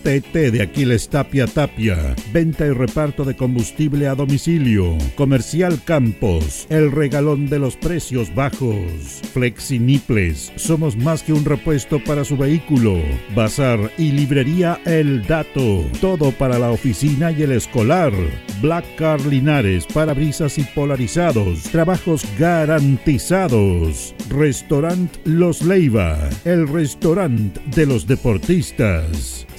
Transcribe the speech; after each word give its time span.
ATT 0.00 0.32
de 0.32 0.62
Aquiles 0.62 1.08
Tapia 1.08 1.46
Tapia. 1.46 2.14
Venta 2.32 2.66
y 2.66 2.70
reparto 2.70 3.24
de 3.24 3.36
combustible 3.36 4.08
a 4.08 4.14
domicilio. 4.14 4.96
Comercial 5.14 5.78
Campos, 5.84 6.66
el 6.70 6.90
regalón 6.90 7.48
de 7.50 7.58
los 7.58 7.76
precios 7.76 8.34
bajos. 8.34 9.20
Flexiniples, 9.34 10.52
somos 10.56 10.96
más 10.96 11.22
que 11.22 11.34
un 11.34 11.44
repuesto 11.44 12.02
para 12.02 12.24
su 12.24 12.36
vehículo. 12.38 12.96
Bazar 13.34 13.92
y 13.98 14.12
librería 14.12 14.80
El 14.86 15.26
Dato. 15.26 15.84
Todo 16.00 16.32
para 16.32 16.58
la 16.58 16.70
oficina 16.70 17.30
y 17.30 17.42
el 17.42 17.52
escolar. 17.52 18.12
Black 18.62 18.84
Car 18.96 19.20
Linares, 19.26 19.86
parabrisas 19.86 20.56
y 20.58 20.62
polarizados. 20.62 21.64
Trabajos 21.64 22.24
garantizados. 22.38 24.14
Restaurant 24.30 25.14
Los 25.24 25.62
Leiva. 25.62 26.16
El 26.44 26.68
restaurante 26.68 27.60
de 27.74 27.86
los 27.86 28.06
deportistas. 28.06 29.46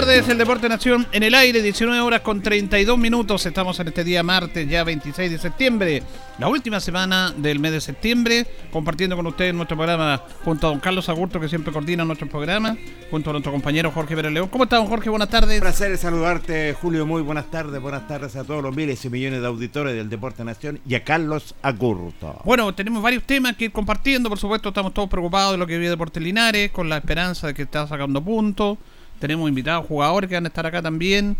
Tardes, 0.00 0.28
el 0.28 0.38
Deporte 0.38 0.68
Nación 0.68 1.08
en 1.10 1.24
el 1.24 1.34
aire, 1.34 1.60
19 1.60 2.00
horas 2.00 2.20
con 2.20 2.40
32 2.40 2.96
minutos. 2.96 3.44
Estamos 3.46 3.80
en 3.80 3.88
este 3.88 4.04
día 4.04 4.22
martes, 4.22 4.68
ya 4.68 4.84
26 4.84 5.28
de 5.28 5.38
septiembre, 5.38 6.04
la 6.38 6.46
última 6.46 6.78
semana 6.78 7.34
del 7.36 7.58
mes 7.58 7.72
de 7.72 7.80
septiembre, 7.80 8.46
compartiendo 8.70 9.16
con 9.16 9.26
ustedes 9.26 9.52
nuestro 9.54 9.76
programa 9.76 10.22
junto 10.44 10.68
a 10.68 10.70
don 10.70 10.78
Carlos 10.78 11.08
Agurto, 11.08 11.40
que 11.40 11.48
siempre 11.48 11.72
coordina 11.72 12.04
nuestro 12.04 12.28
programa, 12.28 12.76
junto 13.10 13.30
a 13.30 13.32
nuestro 13.32 13.50
compañero 13.50 13.90
Jorge 13.90 14.14
Pérez 14.14 14.30
León. 14.30 14.48
¿Cómo 14.52 14.64
está, 14.64 14.76
don 14.76 14.86
Jorge? 14.86 15.10
Buenas 15.10 15.30
tardes. 15.30 15.56
Un 15.56 15.62
placer 15.62 15.98
saludarte, 15.98 16.76
Julio. 16.80 17.04
Muy 17.04 17.22
buenas 17.22 17.50
tardes. 17.50 17.82
Buenas 17.82 18.06
tardes 18.06 18.36
a 18.36 18.44
todos 18.44 18.62
los 18.62 18.76
miles 18.76 19.04
y 19.04 19.10
millones 19.10 19.40
de 19.40 19.48
auditores 19.48 19.96
del 19.96 20.08
Deporte 20.08 20.44
Nación 20.44 20.78
y 20.86 20.94
a 20.94 21.02
Carlos 21.02 21.56
Agurto. 21.60 22.40
Bueno, 22.44 22.72
tenemos 22.72 23.02
varios 23.02 23.24
temas 23.24 23.56
que 23.56 23.64
ir 23.64 23.72
compartiendo, 23.72 24.28
por 24.28 24.38
supuesto, 24.38 24.68
estamos 24.68 24.94
todos 24.94 25.08
preocupados 25.08 25.52
de 25.52 25.58
lo 25.58 25.66
que 25.66 25.76
vive 25.76 25.90
Deportes 25.90 26.22
Linares, 26.22 26.70
con 26.70 26.88
la 26.88 26.98
esperanza 26.98 27.48
de 27.48 27.54
que 27.54 27.62
está 27.62 27.84
sacando 27.88 28.22
puntos. 28.22 28.78
Tenemos 29.18 29.48
invitados 29.48 29.86
jugadores 29.86 30.28
que 30.28 30.34
van 30.34 30.44
a 30.44 30.48
estar 30.48 30.66
acá 30.66 30.82
también. 30.82 31.36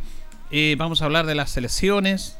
Eh, 0.50 0.74
vamos 0.78 1.02
a 1.02 1.04
hablar 1.04 1.26
de 1.26 1.34
las 1.34 1.50
selecciones. 1.50 2.36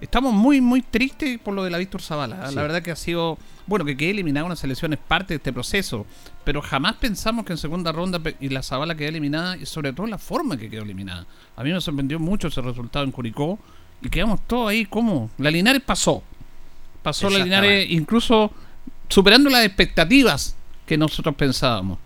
Estamos 0.00 0.34
muy, 0.34 0.60
muy 0.60 0.82
tristes 0.82 1.38
por 1.38 1.54
lo 1.54 1.62
de 1.62 1.70
la 1.70 1.78
Víctor 1.78 2.02
Zavala. 2.02 2.48
Sí. 2.48 2.54
La 2.54 2.62
verdad 2.62 2.82
que 2.82 2.90
ha 2.90 2.96
sido. 2.96 3.38
Bueno, 3.66 3.84
que 3.84 3.96
quede 3.96 4.10
eliminada 4.10 4.44
una 4.44 4.56
selección 4.56 4.92
es 4.92 4.98
parte 4.98 5.34
de 5.34 5.36
este 5.36 5.52
proceso. 5.52 6.06
Pero 6.44 6.60
jamás 6.60 6.96
pensamos 6.96 7.44
que 7.44 7.52
en 7.52 7.58
segunda 7.58 7.92
ronda 7.92 8.20
y 8.40 8.48
la 8.48 8.62
Zavala 8.62 8.96
quede 8.96 9.08
eliminada. 9.08 9.56
Y 9.56 9.66
sobre 9.66 9.92
todo 9.92 10.06
la 10.06 10.18
forma 10.18 10.56
que 10.56 10.68
quedó 10.68 10.82
eliminada. 10.82 11.26
A 11.54 11.62
mí 11.62 11.72
me 11.72 11.80
sorprendió 11.80 12.18
mucho 12.18 12.48
ese 12.48 12.60
resultado 12.60 13.04
en 13.04 13.12
Curicó. 13.12 13.58
Y 14.00 14.08
quedamos 14.08 14.40
todos 14.46 14.70
ahí 14.70 14.86
como. 14.86 15.30
La 15.38 15.50
Linares 15.50 15.82
pasó. 15.82 16.22
Pasó 17.02 17.30
la 17.30 17.38
Linares 17.38 17.88
incluso 17.90 18.52
superando 19.08 19.50
las 19.50 19.64
expectativas 19.64 20.56
que 20.86 20.96
nosotros 20.96 21.34
pensábamos. 21.34 21.98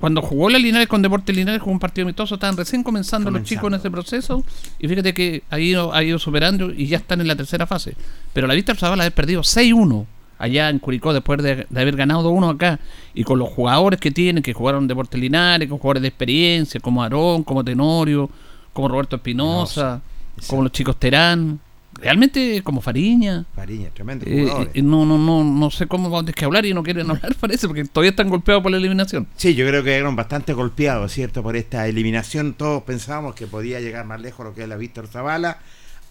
Cuando 0.00 0.22
jugó 0.22 0.48
la 0.48 0.58
Linares 0.58 0.88
con 0.88 1.02
Deportes 1.02 1.36
Linares, 1.36 1.60
jugó 1.60 1.72
un 1.72 1.78
partido 1.78 2.06
amistoso, 2.06 2.36
estaban 2.36 2.56
recién 2.56 2.82
comenzando, 2.82 3.30
los 3.30 3.42
chicos 3.42 3.68
en 3.70 3.74
ese 3.74 3.90
proceso, 3.90 4.42
y 4.78 4.88
fíjate 4.88 5.12
que 5.12 5.42
ha 5.50 5.58
ido, 5.60 5.92
ha 5.92 6.02
ido 6.02 6.18
superando 6.18 6.72
y 6.72 6.86
ya 6.86 6.96
están 6.96 7.20
en 7.20 7.28
la 7.28 7.36
tercera 7.36 7.66
fase. 7.66 7.94
Pero 8.32 8.46
la 8.46 8.54
Víctor 8.54 8.76
Zavala 8.78 9.04
ha 9.04 9.10
perdido 9.10 9.42
6-1 9.42 10.06
allá 10.38 10.70
en 10.70 10.78
Curicó 10.78 11.12
después 11.12 11.42
de, 11.42 11.66
de 11.68 11.80
haber 11.80 11.96
ganado 11.96 12.32
2-1 12.32 12.54
acá, 12.54 12.80
y 13.12 13.24
con 13.24 13.38
los 13.38 13.50
jugadores 13.50 14.00
que 14.00 14.10
tienen, 14.10 14.42
que 14.42 14.54
jugaron 14.54 14.88
Deportes 14.88 15.20
Linares, 15.20 15.68
con 15.68 15.76
jugadores 15.76 16.00
de 16.00 16.08
experiencia, 16.08 16.80
como 16.80 17.02
Aarón, 17.02 17.44
como 17.44 17.62
Tenorio, 17.62 18.30
como 18.72 18.88
Roberto 18.88 19.16
Espinosa, 19.16 20.00
como 20.46 20.62
los 20.62 20.72
chicos 20.72 20.96
Terán, 20.96 21.60
realmente 22.00 22.62
como 22.62 22.80
Fariña. 22.80 23.44
Fariña, 23.54 23.90
tremendo 23.90 24.24
Eh, 24.26 24.70
eh, 24.74 24.82
no, 24.82 25.04
no, 25.04 25.18
no, 25.18 25.44
no 25.44 25.70
sé 25.70 25.86
cómo 25.86 26.10
van 26.10 26.26
que 26.26 26.44
hablar 26.44 26.66
y 26.66 26.74
no 26.74 26.82
quieren 26.82 27.10
hablar, 27.10 27.34
parece, 27.40 27.66
porque 27.66 27.84
todavía 27.84 28.10
están 28.10 28.28
golpeados 28.28 28.62
por 28.62 28.72
la 28.72 28.78
eliminación. 28.78 29.26
Sí, 29.36 29.54
yo 29.54 29.66
creo 29.66 29.84
que 29.84 29.96
eran 29.96 30.16
bastante 30.16 30.52
golpeados, 30.52 31.12
¿cierto? 31.12 31.42
Por 31.42 31.56
esta 31.56 31.86
eliminación. 31.86 32.54
Todos 32.54 32.82
pensábamos 32.82 33.34
que 33.34 33.46
podía 33.46 33.80
llegar 33.80 34.04
más 34.06 34.20
lejos 34.20 34.44
lo 34.46 34.54
que 34.54 34.62
es 34.62 34.68
la 34.68 34.76
Víctor 34.76 35.06
Zavala. 35.06 35.58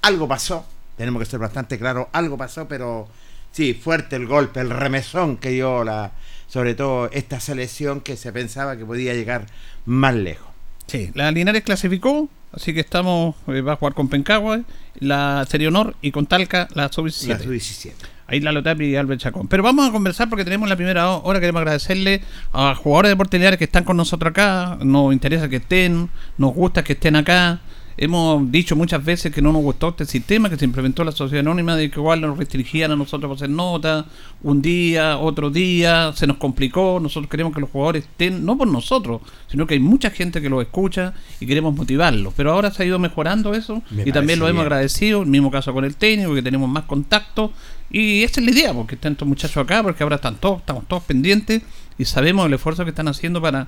Algo 0.01 0.27
pasó, 0.27 0.66
tenemos 0.97 1.22
que 1.22 1.25
ser 1.25 1.39
bastante 1.39 1.77
claros, 1.77 2.07
algo 2.13 2.38
pasó, 2.38 2.67
pero 2.67 3.07
sí, 3.51 3.73
fuerte 3.73 4.16
el 4.16 4.27
golpe, 4.27 4.61
el 4.61 4.69
remesón 4.69 5.38
que 5.38 5.50
dio 5.50 5.83
la, 5.83 6.13
sobre 6.47 6.73
todo 6.75 7.09
esta 7.11 7.39
selección 7.39 8.01
que 8.01 8.17
se 8.17 8.31
pensaba 8.31 8.77
que 8.77 8.85
podía 8.85 9.13
llegar 9.13 9.45
más 9.86 10.15
lejos. 10.15 10.47
Sí, 10.88 11.12
la 11.13 11.31
Linares 11.31 11.63
clasificó, 11.63 12.30
así 12.54 12.74
que 12.74 12.80
estamos, 12.80 13.36
eh, 13.48 13.62
va 13.62 13.74
a 13.74 13.75
jugar 13.75 13.94
con 13.94 14.07
Pencagua, 14.07 14.62
la 15.00 15.46
Serie 15.50 15.68
Honor 15.68 15.96
y 16.01 16.12
con 16.12 16.25
Talca 16.25 16.68
la 16.74 16.84
La 16.84 16.92
Sub-17. 16.92 17.44
sub-17. 17.44 17.94
Ahí 18.28 18.40
Lalo 18.42 18.62
Tapia 18.62 18.88
y 18.88 18.96
Albert 18.96 19.22
Chacón. 19.22 19.48
Pero 19.48 19.63
vamos 19.63 19.90
a 19.90 19.92
conversar 19.92 20.30
porque 20.30 20.44
tenemos 20.44 20.69
la 20.69 20.75
primera 20.75 21.10
hora. 21.10 21.40
Queremos 21.40 21.62
agradecerle 21.62 22.22
a 22.54 22.75
jugadores 22.75 23.10
de 23.10 23.16
Deportes 23.16 23.40
Linares 23.40 23.57
que 23.57 23.66
están 23.66 23.84
con 23.84 23.98
nosotros 23.98 24.30
acá. 24.30 24.78
Nos 24.84 25.13
interesa 25.13 25.50
que 25.50 25.56
estén, 25.56 26.10
nos 26.38 26.54
gusta 26.54 26.84
que 26.84 26.94
estén 26.94 27.16
acá. 27.16 27.60
Hemos 28.01 28.50
dicho 28.50 28.78
muchas 28.78 29.04
veces 29.04 29.30
que 29.30 29.42
no 29.42 29.51
nos 29.51 29.62
gustó 29.62 29.90
este 29.90 30.06
sistema 30.06 30.50
que 30.50 30.56
se 30.56 30.63
implementó 30.63 31.04
la 31.04 31.12
sociedad 31.12 31.42
anónima 31.42 31.75
de 31.75 31.92
que 31.92 32.00
igual 32.00 32.22
nos 32.22 32.38
restringían 32.38 32.92
a 32.92 32.96
nosotros 32.96 33.28
por 33.28 33.36
hacer 33.36 33.50
nota, 33.50 34.06
un 34.42 34.62
día, 34.62 35.18
otro 35.18 35.50
día, 35.50 36.13
se 36.16 36.25
nos 36.25 36.38
complicó, 36.38 37.01
nosotros 37.01 37.30
queremos 37.30 37.54
que 37.54 37.60
los 37.60 37.69
jugadores 37.69 38.06
estén, 38.06 38.46
no 38.46 38.57
por 38.57 38.69
nosotros, 38.69 39.19
sino 39.48 39.68
que 39.68 39.74
hay 39.74 39.81
mucha 39.81 40.12
gente 40.12 40.42
que 40.42 40.48
los 40.50 40.62
escucha 40.62 41.13
y 41.42 41.46
queremos 41.46 41.75
motivarlos. 41.75 42.34
Pero 42.38 42.54
ahora 42.54 42.72
se 42.72 42.84
ha 42.84 42.86
ido 42.86 43.00
mejorando 43.00 43.54
eso 43.54 43.84
Me 43.90 44.04
y 44.06 44.13
también 44.13 44.40
lo 44.40 44.46
hemos 44.46 44.62
bien. 44.62 44.68
agradecido, 44.68 45.22
el 45.22 45.28
mismo 45.28 45.51
caso 45.51 45.74
con 45.74 45.84
el 45.84 45.98
técnico, 45.98 46.34
que 46.34 46.42
tenemos 46.42 46.69
más 46.69 46.86
contacto. 46.86 47.51
Y 47.92 48.24
esa 48.24 48.40
es 48.40 48.46
la 48.46 48.51
idea, 48.54 48.74
porque 48.74 48.96
están 48.96 49.12
estos 49.12 49.28
muchachos 49.28 49.57
acá, 49.57 49.84
porque 49.84 50.04
ahora 50.04 50.16
están 50.16 50.38
todos, 50.38 50.60
estamos 50.60 50.88
todos 50.88 51.04
pendientes 51.04 51.63
y 51.98 52.06
sabemos 52.06 52.46
el 52.46 52.54
esfuerzo 52.54 52.86
que 52.86 52.92
están 52.92 53.10
haciendo 53.10 53.42
para 53.42 53.68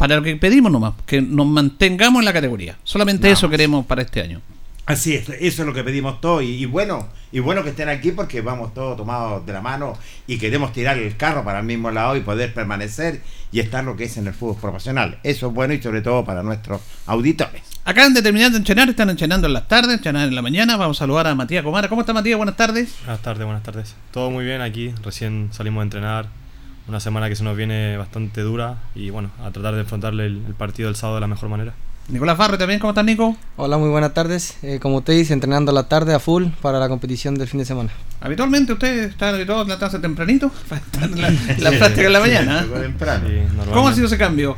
para 0.00 0.16
lo 0.16 0.22
que 0.22 0.34
pedimos 0.36 0.72
nomás, 0.72 0.94
que 1.04 1.20
nos 1.20 1.46
mantengamos 1.46 2.20
en 2.20 2.24
la 2.24 2.32
categoría. 2.32 2.78
Solamente 2.84 3.24
Nada 3.24 3.34
eso 3.34 3.46
más. 3.48 3.50
queremos 3.50 3.84
para 3.84 4.00
este 4.00 4.22
año. 4.22 4.40
Así 4.86 5.14
es, 5.14 5.28
eso 5.28 5.62
es 5.62 5.66
lo 5.66 5.74
que 5.74 5.84
pedimos 5.84 6.20
todos. 6.22 6.42
Y, 6.42 6.56
y 6.56 6.64
bueno, 6.64 7.06
y 7.30 7.38
bueno 7.38 7.62
que 7.62 7.68
estén 7.68 7.90
aquí 7.90 8.10
porque 8.10 8.40
vamos 8.40 8.72
todos 8.72 8.96
tomados 8.96 9.44
de 9.44 9.52
la 9.52 9.60
mano 9.60 9.96
y 10.26 10.38
queremos 10.38 10.72
tirar 10.72 10.96
el 10.98 11.16
carro 11.18 11.44
para 11.44 11.60
el 11.60 11.66
mismo 11.66 11.90
lado 11.90 12.16
y 12.16 12.20
poder 12.20 12.52
permanecer 12.54 13.20
y 13.52 13.60
estar 13.60 13.84
lo 13.84 13.94
que 13.94 14.04
es 14.04 14.16
en 14.16 14.26
el 14.26 14.32
fútbol 14.32 14.56
profesional. 14.56 15.18
Eso 15.22 15.48
es 15.48 15.52
bueno 15.54 15.74
y 15.74 15.82
sobre 15.82 16.00
todo 16.00 16.24
para 16.24 16.42
nuestros 16.42 16.80
auditores. 17.06 17.62
Acaban 17.84 18.14
de 18.14 18.22
terminar 18.22 18.50
de 18.50 18.56
entrenar, 18.56 18.88
están 18.88 19.10
entrenando 19.10 19.46
en 19.46 19.52
las 19.52 19.68
tardes, 19.68 19.94
entrenan 19.96 20.28
en 20.28 20.34
la 20.34 20.42
mañana. 20.42 20.76
Vamos 20.76 20.96
a 20.96 21.00
saludar 21.00 21.26
a 21.26 21.34
Matías 21.34 21.62
Comara. 21.62 21.88
¿Cómo 21.88 22.00
está 22.00 22.12
Matías? 22.14 22.38
Buenas 22.38 22.56
tardes. 22.56 22.94
Buenas 23.04 23.22
tardes, 23.22 23.44
buenas 23.44 23.62
tardes. 23.62 23.94
Todo 24.10 24.30
muy 24.30 24.44
bien 24.46 24.60
aquí, 24.62 24.92
recién 25.04 25.50
salimos 25.52 25.82
a 25.82 25.84
entrenar. 25.84 26.39
Una 26.90 26.98
semana 26.98 27.28
que 27.28 27.36
se 27.36 27.44
nos 27.44 27.56
viene 27.56 27.96
bastante 27.96 28.40
dura 28.40 28.78
y 28.96 29.10
bueno, 29.10 29.30
a 29.44 29.52
tratar 29.52 29.74
de 29.74 29.82
enfrentarle 29.82 30.26
el, 30.26 30.42
el 30.44 30.54
partido 30.54 30.88
del 30.88 30.96
sábado 30.96 31.18
de 31.18 31.20
la 31.20 31.28
mejor 31.28 31.48
manera. 31.48 31.72
Nicolás 32.08 32.36
Barre 32.36 32.58
también, 32.58 32.80
¿cómo 32.80 32.90
estás 32.90 33.04
Nico? 33.04 33.36
Hola, 33.56 33.78
muy 33.78 33.90
buenas 33.90 34.12
tardes. 34.12 34.56
Eh, 34.64 34.80
como 34.82 34.96
usted 34.96 35.12
dice, 35.12 35.32
entrenando 35.32 35.70
a 35.70 35.74
la 35.74 35.84
tarde 35.84 36.14
a 36.14 36.18
full 36.18 36.46
para 36.60 36.80
la 36.80 36.88
competición 36.88 37.36
del 37.36 37.46
fin 37.46 37.60
de 37.60 37.64
semana. 37.64 37.90
Habitualmente 38.20 38.72
ustedes 38.72 39.10
están 39.10 39.36
habituados 39.36 39.70
a 39.70 39.78
la 39.78 40.00
tempranito, 40.00 40.50
para 40.68 41.06
la, 41.06 41.30
la 41.58 41.70
práctica 41.78 42.08
en 42.08 42.12
la 42.12 42.18
mañana. 42.18 42.64
Sí, 42.64 43.70
¿Cómo 43.72 43.86
ha 43.86 43.94
sido 43.94 44.08
ese 44.08 44.18
cambio? 44.18 44.56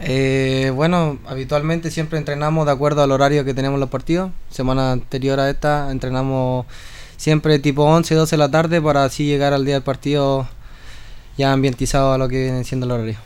Eh, 0.00 0.72
bueno, 0.74 1.20
habitualmente 1.28 1.92
siempre 1.92 2.18
entrenamos 2.18 2.66
de 2.66 2.72
acuerdo 2.72 3.04
al 3.04 3.12
horario 3.12 3.44
que 3.44 3.54
tenemos 3.54 3.78
los 3.78 3.90
partidos. 3.90 4.32
Semana 4.50 4.90
anterior 4.90 5.38
a 5.38 5.48
esta 5.48 5.92
entrenamos 5.92 6.66
siempre 7.16 7.60
tipo 7.60 7.84
11, 7.84 8.12
12 8.12 8.34
de 8.34 8.38
la 8.38 8.50
tarde 8.50 8.82
para 8.82 9.04
así 9.04 9.24
llegar 9.24 9.52
al 9.52 9.64
día 9.64 9.74
del 9.74 9.84
partido 9.84 10.48
ya 11.40 11.52
ambientizado 11.52 12.12
a 12.12 12.18
lo 12.18 12.28
que 12.28 12.42
viene 12.44 12.64
siendo 12.64 12.86
el 12.86 12.92
horario. 12.92 13.16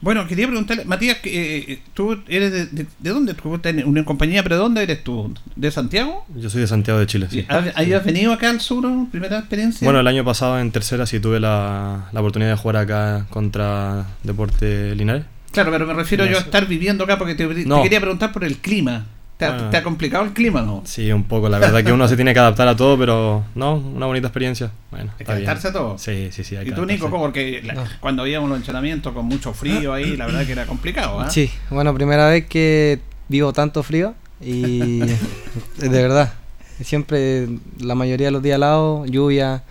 Bueno, 0.00 0.26
quería 0.28 0.46
preguntarle, 0.46 0.84
Matías, 0.84 1.18
que, 1.18 1.58
eh, 1.58 1.82
tú 1.92 2.20
eres 2.28 2.52
de, 2.52 2.66
de, 2.66 2.86
de 2.98 3.10
dónde? 3.10 3.34
¿Tú 3.34 3.54
estás 3.56 3.74
en 3.74 3.84
una 3.84 4.04
compañía, 4.04 4.44
pero 4.44 4.54
¿de 4.54 4.62
dónde 4.62 4.82
eres 4.82 5.02
tú? 5.02 5.34
¿De 5.56 5.70
Santiago? 5.72 6.24
Yo 6.36 6.48
soy 6.50 6.60
de 6.60 6.68
Santiago 6.68 7.00
de 7.00 7.06
Chile, 7.06 7.26
sí. 7.28 7.44
¿Has, 7.48 7.76
has 7.76 8.04
venido 8.04 8.32
acá 8.32 8.50
al 8.50 8.60
sur? 8.60 8.86
¿Primera 9.10 9.38
experiencia? 9.38 9.84
Bueno, 9.84 9.98
el 9.98 10.06
año 10.06 10.24
pasado 10.24 10.60
en 10.60 10.70
tercera 10.70 11.04
sí 11.04 11.18
tuve 11.18 11.40
la, 11.40 12.08
la 12.12 12.20
oportunidad 12.20 12.50
de 12.50 12.56
jugar 12.56 12.76
acá 12.76 13.26
contra 13.30 14.06
Deporte 14.22 14.94
Linares. 14.94 15.24
Claro, 15.50 15.72
pero 15.72 15.86
me 15.86 15.94
refiero 15.94 16.26
yo 16.26 16.36
a 16.36 16.40
estar 16.40 16.66
viviendo 16.66 17.02
acá 17.02 17.18
porque 17.18 17.34
te, 17.34 17.48
quería 17.48 18.00
preguntar 18.00 18.32
por 18.32 18.44
el 18.44 18.58
clima. 18.58 19.06
¿Te 19.38 19.44
ha, 19.46 19.52
Bueno. 19.52 19.70
te 19.70 19.76
ha 19.76 19.82
complicado 19.84 20.24
el 20.24 20.32
clima 20.32 20.62
no? 20.62 20.82
Sí, 20.84 21.10
un 21.12 21.22
poco. 21.24 21.48
La 21.48 21.58
verdad 21.60 21.82
que 21.84 21.92
uno 21.92 22.06
se 22.08 22.16
tiene 22.16 22.34
que 22.34 22.40
adaptar 22.40 22.66
a 22.68 22.74
todo, 22.76 22.98
pero 22.98 23.44
no, 23.54 23.76
una 23.76 24.04
bonita 24.06 24.26
experiencia. 24.26 24.70
Bueno, 24.90 25.12
Hay 25.18 25.24
que 25.24 25.32
bien. 25.32 25.44
adaptarse 25.48 25.68
a 25.68 25.72
todo. 25.72 25.96
Sí, 25.96 26.28
sí, 26.32 26.42
sí. 26.42 26.56
hay 26.56 26.66
¿Y 26.66 26.70
que 26.70 26.74
tú, 26.74 26.84
Nico, 26.84 27.08
cómo? 27.08 27.22
Porque 27.22 27.62
la- 27.64 27.74
No. 27.74 27.84
cuando 28.00 28.22
habíamos 28.22 28.48
los 28.50 28.58
entrenamientos 28.58 29.12
con 29.14 29.24
mucho 29.26 29.54
frío 29.54 29.92
ahí, 29.94 30.16
la 30.16 30.26
verdad 30.26 30.44
que 30.44 30.52
era 30.52 30.66
complicado, 30.66 31.20
¿ah? 31.20 31.30
Sí, 31.30 31.50
bueno, 31.70 31.94
primera 31.94 32.28
vez 32.28 32.46
que 32.46 32.98
vivo 33.28 33.52
tanto 33.52 33.82
frío 33.84 34.14
y 34.40 34.98
de 35.78 35.88
verdad, 35.88 36.32
siempre 36.80 37.48
la 37.78 37.94
mayoría 37.94 38.26
de 38.26 38.30
los 38.32 38.42
días 38.42 38.56
helado, 38.56 39.06
lluvia, 39.06 39.62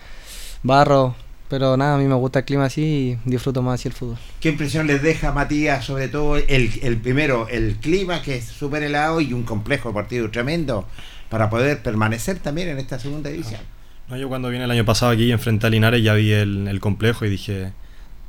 barro, 0.62 1.14
pero 1.48 1.76
nada, 1.76 1.94
a 1.94 1.98
mí 1.98 2.04
me 2.04 2.14
gusta 2.14 2.40
el 2.40 2.44
clima 2.44 2.66
así 2.66 3.18
y 3.24 3.30
disfruto 3.30 3.62
más 3.62 3.80
así 3.80 3.88
el 3.88 3.94
fútbol. 3.94 4.16
¿Qué 4.40 4.50
impresión 4.50 4.86
les 4.86 5.02
deja 5.02 5.32
Matías, 5.32 5.84
sobre 5.84 6.08
todo 6.08 6.36
el, 6.36 6.70
el 6.82 6.96
primero, 6.98 7.48
el 7.48 7.76
clima 7.76 8.22
que 8.22 8.36
es 8.36 8.44
súper 8.44 8.82
helado 8.82 9.20
y 9.20 9.32
un 9.32 9.42
complejo 9.44 9.92
partido 9.92 10.30
tremendo 10.30 10.86
para 11.30 11.50
poder 11.50 11.82
permanecer 11.82 12.38
también 12.38 12.68
en 12.68 12.78
esta 12.78 12.98
segunda 12.98 13.30
división? 13.30 13.60
No, 14.08 14.16
yo 14.16 14.28
cuando 14.28 14.48
vine 14.48 14.64
el 14.64 14.70
año 14.70 14.84
pasado 14.84 15.12
aquí 15.12 15.30
enfrenté 15.32 15.66
a 15.66 15.70
Linares 15.70 16.02
ya 16.02 16.14
vi 16.14 16.32
el, 16.32 16.66
el 16.68 16.80
complejo 16.80 17.24
y 17.26 17.30
dije, 17.30 17.72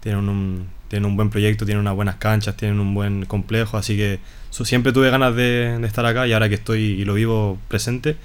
tienen 0.02 0.28
un, 0.28 0.68
tienen 0.90 1.06
un 1.06 1.16
buen 1.16 1.30
proyecto, 1.30 1.66
tienen 1.66 1.80
unas 1.82 1.96
buenas 1.96 2.16
canchas, 2.16 2.58
tienen 2.58 2.80
un 2.80 2.94
buen 2.94 3.26
complejo, 3.26 3.78
así 3.78 3.96
que 3.96 4.20
su- 4.50 4.66
siempre 4.66 4.92
tuve 4.92 5.10
ganas 5.10 5.36
de, 5.36 5.78
de 5.80 5.88
estar 5.88 6.06
acá 6.06 6.28
y 6.28 6.34
ahora 6.34 6.50
que 6.50 6.56
estoy 6.56 6.82
y 6.82 7.06
lo 7.06 7.14
vivo 7.14 7.58
presente, 7.70 8.18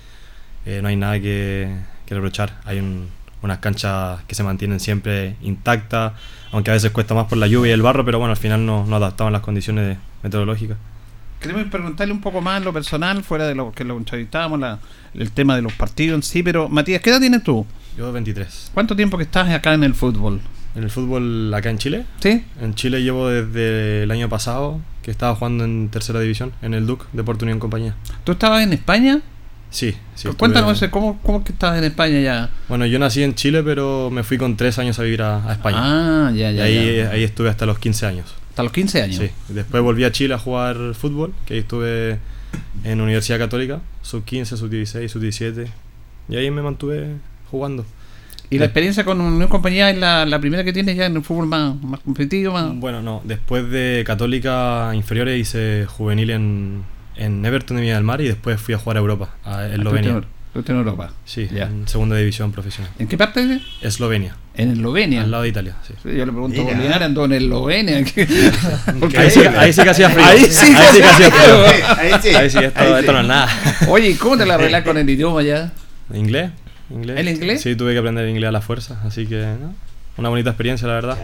eh, 0.66 0.80
no 0.82 0.88
hay 0.88 0.96
nada 0.96 1.20
que, 1.20 1.68
que 2.06 2.14
reprochar. 2.14 2.60
Hay 2.64 2.78
un- 2.80 3.08
unas 3.44 3.58
canchas 3.58 4.20
que 4.26 4.34
se 4.34 4.42
mantienen 4.42 4.80
siempre 4.80 5.36
intactas, 5.42 6.12
aunque 6.52 6.70
a 6.70 6.74
veces 6.74 6.90
cuesta 6.90 7.14
más 7.14 7.26
por 7.26 7.38
la 7.38 7.46
lluvia 7.46 7.70
y 7.70 7.74
el 7.74 7.82
barro, 7.82 8.04
pero 8.04 8.18
bueno, 8.18 8.32
al 8.32 8.36
final 8.38 8.64
no, 8.66 8.84
no 8.86 8.96
adaptaban 8.96 9.32
las 9.32 9.42
condiciones 9.42 9.98
meteorológicas. 10.22 10.76
Queremos 11.40 11.64
preguntarle 11.64 12.12
un 12.14 12.20
poco 12.22 12.40
más 12.40 12.58
en 12.58 12.64
lo 12.64 12.72
personal, 12.72 13.22
fuera 13.22 13.46
de 13.46 13.54
lo 13.54 13.70
que 13.72 13.84
lo 13.84 13.96
entrevistábamos, 13.98 14.58
la- 14.60 14.78
el 15.14 15.30
tema 15.30 15.54
de 15.56 15.62
los 15.62 15.72
partidos 15.74 16.16
en 16.16 16.22
sí, 16.22 16.42
pero 16.42 16.68
Matías, 16.68 17.02
¿qué 17.02 17.10
edad 17.10 17.20
tienes 17.20 17.42
tú? 17.44 17.66
Yo 17.98 18.10
23. 18.12 18.70
¿Cuánto 18.74 18.96
tiempo 18.96 19.16
que 19.18 19.24
estás 19.24 19.48
acá 19.50 19.74
en 19.74 19.84
el 19.84 19.94
fútbol? 19.94 20.40
En 20.74 20.82
el 20.82 20.90
fútbol 20.90 21.52
acá 21.54 21.70
en 21.70 21.78
Chile, 21.78 22.04
¿Sí? 22.20 22.42
En 22.60 22.74
Chile 22.74 23.02
llevo 23.02 23.28
desde 23.28 24.02
el 24.04 24.10
año 24.10 24.28
pasado, 24.28 24.80
que 25.02 25.10
estaba 25.12 25.34
jugando 25.36 25.64
en 25.64 25.88
tercera 25.90 26.18
división, 26.18 26.52
en 26.62 26.74
el 26.74 26.86
Duc, 26.86 27.04
Deporte 27.12 27.44
Unión 27.44 27.60
Compañía. 27.60 27.94
¿Tú 28.24 28.32
estabas 28.32 28.62
en 28.62 28.72
España? 28.72 29.20
Sí, 29.74 29.92
sí. 30.14 30.28
Cuéntanos 30.38 30.84
¿cómo, 30.88 31.18
cómo 31.20 31.42
que 31.42 31.50
estabas 31.50 31.78
en 31.78 31.84
España 31.84 32.20
ya? 32.20 32.50
Bueno, 32.68 32.86
yo 32.86 33.00
nací 33.00 33.24
en 33.24 33.34
Chile, 33.34 33.60
pero 33.64 34.08
me 34.08 34.22
fui 34.22 34.38
con 34.38 34.56
tres 34.56 34.78
años 34.78 35.00
a 35.00 35.02
vivir 35.02 35.20
a, 35.20 35.50
a 35.50 35.52
España. 35.54 35.78
Ah, 35.80 36.30
ya, 36.32 36.52
y 36.52 36.56
ya, 36.56 36.62
ahí, 36.62 36.96
ya. 36.98 37.10
ahí 37.10 37.24
estuve 37.24 37.48
hasta 37.48 37.66
los 37.66 37.80
15 37.80 38.06
años. 38.06 38.34
Hasta 38.50 38.62
los 38.62 38.70
15 38.70 39.02
años. 39.02 39.16
Sí. 39.16 39.30
Después 39.48 39.82
volví 39.82 40.04
a 40.04 40.12
Chile 40.12 40.34
a 40.34 40.38
jugar 40.38 40.94
fútbol, 40.94 41.34
que 41.44 41.54
ahí 41.54 41.60
estuve 41.60 42.20
en 42.84 43.00
Universidad 43.00 43.40
Católica, 43.40 43.80
sub 44.02 44.24
15, 44.24 44.56
sub 44.56 44.70
16, 44.70 45.10
sub 45.10 45.20
17. 45.20 45.66
Y 46.28 46.36
ahí 46.36 46.52
me 46.52 46.62
mantuve 46.62 47.16
jugando. 47.50 47.84
¿Y 48.50 48.58
la 48.58 48.66
experiencia 48.66 49.04
con 49.04 49.20
una 49.20 49.48
compañía 49.48 49.90
es 49.90 49.98
la, 49.98 50.24
la 50.24 50.38
primera 50.38 50.62
que 50.62 50.72
tienes 50.72 50.96
ya 50.96 51.06
en 51.06 51.16
el 51.16 51.24
fútbol 51.24 51.48
más, 51.48 51.74
más 51.82 51.98
competitivo? 51.98 52.52
Más... 52.52 52.72
Bueno, 52.76 53.02
no, 53.02 53.22
después 53.24 53.68
de 53.68 54.04
Católica 54.06 54.92
Inferiores 54.94 55.40
hice 55.40 55.86
juvenil 55.88 56.30
en, 56.30 56.84
en 57.16 57.44
Everton 57.44 57.76
de 57.76 57.82
Villa 57.82 57.94
del 57.94 58.04
Mar 58.04 58.20
y 58.20 58.28
después 58.28 58.60
fui 58.60 58.74
a 58.74 58.78
jugar 58.78 58.96
a 58.96 59.00
Europa, 59.00 59.30
a 59.44 59.66
Eslovenia. 59.66 60.22
Estuviste 60.48 60.70
en 60.72 60.78
Europa. 60.78 61.10
Sí, 61.24 61.48
Ya. 61.52 61.64
en 61.64 61.88
segunda 61.88 62.16
división 62.16 62.52
profesional. 62.52 62.92
¿En 63.00 63.08
qué 63.08 63.18
parte? 63.18 63.40
es? 63.56 63.62
Eslovenia, 63.82 64.36
En 64.54 64.70
Eslovenia. 64.70 65.22
al 65.22 65.30
lado 65.32 65.42
de 65.42 65.48
Italia. 65.48 65.74
Sí. 65.84 65.94
Sí, 66.00 66.10
yo 66.16 66.24
le 66.26 66.30
pregunto 66.32 66.60
Mira. 66.62 66.74
por 66.74 66.82
Linares, 66.82 67.06
ando 67.06 67.24
en 67.24 67.32
Eslovenia. 67.32 67.96
Ahí, 67.96 68.04
sí, 69.30 69.40
ahí 69.40 69.72
sí 69.72 69.82
que 69.82 69.90
hacía 69.90 70.10
frío. 70.10 70.24
Ahí 70.24 70.44
sí 70.44 70.72
que 70.72 70.76
ahí 70.78 70.92
sí 70.92 70.98
que 71.00 71.04
hacía 71.06 71.30
frío. 71.30 71.64
Ahí 71.98 72.12
sí, 72.22 72.28
Ahí 72.36 72.50
sí, 72.50 72.58
esto, 72.58 72.78
ahí 72.80 72.88
sí. 72.92 72.98
esto 73.00 73.12
no 73.12 73.20
es 73.20 73.26
nada. 73.26 73.48
Oye, 73.88 74.10
¿y 74.10 74.14
cómo 74.14 74.36
te 74.36 74.46
la 74.46 74.54
arreglas 74.54 74.82
con 74.84 74.96
el 74.96 75.10
idioma 75.10 75.42
ya? 75.42 75.72
¿Inglés? 76.12 76.50
¿Inglés? 76.90 77.18
¿El 77.18 77.28
inglés? 77.30 77.60
Sí, 77.62 77.74
tuve 77.74 77.92
que 77.92 77.98
aprender 77.98 78.28
inglés 78.28 78.48
a 78.48 78.52
la 78.52 78.60
fuerza, 78.60 79.00
así 79.04 79.26
que 79.26 79.36
¿no? 79.60 79.74
una 80.18 80.28
bonita 80.28 80.50
experiencia, 80.50 80.86
la 80.86 80.94
verdad. 80.94 81.18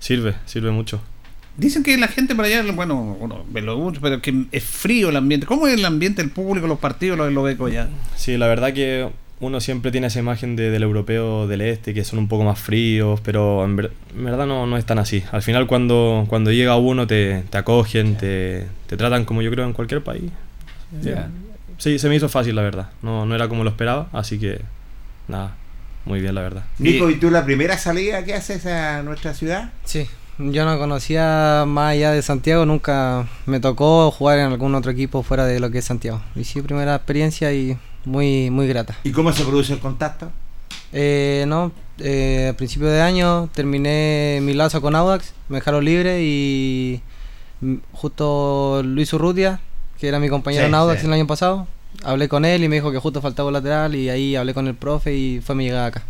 Sirve, 0.00 0.34
sirve 0.46 0.70
mucho. 0.72 1.00
Dicen 1.56 1.82
que 1.84 1.96
la 1.96 2.08
gente 2.08 2.34
por 2.34 2.44
allá, 2.44 2.62
bueno, 2.72 3.16
uno 3.20 3.44
ve 3.48 3.60
lo 3.62 3.78
mucho, 3.78 4.00
pero 4.00 4.20
que 4.20 4.46
es 4.50 4.64
frío 4.64 5.10
el 5.10 5.16
ambiente. 5.16 5.46
¿Cómo 5.46 5.66
es 5.68 5.74
el 5.74 5.84
ambiente, 5.84 6.20
el 6.20 6.30
público, 6.30 6.66
los 6.66 6.78
partidos, 6.80 7.16
los 7.16 7.28
eslovecos 7.28 7.72
ya? 7.72 7.88
Sí, 8.16 8.36
la 8.36 8.48
verdad 8.48 8.72
que 8.72 9.08
uno 9.40 9.60
siempre 9.60 9.90
tiene 9.92 10.06
esa 10.08 10.18
imagen 10.18 10.56
de- 10.56 10.70
del 10.70 10.82
europeo 10.82 11.46
del 11.46 11.60
este, 11.60 11.92
que 11.94 12.02
son 12.04 12.18
un 12.18 12.28
poco 12.28 12.44
más 12.44 12.58
fríos, 12.58 13.20
pero 13.20 13.64
en, 13.64 13.76
ver- 13.76 13.92
en 14.16 14.24
verdad 14.24 14.46
no, 14.46 14.66
no 14.66 14.76
es 14.76 14.84
tan 14.86 14.98
así. 14.98 15.22
Al 15.32 15.42
final 15.42 15.66
cuando, 15.68 16.24
cuando 16.28 16.50
llega 16.50 16.76
uno 16.76 17.06
te, 17.06 17.44
te 17.50 17.58
acogen, 17.58 18.16
te, 18.16 18.66
te 18.88 18.96
tratan 18.96 19.24
como 19.24 19.40
yo 19.42 19.50
creo 19.50 19.64
en 19.66 19.74
cualquier 19.74 20.02
país. 20.02 20.30
Sí, 21.78 21.98
se 21.98 22.08
me 22.08 22.16
hizo 22.16 22.28
fácil, 22.28 22.54
la 22.56 22.62
verdad. 22.62 22.90
No, 23.02 23.26
no 23.26 23.34
era 23.34 23.48
como 23.48 23.64
lo 23.64 23.70
esperaba, 23.70 24.08
así 24.12 24.38
que 24.38 24.60
nada, 25.28 25.54
muy 26.04 26.20
bien, 26.20 26.34
la 26.34 26.40
verdad. 26.42 26.64
Nico, 26.78 27.10
¿y 27.10 27.16
tú 27.16 27.30
la 27.30 27.44
primera 27.44 27.76
salida 27.78 28.24
que 28.24 28.34
haces 28.34 28.64
a 28.66 29.02
nuestra 29.02 29.34
ciudad? 29.34 29.72
Sí, 29.84 30.06
yo 30.38 30.64
no 30.64 30.78
conocía 30.78 31.64
más 31.66 31.92
allá 31.92 32.10
de 32.12 32.22
Santiago, 32.22 32.66
nunca 32.66 33.26
me 33.46 33.60
tocó 33.60 34.10
jugar 34.10 34.38
en 34.38 34.46
algún 34.46 34.74
otro 34.74 34.90
equipo 34.90 35.22
fuera 35.22 35.44
de 35.46 35.60
lo 35.60 35.70
que 35.70 35.78
es 35.78 35.84
Santiago. 35.84 36.20
Y 36.34 36.44
sí, 36.44 36.60
primera 36.62 36.94
experiencia 36.94 37.52
y 37.52 37.76
muy, 38.04 38.50
muy 38.50 38.66
grata. 38.68 38.96
¿Y 39.04 39.12
cómo 39.12 39.32
se 39.32 39.44
produce 39.44 39.72
el 39.72 39.78
contacto? 39.78 40.30
Eh, 40.92 41.44
no, 41.48 41.72
eh, 41.98 42.48
a 42.52 42.56
principio 42.56 42.88
de 42.88 43.00
año 43.00 43.48
terminé 43.54 44.38
mi 44.42 44.54
lazo 44.54 44.80
con 44.80 44.94
Audax, 44.94 45.34
me 45.48 45.56
dejaron 45.58 45.84
libre 45.84 46.22
y 46.22 47.00
justo 47.92 48.82
Luis 48.84 49.12
Urrutia, 49.12 49.60
que 49.98 50.08
era 50.08 50.18
mi 50.20 50.28
compañero 50.28 50.64
Sí, 50.64 50.68
en 50.68 50.74
Audax 50.74 51.00
sí. 51.00 51.06
el 51.06 51.12
año 51.12 51.26
pasado, 51.26 51.66
hablé 52.04 52.28
con 52.28 52.44
él 52.44 52.62
y 52.64 52.68
me 52.68 52.76
dijo 52.76 52.92
que 52.92 52.98
justo 52.98 53.20
faltaba 53.20 53.48
un 53.48 53.52
lateral 53.54 53.94
y 53.94 54.08
ahí 54.10 54.36
hablé 54.36 54.54
con 54.54 54.66
el 54.66 54.74
profe 54.74 55.14
y 55.14 55.40
fue 55.40 55.54
mi 55.54 55.64
llegada 55.64 55.86
acá. 55.86 56.02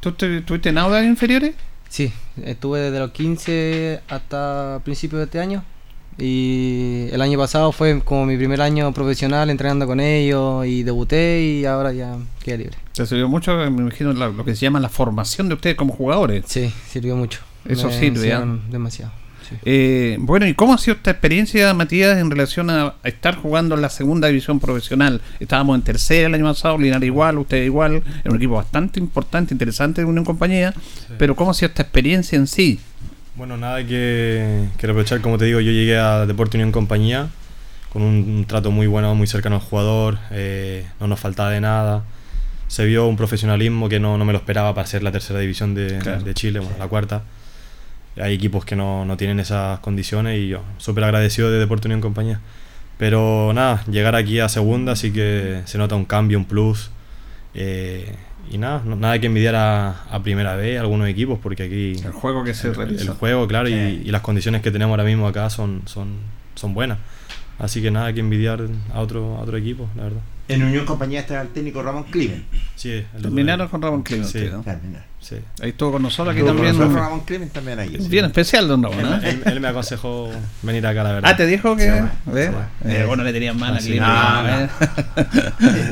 ¿Tú 0.00 0.12
te- 0.12 0.38
estuviste 0.38 0.68
en 0.70 0.78
Audax 0.78 1.06
inferiores? 1.06 1.54
Sí, 1.90 2.12
estuve 2.42 2.80
desde 2.80 3.00
los 3.00 3.10
15 3.10 4.00
hasta 4.08 4.80
principios 4.84 5.18
de 5.18 5.24
este 5.24 5.40
año. 5.40 5.64
Y 6.18 7.08
el 7.12 7.20
año 7.20 7.38
pasado 7.38 7.72
fue 7.72 8.00
como 8.02 8.26
mi 8.26 8.36
primer 8.36 8.60
año 8.60 8.92
profesional 8.92 9.50
entrenando 9.50 9.86
con 9.86 10.00
ellos 10.00 10.66
y 10.66 10.82
debuté 10.82 11.42
y 11.42 11.64
ahora 11.64 11.92
ya 11.92 12.16
quedé 12.44 12.58
libre. 12.58 12.78
Te 12.94 13.06
sirvió 13.06 13.28
mucho, 13.28 13.56
me 13.56 13.66
imagino, 13.66 14.12
lo 14.12 14.44
que 14.44 14.54
se 14.54 14.62
llama 14.62 14.80
la 14.80 14.88
formación 14.88 15.48
de 15.48 15.54
ustedes 15.54 15.76
como 15.76 15.92
jugadores. 15.92 16.44
Sí, 16.46 16.72
sirvió 16.88 17.16
mucho. 17.16 17.40
Eso 17.64 17.88
Me 17.88 17.92
sirve, 17.92 18.06
enseñaron 18.06 18.70
demasiado. 18.70 19.12
Sí. 19.50 19.56
Eh, 19.64 20.16
bueno, 20.20 20.46
¿y 20.46 20.54
cómo 20.54 20.72
ha 20.74 20.78
sido 20.78 20.96
esta 20.96 21.10
experiencia, 21.10 21.74
Matías, 21.74 22.18
en 22.18 22.30
relación 22.30 22.70
a, 22.70 22.94
a 23.02 23.08
estar 23.08 23.34
jugando 23.36 23.74
en 23.74 23.82
la 23.82 23.90
segunda 23.90 24.28
división 24.28 24.60
profesional? 24.60 25.20
Estábamos 25.40 25.76
en 25.76 25.82
tercera 25.82 26.28
el 26.28 26.34
año 26.34 26.44
pasado, 26.44 26.78
Linares 26.78 27.06
igual, 27.06 27.38
usted 27.38 27.62
igual, 27.64 28.02
en 28.24 28.30
un 28.30 28.36
equipo 28.36 28.54
bastante 28.54 28.98
importante, 29.00 29.52
interesante 29.52 30.00
de 30.00 30.06
Unión 30.06 30.24
Compañía, 30.24 30.72
pero 31.18 31.36
¿cómo 31.36 31.50
ha 31.50 31.54
sido 31.54 31.68
esta 31.68 31.82
experiencia 31.82 32.36
en 32.36 32.46
sí? 32.46 32.80
Bueno, 33.36 33.56
nada 33.56 33.84
que, 33.86 34.66
que 34.78 34.86
reprochar, 34.86 35.20
como 35.20 35.38
te 35.38 35.46
digo, 35.46 35.60
yo 35.60 35.70
llegué 35.72 35.96
a 35.98 36.26
Deporte 36.26 36.56
Unión 36.56 36.72
Compañía 36.72 37.28
con 37.92 38.02
un, 38.02 38.14
un 38.14 38.44
trato 38.44 38.70
muy 38.70 38.86
bueno, 38.86 39.14
muy 39.14 39.26
cercano 39.26 39.56
al 39.56 39.62
jugador, 39.62 40.18
eh, 40.30 40.86
no 41.00 41.08
nos 41.08 41.18
faltaba 41.18 41.50
de 41.50 41.60
nada. 41.60 42.04
Se 42.68 42.84
vio 42.84 43.08
un 43.08 43.16
profesionalismo 43.16 43.88
que 43.88 43.98
no, 43.98 44.16
no 44.16 44.24
me 44.24 44.32
lo 44.32 44.38
esperaba 44.38 44.72
para 44.76 44.86
ser 44.86 45.02
la 45.02 45.10
tercera 45.10 45.40
división 45.40 45.74
de, 45.74 45.98
Claro. 45.98 46.22
de 46.22 46.34
Chile, 46.34 46.60
bueno, 46.60 46.76
la 46.78 46.86
cuarta. 46.86 47.24
Hay 48.22 48.34
equipos 48.34 48.64
que 48.64 48.76
no, 48.76 49.04
no 49.04 49.16
tienen 49.16 49.40
esas 49.40 49.78
condiciones 49.80 50.38
y 50.38 50.48
yo 50.48 50.62
súper 50.78 51.04
agradecido 51.04 51.50
de 51.50 51.58
Deporte 51.58 51.88
Unión 51.88 52.00
Compañía. 52.00 52.40
Pero 52.98 53.52
nada, 53.54 53.82
llegar 53.90 54.14
aquí 54.14 54.40
a 54.40 54.48
segunda 54.48 54.94
sí 54.96 55.10
que 55.12 55.62
se 55.64 55.78
nota 55.78 55.94
un 55.96 56.04
cambio, 56.04 56.38
un 56.38 56.44
plus. 56.44 56.90
eh, 57.54 58.14
y 58.50 58.58
nada, 58.58 58.82
no- 58.84 58.96
nada 58.96 59.18
que 59.20 59.26
envidiar 59.26 59.54
a, 59.54 60.02
a 60.10 60.22
primera 60.22 60.56
vez 60.56 60.76
a 60.76 60.80
algunos 60.80 61.08
equipos 61.08 61.38
porque 61.40 61.62
aquí 61.64 61.92
El 62.04 62.10
juego 62.12 62.42
que 62.42 62.52
se 62.52 62.68
el, 62.68 62.74
realiza. 62.74 63.04
el 63.04 63.10
juego, 63.10 63.46
claro, 63.46 63.68
y, 63.68 63.72
Sí. 63.72 64.02
y 64.06 64.10
las 64.10 64.22
condiciones 64.22 64.60
que 64.62 64.70
tenemos 64.72 64.92
ahora 64.92 65.04
mismo 65.04 65.26
acá 65.28 65.48
son, 65.50 65.82
son, 65.86 66.16
son 66.56 66.74
buenas. 66.74 66.98
Así 67.58 67.80
que 67.82 67.90
nada 67.90 68.12
que 68.12 68.20
envidiar 68.20 68.60
a 68.92 69.00
otro, 69.00 69.36
a 69.36 69.40
otro 69.40 69.56
equipo, 69.56 69.88
la 69.96 70.04
verdad. 70.04 70.20
En 70.48 70.62
Unión 70.64 70.84
Compañía 70.84 71.20
está 71.20 71.40
el 71.42 71.48
técnico 71.48 71.82
Ramón 71.82 72.04
Climen. 72.04 72.44
Sí, 72.74 72.90
el 73.14 73.22
Terminaron 73.22 73.68
con 73.68 73.82
Ramón 73.82 74.02
Clemente, 74.02 74.46
Sí. 74.46 74.48
¿no? 74.50 74.64
Mira. 74.82 75.04
Sí. 75.20 75.36
Ahí 75.60 75.70
estuvo 75.70 75.92
con 75.92 76.02
nosotros 76.02 76.34
aquí 76.34 76.44
también. 76.44 76.68
nosotros 76.76 76.94
Ramón 76.94 77.20
Climen 77.20 77.50
también 77.50 77.78
ahí. 77.78 77.96
Bien 78.08 78.24
especial, 78.24 78.66
don 78.66 78.82
Ramón. 78.82 79.02
¿no? 79.02 79.16
Él, 79.16 79.42
él 79.44 79.60
me 79.60 79.68
aconsejó 79.68 80.30
venir 80.62 80.86
acá, 80.86 81.02
la 81.02 81.12
verdad. 81.12 81.30
Ah, 81.30 81.36
te 81.36 81.46
dijo 81.46 81.76
que. 81.76 81.84
Sí, 81.84 82.06
¿ves? 82.26 82.50
bueno. 82.52 82.66
Eh, 82.86 83.04
bueno, 83.06 83.22
le 83.22 83.32
tenían 83.32 83.58
mal 83.58 83.76
a 83.76 83.80
no, 83.80 84.42
no. 84.42 84.58
¿eh? 84.58 84.68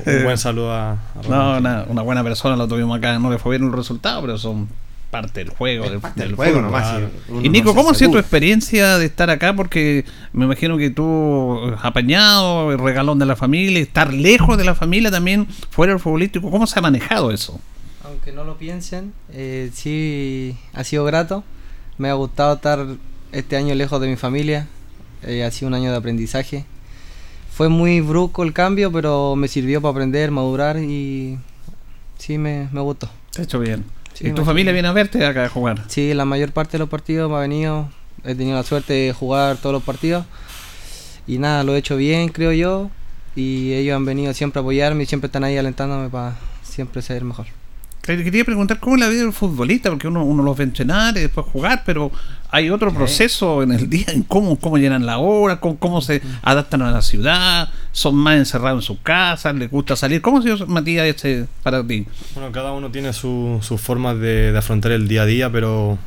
Un 0.19 0.25
buen 0.25 0.39
saludo 0.39 0.73
a, 0.73 0.93
a 0.93 0.99
No, 1.29 1.59
una, 1.59 1.85
una 1.89 2.03
buena 2.03 2.25
persona 2.25 2.57
lo 2.57 2.67
tuvimos 2.67 2.97
acá. 2.97 3.19
No 3.19 3.31
le 3.31 3.39
fue 3.39 3.59
bien 3.59 3.71
el 3.71 3.77
resultado, 3.77 4.23
pero 4.23 4.39
son 4.39 4.69
parte 5.11 5.41
del 5.45 5.51
juego. 5.51 5.85
Es 5.85 5.91
del, 5.91 6.01
parte 6.01 6.21
del 6.21 6.29
del 6.31 6.37
juego 6.37 6.63
nomás. 6.63 7.01
Y 7.43 7.49
Nico, 7.49 7.75
¿cómo 7.75 7.91
ha 7.91 7.95
sido 7.95 8.13
tu 8.13 8.19
experiencia 8.19 8.99
de 8.99 9.07
estar 9.07 9.31
acá? 9.31 9.55
Porque 9.55 10.05
me 10.33 10.45
imagino 10.45 10.77
que 10.79 10.91
tú 10.91 11.61
eh, 11.69 11.77
apañado, 11.83 12.73
el 12.73 12.79
regalón 12.79 13.19
de 13.19 13.27
la 13.27 13.37
familia, 13.37 13.81
estar 13.81 14.13
lejos 14.13 14.57
de 14.59 14.65
la 14.65 14.75
familia 14.75 15.11
también, 15.11 15.47
fuera 15.71 15.93
del 15.93 16.01
futbolístico, 16.01 16.51
¿cómo 16.51 16.67
se 16.67 16.79
ha 16.79 16.83
manejado 16.83 17.31
eso? 17.31 17.61
Aunque 18.09 18.33
no 18.33 18.45
lo 18.45 18.57
piensen, 18.57 19.13
eh, 19.31 19.71
sí 19.75 20.57
ha 20.73 20.83
sido 20.83 21.05
grato. 21.05 21.45
Me 21.99 22.09
ha 22.09 22.15
gustado 22.15 22.55
estar 22.55 22.87
este 23.33 23.57
año 23.57 23.75
lejos 23.75 24.01
de 24.01 24.09
mi 24.09 24.17
familia. 24.17 24.67
Eh, 25.25 25.45
ha 25.45 25.51
sido 25.51 25.69
un 25.69 25.75
año 25.75 25.91
de 25.91 25.99
aprendizaje. 25.99 26.65
Fue 27.53 27.69
muy 27.69 28.01
brusco 28.01 28.45
el 28.45 28.55
cambio, 28.55 28.91
pero 28.91 29.37
me 29.37 29.47
sirvió 29.47 29.83
para 29.83 29.93
aprender, 29.93 30.31
madurar 30.31 30.79
y 30.79 31.39
sí 32.17 32.39
me, 32.39 32.71
me 32.73 32.81
gustó. 32.81 33.11
Te 33.31 33.43
ha 33.43 33.45
hecho 33.45 33.61
bien. 33.61 33.85
Sí, 34.15 34.29
¿Y 34.29 34.33
tu 34.33 34.43
familia 34.43 34.73
viene 34.73 34.89
a 34.89 34.93
verte 34.93 35.27
acá 35.27 35.45
a 35.45 35.49
jugar? 35.51 35.85
Sí, 35.89 36.15
la 36.15 36.25
mayor 36.25 36.53
parte 36.53 36.73
de 36.73 36.79
los 36.79 36.89
partidos 36.89 37.31
me 37.31 37.37
ha 37.37 37.41
venido. 37.41 37.91
He 38.25 38.35
tenido 38.35 38.57
la 38.57 38.63
suerte 38.63 38.95
de 38.95 39.13
jugar 39.13 39.59
todos 39.59 39.75
los 39.75 39.83
partidos. 39.83 40.25
Y 41.27 41.37
nada, 41.37 41.63
lo 41.63 41.75
he 41.75 41.79
hecho 41.79 41.97
bien, 41.97 42.31
creo 42.31 42.53
yo. 42.53 42.91
Y 43.37 43.75
ellos 43.75 43.97
han 43.97 44.07
venido 44.07 44.33
siempre 44.33 44.61
a 44.61 44.63
apoyarme 44.63 45.03
y 45.03 45.07
siempre 45.07 45.27
están 45.27 45.45
ahí 45.45 45.59
alentándome 45.59 46.09
para 46.09 46.39
siempre 46.63 47.03
ser 47.03 47.23
mejor. 47.23 47.58
Te 48.17 48.25
quería 48.25 48.45
preguntar 48.45 48.79
cómo 48.81 48.97
es 48.97 49.01
la 49.01 49.09
vida 49.09 49.23
del 49.23 49.33
futbolista, 49.33 49.91
porque 49.91 50.09
uno, 50.09 50.25
uno 50.25 50.43
los 50.43 50.57
ve 50.57 50.65
entrenar 50.65 51.17
y 51.17 51.21
después 51.21 51.47
jugar, 51.53 51.83
pero 51.85 52.11
hay 52.51 52.71
otro 52.71 52.93
proceso 52.95 53.63
en 53.63 53.73
el 53.73 53.91
día, 53.91 54.07
en 54.09 54.23
cómo, 54.23 54.57
cómo 54.59 54.79
llenan 54.79 55.05
la 55.05 55.19
hora, 55.19 55.61
cómo, 55.61 55.77
cómo 55.79 56.01
se 56.01 56.23
adaptan 56.43 56.81
a 56.83 56.91
la 56.91 57.03
ciudad, 57.03 57.69
son 57.93 58.15
más 58.17 58.37
encerrados 58.37 58.79
en 58.83 58.87
sus 58.87 58.99
casas, 59.03 59.55
les 59.55 59.71
gusta 59.71 59.95
salir. 59.97 60.23
¿Cómo 60.23 60.39
ha 60.39 60.43
sido, 60.43 60.67
Matías, 60.67 61.07
este 61.07 61.47
para 61.63 61.87
ti? 61.87 62.07
Bueno, 62.35 62.51
cada 62.53 62.73
uno 62.73 62.91
tiene 62.91 63.13
su- 63.13 63.59
sus 63.63 63.81
formas 63.81 64.19
de, 64.19 64.53
de 64.53 64.59
afrontar 64.59 64.93
el 64.93 65.07
día 65.09 65.23
a 65.23 65.27
día, 65.27 65.53
pero 65.53 65.99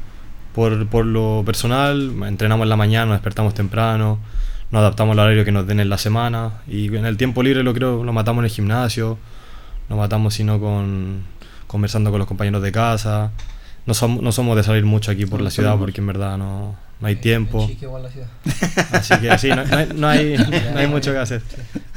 por, 0.55 0.88
por 0.88 1.05
lo 1.05 1.43
personal, 1.46 2.13
entrenamos 2.27 2.65
en 2.65 2.70
la 2.70 2.77
mañana, 2.77 3.05
nos 3.05 3.15
despertamos 3.15 3.53
temprano, 3.53 4.17
nos 4.72 4.79
adaptamos 4.79 5.13
al 5.13 5.20
horario 5.20 5.46
que 5.46 5.51
nos 5.51 5.67
den 5.67 5.79
en 5.79 5.89
la 5.89 5.98
semana 5.98 6.53
y 6.67 6.88
en 6.96 7.05
el 7.05 7.17
tiempo 7.17 7.43
libre 7.43 7.62
lo 7.63 7.74
creo 7.74 8.03
lo 8.03 8.12
matamos 8.13 8.41
en 8.41 8.46
el 8.46 8.51
gimnasio, 8.51 9.17
lo 9.89 9.98
matamos 9.98 10.34
sino 10.34 10.60
con 10.60 11.22
conversando 11.72 12.12
con 12.12 12.20
los 12.20 12.28
compañeros 12.28 12.62
de 12.62 12.72
casa. 12.72 13.32
No, 13.86 13.94
som- 13.96 14.22
no 14.22 14.32
somos 14.32 14.56
de 14.56 14.63
salir 14.63 14.86
mucho 14.86 15.10
aquí 15.12 15.25
por 15.25 15.40
No 15.40 15.46
la 15.46 15.51
ciudad 15.51 15.75
porque 15.78 16.01
en 16.01 16.08
verdad 16.08 16.38
no, 16.38 16.75
no 17.00 17.08
hay 17.08 17.16
tiempo. 17.16 17.66
Chique 17.68 17.86
igual 17.86 18.04
la 18.04 18.10
ciudad. 18.12 18.28
Así 18.92 19.16
que 19.20 19.36
sí, 19.40 19.50
no, 19.50 19.66
no 19.66 19.75
hay, 19.78 19.90
no, 19.96 20.08
hay, 20.08 20.38
no 20.74 20.80
hay 20.80 20.88
mucho 20.88 21.12
que 21.12 21.18
hacer. 21.18 21.42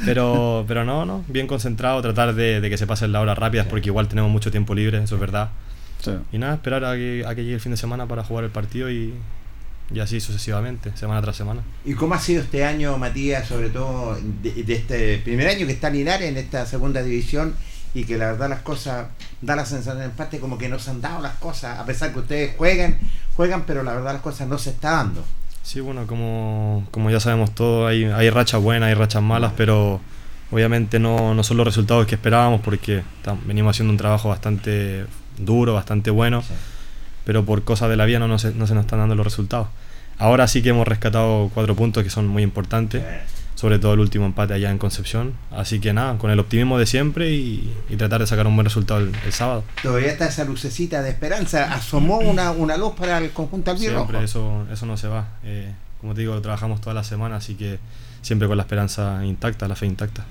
Pero, 0.04 0.64
pero 0.66 0.84
no, 0.84 1.04
no, 1.04 1.24
bien 1.28 1.46
concentrado, 1.46 2.00
tratar 2.00 2.34
de, 2.34 2.60
de 2.62 2.70
que 2.70 2.78
se 2.78 2.86
pasen 2.86 3.12
las 3.12 3.20
horas 3.20 3.36
rápidas 3.36 3.66
porque 3.66 3.88
igual 3.90 4.08
tenemos 4.08 4.30
mucho 4.30 4.50
tiempo 4.50 4.74
libre, 4.74 5.02
eso 5.02 5.16
es 5.16 5.20
verdad. 5.20 5.50
Y 6.32 6.38
nada, 6.38 6.54
esperar 6.54 6.84
a 6.84 6.94
que, 6.94 7.24
a 7.26 7.34
que 7.34 7.42
llegue 7.42 7.54
el 7.54 7.60
fin 7.60 7.72
de 7.72 7.78
semana 7.78 8.06
para 8.06 8.22
jugar 8.24 8.44
el 8.44 8.50
partido 8.50 8.90
y, 8.90 9.14
y 9.92 10.00
así 10.00 10.20
sucesivamente, 10.20 10.94
semana 10.96 11.22
tras 11.22 11.34
semana. 11.36 11.62
¿Y 11.84 11.94
cómo 11.94 12.14
ha 12.14 12.18
sido 12.20 12.42
este 12.42 12.62
año, 12.64 12.96
Matías, 12.98 13.46
sobre 13.48 13.70
todo 13.70 14.18
de, 14.42 14.52
de 14.64 14.74
este 14.74 15.18
primer 15.18 15.48
año 15.48 15.66
que 15.66 15.72
está 15.72 15.88
Linares 15.88 16.28
en 16.28 16.36
esta 16.36 16.66
segunda 16.66 17.02
división 17.02 17.54
y 17.94 18.04
que 18.04 18.18
la 18.18 18.32
verdad 18.32 18.50
las 18.50 18.60
cosas, 18.60 19.06
da 19.40 19.54
la 19.54 19.64
sensación 19.64 20.02
en 20.02 20.10
parte 20.10 20.40
como 20.40 20.58
que 20.58 20.68
no 20.68 20.78
se 20.78 20.90
han 20.90 21.00
dado 21.00 21.22
las 21.22 21.36
cosas, 21.36 21.78
a 21.78 21.86
pesar 21.86 22.12
que 22.12 22.18
ustedes 22.18 22.56
juegan, 22.56 22.98
juegan, 23.36 23.64
pero 23.64 23.82
la 23.84 23.94
verdad 23.94 24.12
las 24.12 24.22
cosas 24.22 24.48
no 24.48 24.58
se 24.58 24.70
está 24.70 24.90
dando. 24.92 25.24
Sí, 25.62 25.80
bueno, 25.80 26.06
como, 26.06 26.86
como 26.90 27.10
ya 27.10 27.20
sabemos 27.20 27.54
todos, 27.54 27.88
hay, 27.88 28.04
hay 28.04 28.28
rachas 28.30 28.60
buenas, 28.60 28.88
hay 28.88 28.94
rachas 28.94 29.22
malas, 29.22 29.52
pero 29.56 30.00
obviamente 30.50 30.98
no, 30.98 31.34
no 31.34 31.42
son 31.42 31.56
los 31.56 31.66
resultados 31.66 32.06
que 32.06 32.16
esperábamos 32.16 32.60
porque 32.60 33.02
venimos 33.46 33.74
haciendo 33.74 33.92
un 33.92 33.96
trabajo 33.96 34.28
bastante 34.28 35.06
duro, 35.38 35.74
bastante 35.74 36.10
bueno, 36.10 36.42
pero 37.24 37.44
por 37.44 37.64
cosas 37.64 37.88
de 37.88 37.96
la 37.96 38.04
vida 38.04 38.18
no, 38.18 38.28
no, 38.28 38.38
se, 38.38 38.52
no 38.52 38.66
se 38.66 38.74
nos 38.74 38.84
están 38.84 38.98
dando 38.98 39.14
los 39.14 39.24
resultados. 39.24 39.68
Ahora 40.18 40.46
sí 40.48 40.62
que 40.62 40.68
hemos 40.68 40.86
rescatado 40.86 41.50
cuatro 41.54 41.74
puntos 41.74 42.04
que 42.04 42.10
son 42.10 42.26
muy 42.28 42.42
importantes, 42.42 43.02
sobre 43.64 43.78
todo 43.78 43.94
el 43.94 44.00
último 44.00 44.26
empate 44.26 44.52
allá 44.52 44.70
en 44.70 44.76
Concepción. 44.76 45.32
Así 45.50 45.80
que 45.80 45.94
nada, 45.94 46.18
con 46.18 46.30
el 46.30 46.38
optimismo 46.38 46.78
de 46.78 46.84
siempre 46.84 47.30
y, 47.30 47.74
y 47.88 47.96
tratar 47.96 48.20
de 48.20 48.26
sacar 48.26 48.46
un 48.46 48.54
buen 48.54 48.66
resultado 48.66 49.00
el, 49.00 49.10
el 49.24 49.32
sábado. 49.32 49.64
Todavía 49.82 50.12
está 50.12 50.26
esa 50.26 50.44
lucecita 50.44 51.00
de 51.00 51.08
esperanza, 51.08 51.72
asomó 51.72 52.18
una, 52.18 52.50
una 52.52 52.76
luz 52.76 52.92
para 52.92 53.16
el 53.16 53.30
conjunto 53.30 53.70
albirrojo. 53.70 54.04
Siempre, 54.04 54.22
eso, 54.22 54.66
eso 54.70 54.84
no 54.84 54.98
se 54.98 55.08
va. 55.08 55.28
Eh, 55.44 55.72
como 55.98 56.12
te 56.12 56.20
digo, 56.20 56.38
trabajamos 56.42 56.82
toda 56.82 56.92
la 56.92 57.04
semana, 57.04 57.36
así 57.36 57.54
que 57.54 57.78
siempre 58.20 58.46
con 58.48 58.58
la 58.58 58.64
esperanza 58.64 59.24
intacta, 59.24 59.66
la 59.66 59.76
fe 59.76 59.86
intacta. 59.86 60.26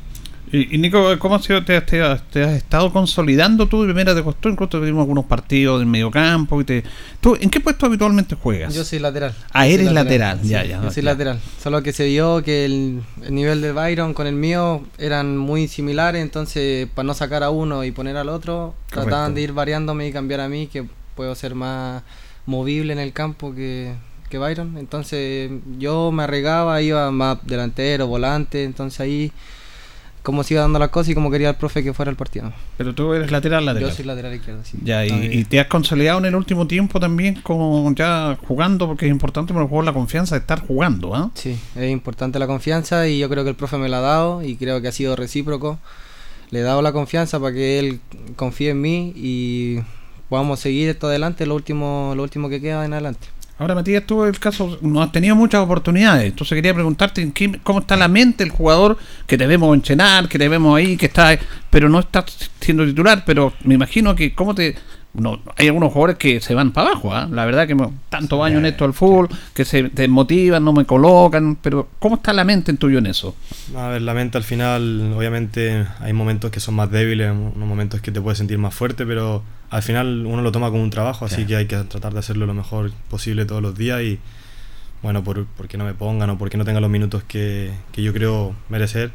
Y, 0.56 0.76
y 0.76 0.78
Nico, 0.78 1.18
¿cómo 1.18 1.34
ha 1.34 1.40
sido? 1.42 1.66
Te, 1.66 1.82
te 1.82 2.00
has- 2.02 2.22
te 2.30 2.44
has 2.44 2.52
estado 2.52 2.94
consolidando 2.94 3.68
tú 3.68 3.82
de 3.82 3.88
primera 3.88 4.14
de 4.14 4.22
costumbre? 4.24 4.52
Incluso 4.52 4.70
tuvimos 4.80 5.02
algunos 5.02 5.26
partidos 5.26 5.82
en 5.82 5.90
medio 5.90 6.12
campo. 6.12 6.62
Y 6.62 6.64
te, 6.64 6.84
¿tú, 7.20 7.36
¿En 7.42 7.50
qué 7.50 7.60
puesto 7.60 7.88
habitualmente 7.88 8.36
juegas? 8.36 8.72
Yo 8.74 8.84
soy 8.86 9.00
lateral. 9.00 9.34
Ah, 9.52 9.66
eres 9.66 9.92
lateral, 9.92 10.40
ya, 10.44 10.64
ya, 10.64 10.80
Yo 10.84 10.92
soy 10.92 11.02
ya. 11.02 11.10
lateral. 11.10 11.40
Solo 11.60 11.82
que 11.82 11.92
se 11.92 12.06
vio 12.06 12.44
que 12.44 12.66
el, 12.66 13.02
el 13.24 13.34
nivel 13.34 13.62
de 13.62 13.72
Byron 13.72 14.14
con 14.14 14.28
el 14.28 14.36
mío 14.36 14.84
eran 15.00 15.36
muy 15.38 15.68
similares, 15.68 16.22
entonces 16.22 16.88
para 16.94 17.08
no 17.08 17.16
sacar 17.16 17.42
a 17.42 17.50
uno 17.50 17.84
y 17.84 17.90
poner 17.92 18.16
al 18.16 18.30
otro, 18.30 18.76
Correcto. 18.92 19.10
trataban 19.10 19.34
de 19.34 19.42
ir 19.42 19.54
variándome 19.54 20.08
y 20.08 20.12
cambiar 20.14 20.40
a 20.42 20.50
mí, 20.50 20.68
que 20.68 20.86
puedo 21.16 21.34
ser 21.34 21.56
más 21.56 22.04
movible 22.46 22.94
en 22.94 23.00
el 23.00 23.12
campo 23.12 23.56
que, 23.56 23.96
que 24.30 24.38
Byron. 24.38 24.78
Entonces 24.78 25.50
yo 25.80 26.12
me 26.12 26.24
arregaba, 26.26 26.80
iba 26.84 27.10
más 27.10 27.40
delantero, 27.44 28.06
volante, 28.06 28.64
entonces 28.66 29.00
ahí 29.00 29.32
como 30.24 30.44
se 30.44 30.53
iba 30.53 30.62
dando 30.62 30.80
las 30.80 30.89
cosas 30.89 31.10
y 31.10 31.13
como 31.15 31.30
quería 31.30 31.50
el 31.50 31.56
profe 31.56 31.84
que 31.84 31.94
fuera 31.94 32.10
el 32.10 32.15
partido. 32.15 32.51
Pero 32.77 32.96
tú 32.96 33.13
eres 33.13 33.30
lateral, 33.30 33.65
lateral. 33.65 33.89
Yo 33.89 33.96
soy 33.96 34.06
lateral 34.06 34.34
izquierdo, 34.34 34.62
sí. 34.63 34.77
Ya, 34.82 35.06
y, 35.06 35.44
te 35.44 35.60
has 35.60 35.68
consolidado 35.68 36.20
en 36.20 36.25
el 36.25 36.36
último 36.36 36.65
tiempo 36.65 37.00
también 37.00 37.42
como 37.42 37.94
ya 37.94 38.38
jugando, 38.48 38.88
porque 38.88 39.06
es 39.06 39.12
importante 39.12 39.53
para 39.53 39.63
el 39.63 39.70
juego 39.70 39.84
la 39.84 39.94
confianza 39.94 40.36
de 40.36 40.39
estar 40.39 40.65
jugando, 40.65 41.13
¿ah? 41.13 41.30
Sí, 41.34 41.60
es 41.75 41.92
importante 41.92 42.39
la 42.39 42.48
confianza 42.48 43.08
y 43.08 43.20
yo 43.20 43.30
creo 43.30 43.44
que 43.44 43.50
el 43.50 43.56
profe 43.58 43.77
me 43.77 43.89
la 43.89 43.98
ha 43.98 44.01
dado 44.01 44.44
y 44.44 44.56
creo 44.56 44.82
que 44.82 44.88
ha 44.88 44.94
sido 44.94 45.15
recíproco. 45.18 45.77
Le 46.51 46.60
he 46.60 46.63
dado 46.63 46.82
la 46.82 46.94
confianza 46.94 47.39
para 47.39 47.53
que 47.53 47.80
él 47.80 48.00
confíe 48.38 48.70
en 48.70 48.80
mí 48.80 49.12
y 49.15 49.80
podamos 50.30 50.62
seguir 50.62 50.88
esto 50.88 51.08
adelante, 51.08 51.46
lo 51.46 51.56
último, 51.56 52.13
lo 52.15 52.24
último 52.24 52.48
que 52.48 52.62
queda 52.62 52.86
en 52.86 52.94
adelante. 52.94 53.27
Ahora, 53.60 53.76
Matías, 53.76 54.04
tú 54.06 54.24
el 54.26 54.40
caso, 54.40 54.80
no 54.82 55.02
has 55.02 55.12
tenido 55.12 55.36
muchas 55.36 55.62
oportunidades. 55.62 56.26
Entonces 56.26 56.56
quería 56.56 56.74
preguntarte 56.74 57.22
en 57.22 57.32
qué- 57.32 57.60
cómo 57.64 57.80
está 57.80 57.96
la 57.96 58.08
mente 58.08 58.44
del 58.44 58.52
jugador 58.52 58.98
que 59.28 59.38
te 59.38 59.46
vemos 59.48 59.74
entrenar, 59.76 60.28
que 60.28 60.40
te 60.40 60.50
vemos 60.50 60.76
ahí, 60.76 60.98
que 60.98 61.06
está, 61.06 61.38
pero 61.70 61.88
no 61.88 62.00
está 62.00 62.26
siendo 62.60 62.86
titular. 62.86 63.24
Pero 63.26 63.54
me 63.64 63.76
imagino 63.76 64.16
que 64.16 64.34
cómo 64.34 64.56
te, 64.56 64.76
no, 65.13 65.39
hay 65.58 65.67
algunos 65.67 65.93
jugadores 65.93 66.17
que 66.17 66.41
se 66.41 66.55
van 66.55 66.72
para 66.72 66.89
abajo. 66.91 67.13
¿ah? 67.13 67.27
La 67.32 67.46
verdad 67.46 67.67
que 67.67 67.75
tantos 68.10 68.43
años 68.43 68.60
en 68.60 68.65
esto 68.65 68.84
del 68.86 68.93
fútbol 68.93 69.29
que 69.53 69.63
se 69.63 69.89
te 69.89 70.08
motivan, 70.08 70.63
no 70.65 70.74
me 70.74 70.86
colocan. 70.86 71.55
Pero 71.62 71.88
cómo 72.00 72.15
está 72.15 72.34
la 72.34 72.43
mente 72.43 72.72
en 72.72 72.77
tuyo 72.77 72.98
en 72.98 73.05
eso? 73.05 73.36
A 73.77 73.89
ver, 73.89 74.01
la 74.01 74.13
mente 74.13 74.38
al 74.38 74.43
final, 74.43 75.13
obviamente 75.15 75.86
hay 76.00 76.13
momentos 76.13 76.50
que 76.51 76.60
son 76.60 76.74
más 76.75 76.89
débiles, 76.89 77.32
unos 77.32 77.55
momentos 77.67 78.01
que 78.01 78.12
te 78.12 78.20
puedes 78.22 78.38
sentir 78.39 78.58
más 78.58 78.74
fuerte, 78.74 79.05
pero 79.05 79.43
al 79.70 79.84
final 79.84 80.25
uno 80.25 80.41
lo 80.41 80.51
toma 80.51 80.70
como 80.72 80.82
un 80.84 80.89
trabajo, 80.89 81.25
así 81.25 81.46
Claro. 81.46 81.48
que 81.48 81.55
hay 81.58 81.65
que 81.67 81.77
tratar 81.89 82.13
de 82.13 82.20
hacerlo 82.20 82.46
lo 82.46 82.53
mejor 82.53 82.91
posible 83.10 83.46
todos 83.46 83.62
los 83.62 83.75
días 83.77 84.01
y 84.01 84.20
bueno, 85.03 85.24
por, 85.24 85.46
porque 85.58 85.77
no 85.77 85.84
me 85.86 85.93
pongan 85.93 86.29
o 86.32 86.38
porque 86.38 86.58
no 86.58 86.63
tenga 86.65 86.79
los 86.79 86.89
minutos 86.89 87.24
que, 87.27 87.72
que 87.91 88.01
yo 88.01 88.13
creo 88.13 88.55
merecer. 88.70 89.12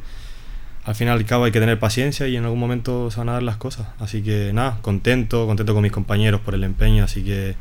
Al 0.88 0.94
final 0.94 1.20
y 1.20 1.24
cabo 1.24 1.44
hay 1.44 1.52
que 1.52 1.60
tener 1.60 1.78
paciencia 1.78 2.28
y 2.28 2.36
en 2.38 2.44
algún 2.44 2.58
momento 2.58 3.10
se 3.10 3.18
van 3.18 3.28
a 3.28 3.32
dar 3.32 3.42
las 3.42 3.58
cosas. 3.58 3.88
Así 3.98 4.22
que 4.22 4.54
nada, 4.54 4.78
contento, 4.80 5.46
contento 5.46 5.74
con 5.74 5.82
mis 5.82 5.92
compañeros 5.92 6.40
por 6.40 6.54
el 6.54 6.64
empeño, 6.64 7.04
así 7.04 7.22
que 7.22 7.56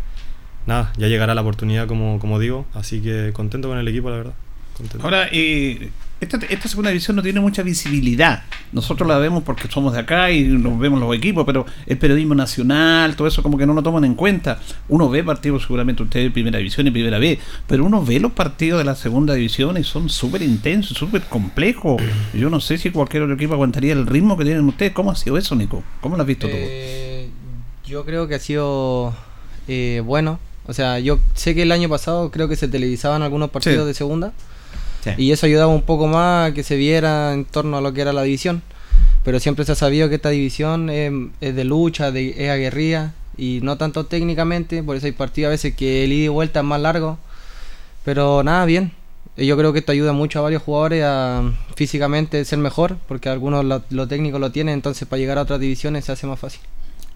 nada, 0.66 0.94
ya 0.96 1.10
llegará 1.10 1.36
la 1.36 1.42
oportunidad 1.42 1.88
como, 1.88 2.20
como 2.20 2.40
digo, 2.40 2.66
así 2.74 3.02
que 3.02 3.34
contento 3.34 3.68
con 3.68 3.80
el 3.80 3.88
equipo, 3.90 4.10
la 4.10 4.16
verdad. 4.16 4.34
Contento. 4.78 5.04
Ahora, 5.04 5.28
eh, 5.30 5.90
esta, 6.20 6.38
esta 6.50 6.68
segunda 6.68 6.90
división 6.90 7.16
no 7.16 7.22
tiene 7.24 7.40
mucha 7.40 7.62
visibilidad. 7.64 8.44
Nosotros 8.72 9.08
la 9.08 9.18
vemos 9.18 9.44
porque 9.44 9.68
somos 9.68 9.94
de 9.94 10.00
acá 10.00 10.32
y 10.32 10.44
nos 10.44 10.80
vemos 10.80 11.00
los 11.00 11.16
equipos, 11.16 11.46
pero 11.46 11.66
el 11.86 11.98
periodismo 11.98 12.34
nacional, 12.36 13.16
todo 13.16 13.28
eso 13.28 13.44
como 13.44 13.58
que 13.58 13.66
no 13.66 13.74
lo 13.74 13.84
toman 13.84 14.04
en 14.06 14.16
cuenta. 14.16 14.60
Uno 14.90 15.10
ve 15.10 15.24
partidos, 15.24 15.64
seguramente 15.64 16.04
ustedes 16.04 16.26
de 16.26 16.32
primera 16.32 16.58
división 16.58 16.88
y 16.88 16.92
primera 16.92 17.20
B, 17.20 17.40
pero 17.68 17.86
uno 17.86 18.04
ve 18.04 18.20
los 18.20 18.32
partidos 18.32 18.80
de 18.80 18.86
la 18.86 18.96
segunda 18.96 19.34
división 19.36 19.78
y 19.78 19.84
son 19.84 20.10
súper 20.10 20.42
intensos, 20.42 20.98
súper 20.98 21.22
complejos. 21.24 22.02
Yo 22.34 22.50
no 22.50 22.60
sé 22.60 22.78
si 22.78 22.90
cualquier 22.92 23.24
otro 23.24 23.36
equipo 23.36 23.54
aguantaría 23.54 23.94
el 23.94 24.06
ritmo 24.08 24.38
que 24.38 24.44
tienen 24.46 24.66
ustedes. 24.68 24.94
¿Cómo 24.94 25.12
ha 25.12 25.16
sido 25.16 25.38
eso, 25.38 25.56
Nico? 25.56 25.84
¿Cómo 26.02 26.16
lo 26.16 26.22
has 26.24 26.28
visto 26.28 26.48
tú? 26.48 26.54
Eh, 26.58 27.30
yo 27.86 28.06
creo 28.06 28.28
que 28.28 28.36
ha 28.36 28.40
sido 28.40 29.14
eh, 29.68 30.02
bueno. 30.04 30.40
O 30.66 30.74
sea, 30.74 31.00
yo 31.00 31.20
sé 31.34 31.56
que 31.56 31.62
el 31.62 31.72
año 31.72 31.88
pasado 31.88 32.30
creo 32.32 32.50
que 32.50 32.56
se 32.58 32.68
televisaban 32.68 33.22
algunos 33.22 33.50
partidos 33.52 33.84
Sí. 33.84 33.88
de 33.88 33.94
segunda 33.94 34.34
Y 35.18 35.32
eso 35.32 35.46
ayudaba 35.46 35.72
un 35.72 35.84
poco 35.84 36.08
más 36.08 36.52
a 36.52 36.54
que 36.54 36.64
se 36.64 36.76
viera 36.76 37.34
en 37.34 37.46
torno 37.46 37.78
a 37.78 37.82
lo 37.82 37.94
que 37.94 38.02
era 38.02 38.14
la 38.14 38.24
división. 38.24 38.62
Pero 39.24 39.40
siempre 39.40 39.66
se 39.66 39.74
ha 39.74 39.76
sabido 39.76 40.10
que 40.10 40.16
esta 40.16 40.30
división 40.30 40.90
es, 40.90 41.12
es 41.42 41.56
de 41.56 41.64
lucha, 41.64 42.12
de, 42.12 42.36
es 42.38 42.50
aguerrida 42.50 43.14
y 43.38 43.60
no 43.62 43.78
tanto 43.78 44.06
técnicamente. 44.06 44.84
Por 44.84 44.96
eso 44.96 45.06
hay 45.06 45.12
partidos 45.12 45.48
a 45.48 45.52
veces 45.52 45.76
que 45.76 46.04
el 46.04 46.14
ida 46.14 46.26
y 46.26 46.30
vuelta 46.30 46.60
es 46.60 46.66
más 46.66 46.82
largo. 46.82 47.18
Pero 48.04 48.44
nada, 48.44 48.66
bien. 48.66 48.92
Yo 49.38 49.56
creo 49.56 49.72
que 49.72 49.80
esto 49.80 49.92
ayuda 49.92 50.14
mucho 50.14 50.40
a 50.40 50.42
varios 50.42 50.64
jugadores 50.64 51.04
a 51.06 51.44
físicamente 51.76 52.44
ser 52.44 52.58
mejor, 52.58 52.98
porque 53.08 53.30
algunos 53.30 53.64
lo, 53.64 53.84
lo 53.92 54.08
técnico 54.08 54.40
lo 54.40 54.52
tienen, 54.52 54.74
entonces 54.74 55.08
para 55.08 55.20
llegar 55.20 55.38
a 55.38 55.44
otras 55.44 55.60
divisiones 55.60 56.06
se 56.06 56.12
hace 56.12 56.26
más 56.26 56.40
fácil. 56.40 56.62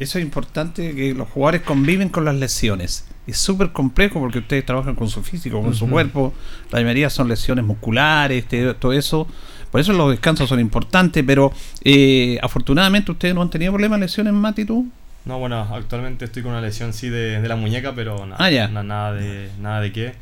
Eso 0.01 0.17
es 0.20 0.24
importante 0.25 0.93
que 0.96 1.13
los 1.13 1.29
jugadores 1.29 1.62
conviven 1.62 2.10
con 2.10 2.25
las 2.25 2.36
lesiones. 2.36 3.05
Es 3.27 3.38
súper 3.38 3.72
complejo 3.72 4.20
porque 4.20 4.39
ustedes 4.39 4.65
trabajan 4.65 4.96
con 4.96 5.08
su 5.10 5.22
físico, 5.24 5.62
con 5.62 5.75
su 5.75 5.88
cuerpo. 5.88 6.34
La 6.72 6.79
mayoría 6.81 7.10
son 7.10 7.27
lesiones 7.29 7.63
musculares, 7.63 8.46
todo 8.79 8.93
eso. 8.93 9.27
Por 9.72 9.79
eso 9.79 9.93
los 9.93 10.10
descansos 10.12 10.50
son 10.50 10.60
importantes, 10.60 11.24
pero 11.25 11.53
eh, 11.84 12.39
afortunadamente 12.41 13.12
ustedes 13.12 13.34
no 13.36 13.41
han 13.41 13.50
tenido 13.50 13.72
problemas 13.72 14.00
de 14.00 14.05
lesiones, 14.08 14.34
Mati, 14.34 14.65
tú. 14.65 14.88
No, 15.24 15.38
bueno, 15.38 15.60
actualmente 15.72 16.25
estoy 16.25 16.41
con 16.41 16.51
una 16.51 16.62
lesión 16.62 16.93
sí 16.93 17.08
de, 17.10 17.39
de 17.39 17.48
la 17.48 17.55
muñeca, 17.55 17.93
pero 17.96 18.25
nada, 18.25 18.43
Ah, 18.43 18.50
ya. 18.50 18.67
na- 18.70 18.81
nada, 18.84 19.13
de, 19.13 19.50
nada 19.62 19.79
de 19.81 19.91
qué. 19.93 20.13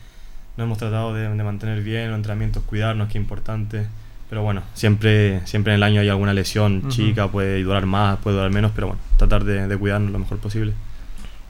No 0.58 0.66
hemos 0.66 0.78
tratado 0.78 1.14
de, 1.14 1.30
de 1.30 1.44
mantener 1.44 1.82
bien 1.82 2.10
los 2.10 2.18
entrenamientos, 2.18 2.64
cuidarnos, 2.64 3.08
que 3.08 3.18
es 3.18 3.22
importante. 3.24 3.88
Pero 4.30 4.44
bueno, 4.44 4.62
siempre, 4.76 5.42
siempre 5.46 5.74
en 5.74 5.78
el 5.78 5.84
año 5.84 6.02
hay 6.02 6.10
alguna 6.10 6.34
lesión 6.34 6.88
chica, 6.90 7.30
puede 7.30 7.64
durar 7.64 7.86
más, 7.88 8.20
puede 8.20 8.36
durar 8.38 8.52
menos, 8.52 8.72
pero 8.76 8.88
bueno, 8.88 9.02
tratar 9.18 9.44
de, 9.44 9.68
de 9.68 9.78
cuidarnos 9.78 10.12
lo 10.12 10.20
mejor 10.20 10.38
posible. 10.38 10.74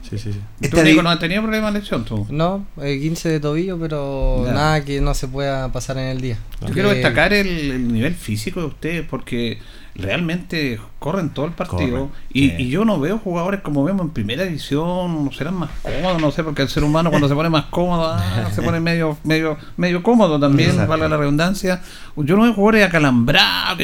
Sí, 0.02 0.16
sí, 0.16 0.32
sí. 0.32 0.38
¿Tú, 0.60 0.64
Esta 0.66 0.82
Nico, 0.82 1.02
no 1.02 1.10
has 1.10 1.18
tenido 1.18 1.42
problemas 1.42 1.74
de 1.74 1.80
lesión, 1.80 2.06
tú? 2.06 2.26
No, 2.30 2.64
eh, 2.80 2.98
15 2.98 3.28
de 3.28 3.38
tobillo, 3.40 3.78
pero 3.78 4.44
Ya. 4.46 4.52
nada 4.54 4.84
que 4.84 4.98
no 5.02 5.12
se 5.12 5.28
pueda 5.28 5.70
pasar 5.72 5.98
en 5.98 6.04
el 6.06 6.22
día. 6.22 6.38
Yo 6.66 6.72
quiero 6.72 6.90
Eh, 6.90 6.94
destacar 6.94 7.34
el, 7.34 7.46
el 7.70 7.92
nivel 7.92 8.14
físico 8.14 8.60
de 8.60 8.66
ustedes 8.66 9.06
porque 9.06 9.58
realmente 9.94 10.78
corren 10.98 11.30
todo 11.30 11.46
el 11.46 11.52
partido 11.52 12.10
y, 12.32 12.50
sí. 12.50 12.54
y 12.58 12.68
yo 12.68 12.84
no 12.84 13.00
veo 13.00 13.18
jugadores 13.18 13.60
como 13.60 13.84
vemos 13.84 14.02
en 14.02 14.10
primera 14.10 14.44
división, 14.44 15.30
serán 15.32 15.54
más 15.54 15.70
cómodos, 15.82 16.20
no 16.20 16.30
sé, 16.30 16.44
porque 16.44 16.62
el 16.62 16.68
ser 16.68 16.84
humano 16.84 17.10
cuando 17.10 17.28
se 17.28 17.34
pone 17.34 17.48
más 17.48 17.66
cómodo 17.66 18.06
ah, 18.06 18.50
se 18.54 18.62
pone 18.62 18.80
medio 18.80 19.18
medio 19.24 19.56
medio 19.76 20.02
cómodo 20.02 20.38
también, 20.38 20.70
Exacto. 20.70 20.90
valga 20.90 21.08
la 21.08 21.16
redundancia. 21.16 21.82
Yo 22.16 22.36
no 22.36 22.42
veo 22.42 22.54
jugadores 22.54 22.86
acalambrados, 22.86 23.80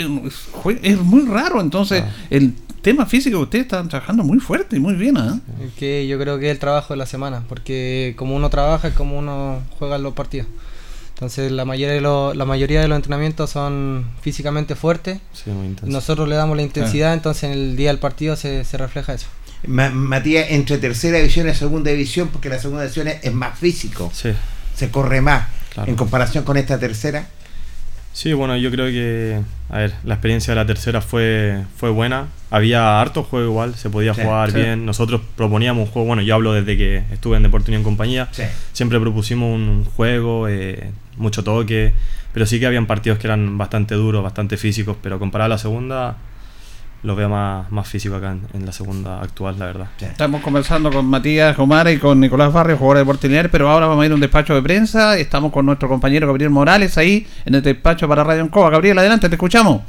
es, 0.82 0.98
muy 0.98 1.26
raro, 1.26 1.60
entonces 1.60 2.04
el 2.30 2.54
tema 2.82 3.06
físico 3.06 3.38
que 3.38 3.44
ustedes 3.44 3.64
están 3.64 3.88
trabajando 3.88 4.22
muy 4.22 4.38
fuerte 4.38 4.76
y 4.76 4.80
muy 4.80 4.94
bien, 4.94 5.16
¿ah? 5.16 5.40
Es 5.60 5.72
que 5.74 6.06
yo 6.06 6.18
creo 6.18 6.38
que 6.38 6.46
es 6.46 6.52
el 6.52 6.58
trabajo 6.58 6.94
de 6.94 6.98
la 6.98 7.06
semana, 7.06 7.42
porque 7.48 8.14
como 8.16 8.36
uno 8.36 8.48
trabaja 8.50 8.88
es 8.88 8.94
como 8.94 9.18
uno 9.18 9.60
juega 9.78 9.96
en 9.96 10.02
los 10.02 10.12
partidos. 10.12 10.46
Entonces 11.16 11.50
la 11.50 11.64
mayoría 11.64 11.94
de 11.94 12.02
los, 12.02 12.36
la 12.36 12.44
mayoría 12.44 12.82
de 12.82 12.88
los 12.88 12.96
entrenamientos 12.96 13.48
son 13.48 14.04
físicamente 14.20 14.74
fuertes. 14.74 15.18
Sí, 15.32 15.48
muy 15.50 15.68
intenso. 15.68 15.90
Nosotros 15.90 16.28
le 16.28 16.34
damos 16.36 16.56
la 16.58 16.62
intensidad, 16.62 17.14
entonces 17.14 17.44
en 17.44 17.52
el 17.52 17.74
día 17.74 17.88
del 17.88 17.98
partido 17.98 18.36
se, 18.36 18.64
se 18.64 18.76
refleja 18.76 19.14
eso. 19.14 19.26
Ma- 19.66 19.88
Matías, 19.88 20.48
entre 20.50 20.76
tercera 20.76 21.16
división 21.16 21.48
y 21.48 21.54
segunda 21.54 21.90
división, 21.90 22.28
porque 22.28 22.50
la 22.50 22.58
segunda 22.58 22.82
división 22.82 23.08
es, 23.08 23.24
es 23.24 23.32
más 23.32 23.58
físico, 23.58 24.10
Sí. 24.14 24.28
se 24.76 24.90
corre 24.90 25.22
más 25.22 25.48
Claro. 25.72 25.90
en 25.90 25.96
comparación 25.96 26.44
con 26.44 26.58
esta 26.58 26.78
tercera. 26.78 27.26
Sí, 28.16 28.32
bueno, 28.32 28.56
yo 28.56 28.70
creo 28.70 28.86
que, 28.86 29.42
a 29.68 29.76
ver, 29.76 29.92
la 30.04 30.14
experiencia 30.14 30.54
de 30.54 30.60
la 30.60 30.64
tercera 30.66 31.02
fue, 31.02 31.64
fue 31.76 31.90
buena. 31.90 32.28
Había 32.50 32.98
harto 32.98 33.22
juego 33.22 33.46
igual, 33.50 33.74
se 33.74 33.90
podía 33.90 34.14
Sí, 34.14 34.22
jugar 34.22 34.52
sí. 34.52 34.56
bien. 34.56 34.86
Nosotros 34.86 35.20
proponíamos 35.36 35.86
un 35.86 35.92
juego, 35.92 36.06
bueno, 36.06 36.22
yo 36.22 36.34
hablo 36.34 36.54
desde 36.54 36.78
que 36.78 37.02
estuve 37.12 37.36
en 37.36 37.42
Deporte 37.42 37.70
Unión 37.72 37.82
Compañía. 37.82 38.28
Sí. 38.32 38.44
Siempre 38.72 38.98
propusimos 39.00 39.54
un, 39.54 39.68
un 39.68 39.84
juego, 39.84 40.48
eh, 40.48 40.92
mucho 41.18 41.44
toque, 41.44 41.92
pero 42.32 42.46
sí 42.46 42.58
que 42.58 42.66
habían 42.66 42.86
partidos 42.86 43.18
que 43.18 43.26
eran 43.26 43.58
bastante 43.58 43.94
duros, 43.96 44.22
bastante 44.22 44.56
físicos, 44.56 44.96
pero 45.02 45.18
comparado 45.18 45.46
a 45.46 45.48
la 45.50 45.58
segunda, 45.58 46.16
lo 47.06 47.14
veo 47.14 47.28
más, 47.28 47.70
más 47.70 47.88
físico 47.88 48.16
acá 48.16 48.32
en, 48.32 48.42
en 48.52 48.66
la 48.66 48.72
segunda 48.72 49.22
actual, 49.22 49.56
la 49.60 49.66
verdad. 49.66 49.86
Sí. 49.96 50.06
Estamos 50.06 50.42
conversando 50.42 50.90
con 50.90 51.06
Matías 51.06 51.56
Gomara 51.56 51.92
y 51.92 51.98
con 51.98 52.18
Nicolás 52.18 52.52
Barrio, 52.52 52.76
jugador 52.76 52.96
de 52.96 53.00
Deportes 53.02 53.30
Lineares, 53.30 53.52
pero 53.52 53.70
ahora 53.70 53.86
vamos 53.86 54.02
a 54.02 54.06
ir 54.06 54.12
a 54.12 54.16
un 54.16 54.20
despacho 54.20 54.54
de 54.56 54.62
prensa. 54.62 55.16
Estamos 55.16 55.52
con 55.52 55.64
nuestro 55.64 55.88
compañero 55.88 56.26
Gabriel 56.26 56.50
Morales 56.50 56.98
ahí 56.98 57.24
en 57.44 57.54
el 57.54 57.62
despacho 57.62 58.08
para 58.08 58.24
Radio 58.24 58.42
Encoba. 58.42 58.70
Gabriel, 58.70 58.98
adelante, 58.98 59.28
te 59.28 59.36
escuchamos. 59.36 59.82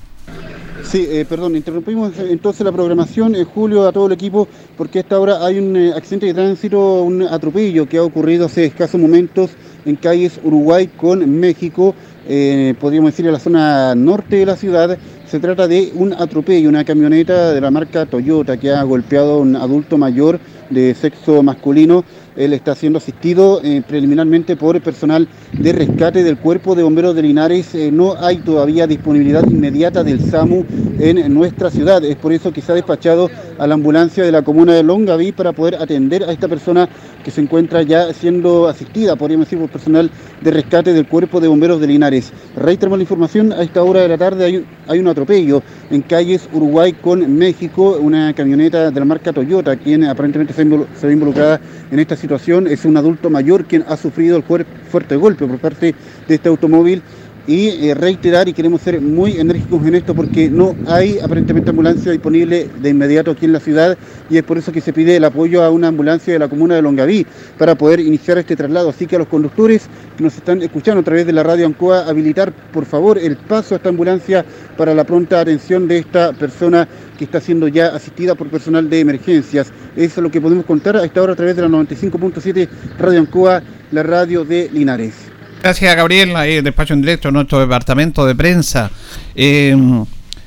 Sí, 0.84 1.08
eh, 1.10 1.26
perdón, 1.28 1.56
interrumpimos 1.56 2.14
entonces 2.20 2.64
la 2.64 2.72
programación, 2.72 3.36
eh, 3.36 3.44
Julio, 3.44 3.88
a 3.88 3.92
todo 3.92 4.06
el 4.06 4.14
equipo, 4.14 4.48
porque 4.78 5.00
a 5.00 5.02
esta 5.02 5.20
hora 5.20 5.44
hay 5.44 5.58
un 5.58 5.76
eh, 5.76 5.92
accidente 5.94 6.28
de 6.28 6.36
tránsito, 6.36 7.02
un 7.02 7.24
atropello 7.24 7.90
que 7.90 7.98
ha 7.98 8.04
ocurrido 8.04 8.46
hace 8.46 8.66
escasos 8.66 9.02
momentos 9.02 9.52
en 9.86 9.96
calles 9.96 10.40
Uruguay 10.44 10.88
con 10.88 11.28
México, 11.40 11.96
eh, 12.30 12.76
podríamos 12.80 13.12
decir 13.12 13.26
en 13.26 13.34
la 13.34 13.40
zona 13.40 13.96
norte 13.96 14.36
de 14.38 14.46
la 14.46 14.56
ciudad. 14.56 14.98
Se 15.30 15.42
trata 15.42 15.68
de 15.68 15.92
un 15.94 16.14
atropello, 16.14 16.70
una 16.70 16.86
camioneta 16.86 17.52
de 17.52 17.60
la 17.60 17.70
marca 17.70 18.06
Toyota 18.06 18.56
que 18.56 18.72
ha 18.72 18.82
golpeado 18.84 19.34
a 19.34 19.40
un 19.40 19.58
adulto 19.58 19.98
mayor 19.98 20.40
de 20.70 20.96
sexo 20.96 21.44
masculino. 21.44 22.06
Él 22.38 22.54
está 22.54 22.76
siendo 22.76 22.98
asistido 22.98 23.60
eh, 23.64 23.82
preliminarmente 23.88 24.56
por 24.56 24.80
personal 24.82 25.28
de 25.54 25.74
rescate 25.74 26.24
del 26.24 26.38
Cuerpo 26.38 26.76
de 26.76 26.84
Bomberos 26.84 27.16
de 27.16 27.24
Linares. 27.24 27.74
Eh, 27.76 27.92
no 27.92 28.16
hay 28.18 28.38
todavía 28.38 28.88
disponibilidad 28.88 29.44
inmediata 29.50 30.04
del 30.04 30.22
SAMU 30.22 30.64
en 31.00 31.34
nuestra 31.34 31.72
ciudad. 31.72 32.04
Es 32.06 32.16
por 32.16 32.32
eso 32.32 32.54
que 32.54 32.62
se 32.62 32.72
ha 32.72 32.76
despachado 32.76 33.30
a 33.58 33.66
la 33.66 33.74
ambulancia 33.74 34.24
de 34.24 34.32
la 34.32 34.44
comuna 34.44 34.74
de 34.74 34.84
Longaví 34.84 35.32
para 35.32 35.52
poder 35.52 35.76
atender 35.76 36.24
a 36.24 36.32
esta 36.32 36.48
persona 36.48 36.88
que 37.24 37.32
se 37.32 37.42
encuentra 37.42 37.82
ya 37.82 38.14
siendo 38.14 38.68
asistida, 38.68 39.16
podríamos 39.16 39.48
decir, 39.48 39.60
por 39.60 39.70
personal 39.70 40.10
de 40.42 40.52
rescate 40.52 40.94
del 40.94 41.08
Cuerpo 41.08 41.42
de 41.42 41.48
Bomberos 41.48 41.82
de 41.82 41.88
Linares. 41.88 42.32
Reiteramos 42.56 43.00
la 43.00 43.04
información, 43.04 43.52
a 43.52 43.64
esta 43.64 43.84
hora 43.84 44.02
de 44.02 44.08
la 44.08 44.18
tarde 44.18 44.46
hay, 44.46 44.66
hay 44.88 45.00
un 45.00 45.08
atropello 45.08 45.62
en 45.90 46.02
calles 46.04 46.48
Uruguay 46.54 46.94
con 46.94 47.38
México, 47.38 47.98
una 48.00 48.34
camioneta 48.34 48.92
de 48.92 49.00
la 49.00 49.06
marca 49.06 49.34
Toyota, 49.34 49.76
quien 49.76 50.04
aparentemente 50.06 50.54
se 50.54 51.08
ve 51.08 51.14
involucrada 51.14 51.60
en 51.92 52.00
esta 52.00 52.16
situación, 52.16 52.27
es 52.68 52.86
un 52.86 52.98
adulto 52.98 53.30
mayor 53.30 53.66
quien 53.66 53.84
ha 53.88 53.96
sufrido 53.98 54.38
el 54.38 54.44
fuer- 54.44 54.66
fuerte 54.92 55.16
golpe 55.16 55.46
por 55.48 55.58
parte 55.60 55.96
de 56.28 56.36
este 56.36 56.50
automóvil 56.50 57.02
y 57.48 57.88
eh, 57.88 57.96
reiterar 57.96 58.50
y 58.50 58.54
queremos 58.54 58.82
ser 58.82 59.00
muy 59.00 59.40
enérgicos 59.40 59.86
en 59.86 59.96
esto 59.96 60.14
porque 60.14 60.50
no 60.50 60.76
hay 60.86 61.18
aparentemente 61.20 61.70
ambulancia 61.70 62.12
disponible 62.12 62.70
de 62.82 62.90
inmediato 62.90 63.32
aquí 63.32 63.46
en 63.46 63.54
la 63.54 63.62
ciudad 63.62 63.98
y 64.30 64.38
es 64.38 64.44
por 64.44 64.58
eso 64.58 64.74
que 64.74 64.82
se 64.82 64.92
pide 64.92 65.16
el 65.16 65.24
apoyo 65.24 65.64
a 65.64 65.72
una 65.72 65.88
ambulancia 65.88 66.34
de 66.34 66.40
la 66.40 66.50
comuna 66.50 66.76
de 66.76 66.82
Longaví 66.82 67.26
para 67.58 67.76
poder 67.76 68.02
iniciar 68.02 68.38
este 68.38 68.58
traslado. 68.58 68.90
Así 68.90 69.08
que 69.08 69.16
a 69.16 69.20
los 69.20 69.30
conductores 69.30 69.88
que 70.18 70.24
nos 70.24 70.36
están 70.36 70.62
escuchando 70.62 71.00
a 71.00 71.04
través 71.04 71.26
de 71.26 71.32
la 71.32 71.44
radio 71.44 71.66
Ancoa, 71.66 72.08
habilitar 72.08 72.52
por 72.74 72.86
favor 72.86 73.18
el 73.18 73.38
paso 73.38 73.76
a 73.76 73.78
esta 73.78 73.90
ambulancia 73.90 74.44
para 74.76 74.94
la 74.94 75.06
pronta 75.06 75.40
atención 75.40 75.88
de 75.88 76.00
esta 76.00 76.34
persona 76.34 76.86
que 77.18 77.24
está 77.24 77.40
siendo 77.40 77.70
ya 77.70 77.88
asistida 77.96 78.36
por 78.36 78.50
personal 78.50 78.90
de 78.90 79.00
emergencias. 79.00 79.72
Eso 79.96 80.20
es 80.20 80.24
lo 80.24 80.30
que 80.30 80.42
podemos 80.42 80.66
contar 80.66 80.98
a 80.98 81.06
esta 81.06 81.22
hora 81.22 81.34
a 81.34 81.36
través 81.36 81.56
de 81.56 81.62
la 81.62 81.70
95.7 81.70 82.68
Radio 83.00 83.22
Ancoa, 83.22 83.64
la 83.92 84.04
radio 84.04 84.44
de 84.44 84.70
Linares. 84.72 85.37
Gracias, 85.62 85.96
Gabriel, 85.96 86.36
ahí 86.36 86.54
el 86.54 86.64
despacho 86.64 86.94
en 86.94 87.02
directo, 87.02 87.32
nuestro 87.32 87.60
departamento 87.60 88.26
de 88.26 88.36
prensa. 88.36 88.90
Eh, 89.36 89.76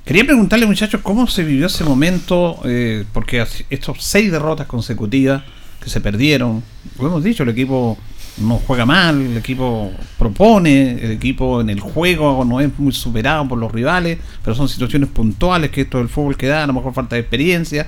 quería 0.04 0.24
preguntarle, 0.24 0.66
muchachos, 0.66 1.00
cómo 1.02 1.26
se 1.26 1.42
vivió 1.42 1.66
ese 1.66 1.84
momento, 1.84 2.60
eh, 2.64 3.04
porque 3.12 3.44
estos 3.68 4.02
seis 4.02 4.30
derrotas 4.30 4.66
consecutivas 4.66 5.42
que 5.82 5.90
se 5.90 6.00
perdieron, 6.00 6.62
lo 6.98 7.06
hemos 7.08 7.24
dicho, 7.24 7.42
el 7.42 7.50
equipo 7.50 7.98
no 8.38 8.60
juega 8.66 8.86
mal, 8.86 9.20
el 9.20 9.36
equipo 9.36 9.90
propone, 10.18 10.92
el 11.04 11.10
equipo 11.10 11.60
en 11.60 11.70
el 11.70 11.80
juego 11.80 12.44
no 12.44 12.60
es 12.60 12.70
muy 12.78 12.92
superado 12.92 13.46
por 13.48 13.58
los 13.58 13.72
rivales, 13.72 14.18
pero 14.42 14.54
son 14.54 14.68
situaciones 14.68 15.10
puntuales 15.10 15.70
que 15.70 15.82
esto 15.82 15.98
del 15.98 16.08
fútbol 16.08 16.36
que 16.36 16.46
da, 16.46 16.64
a 16.64 16.66
lo 16.66 16.72
mejor 16.72 16.94
falta 16.94 17.16
de 17.16 17.22
experiencia. 17.22 17.86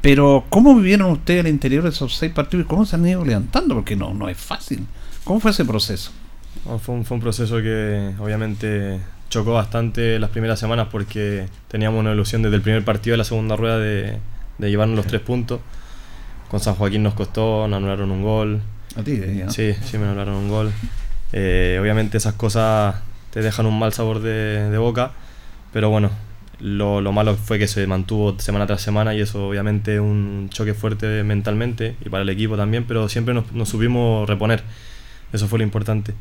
Pero, 0.00 0.44
¿cómo 0.48 0.74
vivieron 0.74 1.10
ustedes 1.10 1.44
el 1.44 1.50
interior 1.50 1.84
de 1.84 1.90
esos 1.90 2.16
seis 2.16 2.32
partidos 2.32 2.64
y 2.64 2.68
cómo 2.68 2.86
se 2.86 2.96
han 2.96 3.06
ido 3.06 3.24
levantando? 3.24 3.74
Porque 3.74 3.94
no, 3.94 4.14
no 4.14 4.28
es 4.28 4.38
fácil. 4.38 4.86
¿Cómo 5.24 5.38
fue 5.40 5.50
ese 5.50 5.64
proceso? 5.64 6.12
No, 6.64 6.78
fue, 6.78 6.94
un, 6.94 7.04
fue 7.04 7.16
un 7.16 7.20
proceso 7.20 7.56
que 7.58 8.12
obviamente 8.18 8.98
chocó 9.28 9.52
bastante 9.52 10.18
las 10.18 10.30
primeras 10.30 10.58
semanas 10.58 10.88
porque 10.90 11.46
teníamos 11.68 12.00
una 12.00 12.12
ilusión 12.12 12.42
desde 12.42 12.56
el 12.56 12.62
primer 12.62 12.84
partido 12.84 13.14
de 13.14 13.18
la 13.18 13.24
segunda 13.24 13.56
rueda 13.56 13.78
de, 13.78 14.18
de 14.58 14.70
llevarnos 14.70 14.96
los 14.96 15.06
tres 15.06 15.20
puntos. 15.20 15.60
Con 16.48 16.60
San 16.60 16.74
Joaquín 16.74 17.02
nos 17.02 17.14
costó, 17.14 17.66
nos 17.68 17.78
anularon 17.78 18.10
un 18.10 18.22
gol. 18.22 18.60
A 18.96 19.02
ti, 19.02 19.12
eh, 19.12 19.42
¿no? 19.44 19.50
Sí, 19.50 19.74
sí 19.84 19.98
me 19.98 20.06
anularon 20.06 20.34
un 20.34 20.48
gol. 20.48 20.72
Eh, 21.32 21.78
obviamente 21.80 22.16
esas 22.16 22.34
cosas 22.34 22.96
te 23.30 23.42
dejan 23.42 23.66
un 23.66 23.78
mal 23.78 23.92
sabor 23.92 24.20
de, 24.20 24.70
de 24.70 24.78
boca, 24.78 25.10
pero 25.72 25.90
bueno, 25.90 26.10
lo, 26.60 27.00
lo 27.00 27.12
malo 27.12 27.34
fue 27.36 27.58
que 27.58 27.66
se 27.66 27.86
mantuvo 27.86 28.38
semana 28.38 28.66
tras 28.66 28.80
semana 28.80 29.14
y 29.14 29.20
eso 29.20 29.48
obviamente 29.48 30.00
un 30.00 30.48
choque 30.50 30.72
fuerte 30.72 31.22
mentalmente 31.24 31.96
y 32.04 32.08
para 32.08 32.22
el 32.22 32.28
equipo 32.28 32.56
también, 32.56 32.84
pero 32.84 33.08
siempre 33.08 33.34
nos, 33.34 33.52
nos 33.52 33.68
supimos 33.68 34.28
reponer. 34.28 34.62
Eso 35.32 35.48
fue 35.48 35.58
lo 35.58 35.64
importante. 35.64 36.14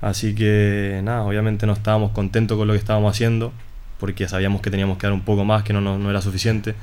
Así 0.00 0.34
que 0.34 1.00
nada, 1.02 1.22
obviamente 1.22 1.66
no 1.66 1.72
estábamos 1.72 2.10
contentos 2.12 2.56
con 2.58 2.66
lo 2.66 2.74
que 2.74 2.78
estábamos 2.78 3.12
haciendo, 3.14 3.52
porque 3.98 4.28
sabíamos 4.28 4.60
que 4.60 4.70
teníamos 4.70 4.98
que 4.98 5.06
dar 5.06 5.14
un 5.14 5.22
poco 5.22 5.44
más, 5.44 5.62
que 5.62 5.72
no, 5.72 5.80
no, 5.80 5.98
no 5.98 6.10
era 6.10 6.20
suficiente, 6.20 6.74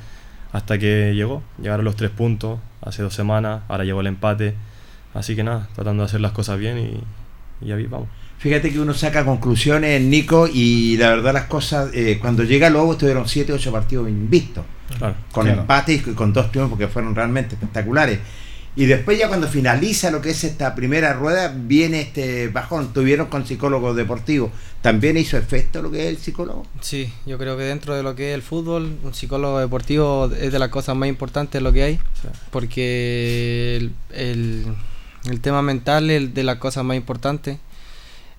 hasta 0.52 0.78
que 0.78 1.13
llegó, 1.15 1.43
llegaron 1.62 1.86
los 1.86 1.95
tres 1.95 2.10
puntos 2.10 2.60
hace 2.82 3.02
dos 3.04 3.13
semanas, 3.13 3.62
ahora 3.67 3.84
llegó 3.84 4.02
el 4.02 4.08
empate, 4.08 4.56
así 5.13 5.36
que 5.36 5.43
nada, 5.43 5.67
tratando 5.76 6.04
de 6.04 6.08
hacer 6.08 6.21
las 6.21 6.32
cosas 6.32 6.58
bien 6.60 6.78
y, 7.62 7.65
y 7.67 7.71
ahí 7.71 7.86
vamos. 7.86 8.08
Fíjate 8.39 8.71
que 8.71 8.80
uno 8.80 8.93
saca 8.93 9.23
conclusiones, 9.23 10.02
Nico, 10.02 10.49
y 10.52 10.97
la 10.97 11.10
verdad 11.10 11.34
las 11.34 11.45
cosas, 11.45 11.91
eh, 11.93 12.17
cuando 12.19 12.43
llega 12.43 12.69
Lobo 12.69 12.97
tuvieron 12.97 13.28
7 13.28 13.54
8 13.54 13.71
partidos 13.71 14.10
invictos, 14.10 14.65
Claro. 14.97 15.15
con 15.32 15.45
Claro. 15.45 15.62
empate 15.62 15.93
y 15.93 15.99
con 15.99 16.34
dos 16.34 16.52
triunfos 16.52 16.78
que 16.78 16.88
fueron 16.88 17.15
realmente 17.15 17.56
espectaculares. 17.56 18.19
Y 18.76 18.86
después 18.88 19.20
ya 19.20 19.28
cuando 19.28 19.48
finaliza 19.48 20.10
lo 20.10 20.20
que 20.22 20.32
es 20.32 20.44
esta 20.44 20.74
primera 20.74 21.14
rueda, 21.14 21.54
viene 21.56 22.02
este 22.02 22.48
bajón. 22.48 22.92
Tuvieron 22.92 23.28
con 23.28 23.46
psicólogos 23.46 23.96
deportivos. 23.96 24.50
¿También 24.82 25.16
hizo 25.16 25.38
efecto 25.38 25.82
lo 25.84 25.92
que 25.92 26.02
es 26.04 26.08
el 26.10 26.18
psicólogo? 26.18 26.66
Sí, 26.82 27.14
yo 27.28 27.38
creo 27.38 27.56
que 27.56 27.64
dentro 27.64 27.96
de 27.96 28.02
lo 28.02 28.16
que 28.16 28.32
es 28.32 28.36
el 28.36 28.42
fútbol, 28.42 28.98
un 29.04 29.14
psicólogo 29.14 29.60
deportivo 29.60 30.26
es 30.40 30.52
de 30.52 30.58
las 30.60 30.70
cosas 30.70 30.96
más 30.96 31.08
importantes 31.08 31.54
de 31.60 31.62
lo 31.62 31.72
que 31.72 31.84
hay, 31.84 32.00
porque 32.52 33.78
el, 33.78 33.92
el- 34.16 34.66
el 35.30 35.40
tema 35.40 35.62
mental 35.62 36.10
es 36.10 36.34
de 36.34 36.44
las 36.44 36.58
cosas 36.58 36.84
más 36.84 36.98
importantes. 36.98 37.58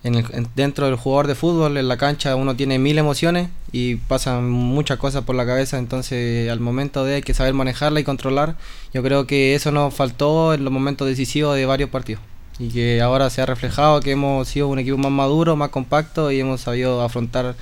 En 0.05 0.15
el- 0.15 0.25
en- 0.33 0.47
dentro 0.55 0.85
del 0.85 0.95
jugador 0.95 1.25
de 1.27 1.35
fútbol, 1.35 1.77
en 1.77 1.87
la 1.87 1.97
cancha, 1.97 2.35
uno 2.35 2.55
tiene 2.55 2.77
mil 2.79 2.97
emociones 2.97 3.49
y 3.71 3.95
pasan 3.95 4.49
muchas 4.49 4.97
cosas 4.99 5.23
por 5.23 5.35
la 5.35 5.45
cabeza, 5.45 5.77
entonces 5.79 6.49
al 6.49 6.59
momento 6.59 7.03
de 7.03 7.15
hay 7.15 7.21
que 7.23 7.33
saber 7.33 7.53
manejarla 7.55 7.99
y 7.99 8.03
controlar, 8.03 8.55
yo 8.93 9.01
creo 9.01 9.25
que 9.25 9.55
eso 9.55 9.71
nos 9.71 9.93
faltó 9.93 10.53
en 10.53 10.63
los 10.63 10.71
momentos 10.71 11.07
decisivos 11.07 11.55
de 11.55 11.65
varios 11.65 11.89
partidos. 11.89 12.21
Y 12.59 12.69
que 12.69 13.01
ahora 13.01 13.29
se 13.31 13.41
ha 13.41 13.45
reflejado 13.47 13.99
que 13.99 14.11
hemos 14.11 14.47
sido 14.47 14.67
un 14.67 14.79
equipo 14.79 14.97
más 14.97 15.11
maduro, 15.11 15.55
más 15.55 15.69
compacto 15.69 16.31
y 16.31 16.39
hemos 16.39 16.61
sabido 16.61 17.01
afrontar 17.01 17.55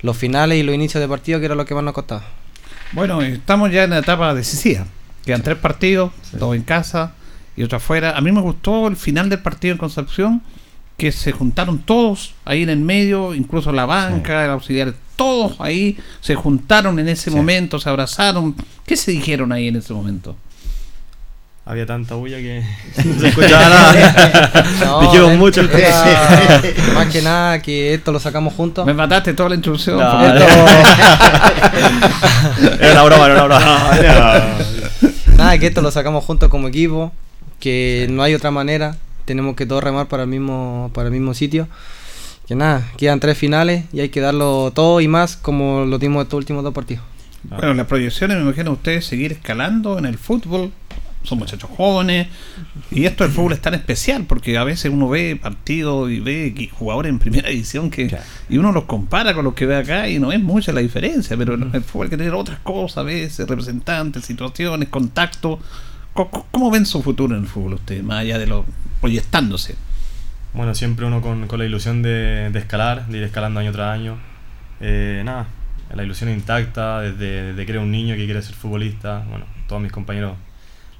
los 0.00 0.16
finales 0.16 0.58
y 0.58 0.62
los 0.62 0.74
inicios 0.74 1.00
de 1.00 1.08
partido, 1.08 1.40
que 1.40 1.46
era 1.46 1.54
lo 1.56 1.66
que 1.66 1.74
más 1.74 1.84
nos 1.84 1.92
costaba. 1.92 2.22
Bueno, 2.92 3.20
estamos 3.20 3.70
ya 3.72 3.84
en 3.84 3.90
la 3.90 3.98
etapa 3.98 4.32
decisiva. 4.32 4.86
Quedan 5.26 5.42
tres 5.42 5.58
partidos, 5.58 6.12
dos 6.32 6.54
en 6.56 6.62
casa 6.62 7.14
y 7.56 7.64
otro 7.64 7.76
afuera. 7.76 8.16
A 8.16 8.20
mí 8.20 8.32
me 8.32 8.40
gustó 8.40 8.86
el 8.88 8.96
final 8.96 9.28
del 9.28 9.40
partido 9.40 9.72
en 9.72 9.78
Concepción, 9.78 10.40
que 11.00 11.12
se 11.12 11.32
juntaron 11.32 11.78
todos 11.78 12.34
ahí 12.44 12.62
en 12.62 12.68
el 12.68 12.78
medio, 12.80 13.34
incluso 13.34 13.72
la 13.72 13.86
banca, 13.86 14.44
el 14.44 14.50
auxiliar, 14.50 14.92
todos 15.16 15.56
ahí 15.58 15.96
se 16.20 16.34
juntaron 16.34 16.98
en 16.98 17.08
ese 17.08 17.30
Sí. 17.30 17.36
momento, 17.36 17.80
se 17.80 17.88
abrazaron. 17.88 18.54
¿Qué 18.86 18.96
se 18.96 19.10
dijeron 19.12 19.50
ahí 19.50 19.68
en 19.68 19.76
ese 19.76 19.94
momento? 19.94 20.36
Había 21.64 21.86
tanta 21.86 22.16
bulla 22.16 22.36
que 22.36 22.62
no 23.04 23.18
se 23.20 23.28
escuchaba 23.30 23.68
nada. 23.70 24.64
No, 24.84 25.00
Dijimos 25.10 25.36
mucho. 25.38 25.62
era 25.62 26.62
más 26.94 27.06
que 27.06 27.22
nada 27.22 27.62
que 27.62 27.94
esto 27.94 28.12
lo 28.12 28.20
sacamos 28.20 28.52
juntos. 28.52 28.84
Me 28.84 28.92
mataste 28.92 29.32
toda 29.32 29.48
la 29.48 29.54
introducción. 29.54 29.96
No, 29.98 30.10
porque- 30.10 30.44
Era 32.80 32.92
una 32.92 33.02
broma, 33.04 33.24
era 33.26 33.34
una 33.34 33.44
broma. 33.44 33.90
Nada, 35.36 35.58
que 35.58 35.66
esto 35.68 35.80
lo 35.80 35.90
sacamos 35.90 36.24
juntos 36.24 36.48
como 36.50 36.68
equipo, 36.68 37.10
que 37.58 38.06
no 38.10 38.22
hay 38.22 38.34
otra 38.34 38.50
manera, 38.50 38.96
tenemos 39.30 39.54
que 39.54 39.64
todos 39.64 39.84
remar 39.84 40.08
para 40.08 40.24
el 40.24 40.28
mismo, 40.28 40.90
para 40.92 41.06
el 41.06 41.12
mismo 41.12 41.34
sitio. 41.34 41.68
Que 42.48 42.56
nada, 42.56 42.90
quedan 42.96 43.20
tres 43.20 43.38
finales 43.38 43.84
y 43.92 44.00
hay 44.00 44.08
que 44.08 44.20
darlo 44.20 44.72
todo 44.74 45.00
y 45.00 45.06
más 45.06 45.36
como 45.36 45.84
lo 45.84 45.98
dimos 45.98 46.24
estos 46.24 46.38
últimos 46.38 46.64
dos 46.64 46.74
partidos. 46.74 47.04
Bueno, 47.44 47.74
las 47.74 47.86
proyecciones, 47.86 48.38
me 48.38 48.42
imagino 48.42 48.72
ustedes 48.72 49.04
seguir 49.06 49.30
escalando 49.30 49.98
en 49.98 50.04
el 50.06 50.18
fútbol. 50.18 50.72
Son 51.22 51.38
muchachos 51.38 51.70
jóvenes. 51.76 52.26
Y 52.90 53.04
esto 53.04 53.22
del 53.22 53.32
fútbol 53.32 53.52
es 53.52 53.60
tan 53.60 53.74
especial 53.74 54.24
porque 54.24 54.58
a 54.58 54.64
veces 54.64 54.90
uno 54.92 55.08
ve 55.08 55.38
partidos 55.40 56.10
y 56.10 56.18
ve 56.18 56.68
jugadores 56.76 57.10
en 57.10 57.20
primera 57.20 57.50
división 57.50 57.88
que 57.88 58.08
Claro. 58.08 58.24
y 58.48 58.58
uno 58.58 58.72
los 58.72 58.84
compara 58.84 59.32
con 59.32 59.44
los 59.44 59.54
que 59.54 59.66
ve 59.66 59.76
acá 59.76 60.08
y 60.08 60.18
no 60.18 60.32
es 60.32 60.40
mucha 60.40 60.72
la 60.72 60.80
diferencia. 60.80 61.36
Pero 61.36 61.54
en 61.54 61.70
el 61.72 61.82
fútbol 61.84 62.06
hay 62.06 62.10
que 62.10 62.16
tener 62.16 62.34
otras 62.34 62.58
cosas 62.64 62.98
a 62.98 63.02
veces, 63.04 63.48
representantes, 63.48 64.24
situaciones, 64.24 64.88
contacto. 64.88 65.60
¿Cómo, 66.14 66.46
cómo 66.50 66.70
ven 66.70 66.86
su 66.86 67.02
futuro 67.02 67.34
en 67.36 67.42
el 67.42 67.48
fútbol 67.48 67.74
ustedes? 67.74 68.02
Más 68.02 68.18
allá 68.20 68.38
de 68.38 68.46
lo 68.46 68.64
proyectándose. 69.00 69.76
Bueno, 70.52 70.74
siempre 70.74 71.06
uno 71.06 71.20
con, 71.20 71.46
con 71.46 71.58
la 71.58 71.64
ilusión 71.64 72.02
de, 72.02 72.50
de 72.50 72.58
escalar, 72.58 73.06
de 73.06 73.18
ir 73.18 73.24
escalando 73.24 73.60
año 73.60 73.72
tras 73.72 73.94
año. 73.94 74.18
Eh, 74.80 75.22
nada, 75.24 75.46
la 75.94 76.02
ilusión 76.02 76.30
intacta 76.30 77.00
desde, 77.00 77.52
desde 77.52 77.66
que 77.66 77.72
era 77.72 77.80
un 77.80 77.90
niño 77.90 78.16
que 78.16 78.24
quiere 78.24 78.42
ser 78.42 78.54
futbolista. 78.54 79.24
Bueno, 79.28 79.44
todos 79.68 79.80
mis 79.80 79.92
compañeros 79.92 80.34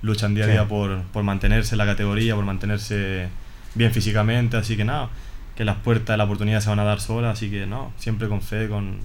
luchan 0.02 0.34
día 0.34 0.44
a 0.44 0.46
Sí. 0.46 0.52
día 0.52 0.68
por, 0.68 1.02
por 1.12 1.24
mantenerse 1.24 1.74
en 1.74 1.78
la 1.78 1.86
categoría, 1.86 2.36
por 2.36 2.44
mantenerse 2.44 3.28
bien 3.74 3.92
físicamente. 3.92 4.56
Así 4.56 4.76
que 4.76 4.84
nada, 4.84 5.08
que 5.56 5.64
las 5.64 5.76
puertas 5.76 6.14
de 6.14 6.16
la 6.18 6.24
oportunidad 6.24 6.60
se 6.60 6.68
van 6.68 6.78
a 6.78 6.84
dar 6.84 7.00
solas. 7.00 7.32
Así 7.36 7.50
que 7.50 7.66
no, 7.66 7.92
siempre 7.98 8.28
con 8.28 8.42
fe, 8.42 8.68
con, 8.68 8.98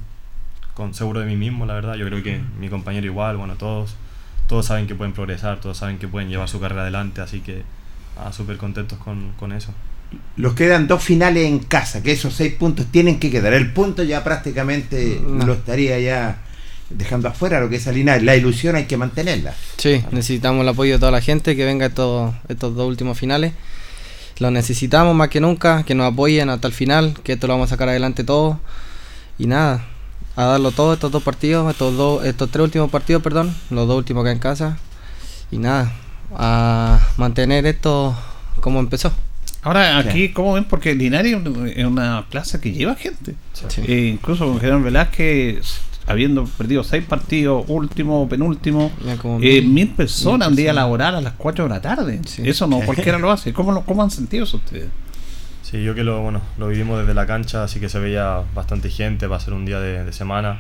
con 0.76 0.94
seguro 0.94 1.22
de 1.22 1.26
mí 1.26 1.36
mismo, 1.36 1.66
la 1.66 1.74
verdad. 1.74 1.96
Yo 1.96 2.06
creo 2.06 2.22
que 2.22 2.40
mi 2.60 2.70
compañero 2.70 3.08
igual, 3.08 3.38
bueno, 3.38 3.56
todos, 3.56 3.96
todos 4.48 4.66
saben 4.68 4.88
que 4.88 4.96
pueden 4.96 5.14
progresar, 5.14 5.60
todos 5.60 5.78
saben 5.78 5.98
que 5.98 6.08
pueden 6.08 6.30
llevar 6.30 6.48
su 6.50 6.60
carrera 6.60 6.82
adelante. 6.84 7.22
Así 7.22 7.40
que 7.42 7.64
nada, 8.18 8.32
súper 8.34 8.58
contentos 8.58 8.98
con, 9.00 9.32
con 9.40 9.52
eso. 9.52 9.74
Los 10.38 10.54
quedan 10.54 10.88
dos 10.88 11.04
finales 11.04 11.46
en 11.46 11.60
casa, 11.60 12.02
que 12.04 12.12
esos 12.12 12.34
seis 12.34 12.54
puntos 12.54 12.86
tienen 12.92 13.20
que 13.20 13.32
quedar. 13.32 13.54
El 13.54 13.74
punto 13.74 14.04
ya 14.04 14.24
prácticamente 14.24 15.20
No. 15.22 15.46
lo 15.46 15.54
estaría 15.54 16.00
ya 16.00 16.38
dejando 16.90 17.28
afuera 17.28 17.60
lo 17.60 17.70
que 17.70 17.78
es 17.78 17.88
Linares. 17.88 18.24
La 18.24 18.36
ilusión 18.36 18.76
hay 18.76 18.86
que 18.86 18.98
mantenerla. 18.98 19.54
Sí, 19.78 20.04
necesitamos 20.12 20.62
el 20.62 20.70
apoyo 20.70 20.94
de 20.94 21.00
toda 21.00 21.12
la 21.12 21.22
gente 21.22 21.56
que 21.56 21.66
venga 21.66 21.86
a 21.86 21.90
estos, 21.90 22.34
estos 22.48 22.76
dos 22.76 22.88
últimos 22.88 23.18
finales. 23.18 23.54
Lo 24.40 24.52
necesitamos 24.52 25.16
más 25.16 25.30
que 25.30 25.40
nunca, 25.40 25.84
que 25.84 25.96
nos 25.96 26.12
apoyen 26.14 26.50
hasta 26.50 26.68
el 26.68 26.74
final, 26.74 27.16
que 27.24 27.34
esto 27.34 27.48
lo 27.48 27.54
vamos 27.54 27.70
a 27.70 27.74
sacar 27.76 27.90
adelante 27.90 28.24
todos. 28.24 28.58
Y 29.40 29.48
nada, 29.48 29.86
a 30.36 30.44
darlo 30.46 30.72
todo 30.72 30.94
estos 30.94 31.12
dos 31.12 31.24
partidos, 31.24 31.70
estos 31.72 31.96
dos, 31.96 32.26
estos 32.26 32.50
tres 32.52 32.64
últimos 32.64 32.90
partidos, 32.90 33.22
perdón, 33.22 33.54
los 33.70 33.88
dos 33.88 33.98
últimos 33.98 34.22
acá 34.24 34.32
en 34.32 34.40
casa. 34.40 34.78
Y 35.52 35.58
nada, 35.58 35.94
a 36.36 37.00
mantener 37.18 37.66
esto 37.66 38.16
como 38.60 38.80
empezó. 38.80 39.12
Ahora 39.62 39.98
aquí, 39.98 40.30
¿cómo 40.30 40.54
ven? 40.54 40.66
Porque 40.66 40.94
Linares 40.94 41.36
es 41.76 41.86
una 41.86 42.26
plaza 42.30 42.62
que 42.62 42.72
lleva 42.72 42.96
gente. 42.96 43.36
Sí. 43.54 43.82
Eh, 43.88 44.12
incluso 44.14 44.46
con 44.46 44.60
Gerardo 44.60 44.84
Velázquez, 44.84 45.80
habiendo 46.06 46.46
perdido 46.46 46.84
seis 46.84 47.04
partidos, 47.04 47.64
último, 47.68 48.30
penúltimo, 48.30 48.92
eh, 49.42 49.62
mil- 49.62 49.68
mil 49.70 49.90
personas 49.90 50.50
mil 50.50 50.52
un 50.52 50.56
día 50.56 50.66
personas. 50.68 50.76
laboral 50.76 51.16
a 51.16 51.22
las 51.22 51.34
4 51.34 51.64
de 51.66 51.70
la 51.70 51.82
tarde. 51.82 52.22
Sí. 52.28 52.44
Eso 52.46 52.68
no 52.68 52.80
cualquiera 52.82 53.18
lo 53.18 53.32
hace. 53.32 53.54
¿Cómo, 53.54 53.72
lo, 53.72 53.82
¿Cómo 53.86 54.04
han 54.04 54.12
sentido 54.12 54.44
eso 54.44 54.58
ustedes? 54.58 54.88
Sí, 55.76 55.84
yo 55.84 55.94
que 55.94 56.06
lo, 56.06 56.22
bueno, 56.22 56.42
lo 56.58 56.70
vivimos 56.70 57.00
desde 57.00 57.14
la 57.14 57.26
cancha, 57.28 57.66
así 57.66 57.82
que 57.82 57.90
se 57.90 58.00
veía 58.00 58.40
bastante 58.54 58.90
gente, 58.90 59.28
va 59.28 59.36
a 59.36 59.40
ser 59.42 59.54
un 59.54 59.66
día 59.66 59.82
de, 59.82 60.06
de 60.06 60.14
semana. 60.14 60.60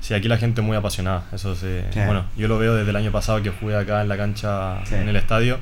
Sí, 0.00 0.12
aquí 0.12 0.26
la 0.26 0.38
gente 0.38 0.60
muy 0.60 0.76
apasionada, 0.76 1.22
eso 1.32 1.54
se, 1.54 1.84
Sí. 1.92 2.00
bueno, 2.04 2.24
yo 2.36 2.48
lo 2.48 2.58
veo 2.58 2.74
desde 2.74 2.90
el 2.90 2.96
año 2.96 3.12
pasado 3.12 3.40
que 3.42 3.50
jugué 3.50 3.76
acá 3.76 4.02
en 4.02 4.08
la 4.08 4.16
cancha, 4.16 4.84
Sí. 4.86 4.96
en 4.96 5.08
el 5.08 5.14
estadio, 5.14 5.60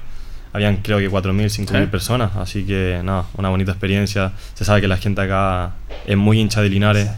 habían 0.54 0.76
creo 0.78 0.98
que 1.00 1.10
4.000, 1.10 1.50
5.000 1.50 1.84
Sí. 1.84 1.90
personas, 1.90 2.34
así 2.36 2.64
que 2.64 3.02
nada, 3.04 3.24
una 3.36 3.50
bonita 3.50 3.72
experiencia, 3.72 4.32
se 4.54 4.64
sabe 4.64 4.80
que 4.80 4.88
la 4.88 4.96
gente 4.96 5.20
acá 5.20 5.72
es 6.06 6.16
muy 6.16 6.40
hincha 6.40 6.62
de 6.62 6.70
Linares, 6.70 7.10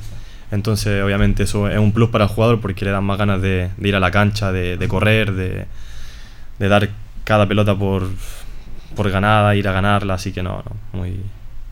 entonces 0.51 1.05
obviamente 1.05 1.45
eso 1.45 1.69
es 1.69 1.79
un 1.79 1.93
plus 1.93 2.09
para 2.11 2.25
el 2.25 2.31
jugador 2.31 2.61
porque 2.61 2.85
le 2.85 2.91
dan 2.91 3.05
más 3.05 3.17
ganas 3.17 3.41
de, 3.43 3.71
de 3.77 3.89
ir 3.89 3.95
a 3.95 4.01
la 4.01 4.11
cancha, 4.11 4.51
de, 4.51 4.77
de 4.77 4.89
correr, 4.89 5.31
de, 5.35 5.67
de 6.59 6.69
dar 6.69 6.89
cada 7.23 7.47
pelota 7.47 7.77
por, 7.77 8.09
por 8.97 9.09
ganada, 9.11 9.55
ir 9.55 9.69
a 9.69 9.73
ganarla, 9.73 10.15
así 10.15 10.33
que 10.33 10.43
no, 10.43 10.65
no 10.65 10.99
muy, 10.99 11.21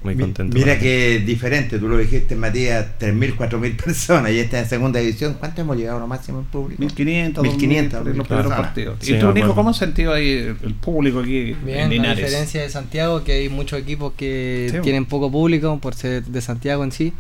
muy 0.03 0.15
contento. 0.17 0.57
Mira 0.57 0.79
que 0.79 1.17
es 1.17 1.27
diferente, 1.27 1.79
tú 1.79 1.89
lo 1.89 1.99
dijiste, 1.99 2.37
Matías, 2.37 2.87
3.000, 3.01 3.37
4.000 3.37 3.77
personas 3.85 4.31
y 4.33 4.39
esta 4.39 4.61
en 4.61 4.69
segunda 4.69 5.01
división. 5.01 5.37
¿Cuánto 5.39 5.61
hemos 5.61 5.77
llegado 5.77 5.97
a 5.99 6.01
lo 6.01 6.07
máximo 6.07 6.39
en 6.39 6.45
público? 6.47 6.81
1500, 6.81 7.43
1500, 7.43 7.99
2000, 8.05 8.17
los 8.19 8.27
primeros 8.29 8.53
partidos. 8.53 8.97
Sí, 9.01 9.15
¿Y 9.15 9.19
tú, 9.19 9.33
Nico, 9.33 9.55
cómo 9.55 9.71
has 9.71 9.77
sentido 9.77 10.13
ahí 10.13 10.55
el, 10.63 10.75
público 10.75 11.21
aquí 11.21 11.51
en 11.53 11.67
Bien, 11.67 11.81
a 11.81 11.89
Linares? 11.89 12.19
diferencia 12.25 12.63
de 12.63 12.71
Santiago, 12.71 13.25
que 13.25 13.33
hay 13.33 13.49
muchos 13.49 13.79
equipos 13.81 14.13
que 14.17 14.69
Sí. 14.71 14.79
tienen 14.83 15.05
poco 15.07 15.31
público 15.33 15.79
por 15.81 15.95
ser 15.95 16.25
de 16.25 16.41
Santiago 16.41 16.85
en 16.85 16.93
sí. 16.93 17.13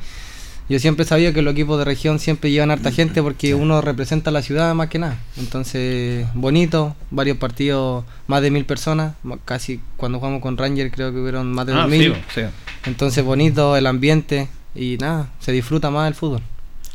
Yo 0.68 0.78
siempre 0.78 1.04
sabía 1.06 1.32
que 1.32 1.40
los 1.40 1.52
equipos 1.52 1.78
de 1.78 1.84
región 1.86 2.18
siempre 2.18 2.50
llevan 2.50 2.70
harta 2.70 2.92
gente 2.92 3.22
porque 3.22 3.54
uno 3.54 3.80
representa 3.80 4.28
a 4.28 4.32
la 4.34 4.42
ciudad 4.42 4.74
más 4.74 4.88
que 4.88 4.98
nada. 4.98 5.16
Entonces, 5.38 6.26
bonito, 6.34 6.94
varios 7.10 7.38
partidos, 7.38 8.04
más 8.26 8.42
de 8.42 8.50
mil 8.50 8.64
personas. 8.66 9.14
Casi 9.46 9.80
cuando 9.96 10.18
jugamos 10.18 10.42
con 10.42 10.58
Ranger 10.58 10.90
creo 10.90 11.10
que 11.12 11.18
hubieron 11.20 11.52
más 11.52 11.66
de 11.66 11.72
Ah, 11.72 11.82
dos 11.84 11.92
sí, 11.92 11.98
mil. 11.98 12.14
sí. 12.34 12.42
Entonces, 12.84 13.24
bonito 13.24 13.76
el 13.76 13.86
ambiente 13.86 14.48
y 14.74 14.98
nada, 15.00 15.30
se 15.40 15.52
disfruta 15.52 15.90
más 15.90 16.06
el 16.08 16.14
fútbol. 16.14 16.42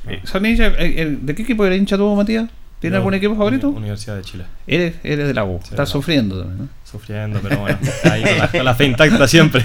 Eh, 0.07 0.21
eh, 0.23 0.75
eh, 0.77 1.17
¿De 1.21 1.33
qué 1.33 1.41
equipo 1.41 1.65
era 1.65 1.75
hincha 1.75 1.97
tú, 1.97 2.15
Matías? 2.15 2.49
¿Tiene 2.79 2.95
Yo, 2.95 2.97
algún 2.97 3.13
equipo 3.13 3.35
favorito? 3.35 3.69
Uni- 3.69 3.77
Universidad 3.77 4.17
de 4.17 4.21
Chile. 4.23 4.43
Eres, 4.67 4.95
eres 5.03 5.25
de 5.27 5.33
la 5.33 5.45
U. 5.45 5.59
Sí, 5.63 5.69
Estás 5.71 5.89
U. 5.89 5.93
sufriendo 5.93 6.39
también, 6.39 6.59
¿no? 6.63 6.69
Sufriendo, 6.83 7.39
pero 7.41 7.59
bueno, 7.61 7.77
ahí 8.11 8.21
con 8.23 8.37
la, 8.37 8.51
con 8.51 8.65
la 8.65 8.75
fe 8.75 8.85
intacta 8.85 9.27
siempre. 9.27 9.63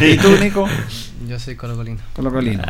¿Y 0.12 0.18
tú, 0.18 0.36
Nico? 0.38 0.68
Yo 1.30 1.38
soy 1.38 1.54
colocolino. 1.54 2.00
Colocolino. 2.12 2.64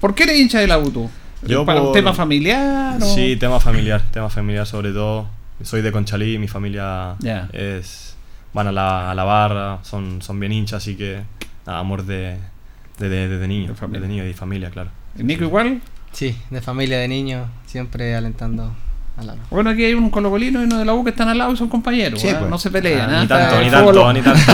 ¿Por 0.00 0.14
qué 0.14 0.22
eres 0.22 0.40
hincha 0.40 0.58
de 0.58 0.66
la 0.66 0.78
U 0.78 0.90
tú? 0.90 1.10
Yo 1.46 1.66
¿Para 1.66 1.80
un 1.80 1.88
por- 1.88 1.94
tema 1.94 2.14
familiar? 2.14 2.96
o- 3.02 3.14
Sí, 3.14 3.36
tema 3.36 3.60
familiar, 3.60 4.02
tema 4.10 4.30
familiar 4.30 4.66
sobre 4.66 4.90
todo. 4.92 5.28
Soy 5.62 5.82
de 5.82 5.92
Conchalí, 5.92 6.38
mi 6.38 6.48
familia 6.48 7.16
es 7.52 8.16
van 8.54 8.68
a 8.68 8.72
la, 8.72 9.10
a 9.10 9.14
la 9.14 9.24
barra, 9.24 9.80
son, 9.82 10.22
son 10.22 10.40
bien 10.40 10.50
hinchas, 10.52 10.82
así 10.82 10.96
que 10.96 11.20
nada, 11.66 11.78
amor 11.78 12.06
de, 12.06 12.38
de, 12.98 13.08
de, 13.10 13.28
de 13.28 13.48
niño, 13.48 13.74
De 13.88 14.00
de 14.00 14.08
niño 14.08 14.24
y 14.24 14.28
de 14.28 14.34
familia, 14.34 14.70
claro. 14.70 14.88
¿Y 15.18 15.22
Nico 15.22 15.44
igual? 15.44 15.82
Sí, 16.12 16.34
de 16.48 16.62
familia, 16.62 16.98
de 16.98 17.08
niño, 17.08 17.50
siempre 17.66 18.14
alentando 18.16 18.74
Bueno, 19.50 19.70
aquí 19.70 19.84
hay 19.84 19.94
un 19.94 20.10
colocolino 20.10 20.60
y 20.60 20.64
uno 20.64 20.78
de 20.78 20.84
la 20.84 20.92
U 20.92 21.02
que 21.02 21.10
están 21.10 21.28
al 21.28 21.38
lado 21.38 21.52
y 21.52 21.56
son 21.56 21.68
compañeros. 21.68 22.20
Sí, 22.20 22.28
¿ah? 22.28 22.36
pues. 22.38 22.50
No 22.50 22.58
se 22.58 22.70
pelean. 22.70 23.08
Ah, 23.10 23.18
¿ah? 23.18 23.22
ni 23.22 23.28
tanto, 23.28 23.62
ni 23.62 23.70
tanto, 23.70 24.12
ni 24.12 24.20
tanto. 24.22 24.52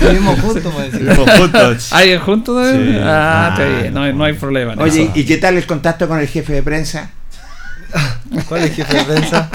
Vivimos 0.00 0.40
juntos. 0.40 0.74
Vivimos 0.92 1.30
juntos. 1.38 1.92
¿Hay 1.92 2.10
en 2.12 2.20
juntos? 2.20 2.68
Sí. 2.70 2.98
Ah, 3.00 3.48
está 3.52 3.64
bien. 3.64 3.94
No, 3.94 4.02
hay- 4.02 4.12
no 4.12 4.24
hay 4.24 4.32
problema. 4.34 4.74
Oye. 4.78 5.10
¿y 5.14 5.24
qué 5.24 5.38
tal 5.38 5.56
el 5.56 5.66
contacto 5.66 6.06
con 6.06 6.18
el 6.20 6.28
jefe 6.28 6.52
de 6.52 6.62
prensa 6.62 7.10
¿Cuál 8.48 8.62
es 8.64 8.70
el 8.70 8.76
jefe 8.76 8.96
de 8.98 9.04
prensa? 9.04 9.50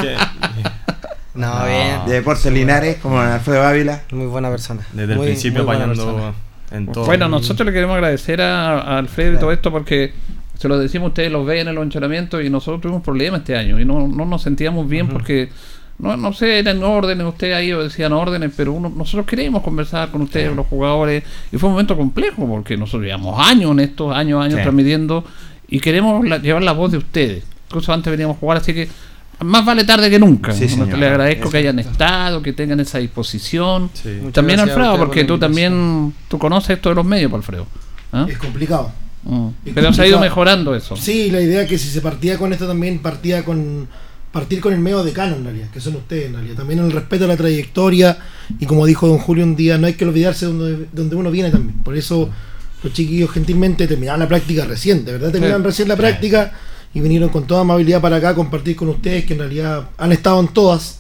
No, 1.33 1.59
No. 1.59 1.65
bien. 1.65 2.05
de 2.07 2.13
Deportes 2.13 2.51
Linares, 2.51 2.97
como 2.97 3.19
Alfredo 3.19 3.63
Ávila? 3.65 4.01
Muy 4.11 4.25
buena 4.25 4.49
persona. 4.49 4.81
Desde 4.93 5.13
el 5.13 5.19
principio 5.19 5.63
apañando 5.63 6.33
en 6.71 6.87
todo. 6.87 7.05
Bueno, 7.05 7.27
nosotros 7.27 7.65
le 7.65 7.73
queremos 7.73 7.95
agradecer 7.95 8.41
a, 8.41 8.79
a 8.79 8.97
Alfredo 8.97 9.33
y 9.33 9.37
todo 9.37 9.51
esto 9.51 9.71
porque 9.71 10.13
se 10.61 10.67
lo 10.67 10.77
decimos, 10.77 11.07
ustedes 11.09 11.31
los 11.31 11.43
ven 11.45 11.67
en 11.67 11.73
los 11.75 11.83
entrenamientos 11.83 12.43
y 12.43 12.49
nosotros 12.49 12.81
tuvimos 12.81 13.01
problemas 13.01 13.39
este 13.39 13.57
año 13.57 13.79
y 13.79 13.85
no, 13.85 14.07
no 14.07 14.25
nos 14.25 14.43
sentíamos 14.43 14.87
bien 14.87 15.07
porque, 15.07 15.49
no, 15.97 16.15
no 16.17 16.33
sé, 16.33 16.59
eran 16.59 16.83
órdenes, 16.83 17.25
ustedes 17.25 17.55
ahí 17.55 17.71
decían 17.71 18.13
órdenes, 18.13 18.51
pero 18.55 18.73
uno, 18.73 18.91
nosotros 18.95 19.25
queríamos 19.25 19.63
conversar 19.63 20.11
con 20.11 20.21
ustedes, 20.21 20.55
los 20.55 20.67
jugadores, 20.67 21.23
y 21.51 21.57
fue 21.57 21.67
un 21.69 21.73
momento 21.73 21.97
complejo 21.97 22.47
porque 22.47 22.77
nosotros 22.77 23.03
llevamos 23.05 23.39
años 23.43 23.71
en 23.71 23.79
estos 23.79 24.15
años, 24.15 24.39
años 24.43 24.57
Sí. 24.57 24.61
transmitiendo 24.61 25.23
y 25.67 25.79
queremos 25.79 26.23
la- 26.27 26.37
llevar 26.37 26.61
la 26.61 26.73
voz 26.73 26.91
de 26.91 26.99
ustedes. 26.99 27.43
Incluso 27.67 27.91
antes 27.91 28.11
veníamos 28.11 28.37
a 28.37 28.39
jugar, 28.39 28.57
así 28.57 28.73
que 28.73 28.87
más 29.39 29.65
vale 29.65 29.83
tarde 29.83 30.11
que 30.11 30.19
nunca. 30.19 30.51
Sí. 30.53 30.67
Les 30.67 30.77
agradezco 31.09 31.49
que 31.49 31.57
hayan 31.57 31.79
estado, 31.79 32.43
que 32.43 32.53
tengan 32.53 32.79
esa 32.79 32.99
disposición. 32.99 33.89
Sí. 33.93 34.19
También 34.31 34.59
Alfredo, 34.59 34.97
porque 34.97 35.23
tú 35.23 35.39
también 35.39 36.13
tú 36.27 36.37
conoces 36.37 36.71
esto 36.77 36.89
de 36.89 36.95
los 36.95 37.05
medios, 37.05 37.33
Alfredo. 37.33 37.65
¿Ah? 38.13 38.27
Es 38.29 38.37
complicado. 38.37 38.91
Mm. 39.23 39.47
Pero 39.73 39.93
se 39.93 40.01
ha 40.01 40.07
ido 40.07 40.19
mejorando 40.19 40.75
eso. 40.75 40.95
Sí, 40.95 41.29
la 41.31 41.41
idea 41.41 41.61
es 41.63 41.69
que 41.69 41.77
si 41.77 41.87
se 41.89 42.01
partía 42.01 42.37
con 42.37 42.51
esto 42.53 42.67
también 42.67 42.99
partía 42.99 43.43
con 43.45 43.87
partir 44.31 44.61
con 44.61 44.71
el 44.71 44.79
medio 44.79 45.03
decano 45.03 45.35
en 45.35 45.43
realidad, 45.43 45.69
que 45.71 45.81
son 45.81 45.95
ustedes 45.97 46.27
en 46.27 46.33
realidad. 46.33 46.55
También 46.55 46.79
el 46.79 46.91
respeto 46.91 47.25
a 47.25 47.27
la 47.27 47.35
trayectoria 47.35 48.17
y 48.59 48.65
como 48.65 48.85
dijo 48.85 49.07
don 49.07 49.17
Julio 49.17 49.43
un 49.43 49.55
día, 49.57 49.77
no 49.77 49.87
hay 49.87 49.93
que 49.93 50.05
olvidarse 50.05 50.45
de 50.45 50.53
donde, 50.53 50.87
donde 50.93 51.15
uno 51.17 51.29
viene 51.31 51.51
también. 51.51 51.79
Por 51.83 51.97
eso 51.97 52.29
los 52.81 52.93
chiquillos 52.93 53.29
gentilmente 53.29 53.87
terminaron 53.87 54.21
la 54.21 54.27
práctica 54.29 54.65
reciente, 54.65 55.11
¿verdad? 55.11 55.31
Terminaron 55.31 55.61
Sí. 55.61 55.67
recién 55.67 55.87
la 55.89 55.97
práctica 55.97 56.53
y 56.93 57.01
vinieron 57.01 57.29
con 57.29 57.45
toda 57.45 57.61
amabilidad 57.61 58.01
para 58.01 58.15
acá 58.15 58.29
a 58.29 58.35
compartir 58.35 58.75
con 58.75 58.89
ustedes, 58.89 59.25
que 59.25 59.33
en 59.33 59.39
realidad 59.39 59.89
han 59.97 60.11
estado 60.13 60.39
en 60.39 60.47
todas. 60.47 60.99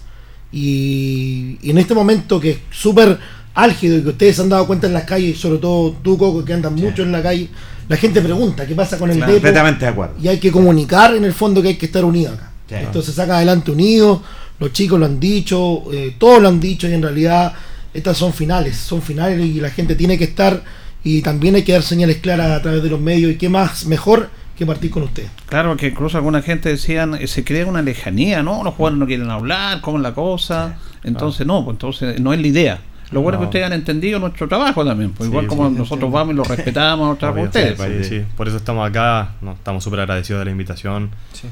Y, 0.51 1.57
y 1.61 1.69
en 1.71 1.77
este 1.77 1.93
momento 1.95 2.39
que 2.39 2.51
es 2.51 2.57
súper 2.69 3.17
álgido 3.53 3.97
y 3.97 4.01
que 4.03 4.09
ustedes 4.09 4.35
se 4.35 4.41
han 4.41 4.49
dado 4.49 4.67
cuenta 4.67 4.87
en 4.87 4.93
las 4.93 5.03
calles, 5.03 5.37
sobre 5.39 5.59
todo 5.59 5.95
tú, 6.03 6.17
Coco, 6.17 6.43
que 6.43 6.53
andan 6.53 6.75
mucho 6.75 7.03
en 7.03 7.11
la 7.11 7.21
calle, 7.21 7.49
la 7.91 7.97
gente 7.97 8.21
pregunta 8.21 8.65
qué 8.65 8.73
pasa 8.73 8.97
con 8.97 9.09
el 9.11 9.17
Claro, 9.17 9.33
depo 9.33 9.41
completamente 9.43 9.85
de 9.85 9.91
acuerdo. 9.91 10.15
y 10.21 10.27
hay 10.29 10.39
que 10.39 10.49
comunicar 10.51 11.13
en 11.13 11.25
el 11.25 11.33
fondo 11.33 11.61
que 11.61 11.67
hay 11.67 11.75
que 11.75 11.87
estar 11.87 12.05
unidos 12.05 12.35
acá. 12.35 12.51
Sí. 12.69 12.75
Esto 12.75 13.01
se 13.01 13.11
saca 13.11 13.35
adelante 13.35 13.69
unidos, 13.69 14.21
los 14.59 14.71
chicos 14.71 14.97
lo 14.97 15.05
han 15.05 15.19
dicho, 15.19 15.83
eh, 15.91 16.15
todos 16.17 16.41
lo 16.41 16.47
han 16.47 16.59
dicho 16.59 16.87
y 16.87 16.93
en 16.93 17.01
realidad 17.01 17.53
estas 17.93 18.15
son 18.17 18.31
finales, 18.31 18.77
son 18.77 19.01
finales 19.01 19.39
y 19.45 19.59
la 19.59 19.69
gente 19.69 19.95
tiene 19.95 20.17
que 20.17 20.23
estar 20.23 20.63
y 21.03 21.21
también 21.21 21.55
hay 21.55 21.63
que 21.63 21.73
dar 21.73 21.83
señales 21.83 22.17
claras 22.17 22.51
a 22.51 22.61
través 22.61 22.81
de 22.81 22.89
los 22.89 23.01
medios 23.01 23.31
y 23.31 23.35
qué 23.35 23.49
más 23.49 23.85
mejor 23.87 24.29
que 24.57 24.65
partir 24.65 24.89
con 24.91 25.03
ustedes. 25.03 25.29
Claro, 25.47 25.75
que 25.75 25.87
incluso 25.87 26.15
alguna 26.17 26.41
gente 26.41 26.69
decían, 26.69 27.15
eh, 27.15 27.27
se 27.27 27.43
crea 27.43 27.65
una 27.65 27.81
lejanía, 27.81 28.41
¿no? 28.41 28.63
Los 28.63 28.75
jugadores 28.75 28.99
no 28.99 29.05
quieren 29.07 29.29
hablar, 29.29 29.81
¿cómo 29.81 29.97
es 29.97 30.03
la 30.03 30.13
cosa? 30.13 30.77
Entonces, 31.03 31.45
no, 31.47 31.65
pues 31.65 31.75
entonces 31.75 32.21
no 32.21 32.31
es 32.31 32.39
la 32.39 32.47
idea. 32.47 32.79
Lo 33.11 33.21
bueno 33.21 33.37
es 33.37 33.39
que 33.41 33.45
ustedes 33.45 33.65
han 33.65 33.73
entendido 33.73 34.19
nuestro 34.19 34.47
trabajo 34.47 34.85
también, 34.85 35.11
pues 35.11 35.27
Sí, 35.27 35.31
igual 35.31 35.47
como 35.47 35.69
sí, 35.69 35.75
nosotros 35.75 36.11
vamos 36.11 36.33
y 36.33 36.37
lo 36.37 36.43
respetamos, 36.43 37.17
Obvio, 37.23 37.43
ustedes. 37.43 38.07
sí, 38.07 38.23
por 38.37 38.47
eso 38.47 38.57
estamos 38.57 38.89
acá, 38.89 39.31
no, 39.41 39.53
estamos 39.53 39.83
súper 39.83 39.99
agradecidos 40.01 40.39
de 40.39 40.45
la 40.45 40.51
invitación. 40.51 41.11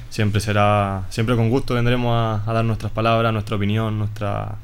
Siempre 0.10 0.40
será, 0.42 1.04
siempre 1.10 1.36
con 1.36 1.50
gusto 1.50 1.74
vendremos 1.74 2.14
a, 2.14 2.50
a 2.50 2.54
dar 2.54 2.64
nuestras 2.66 2.92
palabras, 2.92 3.34
nuestra 3.34 3.58
opinión, 3.58 4.00
nuestra, 4.00 4.56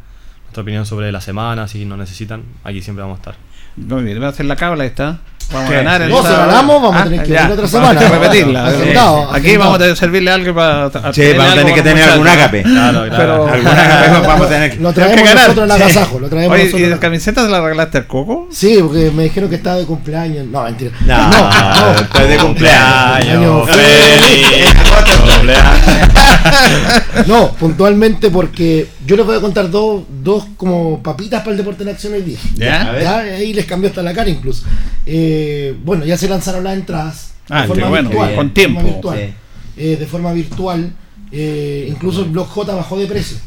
nuestra 0.44 0.62
opinión 0.64 0.86
sobre 0.86 1.12
la 1.12 1.22
semana, 1.22 1.68
si 1.68 1.86
nos 1.86 1.98
necesitan, 1.98 2.44
aquí 2.64 2.82
siempre 2.82 3.02
vamos 3.04 3.18
a 3.18 3.22
estar. 3.22 3.36
Muy 3.76 4.04
bien, 4.04 4.22
va 4.22 4.28
a 4.28 4.30
hacer 4.30 4.46
la 4.46 4.56
cábala 4.56 4.86
esta. 4.86 5.20
Vamos 5.52 5.70
¿Qué? 5.70 5.76
a 5.76 5.78
ganar 5.84 6.02
el 6.02 6.10
No, 6.10 6.22
si 6.24 6.28
ganamos, 6.34 6.82
vamos 6.82 6.96
a 6.96 7.00
Ah, 7.00 7.04
tener 7.04 7.24
que 7.24 7.30
ya, 7.32 7.48
venir 7.48 7.54
otra 7.64 7.80
vamos 7.80 7.90
a 7.98 8.00
semana. 8.00 8.20
repetirla. 8.20 8.68
Agendado, 8.68 9.32
Aquí 9.34 9.58
vamos 9.58 9.76
a 9.82 9.84
que 9.86 9.96
servirle 9.96 10.32
algo 10.32 10.56
para. 10.56 11.14
Sí, 11.14 11.24
vamos 11.38 11.54
a 11.54 11.56
tener 11.56 11.74
que 11.76 11.82
tener 11.82 12.04
algún 12.10 12.28
ágape. 12.28 12.64
Claro, 12.64 13.06
claro. 13.08 13.16
Pero- 13.18 13.48
Algún 13.54 13.68
ágape 13.68 14.28
vamos 14.28 14.46
a 14.46 14.50
tener 14.50 14.82
Lo 14.82 14.92
Tienes 14.92 14.94
traemos 14.94 15.16
que 15.16 15.24
ganar. 15.24 15.44
nosotros 15.50 15.66
en 15.66 15.72
agasajo, 15.72 16.20
lo 16.20 16.30
traemos 16.30 16.58
Oye, 16.60 16.72
¿y 16.78 16.86
la 16.88 17.00
camiseta 17.00 17.44
se 17.46 17.50
la 17.50 17.62
regalaste 17.62 17.98
al 18.00 18.08
Coco? 18.08 18.48
Sí, 18.52 18.78
porque 18.82 19.12
me 19.12 19.24
dijeron 19.24 19.50
que 19.50 19.56
estaba 19.56 19.78
de 19.78 19.86
cumpleaños. 19.86 20.46
No, 20.48 20.64
mentira. 20.64 20.92
No, 21.06 21.30
no. 21.30 21.92
estoy 22.02 22.28
de 22.28 22.38
cumpleaños. 22.38 23.70
Feliz. 23.70 24.66
No, 27.28 27.52
puntualmente 27.54 28.30
porque 28.30 28.88
yo 29.06 29.16
les 29.16 29.26
voy 29.26 29.38
a 29.38 29.42
contar 29.42 29.70
dos, 29.70 30.04
dos 30.22 30.46
como 30.58 31.02
papitas 31.02 31.42
para 31.42 31.52
el 31.52 31.58
deporte 31.58 31.84
en 31.84 31.90
acción 31.90 32.14
hoy 32.14 32.22
día. 32.22 32.38
¿Ya? 32.56 32.82
A 33.10 33.18
ahí 33.20 33.54
les 33.54 33.66
cambió 33.66 33.90
hasta 33.90 34.02
la 34.04 34.14
cara 34.14 34.30
incluso. 34.30 34.64
Eh, 35.06 35.35
bueno, 35.84 36.06
ya 36.06 36.18
se 36.18 36.28
lanzaron 36.30 36.64
las 36.64 36.76
entradas 36.76 37.34
Ah, 37.50 37.62
de 37.62 37.68
forma 37.68 37.90
bueno, 37.90 38.10
virtual. 38.10 38.36
con 38.36 38.48
de 38.48 38.54
tiempo. 38.54 38.80
forma 38.82 38.94
virtual. 38.94 39.20
Sí. 39.20 39.34
Eh, 39.78 39.98
de 40.00 40.06
forma 40.08 40.34
virtual. 40.34 40.94
Eh, 41.32 41.88
incluso 41.90 42.22
el 42.24 42.30
blog 42.30 42.48
J 42.48 42.74
bajó 42.76 42.98
de 42.98 43.08
precio. 43.08 43.38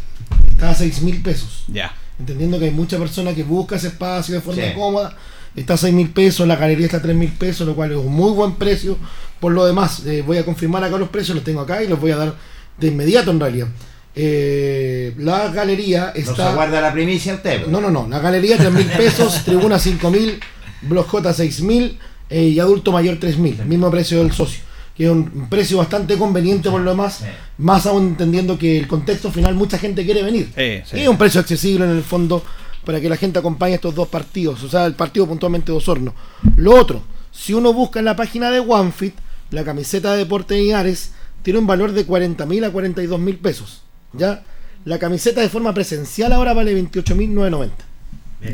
Está 0.51 0.71
a 0.71 0.75
6 0.75 1.03
mil 1.03 1.21
pesos. 1.23 1.65
Ya. 1.69 1.93
Entendiendo 2.19 2.59
que 2.59 2.67
hay 2.67 2.71
mucha 2.71 2.99
persona 2.99 3.35
que 3.35 3.43
busca 3.45 3.77
ese 3.77 3.89
espacio 3.89 4.35
de 4.35 4.41
forma 4.41 4.63
Sí. 4.63 4.73
cómoda. 4.75 5.17
Está 5.57 5.75
a 5.75 5.77
6 5.77 5.93
mil 5.95 6.11
pesos, 6.11 6.47
la 6.47 6.57
galería 6.57 6.87
está 6.87 6.99
a 6.99 7.03
3 7.03 7.17
mil 7.17 7.31
pesos, 7.33 7.67
lo 7.67 7.75
cual 7.75 7.93
es 7.93 7.99
un 7.99 8.13
muy 8.13 8.31
buen 8.33 8.55
precio. 8.57 8.97
Por 9.41 9.53
lo 9.53 9.65
demás, 9.67 10.05
eh, 10.07 10.23
voy 10.27 10.37
a 10.39 10.45
confirmar 10.45 10.85
acá 10.85 10.99
los 10.99 11.09
precios, 11.09 11.35
los 11.35 11.45
tengo 11.45 11.61
acá 11.61 11.83
y 11.83 11.89
los 11.89 11.99
voy 12.01 12.11
a 12.13 12.17
dar 12.17 12.35
de 12.79 12.87
inmediato 12.89 13.31
en 13.33 13.41
realidad. 13.41 13.69
Eh, 14.15 15.15
la 15.19 15.49
galería 15.49 16.07
No 16.09 16.13
se 16.15 16.21
está... 16.31 16.53
guarda 16.55 16.81
la 16.81 16.93
primicia 16.93 17.35
usted. 17.35 17.67
No, 17.67 17.81
no, 17.81 17.91
no. 17.91 18.07
La 18.09 18.19
galería 18.19 18.57
3 18.57 18.73
mil 18.73 18.87
pesos, 18.87 19.43
tribuna 19.45 19.79
5 19.79 20.11
mil, 20.11 20.39
blog 20.83 21.07
J 21.07 21.33
6 21.33 21.61
mil 21.63 21.99
eh, 22.31 22.45
y 22.45 22.61
adulto 22.61 22.93
mayor 22.93 23.19
3 23.19 23.39
mil. 23.39 23.65
Mismo 23.65 23.91
precio 23.91 24.19
del 24.19 24.33
socio. 24.33 24.61
Que 24.97 25.05
es 25.05 25.11
un 25.11 25.49
precio 25.49 25.79
bastante 25.79 26.17
conveniente 26.17 26.71
por 26.71 26.81
lo 26.81 26.91
demás. 26.91 27.19
Sí. 27.19 27.27
Más 27.59 27.87
aún 27.87 28.09
entendiendo 28.09 28.59
que 28.59 28.79
el 28.79 28.89
contexto 28.89 29.31
final 29.31 29.55
mucha 29.55 29.79
gente 29.79 30.05
quiere 30.05 30.23
venir. 30.23 30.51
Sí, 30.55 30.83
sí. 30.85 30.99
Y 30.99 31.03
es 31.03 31.09
un 31.09 31.19
precio 31.19 31.41
accesible 31.41 31.85
en 31.85 31.93
el 31.93 32.03
fondo 32.03 32.43
para 32.85 33.01
que 33.01 33.09
la 33.09 33.17
gente 33.17 33.39
acompañe 33.39 33.75
estos 33.75 33.95
dos 33.95 34.09
partidos. 34.09 34.63
O 34.63 34.69
sea, 34.69 34.87
el 34.87 34.95
partido 34.95 35.27
puntualmente 35.27 35.71
de 35.71 35.79
Osorno. 35.79 36.15
Lo 36.57 36.75
otro, 36.75 37.03
si 37.31 37.55
uno 37.55 37.73
busca 37.73 37.99
en 37.99 38.07
la 38.07 38.17
página 38.17 38.51
de 38.51 38.61
OneFit, 38.61 39.15
la 39.51 39.65
camiseta 39.65 40.13
de 40.13 40.19
Deporte 40.19 40.57
Linares 40.57 41.13
tiene 41.43 41.59
un 41.59 41.67
valor 41.67 41.93
de 41.93 42.05
40 42.05 42.47
mil 42.47 42.65
a 42.65 42.71
42 42.71 43.21
mil 43.21 43.37
pesos. 43.37 43.83
¿Ya? 44.13 44.43
La 44.85 44.99
camiseta 44.99 45.41
de 45.41 45.49
forma 45.49 45.75
presencial 45.75 46.33
ahora 46.33 46.55
vale 46.55 46.75
28.990. 46.75 47.71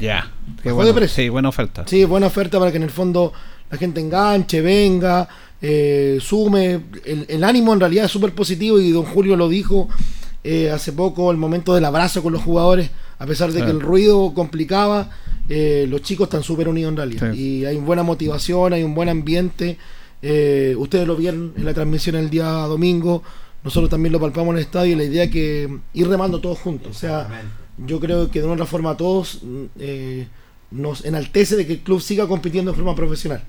Ya. 0.00 0.30
Qué 0.62 0.68
Bajó 0.68 0.76
bueno. 0.76 0.88
de 0.88 0.94
precio. 0.94 1.22
Sí, 1.22 1.28
buena 1.28 1.48
oferta. 1.48 1.84
Sí, 1.86 2.04
buena 2.04 2.26
oferta 2.26 2.58
para 2.58 2.70
que 2.70 2.78
en 2.78 2.84
el 2.84 2.90
fondo 2.90 3.32
la 3.70 3.78
gente 3.78 4.00
enganche, 4.00 4.60
venga, 4.60 5.28
eh, 5.60 6.18
sume. 6.20 6.80
El, 7.04 7.26
el 7.28 7.44
ánimo 7.44 7.72
en 7.72 7.80
realidad 7.80 8.06
es 8.06 8.10
súper 8.10 8.32
positivo 8.32 8.78
y 8.80 8.90
don 8.90 9.04
Julio 9.04 9.36
lo 9.36 9.48
dijo 9.48 9.88
eh, 10.46 10.70
hace 10.70 10.92
poco, 10.92 11.30
el 11.30 11.38
momento 11.38 11.74
del 11.74 11.86
abrazo 11.86 12.22
con 12.22 12.34
los 12.34 12.42
jugadores, 12.42 12.90
a 13.18 13.24
pesar 13.24 13.50
de 13.50 13.64
que 13.64 13.70
el 13.70 13.80
ruido 13.80 14.34
complicaba, 14.34 15.08
eh, 15.48 15.86
los 15.88 16.02
chicos 16.02 16.26
están 16.26 16.42
súper 16.42 16.68
unidos 16.68 16.90
en 16.90 16.96
realidad. 16.98 17.32
Sí. 17.32 17.40
Y 17.40 17.64
hay 17.64 17.78
buena 17.78 18.02
motivación, 18.02 18.74
hay 18.74 18.82
un 18.82 18.94
buen 18.94 19.08
ambiente. 19.08 19.78
Eh, 20.20 20.74
ustedes 20.76 21.06
lo 21.06 21.16
vieron 21.16 21.54
en 21.56 21.64
la 21.64 21.72
transmisión 21.72 22.16
el 22.16 22.28
día 22.28 22.44
domingo, 22.44 23.22
nosotros 23.62 23.88
también 23.88 24.12
lo 24.12 24.20
palpamos 24.20 24.52
en 24.52 24.58
el 24.58 24.64
estadio 24.64 24.92
y 24.92 24.96
la 24.96 25.04
idea 25.04 25.24
es 25.24 25.30
que 25.30 25.78
ir 25.94 26.08
remando 26.08 26.40
todos 26.42 26.58
juntos. 26.58 26.94
O 26.94 26.98
sea, 26.98 27.26
yo 27.78 28.00
creo 28.00 28.30
que 28.30 28.40
de 28.40 28.46
una 28.46 28.54
otra 28.54 28.66
forma 28.66 28.90
a 28.90 28.96
todos 28.96 29.40
mm, 29.42 29.64
eh, 29.78 30.26
nos 30.70 31.04
enaltece 31.04 31.56
de 31.56 31.66
que 31.66 31.74
el 31.74 31.78
club 31.80 32.00
siga 32.00 32.26
compitiendo 32.26 32.72
de 32.72 32.76
forma 32.76 32.94
profesional. 32.94 33.42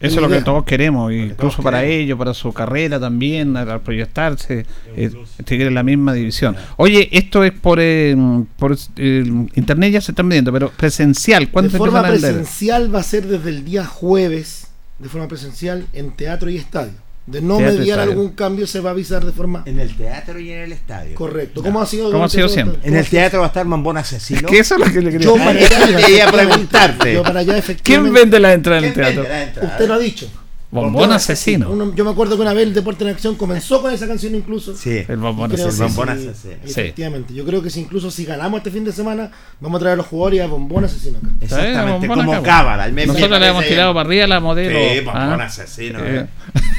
Eso 0.00 0.16
es 0.16 0.22
lo 0.22 0.28
que 0.28 0.42
todos 0.42 0.64
queremos, 0.64 1.12
incluso 1.12 1.36
todos 1.36 1.64
para 1.64 1.80
queremos. 1.80 2.02
ellos, 2.02 2.18
para 2.18 2.34
su 2.34 2.52
carrera 2.52 2.98
también, 2.98 3.56
al 3.56 3.80
proyectarse, 3.80 4.66
eh, 4.96 5.10
seguir 5.46 5.68
en 5.68 5.74
la 5.74 5.84
misma 5.84 6.12
división. 6.12 6.56
Oye, 6.76 7.08
esto 7.12 7.44
es 7.44 7.52
por, 7.52 7.78
eh, 7.80 8.16
por 8.58 8.76
eh, 8.96 9.24
internet, 9.54 9.92
ya 9.92 10.00
se 10.00 10.10
están 10.10 10.28
viendo, 10.28 10.52
pero 10.52 10.70
presencial, 10.70 11.48
¿cuándo 11.50 11.70
De 11.70 11.78
forma 11.78 12.02
presencial 12.02 12.92
va 12.92 13.00
a 13.00 13.04
ser 13.04 13.26
desde 13.26 13.50
el 13.50 13.64
día 13.64 13.86
jueves, 13.86 14.66
de 14.98 15.08
forma 15.08 15.28
presencial, 15.28 15.86
en 15.92 16.10
teatro 16.10 16.50
y 16.50 16.56
estadio. 16.56 17.03
De 17.26 17.40
no 17.40 17.56
Teatro 17.56 17.78
mediar 17.78 17.98
estadio. 18.00 18.12
algún 18.12 18.32
cambio, 18.32 18.66
se 18.66 18.80
va 18.80 18.90
a 18.90 18.92
avisar 18.92 19.24
de 19.24 19.32
forma 19.32 19.62
En 19.64 19.80
el 19.80 19.96
teatro 19.96 20.38
y 20.38 20.50
en 20.52 20.58
el 20.60 20.72
estadio. 20.72 21.14
correcta. 21.14 21.60
¿Cómo 21.62 21.80
ha 21.80 21.86
sido? 21.86 22.10
¿Cómo 22.12 22.24
ha 22.24 22.28
sido 22.28 22.48
siempre? 22.48 22.76
En 22.82 22.90
¿Cómo 22.90 22.96
el 22.98 23.06
teatro 23.08 23.38
va 23.40 23.46
a 23.46 23.48
estar 23.48 23.66
Bombón 23.66 23.96
Asesino. 23.96 24.46
¿Qué 24.48 24.58
eso 24.58 24.74
es 24.74 24.80
lo 24.86 24.92
que 24.92 25.00
le 25.00 25.10
quería 25.10 25.26
Yo 25.26 25.36
para 25.36 25.50
allá, 25.50 26.30
preguntarte. 26.32 27.14
Yo 27.14 27.22
para 27.22 27.40
allá, 27.40 27.62
¿Quién 27.82 28.12
vende 28.12 28.38
la 28.40 28.52
entrada 28.52 28.78
en 28.80 28.84
el 28.84 28.92
¿Quién 28.92 29.06
vende 29.06 29.22
teatro? 29.22 29.32
la 29.34 29.42
entrada? 29.44 29.68
Usted 29.72 29.88
lo 29.88 29.94
ha 29.94 29.98
dicho. 29.98 30.28
Bombón 30.74 31.12
asesino. 31.12 31.70
Uno- 31.70 31.94
yo 31.94 32.04
me 32.04 32.10
acuerdo 32.10 32.36
que 32.36 32.42
una 32.42 32.52
vez 32.52 32.66
el 32.66 32.74
Deporte 32.74 33.04
en 33.04 33.10
Acción 33.10 33.36
comenzó 33.36 33.80
con 33.80 33.92
esa 33.92 34.06
canción 34.08 34.34
incluso. 34.34 34.76
Sí. 34.76 35.04
El 35.08 35.18
bombón 35.18 35.52
asesino. 35.52 35.88
sí, 35.88 36.00
asesino. 36.02 36.34
Sí. 36.64 36.70
Efectivamente. 36.70 37.32
Yo 37.32 37.44
creo 37.44 37.62
que 37.62 37.70
si 37.70 37.80
incluso 37.80 38.10
si 38.10 38.24
ganamos 38.24 38.58
este 38.58 38.70
fin 38.70 38.84
de 38.84 38.92
semana, 38.92 39.30
vamos 39.60 39.78
a 39.78 39.80
traer 39.80 39.92
a 39.94 39.96
los 39.96 40.06
jugadores 40.06 40.38
y 40.38 40.42
a 40.42 40.46
Bombón 40.46 40.84
Asesino 40.84 41.18
acá. 41.18 41.28
Exactamente, 41.40 42.08
Bombón 42.08 42.26
como 42.26 42.38
acá, 42.38 42.42
cábala. 42.42 42.86
me- 42.86 42.92
me 42.92 43.06
Nosotros 43.06 43.40
le 43.40 43.46
hemos 43.46 43.64
tirado 43.66 43.94
para 43.94 44.06
arriba 44.08 44.24
a 44.24 44.28
la 44.28 44.40
modelo. 44.40 44.78
Sí, 44.78 45.00
Bombón 45.00 45.40
¿ah? 45.40 45.44
Asesino. 45.44 45.98
Eh, 46.04 46.26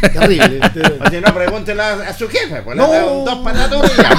eh. 0.04 0.10
Terrible. 0.10 0.60
Oye, 1.08 1.22
no, 1.22 1.34
pregúntele 1.34 1.82
a, 1.82 1.94
a 2.10 2.14
su 2.14 2.28
jefe. 2.28 2.62
Pues 2.64 2.76
No. 2.78 2.88
le 2.88 2.94
da 2.98 3.06
un 3.06 3.26
dos 3.26 3.36
patadas 3.40 3.92
y 3.98 4.02
ya. 4.02 4.10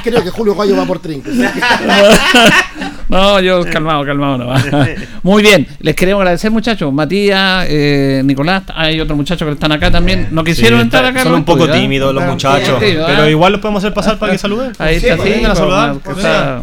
Creo 0.02 0.24
que 0.24 0.30
Julio 0.30 0.54
Gallo 0.54 0.76
va 0.76 0.86
por 0.86 0.98
trinco. 1.00 1.30
No, 3.10 3.40
yo 3.40 3.64
calmado, 3.64 4.04
calmado 4.04 4.38
no. 4.38 4.54
Muy 5.24 5.42
bien, 5.42 5.66
les 5.80 5.96
queremos 5.96 6.20
agradecer 6.20 6.50
muchachos. 6.50 6.92
Matías, 6.92 7.66
eh, 7.68 8.22
Nicolás, 8.24 8.62
hay 8.74 9.00
otros 9.00 9.16
muchachos 9.16 9.46
que 9.46 9.52
están 9.54 9.72
acá 9.72 9.90
también. 9.90 10.28
No 10.30 10.44
quisieron 10.44 10.78
Sí, 10.78 10.82
entrar 10.84 11.04
acá. 11.04 11.24
Son 11.24 11.34
un 11.34 11.44
poco 11.44 11.66
¿eh? 11.66 11.72
tímidos 11.72 12.14
los 12.14 12.24
muchachos, 12.24 12.76
pero 12.78 13.24
¿eh? 13.24 13.30
igual 13.30 13.52
los 13.52 13.60
podemos 13.60 13.82
hacer 13.82 13.92
pasar 13.92 14.16
para 14.18 14.30
que 14.32 14.38
saluden. 14.38 14.72
Ahí 14.78 14.96
está, 14.96 15.16
sí, 15.16 15.28
vengan 15.28 15.50
a 15.50 15.54
saludar. 15.56 15.96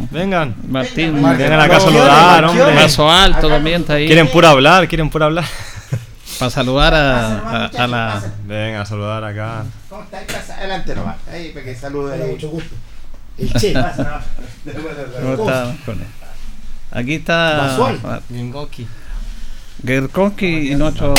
Vengan. 0.10 0.56
Martín, 0.70 1.16
Vengan 1.16 1.60
acá 1.60 1.78
a 1.78 1.80
saludar, 1.82 2.46
hombre. 2.46 2.74
Paso 2.76 3.12
alto 3.12 3.50
también 3.50 3.82
está 3.82 3.94
ahí. 3.96 4.08
Quieren 4.08 4.28
pura 4.30 4.52
hablar, 4.52 4.88
quieren 4.88 5.10
pura 5.10 5.26
hablar. 5.26 5.44
Para 6.40 6.52
saludar 6.52 6.94
a, 6.94 7.66
a- 7.66 7.66
a 7.66 7.88
la. 7.88 8.22
Vengan 8.46 8.82
a 8.82 8.86
saludar 8.86 9.24
acá. 9.24 9.64
¿Cómo 9.90 10.04
está? 10.04 10.20
Ahí 10.20 10.26
pasa, 10.28 10.56
Adelante 10.58 10.96
nomás. 10.96 11.16
Ahí, 11.32 11.50
para 11.50 11.66
que 11.66 11.76
salude. 11.76 12.26
Mucho 12.32 12.50
gusto. 12.50 12.74
El 13.38 13.54
Che. 13.54 13.74
¿Cómo 13.74 15.34
está? 15.50 15.74
Aquí 16.98 17.14
está 17.14 17.58
Basual. 17.58 18.22
Gengoki. 18.30 18.88
Y 20.70 20.76
nuestro, 20.76 21.14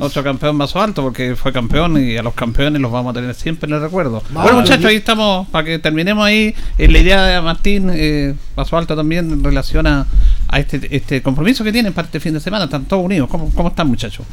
nuestro 0.00 0.24
campeón 0.24 0.58
Vaso 0.58 0.82
Alto, 0.82 1.02
porque 1.02 1.36
fue 1.36 1.52
campeón 1.52 1.96
y 2.04 2.16
a 2.16 2.22
los 2.24 2.34
campeones 2.34 2.82
los 2.82 2.90
vamos 2.90 3.12
a 3.12 3.14
tener 3.14 3.32
siempre 3.36 3.68
en 3.68 3.74
el 3.76 3.80
recuerdo. 3.80 4.20
Bueno, 4.30 4.60
muchachos, 4.60 4.86
ahí 4.86 4.96
estamos, 4.96 5.46
para 5.48 5.64
que 5.64 5.78
terminemos 5.78 6.24
ahí. 6.24 6.52
eh, 6.76 6.88
la 6.88 6.98
idea 6.98 7.22
de 7.22 7.40
Martín 7.40 7.90
eh, 7.94 8.34
Vaso 8.56 8.76
Alto 8.76 8.96
también 8.96 9.30
en 9.30 9.44
relación 9.44 9.86
a, 9.86 10.06
a 10.48 10.58
este, 10.58 10.88
este 10.94 11.22
compromiso 11.22 11.62
que 11.62 11.70
tienen 11.70 11.92
para 11.92 12.06
este 12.06 12.18
fin 12.18 12.34
de 12.34 12.40
semana. 12.40 12.64
Están 12.64 12.84
todos 12.86 13.04
unidos. 13.04 13.28
¿Cómo, 13.30 13.50
cómo 13.54 13.68
están, 13.68 13.86
muchachos? 13.86 14.26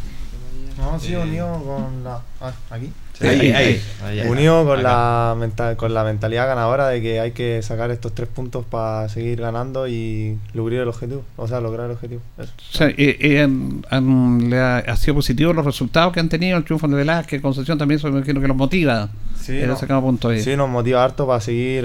No, 0.79 0.99
sí, 0.99 1.13
unido 1.13 1.61
con 1.63 2.03
la. 2.03 2.19
ah, 2.41 2.51
aquí. 2.71 2.89
Ahí, 3.21 3.51
ahí. 3.51 3.81
Ahí, 4.03 4.19
ahí. 4.19 4.27
Unido 4.27 4.63
con 4.65 4.79
Acá. 4.79 4.89
la, 4.89 5.35
mental, 5.37 5.75
con 5.77 5.93
la 5.93 6.03
mentalidad 6.03 6.47
ganadora 6.47 6.87
de 6.87 7.01
que 7.01 7.19
hay 7.19 7.31
que 7.31 7.61
sacar 7.61 7.91
estos 7.91 8.13
tres 8.15 8.27
puntos 8.27 8.65
para 8.65 9.07
seguir 9.09 9.41
ganando 9.41 9.87
y 9.87 10.37
lograr 10.53 10.81
el 10.81 10.87
objetivo. 10.87 11.23
O 11.37 11.47
sea, 11.47 11.59
lograr 11.61 11.85
el 11.87 11.91
objetivo. 11.93 12.21
Eso. 12.37 12.51
O 12.57 12.77
sea, 12.77 12.87
eh, 12.87 12.95
eh, 12.97 13.41
han- 13.89 14.49
le 14.49 14.59
ha, 14.59 14.77
ha 14.77 14.95
sido 14.97 15.15
positivo 15.15 15.53
los 15.53 15.65
resultados 15.65 16.13
que 16.13 16.19
han 16.19 16.29
tenido 16.29 16.57
el 16.57 16.63
triunfo 16.63 16.87
de 16.87 16.95
Velázquez, 16.95 17.41
Concepción 17.41 17.77
también, 17.77 17.99
eso 17.99 18.07
me 18.09 18.17
imagino 18.17 18.41
que 18.41 18.47
los 18.47 18.57
motiva. 18.57 19.09
Sí, 19.39 19.59
no. 19.87 20.01
punto 20.01 20.29
ahí. 20.29 20.41
Sí, 20.41 20.55
nos 20.55 20.69
motiva 20.69 21.03
harto 21.03 21.25
para 21.27 21.41
seguir 21.41 21.83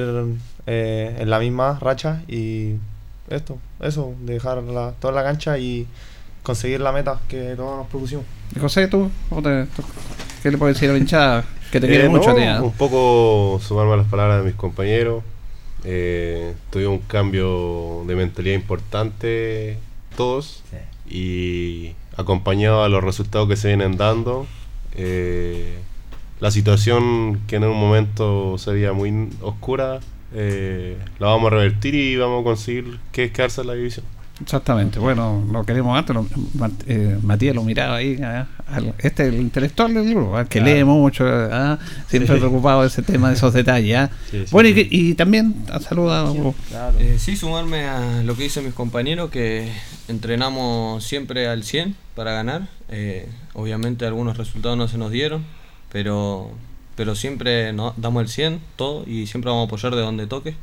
eh, 0.67 1.17
en 1.19 1.31
la 1.31 1.39
misma 1.39 1.79
racha 1.81 2.23
y 2.29 2.73
esto, 3.31 3.59
eso, 3.81 4.15
dejar 4.23 4.63
la, 4.63 4.93
toda 5.01 5.13
la 5.15 5.23
cancha 5.25 5.59
y 5.59 5.87
conseguir 6.43 6.81
la 6.81 6.93
meta 6.93 7.19
que 7.29 7.55
todos 7.57 7.79
nos 7.79 7.87
propusimos. 7.89 8.25
Y 8.55 8.61
José, 8.61 8.87
¿tú? 8.89 9.11
¿Cómo 9.29 9.43
te- 9.43 9.65
tú- 9.75 9.83
¿Qué 10.47 10.53
le 10.53 10.59
puedes 10.59 10.77
decir 10.77 10.91
a 10.91 10.93
la 10.93 11.01
hinchada? 11.01 11.45
Que 11.73 11.81
te 11.81 11.89
Eh, 11.89 11.91
quiere 11.91 12.09
mucho, 12.09 12.29
no, 12.31 12.37
tía. 12.37 12.63
Un 12.63 12.71
poco 12.71 13.61
sumarme 13.61 13.95
a 13.95 13.97
las 13.97 14.07
palabras 14.07 14.39
de 14.39 14.45
mis 14.45 14.55
compañeros. 14.55 15.25
Eh, 15.83 16.55
tuvimos 16.71 17.01
un 17.01 17.07
cambio 17.09 18.05
de 18.07 18.15
mentalidad 18.15 18.55
importante 18.55 19.77
todos 20.17 20.63
y 21.11 21.95
acompañado 22.17 22.85
a 22.85 22.89
los 22.89 23.03
resultados 23.03 23.49
que 23.49 23.57
se 23.57 23.67
vienen 23.67 23.97
dando. 23.97 24.47
eh, 24.95 25.79
la 26.39 26.53
situación 26.53 27.41
que 27.49 27.57
en 27.57 27.65
un 27.65 27.77
momento 27.77 28.57
se 28.57 28.71
veía 28.71 28.93
muy 28.93 29.31
oscura, 29.41 29.99
eh, 30.33 30.97
la 31.19 31.27
vamos 31.27 31.49
a 31.51 31.57
revertir 31.57 31.97
y 31.97 32.17
vamos 32.17 32.43
a 32.43 32.45
conseguir 32.45 33.01
que 33.11 33.25
es 33.25 33.33
quedarse 33.33 33.63
en 33.63 33.67
la 33.67 33.75
división. 33.75 34.07
Exactamente, 34.43 34.99
bueno, 34.99 35.45
lo 35.51 35.65
queremos 35.65 35.97
antes. 35.97 36.15
Lo, 36.15 36.27
eh, 36.87 37.19
Matías 37.23 37.55
lo 37.55 37.63
miraba 37.63 37.97
ahí. 37.97 38.19
ah, 38.23 38.47
al- 38.69 38.95
este 38.99 39.27
es 39.29 39.33
el 39.35 39.41
intelectual 39.41 39.95
del 39.95 40.11
grupo, 40.11 40.37
ah, 40.37 40.45
que 40.45 40.61
lee 40.61 40.85
mucho, 40.85 41.25
ah, 41.27 41.79
siempre 42.07 42.37
preocupado 42.37 42.83
de 42.83 42.89
ese 42.89 43.03
tema, 43.03 43.29
de 43.31 43.35
esos 43.37 43.55
detalles. 43.55 44.11
Sí, 44.31 44.41
sí, 44.45 44.47
bueno, 44.53 44.69
sí. 44.69 44.73
Y, 44.73 44.75
que- 44.89 44.97
y 44.97 45.15
también 45.15 45.55
ha 45.73 45.81
saludado. 45.81 46.55
Eh, 46.99 47.17
sí, 47.19 47.35
sumarme 47.37 47.85
a 47.87 48.23
lo 48.25 48.37
que 48.37 48.43
dicen 48.43 48.65
mis 48.67 48.75
compañeros, 48.75 49.31
que 49.31 49.71
entrenamos 50.09 51.05
siempre 51.05 51.49
al 51.49 51.63
100 51.63 51.95
para 52.15 52.33
ganar. 52.33 52.69
Eh, 52.91 53.29
obviamente 53.55 54.07
algunos 54.07 54.37
resultados 54.37 54.77
no 54.77 54.87
se 54.89 54.99
nos 54.99 55.11
dieron, 55.11 55.45
pero, 55.93 56.51
pero 56.95 57.15
siempre 57.15 57.73
no, 57.73 57.95
damos 57.97 58.23
el 58.23 58.29
100, 58.29 58.61
todo, 58.77 59.05
y 59.07 59.27
siempre 59.27 59.51
vamos 59.51 59.65
a 59.65 59.67
apoyar 59.67 59.95
de 59.95 60.03
donde 60.03 60.27
toque 60.27 60.55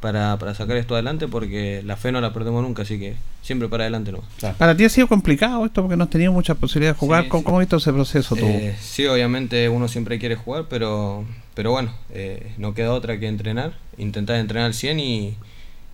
para, 0.00 0.38
para 0.38 0.54
sacar 0.54 0.76
esto 0.76 0.94
adelante, 0.94 1.28
porque 1.28 1.82
la 1.84 1.96
fe 1.96 2.12
no 2.12 2.20
la 2.20 2.32
perdemos 2.32 2.62
nunca, 2.62 2.82
así 2.82 2.98
que 2.98 3.16
siempre 3.42 3.68
para 3.68 3.84
adelante 3.84 4.12
no. 4.12 4.20
Para 4.58 4.76
ti 4.76 4.84
ha 4.84 4.88
sido 4.88 5.06
complicado 5.08 5.64
esto 5.64 5.82
porque 5.82 5.96
no 5.96 6.04
has 6.04 6.10
tenido 6.10 6.32
muchas 6.32 6.56
posibilidades 6.56 6.96
de 6.96 7.00
jugar. 7.00 7.24
Sí, 7.24 7.28
¿Cómo, 7.28 7.40
sí. 7.40 7.44
cómo 7.44 7.58
has 7.58 7.62
visto 7.62 7.76
ese 7.76 7.92
proceso 7.92 8.36
tú? 8.36 8.44
Eh, 8.44 8.76
sí, 8.80 9.06
obviamente 9.06 9.68
uno 9.68 9.88
siempre 9.88 10.18
quiere 10.18 10.36
jugar, 10.36 10.66
pero, 10.68 11.24
pero 11.54 11.70
bueno, 11.70 11.92
eh, 12.10 12.52
no 12.58 12.74
queda 12.74 12.92
otra 12.92 13.18
que 13.18 13.28
entrenar, 13.28 13.72
intentar 13.98 14.36
entrenar 14.36 14.66
al 14.66 14.74
100 14.74 15.00
y, 15.00 15.36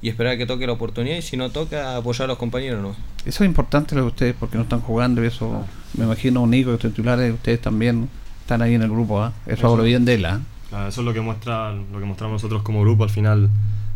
y 0.02 0.08
esperar 0.08 0.36
que 0.36 0.46
toque 0.46 0.66
la 0.66 0.72
oportunidad 0.72 1.16
y 1.16 1.22
si 1.22 1.36
no 1.36 1.50
toca 1.50 1.96
apoyar 1.96 2.24
a 2.24 2.28
los 2.28 2.38
compañeros. 2.38 2.82
¿no? 2.82 2.96
Eso 3.24 3.44
es 3.44 3.48
importante 3.48 3.94
lo 3.94 4.02
de 4.02 4.06
ustedes 4.08 4.34
porque 4.38 4.56
no 4.56 4.64
están 4.64 4.80
jugando 4.80 5.22
y 5.22 5.28
eso, 5.28 5.64
me 5.96 6.04
imagino, 6.04 6.44
Nico, 6.46 6.76
que 6.76 6.88
titulares, 6.88 7.32
ustedes 7.32 7.60
también 7.60 8.08
están 8.40 8.62
ahí 8.62 8.74
en 8.74 8.82
el 8.82 8.90
grupo. 8.90 9.22
¿ah? 9.22 9.32
Eso 9.46 9.68
hablo 9.68 9.84
bien 9.84 10.04
de 10.04 10.14
él. 10.14 10.26
¿ah? 10.26 10.40
Claro, 10.68 10.88
eso 10.88 11.02
es 11.02 11.04
lo 11.04 11.12
que 11.12 11.20
muestra 11.20 11.72
lo 11.72 12.00
que 12.00 12.04
mostramos 12.04 12.42
nosotros 12.42 12.62
como 12.62 12.80
grupo. 12.80 13.04
Al 13.04 13.10
final 13.10 13.48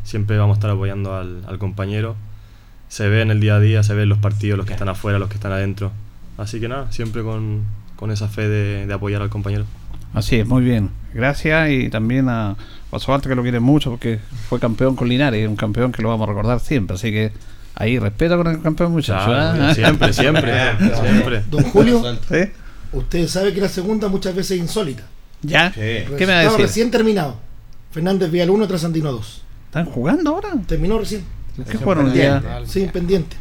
siempre 0.06 0.38
vamos 0.38 0.54
a 0.54 0.58
estar 0.58 0.70
apoyando 0.70 1.14
al, 1.16 1.42
al 1.46 1.58
compañero. 1.58 2.16
Se 2.88 3.08
ve 3.08 3.20
en 3.20 3.30
el 3.30 3.40
día 3.40 3.56
a 3.56 3.60
día, 3.60 3.82
se 3.82 3.94
ve 3.94 4.04
en 4.04 4.08
los 4.08 4.18
partidos, 4.18 4.56
los 4.56 4.66
que 4.66 4.72
están 4.72 4.88
afuera, 4.88 5.18
los 5.18 5.28
que 5.28 5.34
están 5.34 5.52
adentro. 5.52 5.92
Así 6.38 6.60
que 6.60 6.68
nada, 6.68 6.90
siempre 6.92 7.22
con, 7.22 7.64
con 7.96 8.10
esa 8.10 8.28
fe 8.28 8.48
de, 8.48 8.86
de 8.86 8.94
apoyar 8.94 9.20
al 9.22 9.28
compañero. 9.28 9.64
Así 10.14 10.36
es, 10.36 10.46
muy 10.46 10.62
bien. 10.62 10.90
Gracias 11.12 11.70
y 11.70 11.90
también 11.90 12.28
a 12.28 12.56
Paso 12.90 13.12
Alto 13.12 13.28
que 13.28 13.34
lo 13.34 13.42
quiere 13.42 13.58
mucho 13.60 13.90
porque 13.90 14.20
fue 14.48 14.60
campeón 14.60 14.94
con 14.96 15.08
Linares, 15.08 15.46
un 15.48 15.56
campeón 15.56 15.92
que 15.92 16.00
lo 16.02 16.08
vamos 16.08 16.26
a 16.26 16.30
recordar 16.30 16.60
siempre. 16.60 16.94
Así 16.94 17.10
que 17.10 17.32
ahí 17.74 17.98
respeto 17.98 18.36
con 18.36 18.46
el 18.46 18.62
campeón 18.62 18.92
muchacho. 18.92 19.26
Claro, 19.26 19.62
¿ah? 19.64 19.74
siempre, 19.74 20.12
siempre, 20.14 20.54
siempre. 20.94 21.42
Don 21.50 21.64
Julio, 21.64 22.02
¿Sí? 22.30 22.50
usted 22.92 23.26
sabe 23.28 23.52
que 23.52 23.60
la 23.60 23.68
segunda 23.68 24.08
muchas 24.08 24.34
veces 24.34 24.52
es 24.52 24.58
insólita. 24.62 25.02
¿Ya? 25.42 25.70
Sí. 25.72 25.80
¿Qué 25.80 26.04
me 26.20 26.26
va 26.32 26.40
a 26.40 26.42
Resultado 26.44 26.50
decir? 26.52 26.66
recién 26.66 26.90
terminado. 26.90 27.40
Fernández 27.90 28.30
Vial 28.30 28.50
1, 28.50 28.66
Trasandino 28.68 29.12
2. 29.12 29.42
¿Están 29.66 29.86
jugando 29.86 30.30
ahora? 30.30 30.48
Terminó 30.66 30.98
recién. 30.98 31.22
¿Qué 31.70 31.78
fueron 31.78 32.12
día 32.12 32.42
Sí, 32.66 32.88
pendiente. 32.92 33.36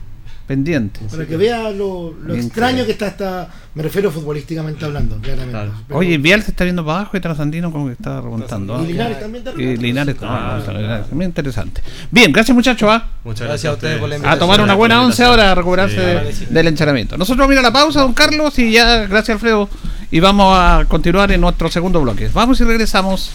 pendiente? 0.47 0.99
Para 1.11 1.25
que 1.25 1.35
vea 1.37 1.69
lo, 1.71 2.13
extraño 2.33 2.85
que 2.85 2.91
está 2.91 3.07
esta. 3.07 3.49
Me 3.73 3.83
refiero 3.83 4.09
futbolísticamente 4.11 4.85
hablando, 4.85 5.17
claramente. 5.17 5.51
Claro. 5.51 5.71
Pero- 5.87 5.99
Oye, 5.99 6.17
Vial 6.17 6.41
se 6.43 6.51
está 6.51 6.63
viendo 6.63 6.85
para 6.85 6.99
abajo 6.99 7.17
y 7.17 7.19
Trasandino 7.19 7.71
como 7.71 7.87
que 7.87 7.93
está 7.93 8.21
remontando. 8.21 8.75
¿ah? 8.75 8.83
y 8.83 8.87
Linares 8.87 9.19
también 9.19 9.43
de 9.43 9.51
Y. 9.63 9.77
Linares, 9.77 10.15
ah, 10.21 10.61
Linares, 10.67 11.11
muy 11.11 11.25
interesante. 11.25 11.81
Bien, 12.11 12.31
gracias 12.31 12.55
muchachos. 12.55 12.89
¿ah? 12.89 13.05
Muchas 13.25 13.47
Gracias 13.47 13.71
a 13.71 13.73
ustedes 13.73 13.97
por 13.99 14.07
la 14.07 14.31
A 14.31 14.37
tomar 14.39 14.61
una 14.61 14.75
buena 14.75 15.01
once 15.01 15.23
ahora 15.23 15.51
a 15.51 15.55
recuperarse 15.55 15.99
de- 15.99 16.33
del 16.49 16.67
entrenamiento. 16.67 17.17
Nosotros 17.17 17.39
vamos 17.39 17.51
a 17.51 17.53
ir 17.55 17.59
a 17.59 17.63
la 17.63 17.73
pausa, 17.73 18.01
don 18.01 18.13
Carlos, 18.13 18.57
y 18.59 18.71
ya, 18.71 19.07
gracias 19.07 19.35
Alfredo, 19.35 19.67
y 20.11 20.19
vamos 20.21 20.55
a 20.57 20.85
continuar 20.87 21.31
en 21.33 21.41
nuestro 21.41 21.69
segundo 21.69 21.99
bloque. 22.01 22.29
Vamos 22.33 22.61
y 22.61 22.63
regresamos. 22.63 23.31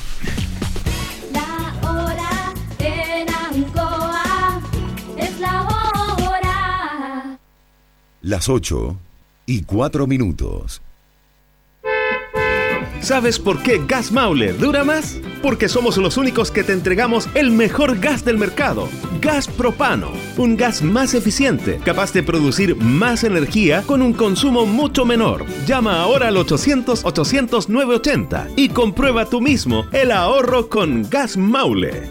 Las 8.22 8.50
8 8.50 8.98
y 9.46 9.62
4 9.62 10.06
minutos. 10.06 10.82
¿Sabes 13.00 13.38
por 13.38 13.62
qué 13.62 13.80
Gas 13.88 14.12
Maule 14.12 14.52
dura 14.52 14.84
más? 14.84 15.18
Porque 15.40 15.70
somos 15.70 15.96
los 15.96 16.18
únicos 16.18 16.50
que 16.50 16.62
te 16.62 16.74
entregamos 16.74 17.30
el 17.34 17.50
mejor 17.50 17.98
gas 17.98 18.22
del 18.22 18.36
mercado. 18.36 18.90
Gas 19.22 19.48
propano, 19.48 20.10
un 20.36 20.58
gas 20.58 20.82
más 20.82 21.14
eficiente, 21.14 21.80
capaz 21.82 22.12
de 22.12 22.22
producir 22.22 22.76
más 22.76 23.24
energía 23.24 23.84
con 23.86 24.02
un 24.02 24.12
consumo 24.12 24.66
mucho 24.66 25.06
menor. 25.06 25.46
Llama 25.64 26.02
ahora 26.02 26.28
al 26.28 26.36
800-800-980 26.36 28.52
y 28.54 28.68
comprueba 28.68 29.24
tú 29.24 29.40
mismo 29.40 29.86
el 29.92 30.12
ahorro 30.12 30.68
con 30.68 31.08
Gas 31.08 31.38
Maule. 31.38 32.10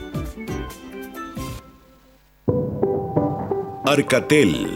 Arcatel, 3.85 4.75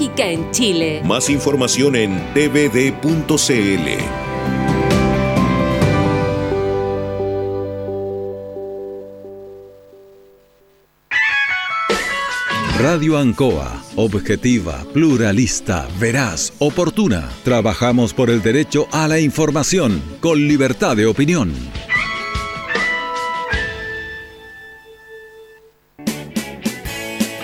en 0.00 0.50
Chile. 0.50 1.02
Más 1.04 1.30
información 1.30 1.96
en 1.96 2.18
tvd.cl. 2.34 4.26
Radio 12.78 13.18
Ancoa, 13.18 13.82
objetiva, 13.96 14.84
pluralista, 14.92 15.88
veraz, 15.98 16.52
oportuna. 16.58 17.28
Trabajamos 17.42 18.12
por 18.12 18.30
el 18.30 18.42
derecho 18.42 18.86
a 18.92 19.08
la 19.08 19.18
información, 19.18 20.02
con 20.20 20.46
libertad 20.46 20.96
de 20.96 21.06
opinión. 21.06 21.52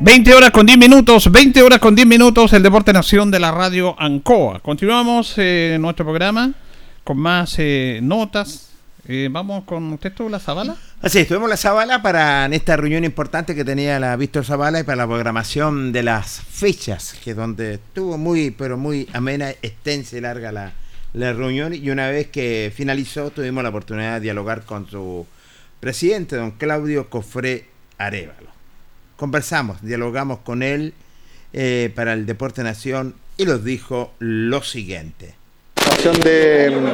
20 0.00 0.32
horas 0.32 0.52
con 0.52 0.64
10 0.64 0.78
minutos, 0.78 1.30
20 1.30 1.60
horas 1.60 1.80
con 1.80 1.96
10 1.96 2.06
minutos, 2.06 2.52
el 2.52 2.62
Deporte 2.62 2.92
Nación 2.92 3.32
de 3.32 3.40
la 3.40 3.50
Radio 3.50 3.96
Ancoa. 3.98 4.60
Continuamos 4.60 5.34
eh, 5.38 5.76
nuestro 5.80 6.04
programa 6.04 6.52
con 7.02 7.18
más 7.18 7.56
eh, 7.58 7.98
notas. 8.00 8.68
Eh, 9.08 9.28
vamos 9.28 9.64
con 9.64 9.92
usted 9.92 10.10
estuvo 10.10 10.28
la 10.28 10.38
Zabala. 10.38 10.76
Así, 11.02 11.18
estuvimos 11.18 11.50
la 11.50 11.56
Zabala 11.56 12.00
para 12.00 12.44
en 12.44 12.52
esta 12.52 12.76
reunión 12.76 13.02
importante 13.02 13.56
que 13.56 13.64
tenía 13.64 13.98
la 13.98 14.14
Víctor 14.14 14.44
Zabala 14.44 14.78
y 14.78 14.84
para 14.84 14.98
la 14.98 15.06
programación 15.08 15.90
de 15.90 16.04
las 16.04 16.42
fechas, 16.42 17.16
que 17.24 17.34
donde 17.34 17.74
estuvo 17.74 18.16
muy, 18.16 18.52
pero 18.52 18.78
muy 18.78 19.08
amena, 19.12 19.50
extensa 19.50 20.16
y 20.16 20.20
larga 20.20 20.52
la, 20.52 20.74
la 21.12 21.32
reunión. 21.32 21.74
Y 21.74 21.90
una 21.90 22.08
vez 22.08 22.28
que 22.28 22.72
finalizó, 22.72 23.30
tuvimos 23.30 23.64
la 23.64 23.70
oportunidad 23.70 24.14
de 24.14 24.20
dialogar 24.20 24.62
con 24.62 24.88
su 24.88 25.26
presidente, 25.80 26.36
don 26.36 26.52
Claudio 26.52 27.10
Cofré 27.10 27.66
Arevalo 27.98 28.57
conversamos, 29.18 29.82
dialogamos 29.82 30.38
con 30.38 30.62
él 30.62 30.94
eh, 31.52 31.92
para 31.94 32.12
el 32.14 32.24
Deporte 32.24 32.62
Nación 32.62 33.14
y 33.36 33.44
nos 33.44 33.64
dijo 33.64 34.12
lo 34.20 34.62
siguiente. 34.62 35.34
de, 36.22 36.92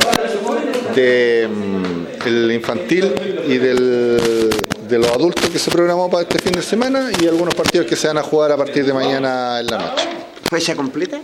de 0.95 1.49
mm, 1.49 2.27
el 2.27 2.53
infantil 2.53 3.12
y 3.47 3.59
del, 3.59 4.51
de 4.89 4.99
los 4.99 5.09
adultos 5.09 5.51
que 5.51 5.59
se 5.59 5.70
programó 5.70 6.11
para 6.11 6.22
este 6.22 6.39
fin 6.39 6.53
de 6.53 6.62
semana 6.62 7.11
y 7.20 7.27
algunos 7.27 7.55
partidos 7.55 7.87
que 7.87 7.95
se 7.95 8.09
van 8.09 8.18
a 8.18 8.22
jugar 8.22 8.53
a 8.53 8.57
partir 8.57 8.87
de 8.87 8.95
mañana 8.95 9.61
en 9.61 9.66
la 9.66 9.79
noche. 9.79 10.24
¿Fecha 10.51 10.76
completa? 10.76 11.20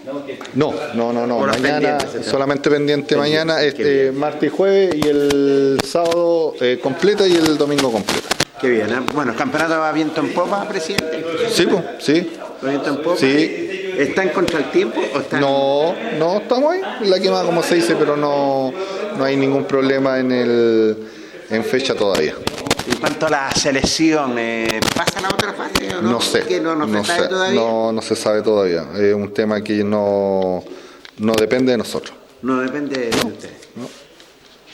No, 0.55 0.73
no, 0.95 1.13
no, 1.13 1.27
no. 1.27 1.39
Mañana, 1.41 1.99
solamente 2.23 2.71
pendiente 2.71 3.15
Pendiente. 3.15 3.17
mañana, 3.17 3.63
este, 3.63 4.13
martes 4.13 4.53
y 4.53 4.57
jueves 4.57 4.95
y 4.95 5.09
el 5.09 5.81
sábado 5.85 6.55
eh, 6.61 6.79
completa 6.83 7.27
y 7.27 7.35
el 7.35 7.57
domingo 7.59 7.93
completa. 7.93 8.29
Qué 8.61 8.69
bien, 8.69 8.91
¿eh? 8.91 9.01
bueno, 9.15 9.33
el 9.33 9.39
campeonato 9.39 9.79
va 9.79 9.91
viento 9.93 10.21
en 10.21 10.33
popa, 10.35 10.69
presidente. 10.69 11.25
Sí, 11.51 11.67
pues, 11.67 11.85
sí. 11.99 12.31
¿Va 12.65 12.69
viento 12.69 12.91
en 12.91 12.97
popa? 13.03 13.17
Sí. 13.17 13.93
¿Está 13.99 14.23
en 14.23 14.31
contra 14.31 14.59
del 14.59 14.71
tiempo 14.71 15.01
o 15.15 15.19
está 15.19 15.41
No, 15.41 15.95
no, 16.19 16.39
estamos 16.39 16.73
ahí, 16.73 16.81
la 17.03 17.21
quemada 17.21 17.45
como 17.45 17.63
se 17.63 17.77
dice, 17.77 17.97
pero 17.99 18.17
no, 18.17 18.73
no 19.17 19.25
hay 19.25 19.37
ningún 19.37 19.65
problema 19.65 20.19
en 20.19 20.33
el 20.33 20.97
en 21.51 21.65
fecha 21.65 21.95
todavía. 21.95 22.35
En 22.91 22.97
cuanto 22.99 23.27
a 23.27 23.31
la 23.31 23.51
selección, 23.53 24.35
eh, 24.39 24.81
¿pasa 24.97 25.21
la 25.21 25.29
otra 25.29 25.53
fase 25.55 25.95
o 25.95 26.03
no? 26.03 26.11
No 26.13 26.21
sé, 26.21 26.43
Que 26.43 26.61
no, 26.61 26.75
no, 26.75 26.87
se 26.87 27.05
sabe 27.05 27.23
sé, 27.23 27.29
todavía. 27.29 27.61
no, 27.61 27.93
no 27.93 28.03
se 28.03 28.17
sabe 28.17 28.43
todavía. 28.43 28.85
Es 28.99 29.15
un 29.15 29.33
tema 29.33 29.63
que 29.63 29.85
no, 29.85 30.65
no 31.19 31.33
depende 31.35 31.73
de 31.73 31.79
nosotros. 31.79 32.15
No 32.43 32.61
depende 32.61 33.11
de 33.11 33.17
ustedes. 33.27 33.69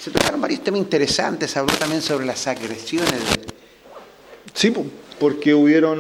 Se 0.01 0.11
tocaron 0.11 0.41
varios 0.41 0.63
temas 0.63 0.79
interesantes, 0.81 1.51
se 1.51 1.59
habló 1.59 1.75
también 1.75 2.01
sobre 2.01 2.25
las 2.25 2.47
agresiones. 2.47 3.21
Sí, 4.55 4.71
po, 4.71 4.87
porque 5.19 5.53
hubieron 5.53 5.99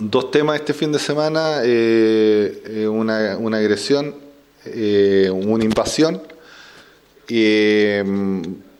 dos 0.00 0.30
temas 0.30 0.56
este 0.58 0.72
fin 0.74 0.90
de 0.90 0.98
semana, 0.98 1.60
eh, 1.62 2.62
eh, 2.66 2.88
una, 2.88 3.36
una 3.38 3.58
agresión, 3.58 4.14
eh, 4.64 5.30
una 5.30 5.64
invasión, 5.64 6.22
eh, 7.28 8.02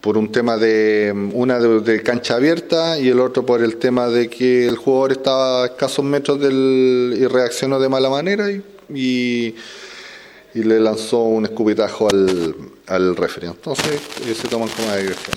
por 0.05 0.19
un 0.19 0.31
tema 0.31 0.59
de 0.59 1.31
una 1.33 1.59
de, 1.59 1.81
de 1.81 2.03
cancha 2.03 2.35
abierta 2.35 2.99
y 2.99 3.09
el 3.09 3.21
otro 3.21 3.47
por 3.47 3.63
el 3.63 3.79
tema 3.79 4.07
de 4.09 4.29
que 4.29 4.67
el 4.69 4.77
jugador 4.77 5.13
estaba 5.13 5.63
a 5.63 5.67
escasos 5.69 6.05
metros 6.05 6.39
del 6.39 7.17
y 7.19 7.27
reaccionó 7.27 7.81
de 7.81 7.89
mala 7.89 8.11
manera 8.11 8.51
y, 8.51 8.63
y, 8.95 9.55
y 10.53 10.63
le 10.63 10.79
lanzó 10.79 11.23
un 11.23 11.47
escupitajo 11.47 12.11
al, 12.11 12.55
al 12.87 13.17
referee. 13.17 13.49
Entonces 13.49 13.99
eh, 14.27 14.35
se 14.35 14.47
toman 14.47 14.69
como 14.77 14.91
agresión. 14.91 15.37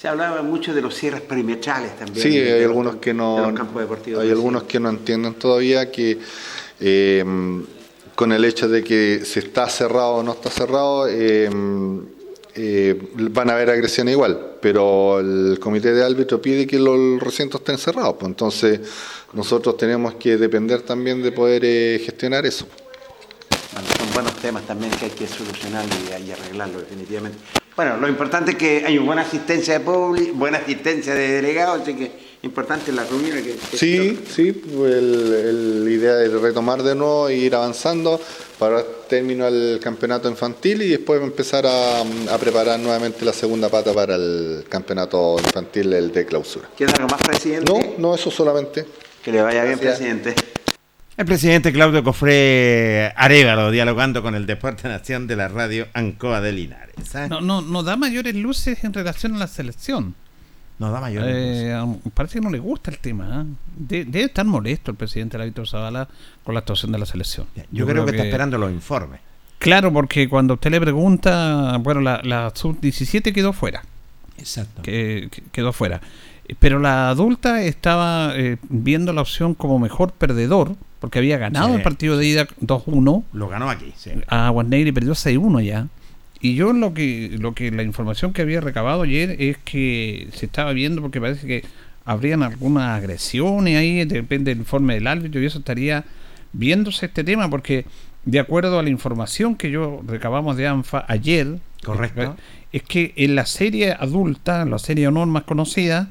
Se 0.00 0.08
hablaba 0.08 0.40
mucho 0.40 0.72
de 0.72 0.80
los 0.80 0.94
cierres 0.94 1.20
perimetrales 1.20 1.98
también. 1.98 2.22
Sí, 2.22 2.38
hay 2.38 2.64
algunos 2.64 2.96
que 2.96 3.12
no, 3.12 3.44
hay 3.46 4.30
algunos 4.30 4.62
que 4.62 4.80
no 4.80 4.88
entienden 4.88 5.34
todavía 5.34 5.92
que 5.92 6.18
eh, 6.80 7.22
con 8.14 8.32
el 8.32 8.46
hecho 8.46 8.66
de 8.66 8.82
que 8.82 9.26
si 9.26 9.40
está 9.40 9.68
cerrado 9.68 10.14
o 10.14 10.22
no 10.22 10.32
está 10.32 10.48
cerrado, 10.48 11.06
eh, 11.06 11.50
eh, 12.56 12.98
van 13.12 13.50
a 13.50 13.52
haber 13.52 13.70
agresiones 13.70 14.12
igual, 14.12 14.56
pero 14.60 15.20
el 15.20 15.58
comité 15.60 15.92
de 15.92 16.02
árbitro 16.02 16.40
pide 16.40 16.66
que 16.66 16.78
los 16.78 17.20
recintos 17.20 17.60
estén 17.60 17.76
cerrados, 17.76 18.16
pues 18.18 18.28
entonces 18.30 18.80
nosotros 19.34 19.76
tenemos 19.76 20.14
que 20.14 20.36
depender 20.38 20.80
también 20.82 21.22
de 21.22 21.32
poder 21.32 21.62
eh, 21.64 22.00
gestionar 22.04 22.46
eso. 22.46 22.66
Bueno, 23.72 23.88
son 23.98 24.12
buenos 24.14 24.34
temas 24.36 24.66
también 24.66 24.90
que 24.92 25.04
hay 25.04 25.10
que 25.10 25.26
solucionar 25.26 25.84
y, 25.84 26.28
y 26.28 26.32
arreglarlo 26.32 26.80
definitivamente. 26.80 27.38
Bueno, 27.76 27.98
lo 27.98 28.08
importante 28.08 28.52
es 28.52 28.56
que 28.56 28.84
hay 28.86 28.96
una 28.96 29.06
buena 29.06 29.22
asistencia 29.22 29.74
de 29.74 29.80
público, 29.80 30.32
buena 30.34 30.56
asistencia 30.58 31.14
de 31.14 31.28
delegados, 31.32 31.82
así 31.82 31.94
que 31.94 32.25
importante 32.46 32.90
la 32.92 33.04
reunión. 33.04 33.36
Que, 33.42 33.56
que- 33.56 33.76
Sí, 33.76 34.18
sí, 34.34 34.62
la 34.74 35.90
idea 35.90 36.14
de 36.14 36.28
retomar 36.38 36.82
de 36.82 36.94
nuevo 36.94 37.28
e 37.28 37.36
ir 37.36 37.54
avanzando 37.54 38.20
para 38.58 38.76
dar 38.76 38.84
término 39.08 39.44
al 39.44 39.78
campeonato 39.82 40.28
infantil 40.30 40.82
y 40.82 40.88
después 40.88 41.20
empezar 41.22 41.66
a, 41.66 42.00
a 42.00 42.38
preparar 42.38 42.80
nuevamente 42.80 43.24
la 43.24 43.32
segunda 43.32 43.68
pata 43.68 43.92
para 43.92 44.14
el 44.16 44.64
campeonato 44.68 45.36
infantil, 45.38 45.92
el 45.92 46.12
de 46.12 46.24
clausura. 46.24 46.68
¿Queda 46.76 46.92
algo 46.92 47.08
más, 47.08 47.20
presidente? 47.22 47.70
No, 47.70 47.80
no, 47.98 48.14
eso 48.14 48.30
solamente. 48.30 48.86
Que 49.22 49.32
le 49.32 49.42
vaya 49.42 49.64
bien, 49.64 49.78
Gracias. 49.78 49.98
presidente. 49.98 50.34
El 51.16 51.24
presidente 51.24 51.72
Claudio 51.72 52.04
Cofré 52.04 53.10
Arevalo 53.16 53.70
dialogando 53.70 54.22
con 54.22 54.34
el 54.34 54.44
Deporte 54.44 54.86
Nación 54.86 55.26
de 55.26 55.34
la 55.36 55.48
radio 55.48 55.86
Ancoa 55.94 56.42
de 56.42 56.52
Linares. 56.52 56.94
¿eh? 57.14 57.26
No, 57.30 57.40
no, 57.40 57.62
no 57.62 57.82
da 57.82 57.96
mayores 57.96 58.34
luces 58.34 58.84
en 58.84 58.92
relación 58.92 59.34
a 59.34 59.38
la 59.38 59.46
selección. 59.46 60.14
No 60.78 60.90
da 60.90 61.00
mayores 61.00 61.34
Eh, 61.34 61.96
Parece 62.14 62.34
que 62.38 62.44
no 62.44 62.50
le 62.50 62.58
gusta 62.58 62.90
el 62.90 62.98
tema. 62.98 63.44
¿eh? 63.46 63.54
De- 63.76 64.04
debe 64.04 64.24
estar 64.26 64.44
molesto 64.44 64.90
el 64.90 64.96
presidente 64.96 65.32
de 65.36 65.38
la 65.38 65.44
Víctor 65.46 65.66
Zavala 65.68 66.08
con 66.44 66.54
la 66.54 66.60
actuación 66.60 66.92
de 66.92 66.98
la 66.98 67.06
selección. 67.06 67.46
Yo, 67.72 67.86
creo, 67.86 68.04
que, 68.04 68.10
está 68.12 68.24
esperando 68.24 68.58
los 68.58 68.70
informes. 68.70 69.20
Claro, 69.58 69.90
porque 69.92 70.28
cuando 70.28 70.54
usted 70.54 70.70
le 70.70 70.80
pregunta, 70.80 71.78
bueno, 71.80 72.00
la, 72.02 72.20
la 72.22 72.52
sub-17 72.54 73.32
quedó 73.32 73.52
fuera. 73.54 73.82
Exacto. 74.38 74.82
Que, 74.82 75.28
que- 75.30 75.42
quedó 75.50 75.72
fuera. 75.72 76.00
Pero 76.58 76.78
la 76.78 77.08
adulta 77.08 77.62
estaba 77.62 78.32
eh, 78.36 78.58
viendo 78.68 79.12
la 79.12 79.22
opción 79.22 79.54
como 79.54 79.78
mejor 79.78 80.12
perdedor, 80.12 80.76
porque 81.00 81.18
había 81.18 81.38
ganado 81.38 81.68
Sí. 81.68 81.74
el 81.74 81.82
partido 81.82 82.16
de 82.16 82.26
ida 82.26 82.46
2-1 82.60 83.24
Lo 83.32 83.48
ganó 83.48 83.68
aquí, 83.70 83.92
sí. 83.96 84.10
a 84.28 84.52
y 84.70 84.92
perdió 84.92 85.14
6-1 85.14 85.60
ya. 85.64 85.88
Y 86.40 86.54
yo 86.54 86.72
lo 86.72 86.92
que, 86.94 87.36
lo 87.38 87.54
que 87.54 87.70
la 87.70 87.82
información 87.82 88.32
que 88.32 88.42
había 88.42 88.60
recabado 88.60 89.02
ayer 89.02 89.36
es 89.40 89.56
que 89.58 90.28
se 90.32 90.46
estaba 90.46 90.72
viendo 90.72 91.00
porque 91.02 91.20
parece 91.20 91.46
que 91.46 91.64
habrían 92.04 92.42
algunas 92.42 92.98
agresiones 92.98 93.76
ahí, 93.76 94.04
depende 94.04 94.50
del 94.50 94.58
informe 94.58 94.94
del 94.94 95.06
árbitro 95.06 95.40
y 95.40 95.46
eso 95.46 95.58
estaría 95.58 96.04
viéndose 96.52 97.06
este 97.06 97.24
tema 97.24 97.50
porque 97.50 97.84
de 98.24 98.40
acuerdo 98.40 98.78
a 98.78 98.82
la 98.82 98.90
información 98.90 99.56
que 99.56 99.70
yo 99.70 100.02
recabamos 100.06 100.56
de 100.56 100.66
ANFA 100.66 101.04
ayer, 101.08 101.58
Correcto. 101.84 102.36
es 102.72 102.82
que 102.82 103.14
en 103.16 103.34
la 103.34 103.46
serie 103.46 103.92
adulta, 103.92 104.62
en 104.62 104.70
la 104.70 104.78
serie 104.78 105.08
honor 105.08 105.28
más 105.28 105.44
conocida, 105.44 106.08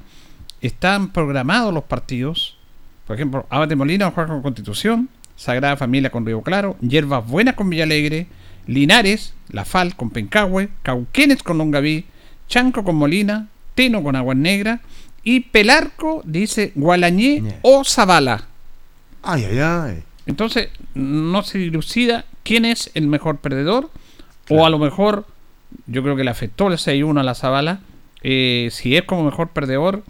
están 0.61 1.11
programados 1.11 1.73
los 1.73 1.83
partidos. 1.83 2.57
Por 3.05 3.17
ejemplo, 3.17 3.45
Abate 3.49 3.75
Molina 3.75 4.05
va 4.05 4.09
a 4.09 4.11
jugar 4.13 4.27
con 4.29 4.41
Constitución, 4.41 5.09
Sagrada 5.35 5.75
Familia 5.75 6.09
con 6.09 6.25
Río 6.25 6.41
Claro, 6.41 6.77
Hierbas 6.81 7.27
Buenas 7.27 7.55
con 7.55 7.69
Villalegre, 7.69 8.27
Linares, 8.67 9.33
La 9.49 9.65
Fal 9.65 9.95
con 9.95 10.09
Pencahue, 10.09 10.69
Cauquenes 10.83 11.43
con 11.43 11.57
Longaví, 11.57 12.05
Chanco 12.47 12.83
con 12.83 12.95
Molina, 12.95 13.47
Teno 13.75 14.03
con 14.03 14.15
Aguas 14.15 14.37
Negras 14.37 14.79
y 15.23 15.41
Pelarco 15.41 16.21
dice 16.23 16.71
Gualañé 16.75 17.43
o 17.63 17.83
Zavala. 17.83 18.45
Ay, 19.23 19.45
ay, 19.45 19.59
ay. 19.59 20.03
Entonces, 20.27 20.69
no 20.93 21.43
se 21.43 21.57
dilucida 21.57 22.25
quién 22.43 22.63
es 22.63 22.91
el 22.93 23.07
mejor 23.07 23.39
perdedor, 23.39 23.89
o 24.49 24.65
a 24.65 24.69
lo 24.69 24.79
mejor, 24.79 25.25
yo 25.87 26.03
creo 26.03 26.15
que 26.15 26.23
le 26.23 26.29
afectó 26.29 26.67
el 26.67 26.75
6-1 26.75 27.19
a 27.19 27.23
la 27.23 27.35
Zabala, 27.35 27.79
eh, 28.21 28.69
si 28.71 28.95
es 28.95 29.03
como 29.03 29.23
mejor 29.23 29.49
perdedor, 29.49 30.03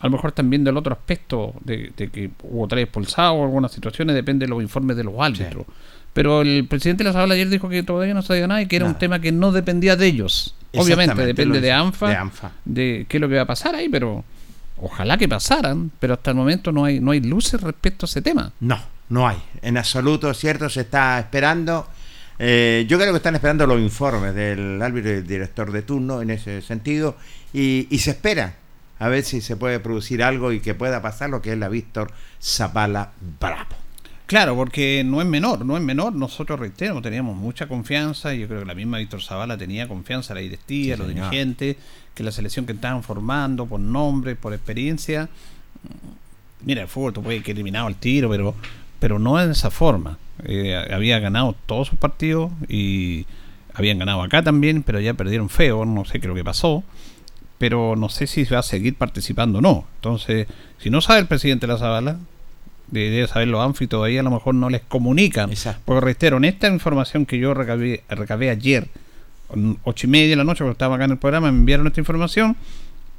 a 0.00 0.06
lo 0.06 0.12
mejor 0.12 0.32
también 0.32 0.64
del 0.64 0.76
otro 0.76 0.94
aspecto, 0.94 1.54
de, 1.60 1.92
de 1.96 2.08
que 2.08 2.30
hubo 2.42 2.66
tres 2.66 2.84
expulsados 2.84 3.38
o 3.38 3.44
algunas 3.44 3.72
situaciones, 3.72 4.14
depende 4.14 4.46
de 4.46 4.50
los 4.50 4.62
informes 4.62 4.96
de 4.96 5.04
los 5.04 5.14
árbitros. 5.18 5.66
Pero 6.12 6.42
el 6.42 6.66
presidente 6.68 7.04
de 7.04 7.08
la 7.08 7.14
Zabala 7.14 7.34
ayer 7.34 7.48
dijo 7.48 7.68
que 7.68 7.82
todavía 7.82 8.12
no 8.14 8.22
sabía 8.22 8.46
nada 8.46 8.60
y 8.60 8.66
que 8.66 8.76
era 8.76 8.84
un 8.84 8.98
tema 8.98 9.20
que 9.20 9.32
no 9.32 9.50
dependía 9.50 9.96
de 9.96 10.06
ellos. 10.06 10.54
Obviamente, 10.74 11.24
depende 11.24 11.72
ANFA, 11.72 12.08
de 12.08 12.16
ANFA. 12.16 12.52
de 12.64 13.06
qué 13.08 13.16
es 13.16 13.20
lo 13.20 13.28
que 13.28 13.36
va 13.36 13.42
a 13.42 13.46
pasar 13.46 13.74
ahí, 13.74 13.88
pero 13.88 14.24
ojalá 14.78 15.16
que 15.16 15.28
pasaran, 15.28 15.90
pero 15.98 16.14
hasta 16.14 16.30
el 16.30 16.36
momento 16.36 16.72
no 16.72 16.84
hay, 16.84 17.00
no 17.00 17.12
hay 17.12 17.20
luces 17.20 17.60
respecto 17.60 18.06
a 18.06 18.08
ese 18.08 18.22
tema. 18.22 18.52
No, 18.60 18.78
no 19.08 19.26
hay. 19.28 19.38
En 19.62 19.76
absoluto, 19.76 20.32
cierto, 20.34 20.68
se 20.68 20.82
está 20.82 21.18
esperando. 21.18 21.86
Eh, 22.38 22.86
yo 22.88 22.98
creo 22.98 23.12
que 23.12 23.18
están 23.18 23.34
esperando 23.34 23.66
los 23.66 23.80
informes 23.80 24.34
del 24.34 24.80
árbitro 24.82 25.10
y 25.10 25.14
del 25.14 25.26
director 25.26 25.70
de 25.70 25.82
turno 25.82 26.22
en 26.22 26.30
ese 26.30 26.60
sentido 26.62 27.16
y, 27.52 27.86
y 27.90 27.98
se 27.98 28.10
espera 28.10 28.54
a 28.98 29.08
ver 29.08 29.22
si 29.22 29.40
se 29.40 29.56
puede 29.56 29.80
producir 29.80 30.22
algo 30.22 30.52
y 30.52 30.60
que 30.60 30.74
pueda 30.74 31.02
pasar 31.02 31.30
lo 31.30 31.42
que 31.42 31.52
es 31.52 31.58
la 31.58 31.68
Víctor 31.68 32.10
Zapala 32.40 33.10
Bravo. 33.40 33.81
Claro, 34.32 34.56
porque 34.56 35.02
no 35.04 35.20
es 35.20 35.26
menor, 35.26 35.62
no 35.66 35.76
es 35.76 35.82
menor. 35.82 36.14
Nosotros, 36.14 36.58
reitero, 36.58 37.02
teníamos 37.02 37.36
mucha 37.36 37.66
confianza. 37.68 38.32
Yo 38.32 38.48
creo 38.48 38.60
que 38.60 38.64
la 38.64 38.74
misma 38.74 38.96
Víctor 38.96 39.20
Zavala 39.22 39.58
tenía 39.58 39.86
confianza, 39.86 40.32
la 40.32 40.40
directiva, 40.40 40.96
Sí, 40.96 40.98
los 41.02 41.08
señor. 41.10 41.28
dirigentes, 41.28 41.76
que 42.14 42.22
la 42.22 42.32
selección 42.32 42.64
que 42.64 42.72
estaban 42.72 43.02
formando, 43.02 43.66
por 43.66 43.78
nombre, 43.78 44.34
por 44.34 44.54
experiencia. 44.54 45.28
Mira, 46.62 46.80
el 46.80 46.88
fútbol, 46.88 47.12
tú 47.12 47.22
puedes 47.22 47.42
que 47.42 47.50
eliminado 47.50 47.88
el 47.88 47.96
tiro, 47.96 48.30
pero, 48.30 48.54
pero 48.98 49.18
no 49.18 49.36
de 49.36 49.52
esa 49.52 49.70
forma. 49.70 50.16
Eh, 50.44 50.82
había 50.90 51.18
ganado 51.18 51.54
todos 51.66 51.88
sus 51.88 51.98
partidos 51.98 52.50
y 52.70 53.26
habían 53.74 53.98
ganado 53.98 54.22
acá 54.22 54.42
también, 54.42 54.82
pero 54.82 54.98
ya 54.98 55.12
perdieron 55.12 55.50
feo. 55.50 55.84
No 55.84 56.06
sé 56.06 56.12
qué 56.20 56.26
es 56.26 56.28
lo 56.28 56.34
que 56.34 56.42
pasó. 56.42 56.82
Pero 57.58 57.96
no 57.96 58.08
sé 58.08 58.26
si 58.26 58.44
va 58.44 58.60
a 58.60 58.62
seguir 58.62 58.94
participando 58.94 59.58
o 59.58 59.60
no. 59.60 59.84
Entonces, 59.96 60.46
si 60.78 60.88
no 60.88 61.02
sabe 61.02 61.20
el 61.20 61.26
presidente 61.26 61.66
de 61.66 61.72
la 61.74 61.78
Zavala, 61.78 62.16
debe 63.00 63.26
saberlo 63.26 63.62
Anfi 63.62 63.86
todavía 63.86 64.20
a 64.20 64.22
lo 64.22 64.30
mejor 64.30 64.54
no 64.54 64.68
les 64.70 64.82
comunican. 64.82 65.50
Porque 65.84 66.00
reitero, 66.00 66.36
en 66.36 66.44
esta 66.44 66.68
información 66.68 67.26
que 67.26 67.38
yo 67.38 67.54
recabé, 67.54 68.02
recabé 68.08 68.50
ayer, 68.50 68.88
ocho 69.84 70.06
y 70.06 70.10
media 70.10 70.30
de 70.30 70.36
la 70.36 70.44
noche, 70.44 70.58
cuando 70.58 70.72
estaba 70.72 70.96
acá 70.96 71.04
en 71.06 71.12
el 71.12 71.18
programa, 71.18 71.50
me 71.50 71.58
enviaron 71.58 71.86
esta 71.86 72.00
información. 72.00 72.56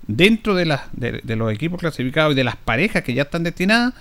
Dentro 0.06 0.54
de, 0.56 0.66
las 0.66 0.82
de, 0.92 1.22
de 1.24 1.36
los 1.36 1.52
equipos 1.52 1.80
clasificados 1.80 2.34
y 2.34 2.36
de 2.36 2.44
las 2.44 2.56
parejas 2.58 3.04
que 3.04 3.14
ya 3.14 3.24
están 3.24 3.44
destinadas, 3.44 3.94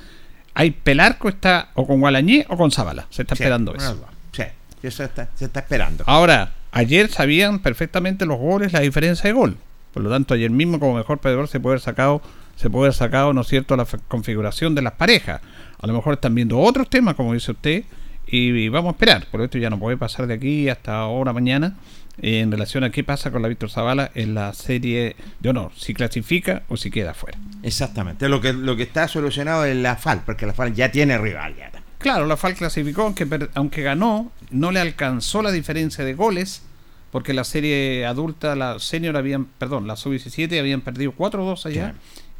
hay 0.54 0.72
Pelarco 0.72 1.28
está 1.28 1.68
o 1.74 1.86
con 1.86 2.00
Gualañé 2.00 2.44
o 2.48 2.56
con 2.56 2.70
Zabala. 2.70 3.06
Se 3.10 3.22
está 3.22 3.36
Sí, 3.36 3.42
esperando 3.42 3.74
eso. 3.74 4.04
Sí, 4.32 4.42
eso 4.82 5.04
está, 5.04 5.28
se 5.36 5.44
está 5.44 5.60
esperando. 5.60 6.02
Ahora, 6.06 6.52
ayer 6.72 7.08
sabían 7.08 7.60
perfectamente 7.60 8.26
los 8.26 8.38
goles, 8.38 8.72
la 8.72 8.80
diferencia 8.80 9.28
de 9.28 9.32
gol. 9.32 9.56
Por 9.94 10.02
lo 10.02 10.10
tanto, 10.10 10.34
ayer 10.34 10.50
mismo 10.50 10.80
como 10.80 10.94
mejor 10.94 11.18
perdedor 11.18 11.46
se 11.48 11.60
puede 11.60 11.74
haber 11.74 11.82
sacado, 11.82 12.20
se 12.56 12.70
puede 12.70 12.86
haber 12.86 12.94
sacado, 12.94 13.32
¿no 13.32 13.40
es 13.42 13.48
cierto?, 13.48 13.76
la 13.76 13.86
configuración 14.08 14.74
de 14.74 14.82
las 14.82 14.92
parejas. 14.94 15.40
A 15.80 15.86
lo 15.86 15.94
mejor 15.94 16.14
están 16.14 16.34
viendo 16.34 16.58
otros 16.58 16.88
temas, 16.88 17.14
como 17.14 17.34
dice 17.34 17.52
usted, 17.52 17.84
y, 18.26 18.50
y 18.50 18.68
vamos 18.68 18.90
a 18.90 18.92
esperar. 18.92 19.26
Por 19.30 19.42
esto 19.42 19.58
ya 19.58 19.70
no 19.70 19.78
puede 19.78 19.96
pasar 19.96 20.26
de 20.26 20.34
aquí 20.34 20.68
hasta 20.68 20.96
ahora 20.96 21.32
mañana 21.32 21.76
en 22.20 22.50
relación 22.50 22.84
a 22.84 22.90
qué 22.90 23.04
pasa 23.04 23.30
con 23.30 23.42
la 23.42 23.48
Víctor 23.48 23.70
Zavala 23.70 24.10
en 24.14 24.34
la 24.34 24.52
serie 24.52 25.16
de 25.40 25.48
honor, 25.48 25.72
si 25.76 25.94
clasifica 25.94 26.62
o 26.68 26.76
si 26.76 26.90
queda 26.90 27.14
fuera. 27.14 27.38
Exactamente. 27.62 28.28
Lo 28.28 28.40
que, 28.40 28.52
lo 28.52 28.76
que 28.76 28.82
está 28.82 29.08
solucionado 29.08 29.64
es 29.64 29.76
la 29.76 29.96
FAL, 29.96 30.22
porque 30.24 30.46
la 30.46 30.52
FAL 30.52 30.74
ya 30.74 30.90
tiene 30.92 31.16
rival. 31.18 31.56
Ya. 31.56 31.70
Claro, 31.98 32.26
la 32.26 32.36
FAL 32.36 32.54
clasificó, 32.54 33.02
aunque, 33.02 33.26
aunque 33.54 33.82
ganó, 33.82 34.30
no 34.50 34.72
le 34.72 34.80
alcanzó 34.80 35.42
la 35.42 35.50
diferencia 35.50 36.04
de 36.04 36.14
goles, 36.14 36.62
porque 37.10 37.32
la 37.32 37.44
serie 37.44 38.06
adulta, 38.06 38.56
la 38.56 38.78
senior 38.78 39.16
habían, 39.16 39.44
perdón, 39.44 39.86
la 39.86 39.96
sub-17 39.96 40.58
habían 40.58 40.80
perdido 40.80 41.12
4-2 41.16 41.66
allá 41.66 41.94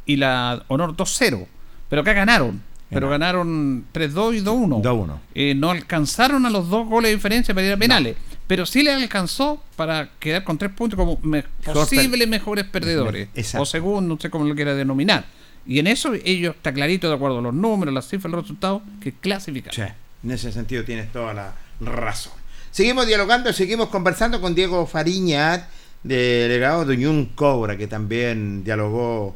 y 0.05 0.15
la 0.17 0.63
honor 0.67 0.95
2-0. 0.95 1.47
Pero 1.89 2.01
acá 2.01 2.13
ganaron. 2.13 2.61
Pero 2.89 3.09
ganaron 3.09 3.85
3-2 3.91 4.35
y 4.37 4.41
2-1. 4.41 4.81
2-1. 4.83 5.17
Eh, 5.33 5.55
no 5.55 5.71
alcanzaron 5.71 6.45
a 6.45 6.49
los 6.51 6.69
dos 6.69 6.87
goles 6.87 7.09
de 7.09 7.15
diferencia 7.15 7.53
para 7.55 7.65
ir 7.65 7.73
a 7.73 7.77
penales. 7.77 8.15
Pero 8.45 8.65
sí 8.67 8.83
le 8.83 8.91
alcanzó 8.93 9.63
para 9.75 10.09
quedar 10.19 10.43
con 10.43 10.57
tres 10.59 10.71
puntos 10.73 10.97
como 10.97 11.17
me- 11.23 11.43
posibles 11.73 12.27
mejores 12.27 12.65
perdedores. 12.65 13.29
Exacto. 13.33 13.63
O 13.63 13.65
segundo, 13.65 14.13
no 14.15 14.21
sé 14.21 14.29
cómo 14.29 14.45
lo 14.45 14.53
quiera 14.53 14.75
denominar. 14.75 15.25
Y 15.65 15.79
en 15.79 15.87
eso 15.87 16.13
ellos 16.13 16.55
está 16.55 16.71
clarito, 16.73 17.07
de 17.09 17.15
acuerdo 17.15 17.39
a 17.39 17.41
los 17.41 17.53
números, 17.53 17.93
las 17.93 18.07
cifras, 18.07 18.31
los 18.31 18.41
resultados, 18.43 18.81
que 19.01 19.13
clasifican. 19.13 19.73
Sí, 19.73 19.81
en 20.23 20.31
ese 20.31 20.51
sentido 20.51 20.83
tienes 20.83 21.11
toda 21.11 21.33
la 21.33 21.53
razón. 21.81 22.33
Seguimos 22.69 23.07
dialogando, 23.07 23.51
seguimos 23.53 23.87
conversando 23.89 24.39
con 24.41 24.53
Diego 24.53 24.85
Fariña, 24.85 25.67
delegado 26.03 26.85
de 26.85 26.95
Unión 26.95 27.25
Cobra, 27.33 27.77
que 27.77 27.87
también 27.87 28.63
dialogó 28.63 29.35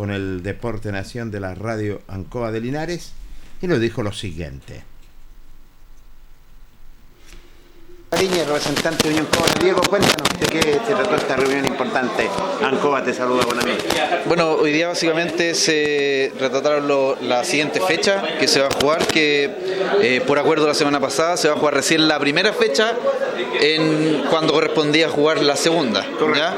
con 0.00 0.10
el 0.10 0.42
Deporte 0.42 0.90
Nación 0.92 1.30
de 1.30 1.40
la 1.40 1.54
radio 1.54 2.00
Ancoa 2.08 2.50
de 2.52 2.62
Linares 2.62 3.12
y 3.60 3.66
nos 3.66 3.80
dijo 3.80 4.02
lo 4.02 4.14
siguiente. 4.14 4.82
Fariña, 8.10 8.44
representante 8.46 9.02
de 9.04 9.10
Unión 9.10 9.26
Cobra. 9.26 9.52
Diego, 9.60 9.82
cuéntanos 9.82 10.40
de 10.40 10.46
qué 10.46 10.62
se 10.62 10.94
trató 10.94 11.16
esta 11.16 11.36
reunión 11.36 11.66
importante. 11.66 12.30
Ancoa 12.64 13.04
te 13.04 13.12
saluda, 13.12 13.44
buen 13.44 13.60
amigo. 13.60 13.76
Bueno, 14.26 14.52
hoy 14.52 14.72
día 14.72 14.88
básicamente 14.88 15.54
se 15.54 16.32
retrataron 16.40 16.88
lo- 16.88 17.16
la 17.20 17.44
siguiente 17.44 17.78
fecha 17.82 18.22
que 18.38 18.48
se 18.48 18.60
va 18.62 18.68
a 18.68 18.74
jugar, 18.80 19.06
que 19.06 19.50
eh, 20.00 20.22
por 20.26 20.38
acuerdo 20.38 20.66
la 20.66 20.72
semana 20.74 20.98
pasada 20.98 21.36
se 21.36 21.48
va 21.48 21.54
a 21.54 21.58
jugar 21.58 21.74
recién 21.74 22.08
la 22.08 22.18
primera 22.18 22.54
fecha 22.54 22.94
en 23.60 24.24
cuando 24.30 24.54
correspondía 24.54 25.10
jugar 25.10 25.42
la 25.42 25.56
segunda. 25.56 26.06
¿ya? 26.34 26.56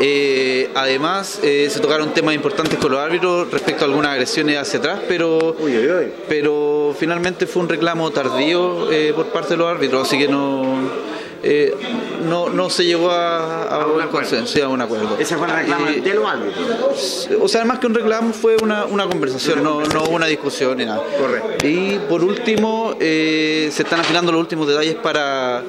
Eh, 0.00 0.43
además, 0.74 1.40
eh, 1.42 1.68
se 1.70 1.80
tocaron 1.80 2.12
temas 2.14 2.34
importantes 2.34 2.78
con 2.78 2.92
los 2.92 3.00
árbitros 3.00 3.50
respecto 3.50 3.84
a 3.84 3.88
algunas 3.88 4.12
agresiones 4.12 4.58
hacia 4.58 4.78
atrás, 4.78 5.00
pero, 5.08 5.56
pero 6.28 6.94
finalmente 6.98 7.46
fue 7.46 7.62
un 7.62 7.68
reclamo 7.68 8.10
tardío 8.10 8.90
eh, 8.90 9.12
por 9.14 9.26
parte 9.26 9.50
de 9.50 9.56
los 9.58 9.68
árbitros, 9.68 10.06
así 10.06 10.18
que 10.18 10.28
no... 10.28 10.90
eh, 11.42 11.74
no, 12.24 12.48
no 12.48 12.70
se 12.70 12.86
llegó 12.86 13.10
a, 13.10 13.64
a 13.64 13.86
un 13.86 14.08
consenso, 14.08 14.46
sí, 14.46 14.60
a 14.60 14.68
un 14.68 14.80
acuerdo. 14.80 15.16
Ese 15.18 15.36
fue 15.36 15.46
el 15.46 15.52
reclamo 15.54 15.86
de 15.86 16.14
los 16.14 16.24
árbitros. 16.26 17.28
o 17.40 17.48
sea, 17.48 17.64
más 17.66 17.78
que 17.78 17.86
un 17.86 17.94
reclamo 17.94 18.32
fue 18.32 18.56
una, 18.62 18.86
una 18.86 19.06
conversación, 19.06 19.62
no, 19.62 19.82
no 19.82 20.04
una 20.04 20.26
discusión 20.26 20.78
ni 20.78 20.86
nada. 20.86 21.02
Correcto. 21.18 21.66
Y 21.66 21.98
por 22.08 22.24
último, 22.24 22.96
eh, 22.98 23.68
se 23.70 23.82
están 23.82 24.00
afinando 24.00 24.32
los 24.32 24.40
últimos 24.40 24.66
detalles 24.66 24.94
para, 24.94 25.62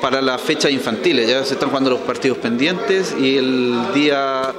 para 0.00 0.20
las 0.20 0.40
fechas 0.40 0.70
infantiles. 0.70 1.28
Ya 1.28 1.44
se 1.44 1.54
están 1.54 1.68
jugando 1.68 1.90
los 1.90 2.00
partidos 2.00 2.38
pendientes 2.38 3.14
y 3.18 3.36
el 3.36 3.92
día, 3.94 4.52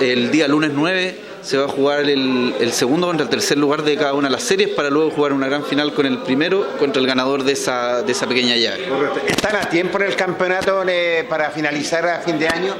el 0.00 0.30
día 0.30 0.48
lunes 0.48 0.70
9 0.74 1.30
se 1.42 1.56
va 1.56 1.64
a 1.64 1.68
jugar 1.68 2.08
el, 2.08 2.54
el 2.60 2.72
segundo 2.72 3.06
contra 3.06 3.24
el 3.24 3.30
tercer 3.30 3.56
lugar 3.58 3.82
de 3.82 3.96
cada 3.96 4.12
una 4.12 4.28
de 4.28 4.32
las 4.32 4.42
series 4.42 4.70
para 4.70 4.90
luego 4.90 5.10
jugar 5.10 5.32
una 5.32 5.48
gran 5.48 5.64
final 5.64 5.92
con 5.94 6.06
el 6.06 6.18
primero 6.18 6.66
contra 6.78 7.00
el 7.00 7.06
ganador 7.06 7.44
de 7.44 7.52
esa, 7.52 8.02
de 8.02 8.12
esa 8.12 8.26
pequeña 8.26 8.56
llave. 8.56 8.86
¿Están 9.26 9.56
a 9.56 9.68
tiempo 9.68 9.98
en 9.98 10.06
el 10.06 10.16
campeonato 10.16 10.82
eh, 10.86 11.24
para 11.28 11.50
finalizar 11.50 12.06
a 12.06 12.20
fin 12.20 12.38
de 12.38 12.48
año? 12.48 12.74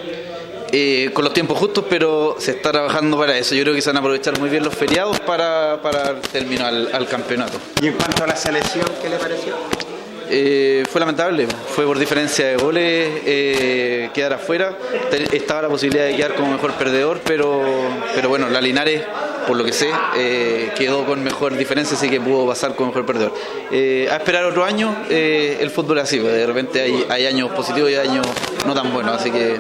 Eh, 0.73 1.11
con 1.13 1.25
los 1.25 1.35
tiempos 1.35 1.59
justos, 1.59 1.85
pero 1.91 2.37
se 2.39 2.53
está 2.53 2.71
trabajando 2.71 3.19
para 3.19 3.37
eso. 3.37 3.57
Yo 3.57 3.63
creo 3.63 3.75
que 3.75 3.83
se 3.83 3.89
van 3.89 3.97
a 3.97 4.01
aprovechar 4.01 4.39
muy 4.39 4.49
bien 4.51 4.63
los 4.63 4.75
feriados 4.75 5.19
para, 5.21 5.81
para 5.83 6.21
término 6.21 6.65
al, 6.65 6.91
al 6.93 7.09
campeonato. 7.09 7.59
Y 7.83 7.89
en 7.89 7.95
cuanto 7.95 8.23
a 8.23 8.29
la 8.29 8.37
selección, 8.37 8.87
¿qué 9.03 9.09
le 9.09 9.17
pareció? 9.17 9.57
Eh, 10.33 10.85
fue 10.89 11.01
lamentable, 11.01 11.49
fue 11.75 11.85
por 11.85 11.99
diferencia 11.99 12.47
de 12.47 12.57
goles 12.57 13.09
eh, 13.27 14.11
quedar 14.15 14.35
afuera. 14.35 14.77
Estaba 15.33 15.63
la 15.63 15.69
posibilidad 15.69 16.07
de 16.07 16.15
quedar 16.15 16.35
como 16.35 16.53
mejor 16.53 16.73
perdedor, 16.75 17.21
pero, 17.25 17.61
pero 18.15 18.29
bueno, 18.29 18.49
la 18.49 18.61
Linares, 18.61 19.03
por 19.49 19.57
lo 19.57 19.65
que 19.65 19.73
sé, 19.73 19.89
eh, 20.17 20.71
quedó 20.77 21.05
con 21.05 21.25
mejor 21.25 21.57
diferencia, 21.57 21.97
así 21.97 22.09
que 22.09 22.21
pudo 22.21 22.47
pasar 22.47 22.77
como 22.77 22.91
mejor 22.91 23.07
perdedor. 23.07 23.33
A 23.73 24.17
esperar 24.17 24.45
otro 24.45 24.65
año, 24.65 24.95
el 25.09 25.71
fútbol 25.71 25.99
es 25.99 26.05
así, 26.05 26.19
de 26.19 26.47
repente 26.47 26.81
hay, 26.81 27.07
hay 27.09 27.27
años 27.27 27.51
positivos 27.51 27.91
y 27.91 27.97
años 27.97 28.27
no 28.67 28.75
tan 28.75 28.93
buenos, 28.93 29.21
así 29.21 29.31
que 29.31 29.59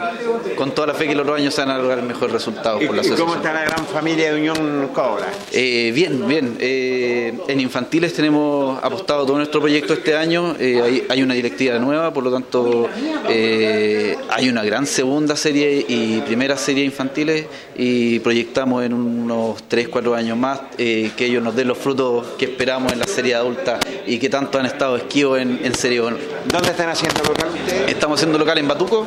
con 0.56 0.72
toda 0.72 0.88
la 0.88 0.94
fe 0.94 1.06
que 1.06 1.14
los 1.14 1.22
otros 1.22 1.38
años 1.38 1.54
se 1.54 1.62
van 1.62 1.70
a 1.70 1.78
lograr 1.78 2.02
mejores 2.02 2.32
resultados 2.32 2.82
¿Y, 2.82 2.86
por 2.86 2.96
la 2.96 3.04
y 3.04 3.10
cómo 3.10 3.36
está 3.36 3.52
la 3.52 3.62
gran 3.62 3.86
familia 3.86 4.32
de 4.32 4.38
Unión 4.38 4.88
Cobra? 4.92 5.28
Eh, 5.52 5.90
bien, 5.94 6.26
bien. 6.28 6.56
En 6.60 7.60
infantiles 7.60 8.12
tenemos 8.12 8.78
apostado 8.82 9.24
todo 9.24 9.38
nuestro 9.38 9.60
proyecto 9.60 9.94
este 9.94 10.14
año. 10.16 10.54
Eh, 10.60 10.82
hay, 10.82 11.06
hay 11.08 11.22
una 11.22 11.32
directiva 11.32 11.78
nueva, 11.78 12.12
por 12.12 12.22
lo 12.22 12.30
tanto 12.30 12.86
eh, 13.30 14.14
hay 14.28 14.50
una 14.50 14.62
gran 14.62 14.86
segunda 14.86 15.34
serie 15.34 15.86
y 15.88 16.20
primera 16.20 16.54
serie 16.58 16.84
infantiles 16.84 17.46
y 17.76 18.18
proyectamos 18.18 18.84
en 18.84 18.92
unos 18.92 19.62
3, 19.68 19.88
4 19.88 20.14
años 20.14 20.36
más 20.36 20.60
eh, 20.76 21.12
que 21.16 21.26
ellos 21.26 21.42
nos 21.42 21.56
den 21.56 21.68
los 21.68 21.78
frutos 21.78 22.26
que 22.38 22.44
esperamos 22.44 22.92
en 22.92 22.98
la 22.98 23.06
serie 23.06 23.34
adulta 23.34 23.80
y 24.06 24.18
que 24.18 24.28
tanto 24.28 24.58
han 24.58 24.66
estado 24.66 24.96
esquivos 24.96 25.38
en, 25.38 25.60
en 25.64 25.74
serie 25.74 26.00
honor. 26.00 26.20
¿Dónde 26.46 26.68
están 26.68 26.90
haciendo 26.90 27.22
local 27.22 27.48
ustedes? 27.54 27.90
Estamos 27.90 28.18
haciendo 28.18 28.38
local 28.38 28.58
en 28.58 28.68
Batuco. 28.68 29.06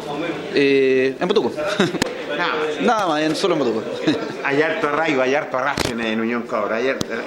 en 0.56 1.28
Batuco. 1.28 1.52
Nada 2.82 3.08
más, 3.08 3.22
en, 3.22 3.36
solo 3.36 3.54
en 3.54 3.60
Batuco. 3.60 3.84
hay 4.44 4.62
harto 4.62 4.88
arraigo, 4.90 5.22
hay 5.22 5.36
harto 5.36 5.58
arrastre 5.58 5.94
en, 5.94 6.02
en 6.02 6.20
Unión 6.20 6.44
Cobra. 6.44 6.78
Hay 6.78 6.86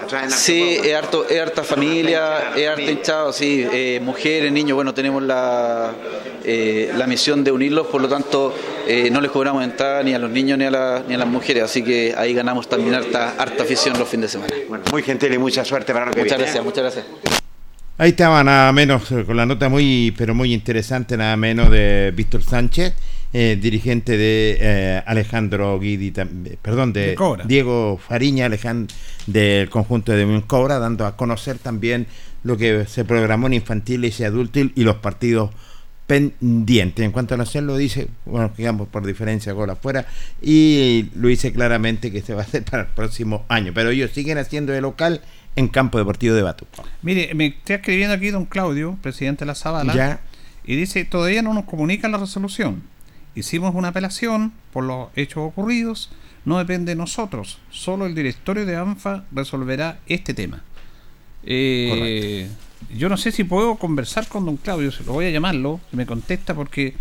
traen 0.09 0.25
harto 0.25 0.37
Sí, 0.37 0.79
es, 0.83 0.95
harto, 0.95 1.29
es 1.29 1.41
harta 1.41 1.63
familia, 1.63 2.53
es 2.57 2.69
harto 2.69 2.91
hinchado, 2.91 3.33
sí, 3.33 3.67
eh, 3.73 4.01
mujeres, 4.03 4.53
niños, 4.53 4.75
bueno, 4.77 4.93
tenemos 4.95 5.23
la, 5.23 5.93
eh, 6.45 6.93
la 6.97 7.07
misión 7.07 7.43
de 7.45 7.53
unirlos, 7.53 7.87
por 7.89 8.01
lo 8.01 8.09
tanto 8.09 8.55
eh, 8.87 9.09
no 9.11 9.21
les 9.21 9.31
cobramos 9.31 9.65
entrada 9.65 10.03
ni 10.03 10.15
a 10.15 10.19
los 10.19 10.31
niños 10.31 10.59
ni 10.59 10.65
a, 10.65 10.71
la- 10.71 11.03
ni 11.09 11.15
a 11.15 11.19
las 11.19 11.29
mujeres, 11.29 11.63
así 11.65 11.83
que 11.83 12.15
ahí 12.17 12.35
ganamos 12.35 12.69
también 12.69 12.95
harta, 12.95 13.35
harta 13.39 13.63
afición 13.65 13.99
los 13.99 14.09
fines 14.09 14.33
de 14.33 14.39
semana. 14.41 14.55
Bueno, 14.69 14.85
muy 14.93 15.03
gentil 15.03 15.33
y 15.35 15.39
mucha 15.39 15.65
suerte 15.65 15.93
para 15.93 16.07
lo 16.07 16.13
que 16.13 16.21
Muchas 16.21 16.39
viene, 16.39 16.53
gracias, 16.53 16.63
¿eh? 16.63 16.65
muchas 16.65 16.83
gracias. 16.83 17.07
Ahí 17.99 18.11
estaba 18.11 18.45
nada 18.45 18.73
menos, 18.73 19.11
eh, 19.11 19.25
con 19.25 19.37
la 19.39 19.47
nota 19.47 19.69
muy, 19.71 20.15
pero 20.19 20.35
muy 20.35 20.53
interesante, 20.53 21.17
nada 21.17 21.37
menos 21.37 21.71
de 21.71 22.13
Víctor 22.15 22.43
Sánchez, 22.43 22.93
eh, 23.39 23.59
dirigente 23.61 24.17
de 24.17 24.57
eh, 24.59 25.03
Alejandro 25.05 25.79
Guidi, 25.79 26.11
perdón, 26.63 26.95
de. 26.95 27.15
Diego 27.45 27.99
Fariña, 27.99 28.47
Alejandro, 28.47 28.97
del 29.27 29.69
conjunto 29.69 30.13
de 30.13 30.25
Unión 30.25 30.41
Cobra, 30.41 30.79
dando 30.79 31.05
a 31.05 31.19
conocer 31.19 31.59
también 31.59 32.07
lo 32.45 32.57
que 32.57 32.87
se 32.87 33.05
programó 33.05 33.47
en 33.49 33.53
infantiles 33.53 34.19
y 34.21 34.25
adultos 34.25 34.69
y 34.75 34.85
los 34.85 34.97
partidos 34.97 35.51
pendientes. 36.07 37.05
En 37.05 37.13
cuanto 37.13 37.35
a 37.35 37.43
hacerlo, 37.43 37.77
dice, 37.77 38.09
bueno, 38.25 38.51
digamos 38.57 38.89
por 38.89 39.05
diferencia 39.05 39.53
gol 39.53 39.69
afuera, 39.69 40.07
y 40.41 41.11
lo 41.15 41.29
dice 41.29 41.53
claramente 41.53 42.11
que 42.11 42.23
se 42.23 42.33
va 42.33 42.41
a 42.41 42.45
hacer 42.45 42.63
para 42.65 42.85
el 42.85 42.89
próximo 42.89 43.45
año, 43.49 43.73
pero 43.75 43.91
ellos 43.91 44.13
siguen 44.13 44.39
haciendo 44.39 44.73
de 44.73 44.81
local 44.81 45.21
en 45.57 45.69
Campo 45.69 45.99
Deportivo 45.99 46.35
de 46.35 46.41
Batuco. 46.41 46.85
Mire, 47.03 47.35
me 47.35 47.49
está 47.49 47.75
escribiendo 47.75 48.15
aquí 48.15 48.31
don 48.31 48.47
Claudio, 48.47 48.97
presidente 49.03 49.41
de 49.41 49.47
la 49.49 49.55
Zabala, 49.55 49.95
Ya. 49.95 50.21
y 50.65 50.75
dice, 50.77 51.05
todavía 51.05 51.43
no 51.43 51.53
nos 51.53 51.65
comunican 51.65 52.13
la 52.13 52.17
resolución. 52.19 52.96
Hicimos 53.37 53.75
una 53.75 53.89
apelación 53.89 54.53
por 54.73 54.83
los 54.85 55.09
hechos 55.15 55.45
ocurridos, 55.45 56.11
no 56.45 56.59
depende 56.59 56.93
de 56.93 56.97
nosotros, 56.97 57.59
solo 57.71 58.07
el 58.07 58.15
directorio 58.15 58.67
de 58.67 58.77
ANFA 58.77 59.25
resolverá 59.31 59.99
este 60.07 60.35
tema. 60.35 60.63
Eh, 61.45 62.49
yo 62.97 63.09
no 63.09 63.17
sé 63.17 63.31
si 63.33 63.45
puedo 63.45 63.77
conversar 63.77 64.27
con 64.27 64.45
don 64.47 64.57
Claudio, 64.57 64.91
lo 65.05 65.13
voy 65.13 65.27
a 65.27 65.31
llamarlo, 65.31 65.81
que 65.91 65.97
me 65.97 66.07
contesta 66.07 66.55
porque 66.55 66.95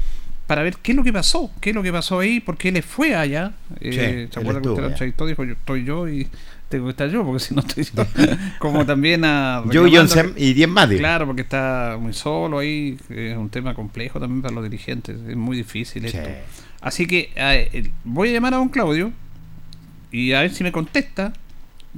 para 0.47 0.61
ver 0.61 0.75
qué 0.77 0.91
es 0.91 0.95
lo 0.95 1.03
que 1.03 1.13
pasó, 1.13 1.49
qué 1.59 1.71
es 1.71 1.75
lo 1.75 1.81
que 1.81 1.91
pasó 1.91 2.19
ahí, 2.19 2.39
porque 2.39 2.69
él 2.69 2.83
fue 2.83 3.15
allá. 3.15 3.53
Eh, 3.79 4.27
Sí, 4.27 4.33
¿Se 4.33 4.39
acuerda 4.39 4.61
que 4.61 4.69
usted 4.69 4.83
lo 4.83 4.89
entrevistó? 4.89 5.25
Dijo, 5.25 5.43
yo 5.43 5.53
estoy 5.53 5.83
yo 5.83 6.07
y 6.07 6.27
tengo 6.69 6.85
que 6.85 6.91
estar 6.91 7.09
yo, 7.09 7.23
porque 7.23 7.39
si 7.39 7.53
no 7.53 7.61
estoy 7.61 7.83
yo. 7.83 8.05
Como 8.59 8.85
también 8.85 9.23
a... 9.25 9.63
Yo, 9.71 9.85
John 9.91 10.07
que- 10.07 10.33
y 10.43 10.53
10 10.53 10.69
más. 10.69 10.89
Claro, 10.89 11.25
porque 11.25 11.41
está 11.41 11.97
muy 11.99 12.13
solo 12.13 12.59
ahí, 12.59 12.97
es 13.09 13.37
un 13.37 13.49
tema 13.49 13.73
complejo 13.73 14.19
también 14.19 14.41
para 14.41 14.53
los 14.55 14.63
dirigentes, 14.63 15.17
es 15.27 15.35
muy 15.35 15.57
difícil 15.57 16.05
esto. 16.05 16.19
Así 16.81 17.07
que 17.07 17.31
eh, 17.35 17.89
voy 18.03 18.29
a 18.29 18.33
llamar 18.33 18.53
a 18.53 18.57
don 18.57 18.69
Claudio 18.69 19.11
y 20.11 20.33
a 20.33 20.41
ver 20.41 20.51
si 20.53 20.63
me 20.63 20.71
contesta, 20.71 21.33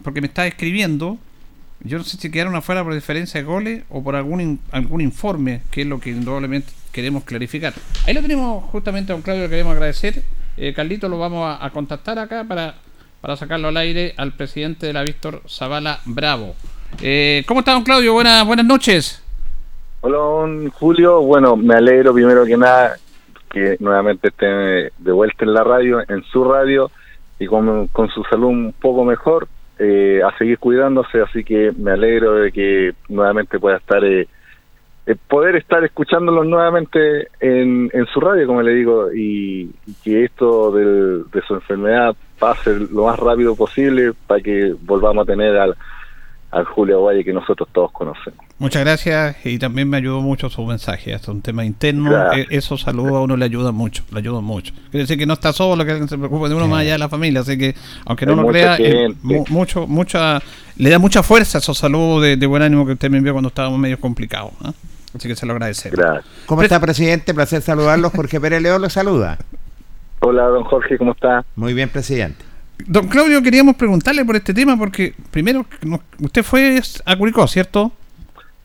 porque 0.03 0.21
me 0.21 0.27
está 0.27 0.47
escribiendo. 0.47 1.17
Yo 1.81 1.97
no 1.99 2.03
sé 2.03 2.17
si 2.17 2.31
quedaron 2.31 2.55
afuera 2.55 2.83
por 2.83 2.93
diferencia 2.93 3.39
de 3.39 3.45
goles 3.45 3.83
o 3.89 4.03
por 4.03 4.15
algún 4.15 4.41
in- 4.41 4.59
algún 4.71 5.01
informe, 5.01 5.61
que 5.71 5.81
es 5.81 5.87
lo 5.87 5.99
que 5.99 6.09
indudablemente 6.09 6.71
queremos 6.91 7.23
clarificar. 7.23 7.73
Ahí 8.05 8.13
lo 8.13 8.21
tenemos 8.21 8.63
justamente 8.71 9.11
a 9.11 9.15
don 9.15 9.21
Claudio, 9.21 9.43
le 9.43 9.49
queremos 9.49 9.73
agradecer. 9.73 10.23
Eh, 10.57 10.73
Carlito, 10.75 11.07
lo 11.07 11.19
vamos 11.19 11.45
a, 11.45 11.63
a 11.63 11.69
contactar 11.69 12.17
acá 12.17 12.43
para, 12.45 12.75
para 13.21 13.35
sacarlo 13.35 13.69
al 13.69 13.77
aire 13.77 14.13
al 14.17 14.33
presidente 14.33 14.87
de 14.87 14.93
la 14.93 15.03
Víctor 15.03 15.41
Zavala 15.47 15.99
Bravo. 16.05 16.55
Eh, 17.01 17.43
¿Cómo 17.47 17.59
está 17.61 17.73
don 17.73 17.83
Claudio? 17.83 18.13
Buenas, 18.13 18.45
buenas 18.45 18.65
noches. 18.65 19.23
Hola, 20.01 20.17
don 20.17 20.69
Julio. 20.69 21.21
Bueno, 21.21 21.55
me 21.57 21.75
alegro 21.75 22.13
primero 22.13 22.45
que 22.45 22.57
nada 22.57 22.95
que 23.49 23.77
nuevamente 23.79 24.27
esté 24.27 24.45
de 24.97 25.11
vuelta 25.11 25.45
en 25.45 25.53
la 25.53 25.63
radio, 25.63 25.99
en 26.07 26.23
su 26.25 26.43
radio, 26.43 26.91
y 27.39 27.45
con, 27.47 27.87
con 27.87 28.09
su 28.09 28.23
salud 28.25 28.47
un 28.47 28.73
poco 28.79 29.03
mejor, 29.05 29.47
eh, 29.79 30.21
a 30.25 30.37
seguir 30.37 30.59
cuidándose, 30.59 31.21
así 31.21 31.43
que 31.43 31.71
me 31.77 31.91
alegro 31.91 32.33
de 32.35 32.51
que 32.51 32.93
nuevamente 33.09 33.59
pueda 33.59 33.77
estar, 33.77 34.03
eh, 34.03 34.27
eh, 35.05 35.15
poder 35.27 35.55
estar 35.55 35.83
escuchándolos 35.83 36.45
nuevamente 36.45 37.27
en, 37.39 37.89
en 37.93 38.05
su 38.07 38.19
radio, 38.19 38.47
como 38.47 38.61
le 38.61 38.73
digo, 38.73 39.13
y, 39.13 39.71
y 39.85 39.93
que 40.03 40.25
esto 40.25 40.71
del- 40.71 41.23
de 41.31 41.41
su 41.47 41.53
enfermedad 41.55 42.15
pase 42.39 42.71
lo 42.91 43.05
más 43.05 43.19
rápido 43.19 43.55
posible 43.55 44.13
para 44.27 44.41
que 44.41 44.73
volvamos 44.81 45.23
a 45.23 45.25
tener 45.25 45.57
al, 45.57 45.75
al 46.51 46.65
Julio 46.65 47.03
Valle 47.03 47.23
que 47.23 47.33
nosotros 47.33 47.67
todos 47.71 47.91
conocemos. 47.91 48.39
Muchas 48.59 48.83
gracias 48.83 49.35
y 49.45 49.59
también 49.59 49.87
me 49.87 49.97
ayudó 49.97 50.21
mucho 50.21 50.49
su 50.49 50.65
mensaje. 50.65 51.13
Esto 51.13 51.31
es 51.31 51.35
un 51.35 51.41
tema 51.43 51.63
interno. 51.63 52.09
Gracias. 52.09 52.47
e- 52.49 52.55
Esos 52.57 52.81
saludos 52.81 53.13
a 53.13 53.19
uno 53.19 53.37
le 53.37 53.45
ayudan 53.45 53.75
mucho. 53.75 54.03
Le 54.11 54.17
ayudan 54.19 54.43
mucho. 54.43 54.73
Quiere 54.89 55.03
decir 55.03 55.17
que 55.17 55.27
no 55.27 55.33
está 55.33 55.53
solo, 55.53 55.85
que 55.85 56.07
se 56.07 56.17
preocupe 56.17 56.49
de 56.49 56.55
uno 56.55 56.67
más 56.67 56.81
allá 56.81 56.93
de 56.93 56.97
la 56.97 57.09
familia. 57.09 57.41
Así 57.41 57.55
que, 57.57 57.75
aunque 58.05 58.25
no 58.25 58.31
Hay 58.33 58.37
lo 58.39 58.47
crea, 58.47 58.77
eh, 58.79 59.13
mu- 59.21 59.45
mucho, 59.49 59.85
mucha, 59.85 60.41
le 60.77 60.89
da 60.89 60.97
mucha 60.97 61.21
fuerza 61.21 61.59
esos 61.59 61.77
saludos 61.77 62.23
de, 62.23 62.35
de 62.37 62.47
buen 62.47 62.63
ánimo 62.63 62.83
que 62.85 62.93
usted 62.93 63.11
me 63.11 63.19
envió 63.19 63.33
cuando 63.33 63.49
estábamos 63.49 63.77
medio 63.77 63.99
complicados. 63.99 64.53
¿ah? 64.63 64.73
Así 65.15 65.27
que 65.27 65.35
se 65.35 65.45
lo 65.45 65.53
agradecemos. 65.53 65.99
¿Cómo 66.47 66.63
está, 66.63 66.79
presidente? 66.79 67.33
Placer 67.35 67.61
saludarlos. 67.61 68.11
Jorge 68.11 68.39
Pérez 68.41 68.61
León 68.63 68.81
los 68.81 68.93
saluda. 68.93 69.37
Hola, 70.19 70.43
don 70.47 70.63
Jorge, 70.63 70.97
¿cómo 70.97 71.11
está? 71.11 71.43
Muy 71.55 71.73
bien, 71.73 71.89
presidente. 71.89 72.43
Don 72.85 73.07
Claudio, 73.07 73.41
queríamos 73.41 73.75
preguntarle 73.75 74.23
por 74.25 74.35
este 74.35 74.53
tema 74.53 74.77
porque, 74.77 75.13
primero, 75.31 75.65
usted 76.19 76.43
fue 76.43 76.79
a 77.05 77.15
Curicó, 77.17 77.47
¿cierto? 77.47 77.91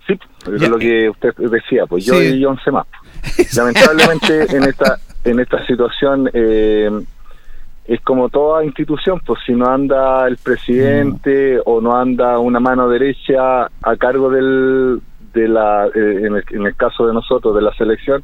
Sí, 0.07 0.19
es 0.55 0.69
lo 0.69 0.79
que 0.79 1.09
usted 1.09 1.35
decía, 1.37 1.87
pues 1.87 2.05
yo 2.05 2.15
Sí. 2.15 2.35
y 2.37 2.45
11 2.45 2.71
más. 2.73 2.87
Lamentablemente 3.57 4.57
en 4.57 4.65
esta 4.65 4.99
en 5.25 5.39
esta 5.39 5.65
situación 5.67 6.29
eh, 6.33 6.91
es 7.85 8.01
como 8.01 8.29
toda 8.29 8.65
institución, 8.65 9.21
pues 9.25 9.39
si 9.47 9.53
no 9.53 9.67
anda 9.67 10.27
el 10.27 10.37
presidente 10.37 11.61
o 11.65 11.81
no 11.81 11.97
anda 11.97 12.39
una 12.41 12.59
mano 12.59 12.89
derecha 12.89 13.67
a 13.67 13.97
cargo 13.97 14.31
del 14.31 15.01
de 15.33 15.49
la 15.49 15.87
eh, 15.87 15.91
en, 15.95 16.35
el, 16.37 16.45
en 16.51 16.67
el 16.67 16.75
caso 16.75 17.07
de 17.07 17.15
nosotros 17.15 17.55
de 17.55 17.63
la 17.63 17.73
selección 17.75 18.23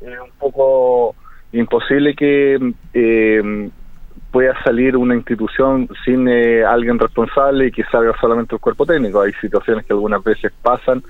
es 0.00 0.18
un 0.18 0.30
poco 0.38 1.14
imposible 1.52 2.14
que 2.14 2.74
eh, 2.92 3.70
pueda 4.30 4.54
salir 4.62 4.96
una 4.96 5.14
institución 5.14 5.88
sin 6.04 6.28
eh, 6.28 6.64
alguien 6.64 6.98
responsable 6.98 7.66
y 7.66 7.72
que 7.72 7.84
salga 7.84 8.14
solamente 8.20 8.54
el 8.54 8.60
cuerpo 8.60 8.86
técnico. 8.86 9.20
Hay 9.20 9.32
situaciones 9.40 9.84
que 9.86 9.92
algunas 9.92 10.22
veces 10.22 10.52
pasan 10.62 11.02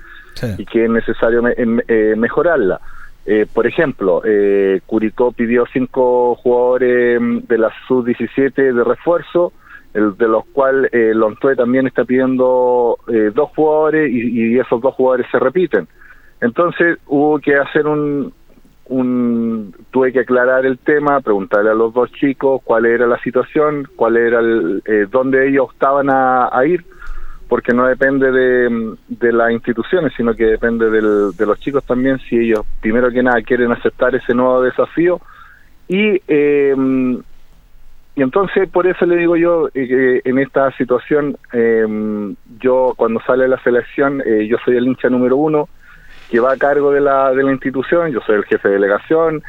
y 0.57 0.65
que 0.65 0.85
es 0.85 0.89
necesario 0.89 1.41
me- 1.43 1.53
em- 1.57 1.81
eh, 1.87 2.15
mejorarla. 2.17 2.79
Eh, 3.25 3.45
por 3.53 3.67
ejemplo, 3.67 4.21
eh, 4.25 4.81
Curicó 4.85 5.31
pidió 5.31 5.65
cinco 5.71 6.35
jugadores 6.35 7.21
mm, 7.21 7.37
de 7.47 7.57
la 7.57 7.71
sub-17 7.87 8.73
de 8.73 8.83
refuerzo, 8.83 9.53
el, 9.93 10.17
de 10.17 10.27
los 10.27 10.43
cuales 10.53 10.91
eh, 10.93 11.11
Lontue 11.13 11.55
también 11.55 11.85
está 11.85 12.03
pidiendo 12.05 12.97
eh, 13.07 13.31
dos 13.33 13.51
jugadores 13.55 14.09
y, 14.11 14.53
y 14.55 14.59
esos 14.59 14.81
dos 14.81 14.95
jugadores 14.95 15.27
se 15.31 15.37
repiten. 15.37 15.87
Entonces 16.39 16.97
hubo 17.05 17.37
que 17.39 17.55
hacer 17.55 17.85
un, 17.85 18.33
un 18.91 19.73
tuve 19.89 20.11
que 20.11 20.19
aclarar 20.19 20.65
el 20.65 20.77
tema, 20.77 21.21
preguntarle 21.21 21.71
a 21.71 21.73
los 21.73 21.93
dos 21.93 22.11
chicos 22.11 22.61
cuál 22.63 22.85
era 22.85 23.07
la 23.07 23.17
situación, 23.19 23.87
cuál 23.95 24.17
era 24.17 24.39
el, 24.39 24.81
eh, 24.85 25.07
dónde 25.09 25.47
ellos 25.47 25.69
estaban 25.73 26.09
a, 26.09 26.49
ir, 26.65 26.83
porque 27.47 27.73
no 27.73 27.87
depende 27.87 28.31
de, 28.31 28.95
de 29.07 29.31
las 29.33 29.51
instituciones, 29.51 30.13
sino 30.15 30.33
que 30.35 30.45
depende 30.45 30.89
del- 30.89 31.31
de 31.35 31.45
los 31.45 31.59
chicos 31.59 31.83
también, 31.85 32.19
si 32.19 32.37
ellos 32.37 32.65
primero 32.81 33.09
que 33.09 33.23
nada 33.23 33.41
quieren 33.41 33.71
aceptar 33.71 34.13
ese 34.15 34.33
nuevo 34.33 34.61
desafío. 34.61 35.19
Y 35.87 36.21
eh, 36.27 36.75
y 38.13 38.21
entonces 38.21 38.69
por 38.69 38.87
eso 38.87 39.05
le 39.05 39.15
digo 39.15 39.37
yo 39.37 39.67
eh, 39.73 39.87
que 39.87 40.21
en 40.29 40.37
esta 40.39 40.71
situación 40.73 41.37
eh, 41.53 41.85
yo 42.59 42.93
cuando 42.97 43.21
sale 43.21 43.47
la 43.47 43.57
selección 43.63 44.21
eh, 44.25 44.47
yo 44.47 44.57
soy 44.65 44.75
el 44.75 44.85
hincha 44.85 45.09
número 45.09 45.37
uno 45.37 45.69
que 46.31 46.39
va 46.39 46.53
a 46.53 46.57
cargo 46.57 46.91
de 46.91 47.01
la, 47.01 47.31
de 47.33 47.43
la 47.43 47.51
institución, 47.51 48.11
yo 48.11 48.21
soy 48.25 48.37
el 48.37 48.45
jefe 48.45 48.69
de 48.69 48.75
delegación, 48.75 49.43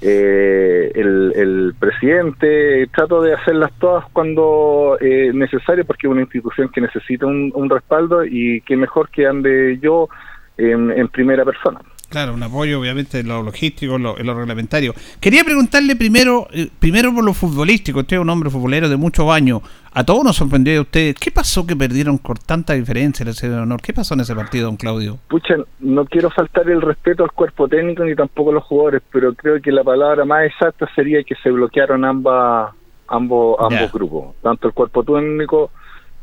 eh, 0.00 0.92
el, 0.94 1.74
presidente, 1.76 2.86
trato 2.94 3.20
de 3.20 3.34
hacerlas 3.34 3.72
todas 3.80 4.04
cuando 4.12 4.96
es 5.00 5.34
necesario 5.34 5.84
porque 5.84 6.06
es 6.06 6.10
una 6.12 6.20
institución 6.20 6.68
que 6.68 6.80
necesita 6.80 7.26
un, 7.26 7.50
un 7.54 7.68
respaldo 7.68 8.24
y 8.24 8.60
que 8.60 8.76
mejor 8.76 9.10
que 9.10 9.26
ande 9.26 9.78
yo 9.82 10.08
en, 10.56 10.92
en 10.92 11.08
primera 11.08 11.44
persona. 11.44 11.80
Claro, 12.08 12.32
un 12.32 12.42
apoyo 12.42 12.80
obviamente 12.80 13.20
en 13.20 13.28
lo 13.28 13.42
logístico, 13.42 13.96
en 13.96 14.04
lo, 14.04 14.18
en 14.18 14.26
lo 14.26 14.34
reglamentario. 14.34 14.94
Quería 15.20 15.44
preguntarle 15.44 15.94
primero, 15.94 16.48
eh, 16.52 16.70
primero 16.78 17.12
por 17.12 17.22
lo 17.22 17.34
futbolístico, 17.34 18.00
usted 18.00 18.16
es 18.16 18.22
un 18.22 18.30
hombre 18.30 18.48
futbolero 18.48 18.88
de 18.88 18.96
muchos 18.96 19.30
años, 19.30 19.60
a 19.98 20.04
todos 20.04 20.22
nos 20.22 20.36
sorprendió 20.36 20.78
a 20.78 20.82
ustedes, 20.82 21.16
¿qué 21.16 21.32
pasó 21.32 21.66
que 21.66 21.74
perdieron 21.74 22.18
con 22.18 22.36
tanta 22.36 22.74
diferencia 22.74 23.24
en 23.24 23.30
ese 23.30 23.48
de 23.48 23.56
honor? 23.56 23.82
¿Qué 23.82 23.92
pasó 23.92 24.14
en 24.14 24.20
ese 24.20 24.32
partido, 24.32 24.66
don 24.66 24.76
Claudio? 24.76 25.18
Pucha, 25.28 25.56
no 25.80 26.04
quiero 26.04 26.30
faltar 26.30 26.70
el 26.70 26.80
respeto 26.80 27.24
al 27.24 27.32
cuerpo 27.32 27.66
técnico 27.66 28.04
ni 28.04 28.14
tampoco 28.14 28.50
a 28.50 28.54
los 28.54 28.62
jugadores, 28.62 29.02
pero 29.10 29.34
creo 29.34 29.60
que 29.60 29.72
la 29.72 29.82
palabra 29.82 30.24
más 30.24 30.44
exacta 30.44 30.88
sería 30.94 31.24
que 31.24 31.34
se 31.42 31.50
bloquearon 31.50 32.04
ambas, 32.04 32.72
ambos, 33.08 33.56
ambos 33.58 33.92
grupos. 33.92 34.36
Tanto 34.40 34.68
el 34.68 34.74
cuerpo 34.74 35.02
técnico 35.02 35.72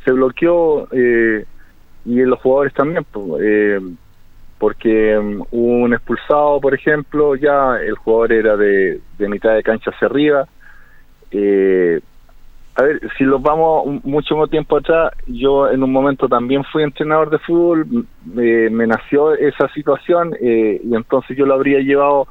se 0.05 0.11
bloqueó 0.13 0.87
eh, 0.93 1.45
y 2.05 2.15
los 2.21 2.39
jugadores 2.39 2.73
también, 2.73 3.05
eh, 3.41 3.81
porque 4.57 5.19
mm, 5.19 5.41
un 5.51 5.93
expulsado, 5.93 6.61
por 6.61 6.73
ejemplo, 6.73 7.35
ya 7.35 7.75
el 7.85 7.95
jugador 7.95 8.31
era 8.31 8.55
de, 8.55 9.01
de 9.17 9.27
mitad 9.27 9.53
de 9.53 9.63
cancha 9.63 9.91
hacia 9.91 10.07
arriba. 10.07 10.47
Eh, 11.31 11.99
A 12.75 12.83
ver, 12.83 12.99
si 13.17 13.23
los 13.23 13.41
vamos 13.41 14.03
mucho 14.03 14.35
más 14.35 14.49
tiempo 14.49 14.77
atrás, 14.77 15.13
yo 15.27 15.69
en 15.69 15.81
un 15.81 15.91
momento 15.91 16.27
también 16.27 16.63
fui 16.65 16.83
entrenador 16.83 17.29
de 17.29 17.39
fútbol, 17.39 18.05
me, 18.25 18.69
me 18.69 18.85
nació 18.85 19.33
esa 19.33 19.69
situación 19.69 20.35
eh, 20.41 20.81
y 20.83 20.93
entonces 20.93 21.37
yo 21.37 21.45
lo 21.45 21.53
habría 21.53 21.79
llevado 21.79 22.27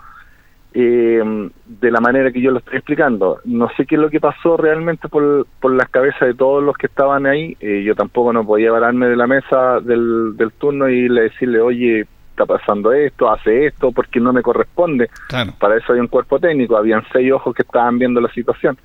eh, 0.74 1.50
de 1.64 1.90
la 1.90 2.00
manera 2.00 2.32
que 2.32 2.42
yo 2.42 2.50
lo 2.50 2.58
estoy 2.58 2.76
explicando. 2.76 3.38
No 3.44 3.70
sé 3.76 3.86
qué 3.86 3.94
es 3.94 4.00
lo 4.00 4.10
que 4.10 4.20
pasó 4.20 4.56
realmente 4.56 5.08
por, 5.08 5.46
por 5.60 5.72
las 5.72 5.88
cabezas 5.88 6.28
de 6.28 6.34
todos 6.34 6.62
los 6.62 6.76
que 6.76 6.88
estaban 6.88 7.26
ahí. 7.26 7.56
Eh, 7.60 7.82
yo 7.84 7.94
tampoco 7.94 8.32
no 8.32 8.44
podía 8.44 8.72
pararme 8.72 9.06
de 9.06 9.16
la 9.16 9.26
mesa 9.26 9.80
del, 9.80 10.36
del 10.36 10.52
turno 10.52 10.88
y 10.88 11.08
le 11.08 11.22
decirle, 11.22 11.60
oye, 11.60 12.06
está 12.30 12.44
pasando 12.44 12.92
esto, 12.92 13.30
hace 13.30 13.66
esto, 13.66 13.92
porque 13.92 14.18
no 14.18 14.32
me 14.32 14.42
corresponde. 14.42 15.08
Para 15.58 15.76
eso 15.76 15.92
hay 15.92 16.00
un 16.00 16.08
cuerpo 16.08 16.40
técnico, 16.40 16.76
habían 16.76 17.04
seis 17.12 17.32
ojos 17.32 17.54
que 17.54 17.62
estaban 17.62 17.98
viendo 17.98 18.20
la 18.20 18.28
situación. 18.32 18.76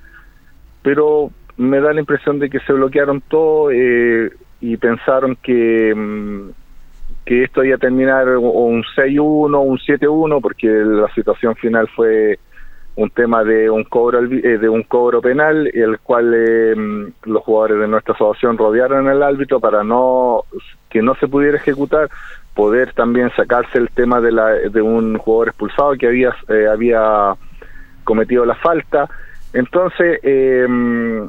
Pero 0.82 1.30
me 1.60 1.80
da 1.80 1.92
la 1.92 2.00
impresión 2.00 2.38
de 2.38 2.48
que 2.48 2.60
se 2.60 2.72
bloquearon 2.72 3.20
todo 3.28 3.70
eh, 3.70 4.30
y 4.60 4.76
pensaron 4.78 5.36
que, 5.42 5.94
mm, 5.94 6.50
que 7.24 7.44
esto 7.44 7.62
iba 7.62 7.76
a 7.76 7.78
terminar 7.78 8.28
un 8.38 8.82
6-1, 8.96 9.60
un 9.60 9.78
7-1, 9.78 10.40
porque 10.40 10.68
la 10.68 11.12
situación 11.14 11.54
final 11.56 11.86
fue 11.94 12.38
un 12.96 13.10
tema 13.10 13.44
de 13.44 13.70
un 13.70 13.84
cobro 13.84 14.24
eh, 14.24 14.58
de 14.58 14.68
un 14.68 14.82
cobro 14.84 15.20
penal, 15.20 15.70
el 15.72 15.98
cual 16.00 16.32
eh, 16.34 16.74
mm, 16.74 17.30
los 17.30 17.42
jugadores 17.42 17.80
de 17.80 17.88
nuestra 17.88 18.14
asociación 18.14 18.56
rodearon 18.56 19.08
al 19.08 19.22
árbitro 19.22 19.60
para 19.60 19.84
no 19.84 20.44
que 20.88 21.02
no 21.02 21.14
se 21.16 21.28
pudiera 21.28 21.56
ejecutar, 21.56 22.10
poder 22.54 22.92
también 22.94 23.30
sacarse 23.36 23.78
el 23.78 23.90
tema 23.90 24.20
de, 24.20 24.32
la, 24.32 24.48
de 24.48 24.82
un 24.82 25.18
jugador 25.18 25.48
expulsado 25.48 25.92
que 25.94 26.06
había 26.06 26.34
eh, 26.48 26.66
había 26.66 27.34
cometido 28.04 28.44
la 28.44 28.54
falta. 28.56 29.08
Entonces, 29.52 30.20
eh, 30.22 30.66
mm, 30.68 31.26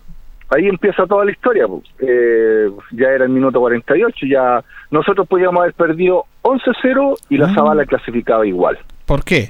ahí 0.51 0.67
empieza 0.67 1.05
toda 1.07 1.25
la 1.25 1.31
historia. 1.31 1.67
pues. 1.67 1.83
Eh, 1.99 2.69
ya 2.91 3.07
era 3.09 3.23
el 3.25 3.31
minuto 3.31 3.59
48, 3.59 4.25
ya 4.27 4.63
nosotros 4.91 5.27
podíamos 5.27 5.61
haber 5.61 5.73
perdido 5.73 6.25
11-0 6.43 7.15
y 7.29 7.37
la 7.37 7.47
Ah. 7.47 7.53
Zavala 7.55 7.85
clasificaba 7.85 8.45
igual, 8.45 8.77
¿Por 9.05 9.23
qué? 9.23 9.49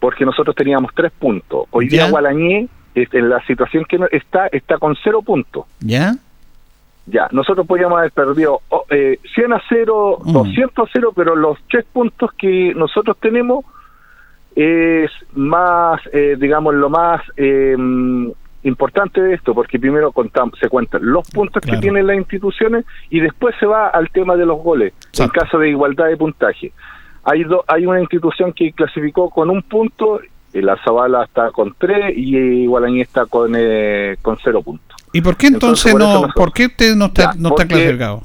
porque 0.00 0.24
nosotros 0.24 0.56
teníamos 0.56 0.90
tres 0.94 1.12
puntos. 1.12 1.66
Hoy 1.70 1.86
día 1.88 2.06
Ya. 2.06 2.10
Gualañé, 2.10 2.68
este, 2.94 3.18
en 3.18 3.28
la 3.28 3.40
situación 3.46 3.84
que 3.88 3.98
no- 3.98 4.08
está, 4.10 4.48
está 4.48 4.76
con 4.78 4.96
cero 5.04 5.22
puntos. 5.22 5.64
¿Ya? 5.80 6.14
Ya, 7.06 7.28
nosotros 7.32 7.66
podíamos 7.66 7.98
haber 7.98 8.12
perdido 8.12 8.60
oh, 8.68 8.84
eh, 8.90 9.18
100 9.34 9.52
a 9.52 9.62
0, 9.68 10.18
Mm. 10.24 10.32
200 10.32 10.88
a 10.88 10.90
0, 10.92 11.12
pero 11.14 11.34
los 11.36 11.58
tres 11.70 11.84
puntos 11.92 12.30
que 12.38 12.72
nosotros 12.74 13.16
tenemos 13.20 13.64
es 14.54 15.10
más, 15.34 16.00
eh, 16.12 16.36
digamos, 16.38 16.74
lo 16.74 16.90
más 16.90 17.20
eh, 17.36 17.74
importante 18.64 19.20
de 19.20 19.34
esto, 19.34 19.54
porque 19.54 19.78
primero 19.78 20.12
contamos, 20.12 20.58
se 20.58 20.68
cuentan 20.68 21.00
los 21.04 21.28
puntos 21.30 21.62
que 21.62 21.76
tienen 21.78 22.06
las 22.06 22.16
instituciones 22.16 22.84
y 23.10 23.20
después 23.20 23.54
se 23.58 23.66
va 23.66 23.88
al 23.88 24.08
tema 24.10 24.36
de 24.36 24.46
los 24.46 24.58
goles, 24.62 24.92
en 25.18 25.28
caso 25.30 25.58
de 25.58 25.70
igualdad 25.70 26.06
de 26.06 26.16
puntaje. 26.16 26.72
Hay, 27.24 27.44
do- 27.44 27.64
hay 27.68 27.86
una 27.86 28.00
institución 28.00 28.52
que 28.52 28.72
clasificó 28.72 29.30
con 29.30 29.50
un 29.50 29.62
punto, 29.62 30.20
y 30.54 30.60
la 30.60 30.76
Zabala 30.84 31.24
está 31.24 31.50
con 31.50 31.74
tres 31.78 32.12
y 32.16 32.66
Gualañé 32.66 33.00
está 33.02 33.26
con, 33.26 33.54
eh, 33.56 34.16
con 34.22 34.36
cero 34.42 34.62
puntos. 34.62 34.96
¿Y 35.12 35.20
por 35.22 35.36
qué 35.36 35.46
entonces, 35.46 35.86
Entonces, 35.86 35.92
por 35.92 36.02
eso 36.02 36.26
no, 36.28 36.32
por 36.34 36.52
qué 36.52 36.66
usted 36.66 36.94
no 36.94 37.06
está, 37.06 37.32
Ya, 37.32 37.40
no 37.40 37.48
está 37.50 37.66
clasificado? 37.66 38.22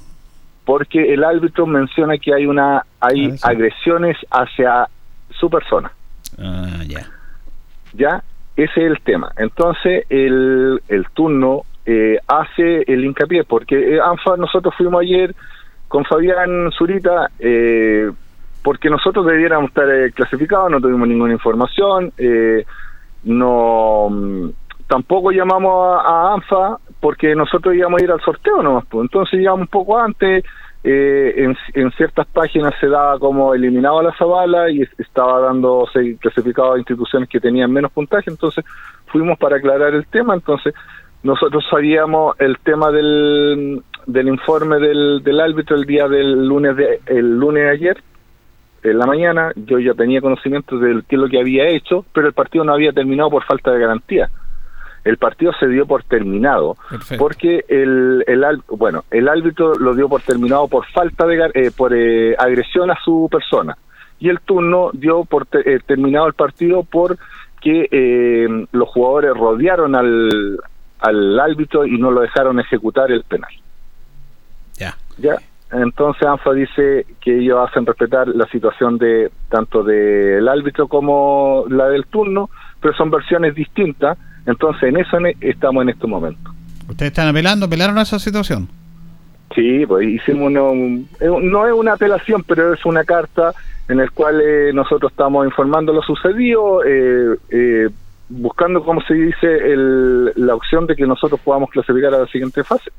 porque 0.66 1.14
el 1.14 1.24
árbitro 1.24 1.66
menciona 1.66 2.18
que 2.18 2.34
hay 2.34 2.46
una 2.46 2.86
hay 3.00 3.34
agresiones 3.42 4.18
hacia 4.30 4.90
su 5.40 5.50
persona. 5.50 5.90
Ah, 6.38 6.82
ya. 6.86 7.08
¿Ya? 7.94 8.22
Ese 8.58 8.82
es 8.82 8.92
el 8.92 9.00
tema. 9.02 9.32
Entonces, 9.38 10.06
el, 10.10 10.82
el 10.88 11.06
turno 11.14 11.62
eh, 11.86 12.18
hace 12.28 12.84
el 12.88 13.06
hincapié, 13.06 13.44
porque 13.44 13.96
eh, 13.96 14.00
ANFA 14.02 14.36
nosotros 14.36 14.74
fuimos 14.76 15.02
ayer 15.02 15.34
con 15.88 16.04
Fabián 16.06 16.72
Zurita, 16.72 17.30
eh, 17.40 18.12
porque 18.64 18.90
nosotros 18.90 19.26
debiéramos 19.28 19.70
estar 19.70 19.90
eh, 19.90 20.12
clasificados, 20.12 20.72
no 20.72 20.82
tuvimos 20.82 21.08
ninguna 21.08 21.34
información, 21.34 22.12
eh, 22.18 22.66
no 23.24 24.08
mm, 24.10 24.50
tampoco 24.88 25.32
llamamos 25.32 26.02
a, 26.04 26.34
ANFA 26.34 26.80
porque 27.00 27.36
nosotros 27.36 27.76
íbamos 27.76 28.02
a 28.02 28.04
ir 28.04 28.12
al 28.12 28.22
sorteo 28.22 28.64
nomás, 28.64 28.86
pues. 28.90 29.04
entonces 29.04 29.40
llegamos 29.40 29.62
un 29.62 29.68
poco 29.68 30.00
antes, 30.00 30.44
eh, 30.84 31.54
en, 31.74 31.92
ciertas 31.92 32.28
páginas 32.28 32.74
se 32.80 32.88
daba 32.88 33.18
como 33.20 33.54
eliminado 33.54 34.02
la 34.02 34.14
Zabala 34.18 34.70
y 34.70 34.82
es- 34.84 35.00
estaba 35.00 35.40
dándose 35.42 36.18
clasificado 36.18 36.74
a 36.74 36.78
instituciones 36.78 37.28
que 37.28 37.40
tenían 37.40 37.72
menos 37.72 37.92
puntaje, 37.92 38.30
entonces 38.30 38.64
fuimos 39.08 39.38
para 39.38 39.58
aclarar 39.58 39.94
el 39.94 40.06
tema, 40.08 40.34
entonces 40.34 40.74
nosotros 41.24 41.66
sabíamos 41.70 42.40
el 42.40 42.58
tema 42.60 42.92
del, 42.92 43.82
del 44.06 44.28
informe 44.28 44.78
del, 44.80 45.22
del 45.24 45.40
árbitro 45.40 45.76
el 45.76 45.86
día 45.86 46.08
del 46.08 46.48
lunes 46.48 46.76
de, 46.78 47.02
el 47.08 47.38
lunes 47.38 47.64
de 47.64 47.70
ayer 47.70 47.98
en 48.84 48.98
la 49.00 49.06
mañana. 49.08 49.52
Yo 49.56 49.80
ya 49.80 49.94
tenía 49.94 50.22
conocimiento 50.22 50.78
de 50.78 51.02
qué 51.10 51.16
es 51.16 51.22
lo 51.22 51.28
que 51.28 51.40
había 51.40 51.68
hecho 51.68 52.06
pero 52.14 52.28
el 52.28 52.34
partido 52.34 52.64
no 52.64 52.74
había 52.74 52.94
terminado 52.94 53.30
por 53.32 53.44
falta 53.44 53.72
de 53.72 53.80
garantía 53.80 54.30
el 55.08 55.18
partido 55.18 55.52
se 55.60 55.68
dio 55.68 55.86
por 55.86 56.04
terminado 56.04 56.76
porque 57.18 57.64
el, 57.68 58.24
el 58.28 58.44
al- 58.44 58.62
bueno 58.70 59.04
el 59.12 59.28
árbitro 59.30 59.74
lo 59.76 59.96
dio 59.96 60.08
por 60.10 60.22
terminado 60.22 60.68
por 60.68 60.86
falta 60.88 61.26
de 61.26 61.50
eh, 61.54 61.72
por 61.76 61.94
eh, 61.94 62.36
agresión 62.38 62.92
a 62.92 62.98
su 63.04 63.28
persona. 63.32 63.78
Y 64.20 64.30
el 64.30 64.40
turno 64.42 64.90
dio 64.94 65.26
por 65.26 65.46
te- 65.46 65.76
eh, 65.76 65.80
terminado 65.86 66.28
el 66.28 66.34
partido 66.34 66.84
por 66.84 67.18
que 67.62 67.88
eh, 67.92 68.48
los 68.72 68.90
jugadores 68.90 69.32
rodearon 69.36 69.96
al, 69.96 70.58
al 71.00 71.40
árbitro 71.40 71.86
y 71.86 71.98
no 71.98 72.12
lo 72.12 72.22
dejaron 72.22 72.60
ejecutar 72.60 73.12
el 73.12 73.24
penal. 73.24 73.52
Ya. 74.78 74.96
ya. 75.18 75.36
Entonces 75.72 76.26
ANFA 76.26 76.54
dice 76.54 77.06
que 77.20 77.40
ellos 77.40 77.60
hacen 77.68 77.86
respetar 77.86 78.28
la 78.30 78.46
situación 78.48 78.98
de 78.98 79.30
tanto 79.50 79.84
del 79.84 80.48
árbitro 80.48 80.88
como 80.88 81.66
la 81.70 81.88
del 81.90 82.06
turno 82.06 82.50
pero 82.80 82.94
son 82.94 83.10
versiones 83.10 83.54
distintas 83.56 84.18
entonces 84.48 84.84
en 84.90 84.98
eso 84.98 85.20
ne- 85.20 85.36
estamos 85.42 85.84
en 85.84 85.90
este 85.90 86.08
momento 86.08 86.52
¿Ustedes 86.90 87.12
están 87.12 87.28
apelando? 87.28 87.66
¿Apelaron 87.68 87.98
a 87.98 88.02
esa 88.04 88.18
situación? 88.18 88.68
Sí, 89.54 89.86
pues 89.86 90.08
hicimos 90.08 90.48
una- 90.48 90.64
un- 90.64 91.08
no 91.52 91.68
es 91.68 91.74
una 91.74 91.94
apelación, 91.94 92.44
pero 92.48 92.74
es 92.74 92.86
una 92.86 93.04
carta 93.04 93.54
en 93.90 94.00
el 94.00 94.12
cual 94.12 94.42
eh, 94.42 94.72
nosotros 94.74 95.12
estamos 95.12 95.46
informando 95.46 95.92
lo 95.94 96.02
sucedido, 96.02 96.84
eh, 96.86 97.36
eh, 97.50 97.90
buscando, 98.30 98.84
como 98.84 99.02
se 99.02 99.14
dice, 99.14 99.48
el- 99.48 100.32
la 100.36 100.56
opción 100.56 100.86
de 100.88 100.96
que 100.96 101.06
nosotros 101.06 101.40
podamos 101.44 101.70
clasificar 101.70 102.14
a 102.14 102.20
la 102.20 102.28
siguiente 102.28 102.64
fase. 102.64 102.90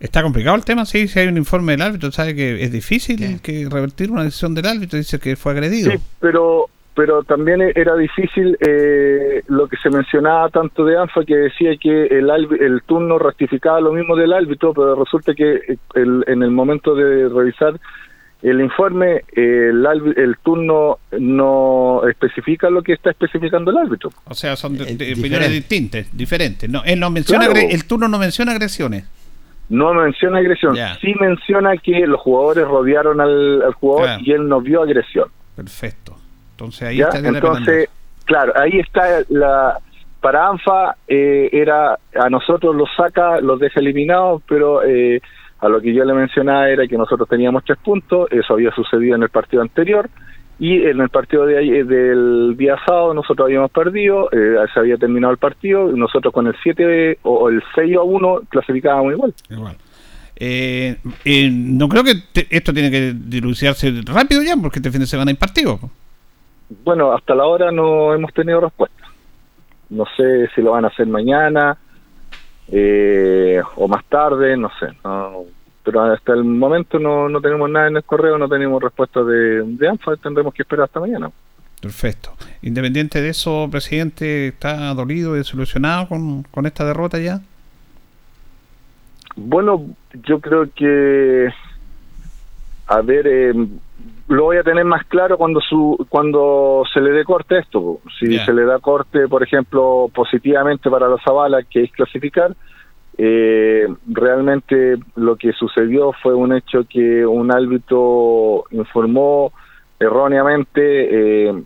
Está 0.00 0.22
complicado 0.22 0.54
el 0.56 0.64
tema, 0.64 0.84
sí, 0.86 1.08
si 1.08 1.18
hay 1.18 1.26
un 1.28 1.36
informe 1.38 1.72
del 1.72 1.82
árbitro, 1.82 2.12
sabe 2.12 2.34
que 2.34 2.62
es 2.62 2.70
difícil 2.70 3.40
que 3.40 3.68
revertir 3.70 4.10
una 4.12 4.22
decisión 4.24 4.54
del 4.54 4.66
árbitro, 4.66 4.96
dice 4.96 5.18
que 5.18 5.34
fue 5.34 5.52
agredido. 5.52 5.90
Sí, 5.90 5.98
pero 6.20 6.66
pero 6.98 7.22
también 7.22 7.62
e- 7.62 7.72
era 7.76 7.94
difícil 7.94 8.58
eh, 8.60 9.42
lo 9.46 9.68
que 9.68 9.76
se 9.76 9.88
mencionaba 9.88 10.48
tanto 10.48 10.84
de 10.84 10.98
ANFA 10.98 11.24
que 11.24 11.36
decía 11.36 11.76
que 11.80 12.06
el, 12.06 12.28
el 12.60 12.82
turno 12.84 13.20
ratificaba 13.20 13.80
lo 13.80 13.92
mismo 13.92 14.16
del 14.16 14.32
árbitro, 14.32 14.74
pero 14.74 14.96
resulta 14.96 15.32
que 15.32 15.48
eh, 15.54 15.78
el- 15.94 16.24
en 16.26 16.42
el 16.42 16.50
momento 16.50 16.96
de 16.96 17.28
revisar 17.28 17.78
el 18.42 18.60
informe, 18.60 19.22
eh, 19.36 19.70
el, 19.70 20.14
el 20.16 20.36
turno 20.42 20.98
no 21.18 22.02
especifica 22.08 22.68
lo 22.68 22.82
que 22.82 22.94
está 22.94 23.10
especificando 23.10 23.70
el 23.70 23.78
árbitro. 23.78 24.10
O 24.26 24.34
sea, 24.34 24.56
son 24.56 24.72
de- 24.76 24.84
de 24.84 24.90
diferente. 24.92 25.20
opiniones 25.20 25.50
distintas, 25.52 26.16
diferentes. 26.16 26.68
No, 26.68 26.82
él 26.84 26.98
no 26.98 27.10
menciona 27.10 27.46
Claro. 27.46 27.60
el 27.70 27.84
turno 27.86 28.08
no 28.08 28.18
menciona 28.18 28.50
agresiones. 28.52 29.04
No 29.68 29.94
menciona 29.94 30.38
agresión, 30.38 30.74
Ya. 30.74 30.96
sí 31.00 31.14
menciona 31.20 31.76
que 31.76 32.06
los 32.08 32.20
jugadores 32.20 32.64
rodearon 32.66 33.20
al, 33.20 33.62
al 33.62 33.74
jugador 33.74 34.06
Claro. 34.06 34.22
y 34.24 34.32
él 34.32 34.48
no 34.48 34.60
vio 34.60 34.82
agresión. 34.82 35.28
Perfecto. 35.54 36.16
Entonces 36.58 36.82
ahí 36.82 36.96
¿ya? 36.96 37.04
está 37.06 37.18
Entonces, 37.28 37.88
claro, 38.24 38.52
ahí 38.56 38.78
está 38.80 39.20
la... 39.28 39.78
Para 40.20 40.48
ANFA 40.48 40.96
eh, 41.06 41.48
era, 41.52 41.92
a 42.16 42.28
nosotros 42.28 42.74
los 42.74 42.88
saca, 42.96 43.40
los 43.40 43.60
deja 43.60 43.78
eliminados, 43.78 44.42
pero 44.48 44.82
eh, 44.82 45.20
a 45.60 45.68
lo 45.68 45.80
que 45.80 45.94
yo 45.94 46.04
le 46.04 46.12
mencionaba 46.12 46.68
era 46.68 46.88
que 46.88 46.98
nosotros 46.98 47.28
teníamos 47.28 47.62
tres 47.64 47.78
puntos, 47.78 48.26
eso 48.32 48.54
había 48.54 48.72
sucedido 48.72 49.14
en 49.14 49.22
el 49.22 49.28
partido 49.28 49.62
anterior, 49.62 50.10
y 50.58 50.82
en 50.82 51.00
el 51.00 51.08
partido 51.08 51.46
de 51.46 51.58
ahí- 51.58 51.82
del 51.84 52.56
día 52.56 52.74
sábado 52.84 53.14
nosotros 53.14 53.46
habíamos 53.46 53.70
perdido, 53.70 54.28
eh, 54.32 54.56
se 54.74 54.80
había 54.80 54.96
terminado 54.96 55.30
el 55.32 55.38
partido, 55.38 55.88
y 55.88 55.96
nosotros 55.96 56.34
con 56.34 56.48
el 56.48 56.56
7 56.64 57.18
o 57.22 57.34
o 57.44 57.48
el 57.48 57.62
6 57.76 57.96
a 57.96 58.02
1 58.02 58.40
clasificábamos 58.48 59.12
igual. 59.12 59.34
Igual. 59.48 59.76
Eh, 60.34 60.96
eh, 61.24 61.48
no 61.52 61.88
creo 61.88 62.02
que 62.02 62.14
te- 62.32 62.46
esto 62.50 62.72
tiene 62.72 62.90
que 62.90 63.12
dilucidarse 63.14 63.92
rápido 64.04 64.42
ya, 64.42 64.56
porque 64.56 64.80
este 64.80 64.90
fin 64.90 65.00
de 65.00 65.06
semana 65.06 65.30
hay 65.30 65.36
partido. 65.36 65.78
Bueno, 66.84 67.12
hasta 67.12 67.34
la 67.34 67.46
hora 67.46 67.70
no 67.70 68.14
hemos 68.14 68.32
tenido 68.32 68.60
respuesta. 68.60 69.04
No 69.90 70.04
sé 70.16 70.48
si 70.54 70.60
lo 70.62 70.72
van 70.72 70.84
a 70.84 70.88
hacer 70.88 71.06
mañana 71.06 71.76
eh, 72.70 73.60
o 73.76 73.88
más 73.88 74.04
tarde, 74.06 74.56
no 74.56 74.70
sé. 74.78 74.86
no- 75.04 75.44
pero 75.82 76.02
hasta 76.02 76.34
el 76.34 76.44
momento 76.44 76.98
no, 76.98 77.30
no 77.30 77.40
tenemos 77.40 77.70
nada 77.70 77.88
en 77.88 77.96
el 77.96 78.04
correo, 78.04 78.36
no 78.36 78.46
tenemos 78.46 78.82
respuesta 78.82 79.22
de, 79.24 79.62
de 79.64 79.88
ANFA, 79.88 80.16
tendremos 80.16 80.52
que 80.52 80.60
esperar 80.60 80.84
hasta 80.84 81.00
mañana. 81.00 81.30
Perfecto. 81.80 82.32
Independiente 82.60 83.22
de 83.22 83.30
eso, 83.30 83.68
presidente, 83.70 84.48
¿está 84.48 84.92
dolido 84.92 85.34
y 85.34 85.38
desilusionado 85.38 86.06
con, 86.08 86.42
con 86.42 86.66
esta 86.66 86.84
derrota 86.84 87.18
ya? 87.18 87.40
Bueno, 89.36 89.86
yo 90.26 90.40
creo 90.40 90.68
que, 90.74 91.48
a 92.88 93.00
ver, 93.00 93.26
eh, 93.26 93.54
lo 94.28 94.44
voy 94.44 94.58
a 94.58 94.62
tener 94.62 94.84
más 94.84 95.04
claro 95.06 95.38
cuando 95.38 95.60
su 95.60 96.06
cuando 96.08 96.84
se 96.92 97.00
le 97.00 97.10
dé 97.12 97.24
corte 97.24 97.56
a 97.56 97.60
esto. 97.60 98.00
Si 98.18 98.38
se 98.38 98.52
le 98.52 98.64
da 98.64 98.78
corte, 98.78 99.26
por 99.26 99.42
ejemplo, 99.42 100.10
positivamente 100.14 100.90
para 100.90 101.08
la 101.08 101.16
Zavala, 101.24 101.62
que 101.62 101.84
es 101.84 101.92
clasificar, 101.92 102.54
eh, 103.16 103.88
realmente 104.06 104.96
lo 105.16 105.36
que 105.36 105.52
sucedió 105.52 106.12
fue 106.22 106.34
un 106.34 106.54
hecho 106.54 106.84
que 106.88 107.26
un 107.26 107.50
árbitro 107.50 108.64
informó 108.70 109.52
erróneamente, 109.98 111.48
eh, 111.48 111.62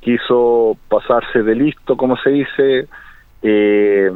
quiso 0.00 0.76
pasarse 0.88 1.42
de 1.42 1.54
listo, 1.54 1.96
como 1.96 2.16
se 2.18 2.30
dice, 2.30 2.88
eh, 3.42 4.12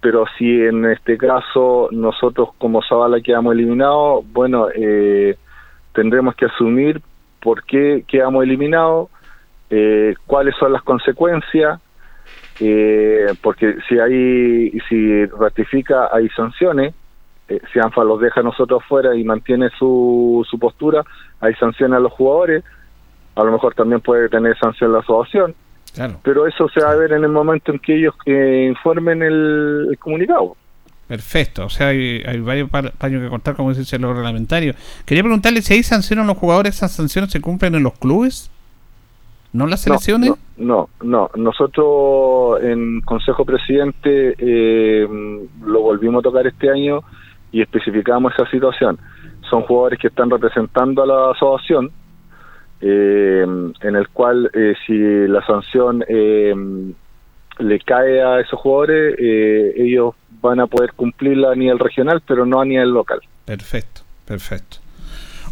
pero 0.00 0.24
si 0.38 0.62
en 0.62 0.86
este 0.86 1.18
caso 1.18 1.88
nosotros 1.90 2.50
como 2.56 2.82
Zavala 2.82 3.20
quedamos 3.20 3.52
eliminados, 3.54 4.24
bueno, 4.32 4.68
eh, 4.74 5.36
tendremos 5.94 6.34
que 6.34 6.46
asumir 6.46 7.00
por 7.40 7.64
qué 7.64 8.04
quedamos 8.06 8.42
eliminados, 8.44 9.08
eh, 9.70 10.14
cuáles 10.26 10.54
son 10.56 10.72
las 10.72 10.82
consecuencias, 10.82 11.80
eh, 12.60 13.26
porque 13.42 13.76
si 13.88 13.98
hay, 13.98 14.70
si 14.88 15.24
ratifica 15.26 16.08
hay 16.12 16.28
sanciones, 16.30 16.94
eh, 17.48 17.60
si 17.72 17.78
ANFA 17.80 18.04
los 18.04 18.20
deja 18.20 18.40
a 18.40 18.44
nosotros 18.44 18.82
fuera 18.88 19.16
y 19.16 19.24
mantiene 19.24 19.70
su, 19.78 20.46
su 20.48 20.58
postura, 20.58 21.02
hay 21.40 21.54
sanciones 21.54 21.96
a 21.96 22.00
los 22.00 22.12
jugadores, 22.12 22.62
a 23.36 23.42
lo 23.44 23.52
mejor 23.52 23.74
también 23.74 24.00
puede 24.00 24.28
tener 24.28 24.56
sanción 24.58 24.92
la 24.92 24.98
asociación, 25.00 25.54
Claro. 25.94 26.20
pero 26.22 26.46
eso 26.46 26.68
se 26.68 26.80
va 26.84 26.92
a 26.92 26.94
ver 26.94 27.12
en 27.12 27.24
el 27.24 27.30
momento 27.30 27.72
en 27.72 27.80
que 27.80 27.96
ellos 27.96 28.14
eh, 28.26 28.66
informen 28.68 29.22
el, 29.22 29.88
el 29.90 29.98
comunicado. 29.98 30.56
Perfecto, 31.10 31.64
o 31.64 31.68
sea, 31.68 31.88
hay, 31.88 32.22
hay 32.24 32.38
varios 32.38 32.70
pa- 32.70 32.92
paños 32.92 33.20
que 33.20 33.28
cortar, 33.28 33.56
como 33.56 33.74
dice 33.74 33.98
los 33.98 34.14
reglamentarios. 34.14 34.76
Quería 35.04 35.24
preguntarle 35.24 35.60
si 35.60 35.74
hay 35.74 35.82
sanciones 35.82 36.22
a 36.22 36.28
los 36.28 36.38
jugadores, 36.38 36.76
¿esas 36.76 36.92
sanciones 36.92 37.32
se 37.32 37.40
cumplen 37.40 37.74
en 37.74 37.82
los 37.82 37.94
clubes? 37.98 38.48
¿No 39.52 39.64
en 39.64 39.70
las 39.70 39.80
selecciones? 39.80 40.34
No, 40.56 40.88
no, 41.02 41.28
nosotros 41.34 42.62
en 42.62 43.00
Consejo 43.00 43.44
Presidente 43.44 44.36
eh, 44.38 45.04
lo 45.64 45.80
volvimos 45.82 46.20
a 46.20 46.22
tocar 46.22 46.46
este 46.46 46.70
año 46.70 47.00
y 47.50 47.60
especificamos 47.60 48.32
esa 48.34 48.48
situación. 48.48 48.96
Son 49.50 49.62
jugadores 49.62 49.98
que 49.98 50.06
están 50.06 50.30
representando 50.30 51.02
a 51.02 51.06
la 51.06 51.30
asociación, 51.32 51.90
eh, 52.80 53.44
en 53.80 53.96
el 53.96 54.08
cual 54.10 54.48
eh, 54.54 54.74
si 54.86 54.96
la 55.26 55.44
sanción 55.44 56.04
eh, 56.08 56.54
le 57.58 57.80
cae 57.80 58.22
a 58.22 58.38
esos 58.38 58.60
jugadores, 58.60 59.16
eh, 59.18 59.72
ellos 59.76 60.14
van 60.40 60.60
a 60.60 60.66
poder 60.66 60.92
cumplirla 60.94 61.52
a 61.52 61.54
nivel 61.54 61.78
regional, 61.78 62.22
pero 62.26 62.44
no 62.46 62.60
a 62.60 62.64
nivel 62.64 62.90
local. 62.90 63.20
Perfecto, 63.44 64.02
perfecto. 64.26 64.78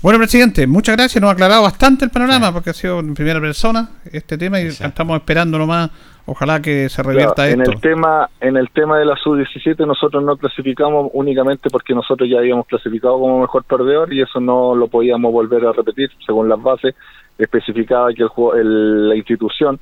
Bueno, 0.00 0.18
presidente, 0.18 0.66
muchas 0.68 0.96
gracias. 0.96 1.20
Nos 1.20 1.30
ha 1.30 1.32
aclarado 1.32 1.62
bastante 1.62 2.04
el 2.04 2.10
panorama 2.12 2.52
porque 2.52 2.70
ha 2.70 2.72
sido 2.74 3.00
en 3.00 3.14
primera 3.14 3.40
persona 3.40 3.88
este 4.12 4.38
tema 4.38 4.60
y 4.60 4.66
estamos 4.66 5.16
esperando 5.16 5.58
nomás. 5.58 5.90
Ojalá 6.30 6.60
que 6.60 6.88
se 6.90 7.02
revierta 7.02 7.34
Claro, 7.46 7.52
en 7.52 7.60
esto. 7.62 7.72
el 7.72 7.80
tema 7.80 8.28
en 8.40 8.56
el 8.58 8.68
tema 8.70 8.98
de 8.98 9.06
la 9.06 9.16
sub-17 9.16 9.86
nosotros 9.86 10.22
no 10.22 10.36
clasificamos 10.36 11.10
únicamente 11.14 11.70
porque 11.70 11.94
nosotros 11.94 12.28
ya 12.30 12.36
habíamos 12.38 12.66
clasificado 12.66 13.18
como 13.18 13.40
mejor 13.40 13.64
perdedor 13.64 14.12
y 14.12 14.20
eso 14.20 14.38
no 14.38 14.74
lo 14.74 14.88
podíamos 14.88 15.32
volver 15.32 15.64
a 15.66 15.72
repetir 15.72 16.10
según 16.26 16.48
las 16.50 16.62
bases 16.62 16.94
especificaba 17.38 18.12
que 18.12 18.22
el, 18.24 18.28
juego- 18.28 18.54
el- 18.56 19.08
la 19.08 19.16
institución 19.16 19.80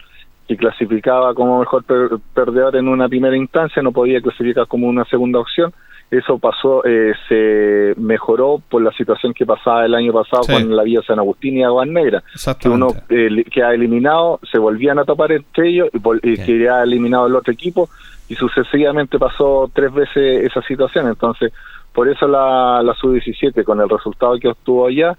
que 0.48 0.56
clasificaba 0.56 1.34
como 1.34 1.58
mejor 1.60 1.84
per- 1.84 2.18
perdedor 2.34 2.76
en 2.76 2.88
una 2.88 3.08
primera 3.08 3.36
instancia 3.36 3.82
no 3.82 3.92
podía 3.92 4.20
clasificar 4.20 4.66
como 4.66 4.86
una 4.86 5.04
segunda 5.06 5.38
opción 5.40 5.72
eso 6.08 6.38
pasó 6.38 6.84
eh, 6.86 7.14
se 7.28 8.00
mejoró 8.00 8.62
por 8.70 8.80
la 8.80 8.92
situación 8.92 9.34
que 9.34 9.44
pasaba 9.44 9.84
el 9.84 9.94
año 9.94 10.12
pasado 10.12 10.44
Sí. 10.44 10.52
con 10.52 10.76
la 10.76 10.84
Villa 10.84 11.02
San 11.04 11.18
Agustín 11.18 11.56
y 11.56 11.64
Aguas 11.64 11.88
Negras 11.88 12.22
que 12.60 12.68
uno 12.68 12.88
eh, 13.08 13.44
queda 13.50 13.74
eliminado, 13.74 14.38
se 14.52 14.58
volvían 14.58 15.00
a 15.00 15.04
tapar 15.04 15.32
entre 15.32 15.68
ellos 15.68 15.88
y, 15.92 15.98
vol- 15.98 16.20
y 16.22 16.36
quedaba 16.36 16.84
eliminado 16.84 17.26
el 17.26 17.34
otro 17.34 17.52
equipo 17.52 17.88
y 18.28 18.36
sucesivamente 18.36 19.18
pasó 19.18 19.68
tres 19.74 19.92
veces 19.92 20.44
esa 20.44 20.60
situación. 20.62 21.08
Entonces, 21.08 21.52
por 21.92 22.08
eso 22.08 22.26
la, 22.28 22.82
la 22.84 22.92
sub-17, 22.94 23.64
con 23.64 23.80
el 23.80 23.88
resultado 23.88 24.36
que 24.38 24.48
obtuvo 24.48 24.86
allá, 24.86 25.16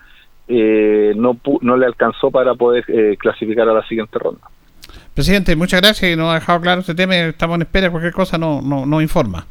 eh, 0.48 1.14
no, 1.18 1.34
pu- 1.34 1.60
no 1.62 1.76
le 1.76 1.86
alcanzó 1.86 2.32
para 2.32 2.54
poder 2.56 2.86
eh, 2.88 3.18
clasificar 3.20 3.68
a 3.68 3.74
la 3.74 3.86
siguiente 3.88 4.18
ronda. 4.20 4.42
Presidente, 5.18 5.56
muchas 5.56 5.82
gracias. 5.82 6.16
Nos 6.16 6.30
ha 6.30 6.36
dejado 6.36 6.62
claro 6.62 6.82
este 6.82 6.94
tema. 6.94 7.16
Estamos 7.16 7.56
en 7.56 7.64
espera. 7.64 7.90
Cualquier 7.90 8.14
cosa 8.14 8.38
no, 8.38 8.62
no, 8.62 8.86
nos 8.86 9.02
informa. 9.02 9.48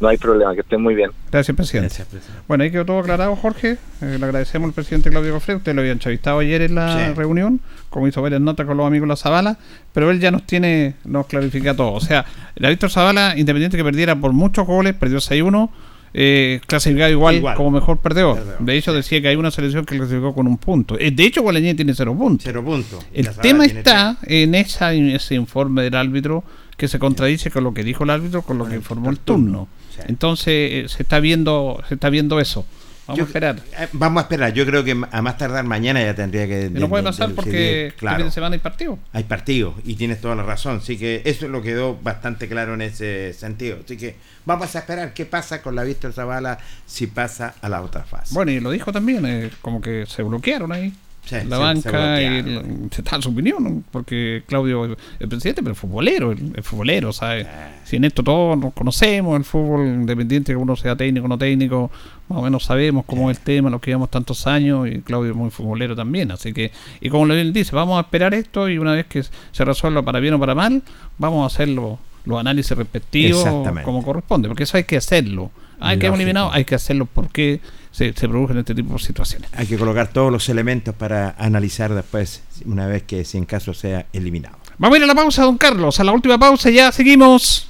No 0.00 0.08
hay 0.08 0.16
problema, 0.16 0.52
que 0.54 0.62
estén 0.62 0.82
muy 0.82 0.96
bien. 0.96 1.12
Gracias, 1.30 1.56
presidente. 1.56 2.04
Bueno, 2.48 2.64
ahí 2.64 2.72
quedó 2.72 2.84
todo 2.84 2.98
aclarado, 2.98 3.36
Jorge. 3.36 3.78
Eh, 4.00 4.16
le 4.18 4.24
agradecemos 4.24 4.66
al 4.66 4.74
presidente 4.74 5.08
Claudio 5.08 5.34
Cofre. 5.34 5.54
Usted 5.54 5.72
lo 5.72 5.82
había 5.82 5.92
entrevistado 5.92 6.40
ayer 6.40 6.62
en 6.62 6.74
la 6.74 7.06
Sí. 7.10 7.14
reunión, 7.14 7.60
como 7.90 8.08
hizo 8.08 8.20
varias 8.20 8.40
notas 8.40 8.66
con 8.66 8.76
los 8.76 8.88
amigos 8.88 9.06
de 9.06 9.10
la 9.10 9.16
Zavala, 9.16 9.56
pero 9.92 10.10
él 10.10 10.18
ya 10.18 10.32
nos 10.32 10.42
tiene, 10.42 10.94
nos 11.04 11.26
clarifica 11.26 11.76
todo. 11.76 11.92
O 11.92 12.00
sea, 12.00 12.24
el 12.56 12.68
Víctor 12.68 12.90
Zavala, 12.90 13.34
independiente 13.36 13.76
que 13.76 13.84
perdiera 13.84 14.16
por 14.16 14.32
muchos 14.32 14.66
goles, 14.66 14.94
perdió 14.94 15.18
6-1, 15.20 15.70
eh, 16.14 16.60
clasificado 16.66 17.10
igual, 17.10 17.36
Igual. 17.36 17.56
como 17.56 17.70
mejor 17.70 17.98
perdedor. 17.98 18.58
De 18.58 18.76
hecho, 18.76 18.92
decía 18.92 19.20
que 19.20 19.28
hay 19.28 19.36
una 19.36 19.50
selección 19.50 19.84
que 19.84 19.96
clasificó 19.96 20.34
con 20.34 20.46
un 20.46 20.58
punto. 20.58 20.98
Eh, 20.98 21.10
de 21.10 21.24
hecho, 21.24 21.42
Gualeñé 21.42 21.74
tiene 21.74 21.94
cero 21.94 22.14
puntos. 22.16 22.44
Cero 22.44 22.64
puntos. 22.64 23.04
El 23.12 23.28
tema 23.36 23.64
está 23.64 24.16
en 24.22 24.54
esa, 24.54 24.94
en 24.94 25.10
ese 25.10 25.34
informe 25.34 25.82
del 25.82 25.94
árbitro 25.94 26.44
que 26.76 26.88
se 26.88 26.98
contradice 26.98 27.50
con 27.50 27.64
lo 27.64 27.74
que 27.74 27.82
dijo 27.82 28.04
el 28.04 28.10
árbitro, 28.10 28.42
con 28.42 28.56
lo 28.58 28.66
que 28.66 28.76
informó 28.76 29.10
el 29.10 29.18
turno. 29.18 29.68
Entonces 30.06 30.46
eh, 30.46 30.84
se 30.88 31.02
está 31.02 31.18
viendo, 31.20 31.82
se 31.88 31.94
está 31.94 32.08
viendo 32.08 32.38
eso. 32.40 32.64
Vamos 33.08 33.18
Yo- 33.18 33.24
a 33.24 33.26
esperar. 33.26 33.56
Eh, 33.78 33.88
Vamos 33.92 34.20
a 34.20 34.22
esperar. 34.24 34.52
Yo 34.52 34.66
creo 34.66 34.84
que 34.84 34.94
a 35.10 35.22
más 35.22 35.38
tardar 35.38 35.64
mañana 35.64 36.00
ya 36.02 36.14
tendría 36.14 36.46
que. 36.46 36.66
Y 36.66 36.70
no 36.78 36.88
puede 36.88 37.02
de- 37.02 37.08
pasar 37.08 37.28
de- 37.30 37.34
porque 37.34 37.86
este 37.88 38.06
fin 38.16 38.24
de 38.26 38.30
semana 38.30 38.54
hay 38.54 38.60
partido. 38.60 38.98
Hay 39.12 39.24
partido 39.24 39.74
y 39.84 39.94
tienes 39.96 40.20
toda 40.20 40.34
la 40.36 40.42
razón. 40.42 40.76
Así 40.76 40.98
que 40.98 41.22
eso 41.24 41.48
lo 41.48 41.62
quedó 41.62 41.96
bastante 41.96 42.48
claro 42.48 42.74
en 42.74 42.82
ese 42.82 43.32
sentido. 43.32 43.78
Así 43.84 43.96
que 43.96 44.16
vamos 44.44 44.76
a 44.76 44.78
esperar 44.80 45.14
qué 45.14 45.24
pasa 45.24 45.62
con 45.62 45.74
la 45.74 45.84
Víctor 45.84 46.12
Zavala 46.12 46.58
si 46.86 47.06
pasa 47.06 47.54
a 47.62 47.68
la 47.68 47.80
otra 47.82 48.04
fase. 48.04 48.34
Bueno, 48.34 48.52
y 48.52 48.60
lo 48.60 48.70
dijo 48.70 48.92
también, 48.92 49.24
eh, 49.26 49.50
como 49.62 49.80
que 49.80 50.04
se 50.06 50.22
bloquearon 50.22 50.70
ahí. 50.72 50.92
Sí, 51.28 51.36
la 51.46 51.56
se- 51.56 51.62
banca 51.62 52.16
se 52.16 52.22
y 52.22 52.26
el- 52.26 52.88
se 52.90 53.02
está 53.02 53.20
su 53.20 53.28
opinión, 53.28 53.62
¿no? 53.62 53.82
porque 53.90 54.42
Claudio 54.46 54.86
es 54.86 54.96
el 55.20 55.28
presidente, 55.28 55.60
pero 55.62 55.72
el 55.72 55.76
futbolero, 55.76 56.32
el, 56.32 56.52
el 56.56 56.62
futbolero, 56.62 57.12
¿sabes? 57.12 57.46
Ah. 57.46 57.68
Si 57.84 57.96
en 57.96 58.04
esto 58.04 58.22
todos 58.22 58.56
nos 58.56 58.72
conocemos, 58.72 59.36
el 59.36 59.44
fútbol 59.44 59.86
independiente, 59.86 60.52
que 60.52 60.56
uno 60.56 60.74
sea 60.76 60.96
técnico 60.96 61.26
o 61.26 61.28
no 61.28 61.36
técnico, 61.36 61.90
más 62.28 62.38
o 62.38 62.42
menos 62.42 62.64
sabemos 62.64 63.04
cómo 63.06 63.30
es 63.30 63.36
el 63.38 63.44
tema, 63.44 63.68
lo 63.68 63.78
que 63.80 63.90
llevamos 63.90 64.10
tantos 64.10 64.46
años, 64.46 64.88
y 64.88 65.00
Claudio 65.02 65.32
es 65.32 65.36
muy 65.36 65.50
futbolero 65.50 65.94
también, 65.94 66.30
así 66.30 66.52
que, 66.54 66.72
y 67.00 67.10
como 67.10 67.26
él 67.32 67.52
dice, 67.52 67.76
vamos 67.76 67.98
a 67.98 68.00
esperar 68.02 68.32
esto 68.32 68.68
y 68.70 68.78
una 68.78 68.92
vez 68.94 69.04
que 69.06 69.22
se 69.22 69.64
resuelva 69.66 70.02
para 70.02 70.20
bien 70.20 70.32
o 70.34 70.38
para 70.40 70.54
mal, 70.54 70.82
vamos 71.18 71.42
a 71.44 71.54
hacer 71.54 71.68
los, 71.68 71.98
los 72.24 72.40
análisis 72.40 72.74
respectivos 72.76 73.44
como 73.84 74.02
corresponde, 74.02 74.48
porque 74.48 74.62
eso 74.62 74.76
hay 74.78 74.84
que 74.84 74.96
hacerlo. 74.96 75.50
Hay 75.80 75.98
que 75.98 76.06
eliminado, 76.06 76.52
hay 76.52 76.64
que 76.64 76.74
hacerlo 76.74 77.06
porque 77.06 77.60
se, 77.90 78.12
se 78.12 78.28
producen 78.28 78.58
este 78.58 78.74
tipo 78.74 78.94
de 78.94 78.98
situaciones. 78.98 79.50
Hay 79.54 79.66
que 79.66 79.76
colocar 79.76 80.08
todos 80.08 80.32
los 80.32 80.48
elementos 80.48 80.94
para 80.94 81.34
analizar 81.38 81.94
después, 81.94 82.42
una 82.64 82.86
vez 82.86 83.02
que 83.04 83.24
si 83.24 83.38
en 83.38 83.44
caso 83.44 83.74
sea 83.74 84.06
eliminado. 84.12 84.58
Vamos 84.78 84.94
a 84.94 84.98
ir 84.98 85.04
a 85.04 85.06
la 85.06 85.14
pausa, 85.14 85.42
don 85.42 85.58
Carlos. 85.58 85.98
A 85.98 86.04
la 86.04 86.12
última 86.12 86.38
pausa 86.38 86.70
ya 86.70 86.92
seguimos. 86.92 87.68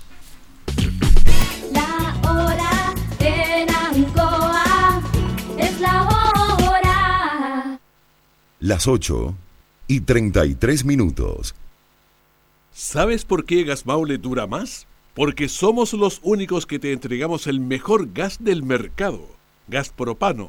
La 1.73 2.31
hora 2.31 2.95
en 3.21 3.71
Ancoa 3.71 5.03
es 5.57 5.81
la 5.81 6.03
hora. 6.03 7.81
Las 8.61 8.87
8 8.87 9.35
y 9.87 10.01
33 10.01 10.85
minutos. 10.85 11.55
¿Sabes 12.73 13.25
por 13.25 13.45
qué 13.45 13.65
Gas 13.65 13.87
Maule 13.87 14.19
dura 14.19 14.47
más? 14.47 14.88
Porque 15.19 15.49
somos 15.49 15.93
los 15.95 16.21
únicos 16.23 16.65
que 16.65 16.79
te 16.79 16.93
entregamos 16.93 17.49
el 17.49 17.59
mejor 17.59 18.13
gas 18.13 18.37
del 18.39 18.63
mercado, 18.63 19.27
gas 19.67 19.89
propano. 19.89 20.49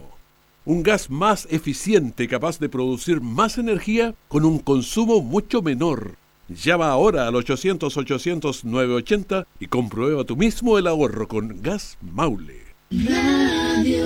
Un 0.64 0.84
gas 0.84 1.10
más 1.10 1.48
eficiente 1.50 2.28
capaz 2.28 2.60
de 2.60 2.70
producir 2.70 3.20
más 3.20 3.58
energía 3.58 4.14
con 4.28 4.46
un 4.46 4.60
consumo 4.60 5.24
mucho 5.24 5.64
menor. 5.64 6.18
Llama 6.50 6.90
ahora 6.90 7.28
al 7.28 7.34
800-800-980 7.34 9.48
y 9.60 9.66
comprueba 9.66 10.24
tú 10.24 10.38
mismo 10.38 10.78
el 10.78 10.86
ahorro 10.86 11.28
con 11.28 11.64
Gas 11.64 11.98
Maule. 12.02 12.62
Radio. 12.92 14.06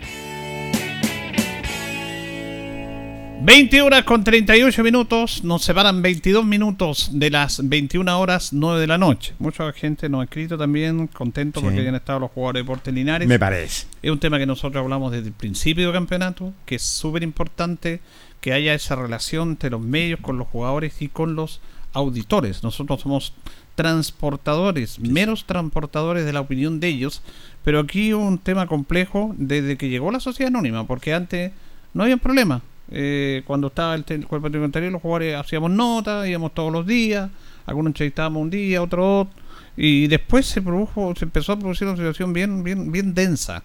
20 3.43 3.81
horas 3.81 4.03
con 4.03 4.23
38 4.23 4.83
minutos, 4.83 5.43
nos 5.43 5.63
separan 5.63 6.03
22 6.03 6.45
minutos 6.45 7.09
de 7.11 7.31
las 7.31 7.67
21 7.67 8.19
horas 8.19 8.53
9 8.53 8.79
de 8.79 8.85
la 8.85 8.99
noche. 8.99 9.33
Mucha 9.39 9.71
gente 9.73 10.07
nos 10.09 10.21
ha 10.21 10.23
escrito 10.25 10.59
también, 10.59 11.07
contento 11.07 11.59
Sí. 11.59 11.63
porque 11.65 11.79
hayan 11.79 11.95
estado 11.95 12.19
los 12.19 12.31
jugadores 12.31 12.59
de 12.59 12.63
Deportes 12.63 12.93
Linares. 12.93 13.27
Me 13.27 13.39
parece. 13.39 13.87
Es 14.03 14.11
un 14.11 14.19
tema 14.19 14.37
que 14.37 14.45
nosotros 14.45 14.79
hablamos 14.83 15.11
desde 15.11 15.29
el 15.29 15.33
principio 15.33 15.85
del 15.85 15.93
campeonato, 15.93 16.53
que 16.67 16.75
es 16.75 16.83
súper 16.83 17.23
importante 17.23 17.99
que 18.41 18.53
haya 18.53 18.75
esa 18.75 18.95
relación 18.95 19.49
entre 19.49 19.71
los 19.71 19.81
medios 19.81 20.19
con 20.19 20.37
los 20.37 20.47
jugadores 20.47 21.01
y 21.01 21.07
con 21.07 21.33
los 21.33 21.61
auditores. 21.93 22.61
Nosotros 22.61 23.01
somos 23.01 23.33
transportadores, 23.73 24.99
meros 24.99 25.45
transportadores 25.45 26.25
de 26.25 26.33
la 26.33 26.41
opinión 26.41 26.79
de 26.79 26.89
ellos, 26.89 27.23
pero 27.63 27.79
aquí 27.79 28.13
un 28.13 28.37
tema 28.37 28.67
complejo 28.67 29.33
desde 29.35 29.77
que 29.77 29.89
llegó 29.89 30.11
la 30.11 30.19
sociedad 30.19 30.49
anónima, 30.49 30.85
porque 30.85 31.15
antes 31.15 31.51
no 31.95 32.03
había 32.03 32.17
problema. 32.17 32.61
Eh, 32.91 33.43
cuando 33.45 33.67
estaba 33.67 33.95
el, 33.95 34.03
el 34.07 34.27
cuerpo 34.27 34.49
tributario, 34.51 34.91
los 34.91 35.01
jugadores 35.01 35.35
hacíamos 35.35 35.71
notas, 35.71 36.27
íbamos 36.27 36.53
todos 36.53 36.71
los 36.71 36.85
días, 36.85 37.29
algunos 37.65 37.91
entrevistábamos 37.91 38.41
un 38.41 38.49
día, 38.49 38.81
otro 38.81 39.21
otro, 39.21 39.41
y 39.77 40.07
después 40.07 40.45
se 40.45 40.61
produjo, 40.61 41.13
se 41.15 41.25
empezó 41.25 41.53
a 41.53 41.59
producir 41.59 41.87
una 41.87 41.95
situación 41.97 42.33
bien, 42.33 42.63
bien, 42.63 42.91
bien 42.91 43.13
densa, 43.13 43.63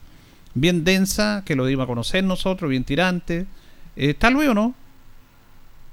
bien 0.55 0.85
densa, 0.85 1.43
que 1.45 1.57
lo 1.57 1.67
dimos 1.67 1.85
a 1.85 1.87
conocer 1.87 2.23
nosotros, 2.25 2.71
bien 2.71 2.85
tirante. 2.85 3.47
Eh, 3.97 4.11
¿Está 4.11 4.31
Luis 4.31 4.49
o 4.49 4.55
no? 4.55 4.75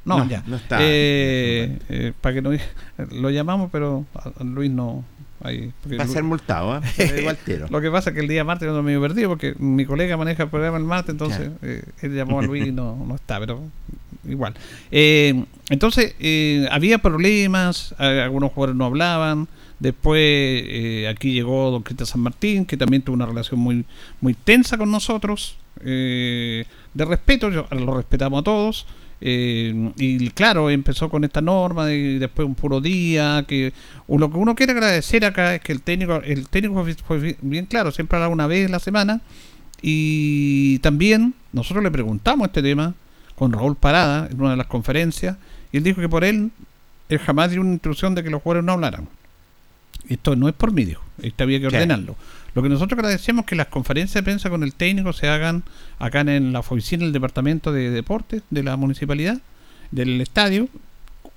No, 0.06 0.20
No, 0.20 0.30
ya. 0.30 0.44
no 0.46 0.58
está. 0.58 0.78
Eh, 0.82 1.80
eh, 1.90 2.14
para 2.20 2.36
que 2.36 2.42
no 2.42 2.52
lo 3.12 3.30
llamamos, 3.30 3.70
pero 3.72 4.06
Luis 4.44 4.70
no. 4.70 5.04
Ahí, 5.44 5.72
Va 6.00 6.04
a 6.04 6.08
ser 6.08 6.24
multado, 6.24 6.78
¿eh? 6.78 7.16
Igual 7.20 7.38
tiro. 7.38 7.68
Lo 7.70 7.82
que 7.82 7.92
pasa 7.92 8.10
es 8.10 8.14
que 8.16 8.22
el 8.22 8.28
día 8.28 8.44
martes 8.44 8.68
ando 8.68 8.82
medio 8.82 9.02
perdido 9.02 9.30
porque 9.30 9.54
mi 9.60 9.86
colega 9.86 10.18
maneja 10.18 10.44
el 10.44 10.50
programa 10.50 10.78
el 10.78 10.86
martes, 10.86 11.12
entonces 11.12 11.52
eh, 11.62 11.84
él 12.02 12.16
llamó 12.16 12.40
a 12.40 12.44
Luis 12.44 12.68
y 12.68 12.72
no, 12.72 13.04
no 13.06 13.16
está, 13.16 13.40
pero 13.40 13.62
igual. 14.28 14.54
Eh, 14.92 15.44
entonces, 15.70 16.16
eh, 16.20 16.68
había 16.72 16.98
problemas, 16.98 17.94
algunos 17.98 18.52
jugadores 18.52 18.78
no 18.78 18.86
hablaban. 18.86 19.48
Después 19.80 20.64
aquí 21.10 21.34
llegó 21.34 21.70
Don 21.72 21.84
Cristian 21.84 22.08
San 22.08 22.22
Martín, 22.22 22.66
que 22.66 22.78
también 22.78 23.02
tuvo 23.02 23.16
una 23.16 23.26
relación 23.26 23.60
muy, 23.60 23.86
muy 24.22 24.34
tensa 24.34 24.78
con 24.78 24.90
nosotros, 24.90 25.58
de 25.84 26.66
respeto, 26.94 27.50
yo, 27.50 27.68
lo 27.72 27.98
respetamos 27.98 28.40
a 28.40 28.44
todos. 28.44 28.86
Eh, 29.26 29.92
y 29.96 30.30
claro, 30.32 30.70
empezó 30.70 31.10
con 31.10 31.24
esta 31.24 31.40
norma 31.40 31.90
y 31.94 32.20
después 32.20 32.46
un 32.46 32.56
puro 32.56 32.82
día. 32.82 33.46
que 33.48 33.72
Lo 34.10 34.30
que 34.30 34.38
uno 34.38 34.54
quiere 34.54 34.74
agradecer 34.74 35.24
acá 35.24 35.56
es 35.56 35.62
que 35.62 35.72
el 35.72 35.82
técnico, 35.82 36.18
el 36.24 36.50
técnico 36.50 36.86
fue- 37.08 37.38
bien- 37.42 37.66
claro, 37.68 37.92
siempre 37.92 38.18
habla 38.18 38.28
una 38.28 38.48
vez 38.48 38.68
a 38.68 38.72
la 38.72 38.80
semana. 38.80 39.22
Y 39.82 40.80
también 40.80 41.34
nosotros 41.52 41.84
le 41.84 41.92
preguntamos 41.92 42.48
este 42.48 42.62
tema 42.62 42.96
con 43.36 43.52
Raúl 43.52 43.76
Parada 43.76 44.28
en 44.32 44.40
una 44.40 44.52
de 44.52 44.58
las 44.58 44.68
conferencias 44.68 45.38
y 45.72 45.78
él 45.78 45.84
dijo 45.84 46.00
que 46.02 46.08
por 46.10 46.24
él, 46.24 46.52
él 47.10 47.20
jamás 47.20 47.52
dio 47.52 47.62
una 47.62 47.72
instrucción 47.74 48.16
de 48.16 48.24
que 48.24 48.30
los 48.30 48.42
jugadores 48.42 48.66
no 48.66 48.74
hablaran. 48.74 49.08
Esto 50.08 50.36
no 50.36 50.48
es 50.50 50.54
por 50.54 50.72
mí, 50.72 50.86
dijo. 50.86 51.03
Esto 51.22 51.44
había 51.44 51.60
que 51.60 51.70
Sí. 51.70 51.76
ordenarlo. 51.76 52.16
Lo 52.56 52.62
que 52.64 52.70
nosotros 52.70 52.98
agradecemos 52.98 53.44
es 53.44 53.48
que 53.50 53.56
las 53.56 53.68
conferencias 53.68 54.14
de 54.16 54.24
prensa 54.24 54.50
con 54.50 54.64
el 54.64 54.74
técnico 54.74 55.14
se 55.14 55.28
hagan 55.28 55.64
acá 56.00 56.22
en 56.22 56.54
la 56.54 56.60
oficina 56.60 57.04
del 57.04 57.14
Departamento 57.14 57.72
de 57.72 57.90
Deportes 57.90 58.44
de 58.50 58.64
la 58.64 58.76
municipalidad, 58.78 59.40
del 59.92 60.22
estadio, 60.22 60.68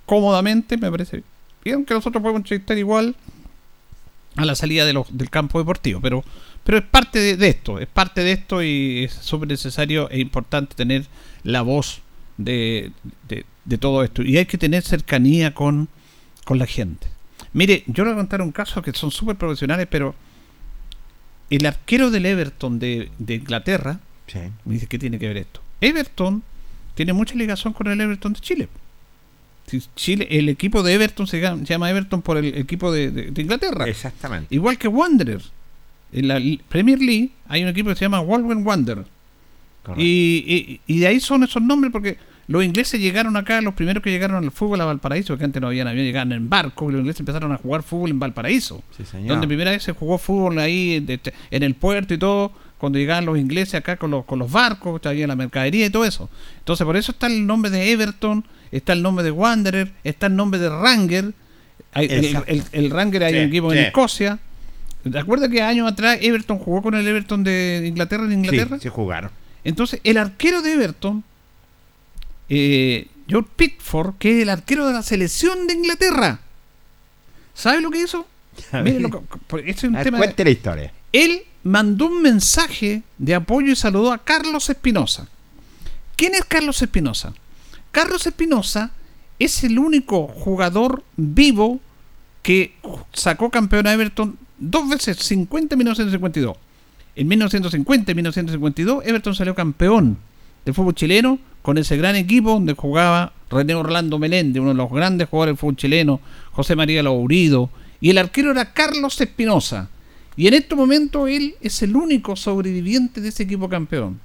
cómodamente, 0.04 0.76
me 0.76 0.90
parece 0.90 1.22
bien 1.64 1.84
que 1.84 1.94
nosotros 1.94 2.22
podemos 2.22 2.40
entrevistar 2.40 2.78
igual 2.78 3.14
a 4.36 4.44
la 4.44 4.54
salida 4.54 4.84
de 4.84 4.92
los- 4.92 5.16
del 5.16 5.30
campo 5.30 5.58
deportivo, 5.58 6.00
pero 6.00 6.24
pero 6.64 6.78
es 6.78 6.84
parte 6.84 7.20
de, 7.20 7.36
de 7.36 7.46
esto, 7.48 7.78
es 7.78 7.86
parte 7.86 8.24
de 8.24 8.32
esto 8.32 8.60
y 8.60 9.04
es 9.04 9.12
súper 9.12 9.46
necesario 9.48 10.10
e 10.10 10.18
importante 10.18 10.74
tener 10.74 11.04
la 11.44 11.62
voz 11.62 12.00
de, 12.38 12.90
de- 13.28 13.46
de 13.64 13.78
todo 13.78 14.02
esto. 14.02 14.22
Y 14.22 14.36
hay 14.36 14.46
que 14.46 14.58
tener 14.58 14.82
cercanía 14.82 15.54
con, 15.54 15.88
con 16.44 16.58
la 16.58 16.66
gente. 16.66 17.06
Mire, 17.56 17.84
yo 17.86 18.04
le 18.04 18.10
voy 18.10 18.18
a 18.18 18.22
contar 18.22 18.42
un 18.42 18.52
caso 18.52 18.82
que 18.82 18.92
son 18.92 19.10
súper 19.10 19.36
profesionales, 19.36 19.86
pero 19.90 20.14
el 21.50 21.64
arquero 21.64 22.10
del 22.10 22.26
Everton 22.26 22.78
de, 22.78 23.10
de 23.18 23.34
Inglaterra, 23.36 23.98
me 24.64 24.74
dice, 24.74 24.86
¿qué 24.86 24.98
tiene 24.98 25.18
que 25.18 25.26
ver 25.28 25.38
esto? 25.38 25.62
Everton 25.80 26.42
tiene 26.94 27.12
mucha 27.12 27.34
ligación 27.34 27.72
con 27.72 27.86
el 27.86 28.00
Everton 28.00 28.32
de 28.34 28.40
Chile. 28.40 28.68
Chile, 29.96 30.28
el 30.30 30.48
equipo 30.48 30.82
de 30.82 30.94
Everton 30.94 31.26
se 31.26 31.40
llama, 31.40 31.58
se 31.60 31.66
llama 31.74 31.90
Everton 31.90 32.22
por 32.22 32.36
el 32.36 32.44
equipo 32.56 32.92
de, 32.92 33.10
de- 33.10 33.30
de 33.30 33.42
Inglaterra. 33.42 33.88
Exactamente. 33.88 34.54
Igual 34.54 34.78
que 34.78 34.86
Wanderers. 34.88 35.50
En 36.12 36.28
la 36.28 36.40
Premier 36.68 37.00
League 37.00 37.30
hay 37.48 37.62
un 37.62 37.68
equipo 37.68 37.88
que 37.88 37.96
se 37.96 38.04
llama 38.04 38.20
Wolverhampton 38.20 38.66
Wanderers. 38.66 39.08
Y, 39.96 40.44
y- 40.46 40.80
y 40.94 40.98
de 41.00 41.06
ahí 41.08 41.20
son 41.20 41.42
esos 41.44 41.62
nombres 41.62 41.92
porque 41.92 42.16
los 42.48 42.64
ingleses 42.64 43.00
llegaron 43.00 43.36
acá, 43.36 43.60
los 43.60 43.74
primeros 43.74 44.02
que 44.02 44.10
llegaron 44.10 44.42
al 44.44 44.50
fútbol 44.50 44.80
a 44.80 44.84
Valparaíso, 44.84 45.28
porque 45.34 45.44
antes 45.44 45.60
no 45.60 45.68
habían 45.68 45.88
avión, 45.88 46.04
llegaban 46.04 46.32
en 46.32 46.48
barco, 46.48 46.88
y 46.88 46.92
los 46.92 47.00
ingleses 47.00 47.20
empezaron 47.20 47.50
a 47.52 47.56
jugar 47.56 47.82
fútbol 47.82 48.10
en 48.10 48.18
Valparaíso. 48.20 48.82
señor. 49.10 49.28
Donde 49.28 49.46
primera 49.46 49.70
vez 49.72 49.82
se 49.82 49.92
jugó 49.92 50.18
fútbol 50.18 50.58
ahí 50.58 51.00
de- 51.00 51.16
de- 51.18 51.32
en 51.50 51.62
el 51.62 51.74
puerto 51.74 52.14
y 52.14 52.18
todo, 52.18 52.52
cuando 52.78 52.98
llegaban 52.98 53.24
los 53.26 53.38
ingleses 53.38 53.74
acá 53.74 53.96
con 53.96 54.10
los, 54.10 54.24
con 54.26 54.38
los 54.38 54.50
barcos, 54.52 55.00
traían 55.00 55.28
la 55.28 55.36
mercadería 55.36 55.86
y 55.86 55.90
todo 55.90 56.04
eso. 56.04 56.28
Entonces 56.58 56.84
por 56.84 56.96
eso 56.96 57.12
está 57.12 57.26
el 57.26 57.46
nombre 57.46 57.70
de 57.70 57.90
Everton, 57.90 58.44
está 58.70 58.92
el 58.92 59.02
nombre 59.02 59.24
de 59.24 59.30
Wanderer, 59.30 59.92
está 60.04 60.26
el 60.26 60.36
nombre 60.36 60.60
de 60.60 60.68
Ranger. 60.68 61.32
Hay- 61.94 62.06
el, 62.10 62.24
Exacto. 62.26 62.52
el- 62.52 62.62
el 62.72 62.90
Ranger 62.90 63.24
hay 63.24 63.32
Sí, 63.32 63.38
un 63.40 63.44
equipo 63.46 63.72
sí. 63.72 63.78
en 63.78 63.84
Escocia. 63.86 64.38
¿Te 65.10 65.18
acuerdas 65.18 65.48
que 65.48 65.62
años 65.62 65.90
atrás 65.90 66.18
Everton 66.20 66.58
jugó 66.58 66.82
con 66.82 66.94
el 66.94 67.06
Everton 67.06 67.42
de 67.44 67.84
Inglaterra 67.86 68.24
en 68.24 68.32
Inglaterra? 68.32 68.76
Sí, 68.76 68.82
sí 68.84 68.88
jugaron. 68.88 69.30
Entonces, 69.64 70.00
el 70.04 70.18
arquero 70.18 70.62
de 70.62 70.72
Everton, 70.74 71.24
eh, 72.48 73.08
George 73.28 73.50
Pickford, 73.56 74.14
que 74.18 74.36
es 74.36 74.42
el 74.42 74.48
arquero 74.50 74.86
de 74.86 74.92
la 74.92 75.02
selección 75.02 75.66
de 75.66 75.74
Inglaterra, 75.74 76.40
¿sabe 77.54 77.80
lo 77.80 77.90
que 77.90 78.02
hizo? 78.02 78.26
A 78.72 78.80
Mire, 78.82 78.94
ver. 78.94 79.02
lo 79.02 79.10
que- 79.10 79.38
porque 79.46 79.70
este 79.70 79.86
es 79.86 79.90
un 79.90 79.96
A 79.96 79.98
ver, 79.98 80.04
tema. 80.04 80.18
cuente 80.18 80.44
la 80.44 80.50
historia. 80.50 80.92
Él 81.12 81.42
mandó 81.64 82.06
un 82.06 82.22
mensaje 82.22 83.02
de 83.18 83.34
apoyo 83.34 83.72
y 83.72 83.76
saludó 83.76 84.12
a 84.12 84.18
Carlos 84.18 84.68
Espinosa. 84.70 85.28
¿Quién 86.16 86.34
es 86.34 86.44
Carlos 86.44 86.80
Espinosa? 86.82 87.32
Carlos 87.90 88.26
Espinosa 88.26 88.90
es 89.38 89.64
el 89.64 89.78
único 89.78 90.28
jugador 90.28 91.02
vivo 91.16 91.80
que 92.42 92.74
sacó 93.12 93.50
campeón 93.50 93.86
a 93.86 93.92
Everton 93.92 94.38
dos 94.58 94.88
veces, 94.88 95.16
50 95.18 95.74
y 95.74 95.78
1952. 95.78 96.56
En 97.16 97.28
1950 97.28 98.12
y 98.12 98.14
1952 98.14 99.04
Everton 99.06 99.34
salió 99.34 99.54
campeón 99.54 100.18
del 100.66 100.74
fútbol 100.74 100.94
chileno 100.94 101.38
con 101.62 101.78
ese 101.78 101.96
gran 101.96 102.16
equipo 102.16 102.50
donde 102.50 102.74
jugaba 102.74 103.32
René 103.48 103.74
Orlando 103.74 104.18
Meléndez, 104.18 104.60
uno 104.60 104.70
de 104.70 104.76
los 104.76 104.90
grandes 104.90 105.28
jugadores 105.28 105.52
del 105.52 105.58
fútbol 105.58 105.76
chileno, 105.76 106.20
José 106.52 106.76
María 106.76 107.02
Laurido, 107.02 107.70
y 108.00 108.10
el 108.10 108.18
arquero 108.18 108.50
era 108.50 108.72
Carlos 108.72 109.20
Espinosa. 109.20 109.88
Y 110.36 110.48
en 110.48 110.54
este 110.54 110.74
momento 110.74 111.28
él 111.28 111.54
es 111.60 111.80
el 111.82 111.96
único 111.96 112.36
sobreviviente 112.36 113.20
de 113.20 113.28
ese 113.28 113.44
equipo 113.44 113.68
campeón. 113.68 114.20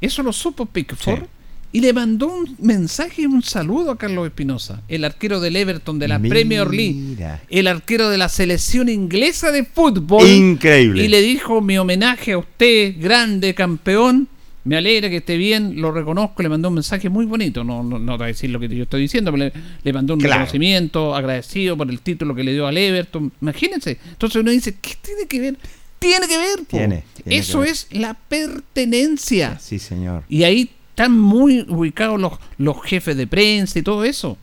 Eso 0.00 0.22
lo 0.22 0.32
supo 0.32 0.66
Pickford 0.66 1.24
y 1.70 1.80
le 1.80 1.92
mandó 1.92 2.26
un 2.26 2.56
mensaje 2.58 3.22
y 3.22 3.26
un 3.26 3.42
saludo 3.42 3.92
a 3.92 3.98
Carlos 3.98 4.26
Espinosa, 4.26 4.82
el 4.88 5.04
arquero 5.04 5.40
del 5.40 5.54
Everton 5.54 5.98
de 5.98 6.08
la 6.08 6.18
Mira. 6.18 6.34
Premier 6.34 6.68
League, 6.68 7.16
el 7.48 7.66
arquero 7.68 8.10
de 8.10 8.18
la 8.18 8.28
selección 8.28 8.88
inglesa 8.88 9.52
de 9.52 9.64
fútbol. 9.64 10.28
Increíble. 10.28 11.04
Y 11.04 11.08
le 11.08 11.22
dijo 11.22 11.60
mi 11.60 11.78
homenaje 11.78 12.32
a 12.32 12.38
usted, 12.38 12.96
grande 12.98 13.54
campeón. 13.54 14.28
Me 14.64 14.76
alegra 14.76 15.10
que 15.10 15.16
esté 15.16 15.36
bien, 15.36 15.80
lo 15.80 15.90
reconozco, 15.90 16.40
le 16.42 16.48
mandó 16.48 16.68
un 16.68 16.74
mensaje 16.74 17.08
muy 17.08 17.26
bonito, 17.26 17.64
no, 17.64 17.82
no, 17.82 17.98
no 17.98 18.12
te 18.12 18.18
voy 18.18 18.24
a 18.24 18.26
decir 18.28 18.48
lo 18.50 18.60
que 18.60 18.68
yo 18.68 18.84
estoy 18.84 19.02
diciendo, 19.02 19.32
pero 19.32 19.44
le, 19.46 19.52
le 19.82 19.92
mandó 19.92 20.14
un 20.14 20.20
Claro. 20.20 20.34
reconocimiento, 20.34 21.16
agradecido 21.16 21.76
por 21.76 21.90
el 21.90 22.00
título 22.00 22.32
que 22.34 22.44
le 22.44 22.52
dio 22.52 22.66
al 22.68 22.76
Everton. 22.78 23.32
Imagínense. 23.40 23.98
Entonces 24.10 24.40
uno 24.40 24.52
dice, 24.52 24.76
¿qué 24.80 24.94
tiene 25.02 25.26
que 25.26 25.40
ver? 25.40 25.56
Tiene 25.98 26.28
que 26.28 26.38
ver. 26.38 26.64
Tiene, 26.68 27.04
tiene 27.14 27.36
Eso 27.38 27.58
que 27.58 27.64
ver. 27.64 27.72
es 27.72 27.88
la 27.90 28.14
pertenencia. 28.14 29.58
Sí, 29.58 29.78
señor. 29.78 30.24
Y 30.28 30.44
ahí 30.44 30.70
están 30.90 31.18
muy 31.18 31.64
ubicados 31.68 32.20
los, 32.20 32.34
los 32.58 32.82
jefes 32.82 33.16
de 33.16 33.26
prensa 33.26 33.78
y 33.78 33.82
todo 33.82 34.04
eso. 34.04 34.38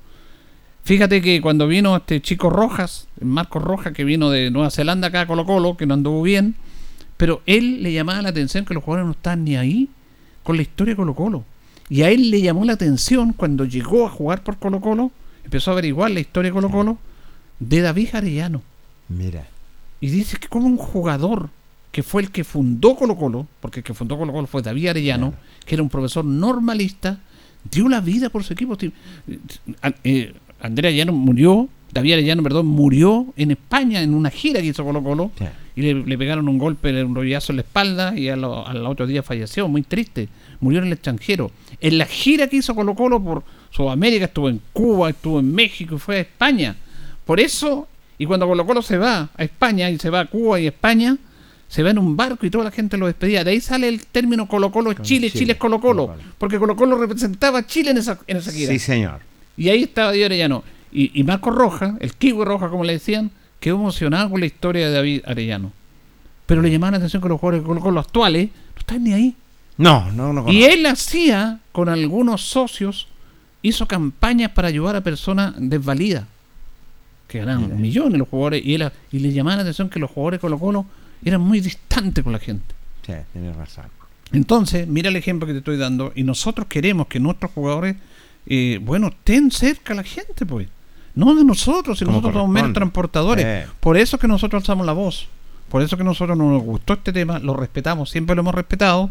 Fíjate 0.84 1.22
que 1.22 1.40
cuando 1.41 1.68
vino 1.68 1.96
este 1.96 2.22
chico 2.22 2.50
Rojas, 2.50 3.08
Marcos 3.22 3.62
Rojas, 3.64 3.94
que 3.94 4.04
vino 4.04 4.30
de 4.30 4.50
Nueva 4.52 4.72
Zelanda 4.72 5.08
acá 5.10 5.22
a 5.22 5.28
Colo 5.28 5.46
Colo, 5.46 5.78
que 5.78 5.86
no 5.86 5.94
anduvo 5.94 6.22
bien, 6.24 6.56
pero 7.18 7.41
él 7.46 7.84
le 7.84 7.94
llamaba 7.94 8.22
la 8.22 8.30
atención 8.30 8.66
que 8.66 8.74
los 8.74 8.84
jugadores 8.84 9.06
no 9.08 9.12
estaban 9.12 9.44
ni 9.44 9.56
ahí 9.56 9.90
con 10.49 10.55
la 10.55 10.63
historia 10.63 10.93
de 10.93 10.95
Colo 10.95 11.13
Colo. 11.13 11.43
Y 11.89 12.01
a 12.01 12.09
él 12.09 12.31
le 12.31 12.41
llamó 12.41 12.65
la 12.65 12.73
atención 12.73 13.34
cuando 13.34 13.65
llegó 13.65 14.07
a 14.07 14.09
jugar 14.09 14.43
por 14.43 14.57
Colo 14.57 14.81
Colo, 14.81 15.11
empezó 15.43 15.69
a 15.69 15.73
averiguar 15.73 16.09
la 16.09 16.21
historia 16.21 16.49
de 16.49 16.55
Colo 16.55 16.71
Colo, 16.71 16.97
de 17.59 17.81
David 17.81 18.07
Arellano. 18.13 18.63
Mira. 19.09 19.45
Y 20.01 20.09
dice 20.09 20.38
que 20.38 20.47
como 20.47 20.65
un 20.65 20.77
jugador 20.77 21.51
que 21.91 22.01
fue 22.01 22.23
el 22.23 22.31
que 22.31 22.43
fundó 22.43 22.95
Colo 22.95 23.15
Colo, 23.15 23.45
porque 23.61 23.81
el 23.81 23.84
que 23.84 23.93
fundó 23.93 24.17
Colo 24.17 24.34
Colo 24.34 24.47
fue 24.47 24.63
David 24.63 24.88
Arellano, 24.88 25.35
que 25.67 25.76
era 25.76 25.84
un 25.84 25.89
profesor 25.89 26.26
normalista, 26.26 27.19
dio 27.69 27.88
la 27.88 28.01
vida 28.01 28.31
por 28.31 28.43
su 28.43 28.53
equipo. 28.53 28.76
Eh, 30.03 30.34
Andrés 30.61 30.89
Arellano 30.89 31.13
murió, 31.13 31.69
David 31.93 32.13
Arellano, 32.13 32.41
perdón, 32.41 32.65
murió 32.65 33.27
en 33.38 33.51
España 33.51 34.01
en 34.01 34.15
una 34.15 34.31
gira 34.31 34.61
que 34.61 34.65
hizo 34.65 34.84
Colo 34.84 35.03
Colo 35.03 35.30
y 35.76 35.84
le, 35.84 35.93
le 35.93 36.17
pegaron 36.17 36.49
un 36.49 36.57
golpe, 36.57 37.03
un 37.03 37.13
rollazo 37.13 37.51
en 37.51 37.57
la 37.57 37.61
espalda 37.61 38.17
y 38.17 38.30
al 38.30 38.43
otro 38.43 39.05
día 39.05 39.21
falleció, 39.21 39.67
muy 39.67 39.84
triste, 39.84 40.27
murió 40.60 40.80
en 40.80 40.88
el 40.88 40.94
extranjero. 40.94 41.52
En 41.80 41.98
la 41.98 42.06
gira 42.06 42.48
que 42.48 42.57
hizo 42.57 42.76
Colo 42.76 42.95
Colo 42.95 43.23
por 43.23 43.44
Sudamérica, 43.72 44.26
estuvo 44.26 44.49
en 44.49 44.61
Cuba, 44.73 45.10
estuvo 45.10 45.40
en 45.40 45.53
México 45.53 45.95
y 45.95 45.99
fue 45.99 46.18
a 46.18 46.19
España. 46.22 46.76
Por 47.26 47.40
eso, 47.40 47.88
y 48.18 48.26
cuando 48.26 48.48
Colo 48.48 48.65
Colo 48.65 48.81
se 48.81 48.98
va 48.98 49.30
a 49.36 49.44
España 49.44 49.90
y 49.90 49.98
se 49.98 50.10
va 50.10 50.22
a 50.22 50.26
Cuba 50.26 50.60
y 50.60 50.68
España, 50.68 51.18
se 51.68 51.84
va 51.84 51.91
en 51.91 51.99
un 51.99 52.18
barco 52.18 52.45
y 52.45 52.49
toda 52.49 52.64
la 52.65 52.72
gente 52.72 52.98
lo 52.98 53.06
despedía. 53.06 53.44
De 53.44 53.52
ahí 53.52 53.61
sale 53.61 53.88
el 53.88 54.06
término 54.07 54.48
Colo 54.48 54.72
Colo 54.72 54.94
Chile, 54.94 55.03
Chile, 55.03 55.31
Chile, 55.31 55.53
es 55.53 55.60
Colo 55.60 55.80
Colo, 55.80 56.15
porque 56.38 56.57
Colo 56.57 56.76
Colo 56.76 56.98
representaba 56.98 57.60
a 57.60 57.65
Chile 57.65 57.91
en 57.91 57.98
esa, 57.98 58.19
en 58.26 58.38
esa 58.38 58.52
gira. 58.52 58.72
Sí, 58.72 58.80
señor. 58.80 59.19
Y 59.56 59.69
ahí 59.69 59.84
estaba 59.84 60.07
David 60.07 60.26
Arellano. 60.26 60.64
Y, 60.91 61.11
y 61.19 61.23
Marco 61.23 61.52
Roja, 61.52 61.95
el 61.99 62.14
Kiwi 62.14 62.44
Roja, 62.44 62.69
como 62.69 62.84
le 62.84 62.94
decían, 62.94 63.30
quedó 63.60 63.76
emocionado 63.76 64.31
con 64.31 64.40
la 64.40 64.48
historia 64.48 64.88
de 64.88 64.94
David 64.94 65.22
Arellano. 65.26 65.72
Pero 66.48 66.64
le 66.64 66.72
llamaban 66.72 66.94
la 66.94 66.98
atención 66.98 67.22
que 67.22 67.30
los 67.30 67.40
jugadores 67.40 67.61
de 67.61 67.68
Colo 67.68 67.81
Colo 67.81 67.99
actuales 67.99 68.49
no 68.49 68.80
están 68.80 69.03
ni 69.03 69.14
ahí. 69.14 69.36
No, 69.80 70.11
no, 70.11 70.34
no. 70.34 70.51
Y 70.51 70.65
él 70.65 70.85
hacía 70.85 71.61
con 71.72 71.88
algunos 71.88 72.41
socios, 72.41 73.07
hizo 73.61 73.88
campañas 73.88 74.51
para 74.51 74.68
ayudar 74.68 74.97
a 74.97 75.01
personas 75.01 75.53
desvalidas, 75.57 76.26
que 77.30 77.39
ganaban 77.39 77.80
millones 77.80 78.19
los 78.19 78.27
jugadores, 78.27 78.61
y, 78.65 78.76
él, 78.76 78.91
y 79.10 79.19
le 79.19 79.31
llamaban 79.31 79.60
la 79.60 79.61
atención 79.61 79.89
que 79.89 79.99
los 79.99 80.11
jugadores 80.11 80.41
Colo 80.41 80.60
Colo 80.60 80.85
eran 81.23 81.39
muy 81.39 81.61
distantes 81.61 82.26
con 82.26 82.34
la 82.34 82.39
gente. 82.39 82.76
Sí, 83.06 83.14
tienes 83.31 83.56
razón. 83.56 83.85
Entonces, 84.34 84.85
mira 84.85 85.07
el 85.07 85.15
ejemplo 85.15 85.47
que 85.47 85.53
te 85.53 85.60
estoy 85.60 85.77
dando, 85.77 86.11
y 86.14 86.23
nosotros 86.23 86.68
queremos 86.68 87.07
que 87.07 87.22
nuestros 87.22 87.49
jugadores, 87.53 87.95
eh, 88.47 88.81
bueno, 88.84 89.07
estén 89.07 89.49
cerca 89.49 89.93
a 89.93 89.95
la 89.95 90.03
gente, 90.03 90.45
pues. 90.45 90.68
No 91.15 91.34
de 91.35 91.45
nosotros, 91.45 91.99
si 91.99 92.03
nosotros 92.03 92.34
somos 92.34 92.49
meros 92.49 92.73
transportadores. 92.73 93.45
Eh. 93.45 93.65
Por 93.80 93.95
eso 93.95 94.18
es 94.18 94.22
que 94.22 94.27
nosotros 94.27 94.61
alzamos 94.61 94.85
la 94.85 94.93
voz. 94.93 95.30
Por 95.69 95.81
eso 95.81 95.95
que 95.95 96.03
nosotros 96.03 96.38
no 96.38 96.51
nos 96.51 96.64
gustó 96.64 96.93
este 96.93 97.14
tema, 97.14 97.39
lo 97.39 97.56
respetamos, 97.56 98.10
siempre 98.10 98.35
lo 98.35 98.41
hemos 98.41 98.56
respetado. 98.56 99.10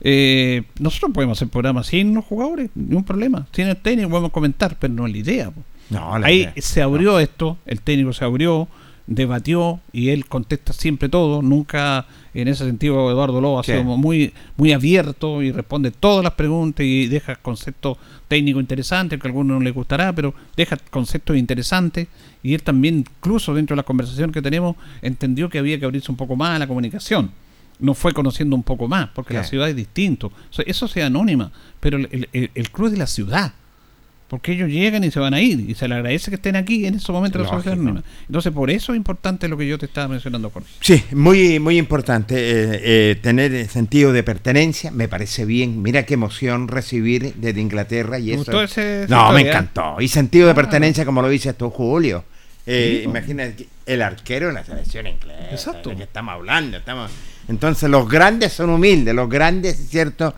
Eh, 0.00 0.62
nosotros 0.78 1.12
podemos 1.14 1.38
hacer 1.38 1.48
programas 1.48 1.86
sin 1.86 2.14
los 2.14 2.24
jugadores, 2.24 2.70
ningún 2.74 3.04
problema. 3.04 3.46
Sin 3.52 3.66
el 3.66 3.76
técnico 3.76 4.10
podemos 4.10 4.30
comentar, 4.30 4.76
pero 4.78 4.92
no 4.92 5.06
es 5.06 5.12
la 5.12 5.18
idea. 5.18 5.50
po. 5.50 5.62
No, 5.90 6.18
la 6.18 6.26
Ahí 6.26 6.40
idea, 6.42 6.54
se 6.58 6.82
abrió 6.82 7.18
esto, 7.18 7.58
el 7.64 7.80
técnico 7.80 8.12
se 8.12 8.24
abrió, 8.24 8.68
debatió 9.06 9.80
y 9.92 10.08
él 10.10 10.26
contesta 10.26 10.72
siempre 10.72 11.08
todo. 11.08 11.40
Nunca, 11.42 12.06
en 12.34 12.48
ese 12.48 12.64
sentido, 12.64 13.10
Eduardo 13.10 13.40
Lobo 13.40 13.60
ha 13.60 13.62
sido 13.62 13.84
muy, 13.84 14.32
muy 14.56 14.72
abierto 14.72 15.42
y 15.42 15.52
responde 15.52 15.92
todas 15.92 16.24
las 16.24 16.34
preguntas 16.34 16.84
y 16.84 17.06
deja 17.06 17.36
conceptos 17.36 17.98
técnicos 18.28 18.60
interesantes, 18.60 19.20
que 19.20 19.26
a 19.26 19.30
algunos 19.30 19.58
no 19.58 19.64
les 19.64 19.72
gustará, 19.72 20.12
pero 20.12 20.34
deja 20.56 20.76
conceptos 20.90 21.36
interesantes. 21.36 22.08
Y 22.42 22.54
él 22.54 22.62
también, 22.62 22.98
incluso 22.98 23.54
dentro 23.54 23.74
de 23.74 23.78
la 23.78 23.84
conversación 23.84 24.32
que 24.32 24.42
tenemos, 24.42 24.76
entendió 25.02 25.48
que 25.48 25.58
había 25.58 25.78
que 25.78 25.84
abrirse 25.84 26.10
un 26.10 26.16
poco 26.16 26.36
más 26.36 26.56
a 26.56 26.58
la 26.58 26.66
comunicación. 26.66 27.30
No 27.78 27.94
fue 27.94 28.12
conociendo 28.12 28.56
un 28.56 28.62
poco 28.62 28.88
más, 28.88 29.10
porque 29.14 29.34
la 29.34 29.44
ciudad 29.44 29.68
es 29.68 29.76
distinto. 29.76 30.28
O 30.28 30.52
sea, 30.52 30.64
eso 30.66 30.88
sea 30.88 31.06
anónima, 31.06 31.50
pero 31.80 31.98
el, 31.98 32.28
el, 32.32 32.50
el 32.54 32.70
club 32.70 32.90
de 32.90 32.96
la 32.96 33.06
ciudad. 33.06 33.52
Porque 34.28 34.50
ellos 34.50 34.68
llegan 34.68 35.04
y 35.04 35.12
se 35.12 35.20
van 35.20 35.34
a 35.34 35.40
ir. 35.40 35.70
Y 35.70 35.74
se 35.76 35.86
le 35.86 35.94
agradece 35.94 36.32
que 36.32 36.34
estén 36.34 36.56
aquí 36.56 36.84
en 36.84 36.94
esos 36.96 37.10
momentos 37.10 37.40
de 37.40 37.44
la 37.48 37.54
sociedad 37.54 37.78
anónima. 37.78 38.02
Entonces, 38.26 38.52
por 38.52 38.70
eso 38.72 38.92
es 38.92 38.96
importante 38.96 39.46
lo 39.46 39.56
que 39.56 39.68
yo 39.68 39.78
te 39.78 39.86
estaba 39.86 40.08
mencionando, 40.08 40.50
Jorge. 40.50 40.68
Sí, 40.80 41.00
muy, 41.12 41.60
muy 41.60 41.78
importante 41.78 42.34
eh, 42.36 42.80
eh, 43.12 43.14
tener 43.22 43.54
el 43.54 43.68
sentido 43.68 44.12
de 44.12 44.24
pertenencia, 44.24 44.90
me 44.90 45.06
parece 45.06 45.44
bien. 45.44 45.80
Mira 45.80 46.04
qué 46.06 46.14
emoción 46.14 46.66
recibir 46.66 47.34
desde 47.36 47.60
Inglaterra 47.60 48.18
y 48.18 48.26
¿Te 48.26 48.34
eso. 48.34 48.62
ese- 48.62 49.06
no, 49.08 49.30
me 49.30 49.42
encantó. 49.42 50.00
Y 50.00 50.08
sentido 50.08 50.46
de 50.46 50.52
Ah. 50.52 50.56
pertenencia, 50.56 51.04
como 51.04 51.22
lo 51.22 51.28
dices 51.28 51.56
tú, 51.56 51.70
Julio. 51.70 52.24
Eh, 52.66 53.02
Sí, 53.02 53.08
pues. 53.08 53.16
imagínate 53.16 53.68
el 53.86 54.02
arquero 54.02 54.48
de 54.48 54.54
la 54.54 54.64
selección 54.64 55.06
inglesa. 55.06 55.50
Exacto. 55.52 55.90
de 55.90 55.96
que 55.98 56.02
estamos 56.02 56.34
hablando. 56.34 56.78
Estamos... 56.78 57.12
Entonces, 57.48 57.88
los 57.90 58.08
grandes 58.08 58.52
son 58.52 58.70
humildes, 58.70 59.14
los 59.14 59.28
grandes, 59.28 59.78
es 59.80 59.88
cierto. 59.88 60.34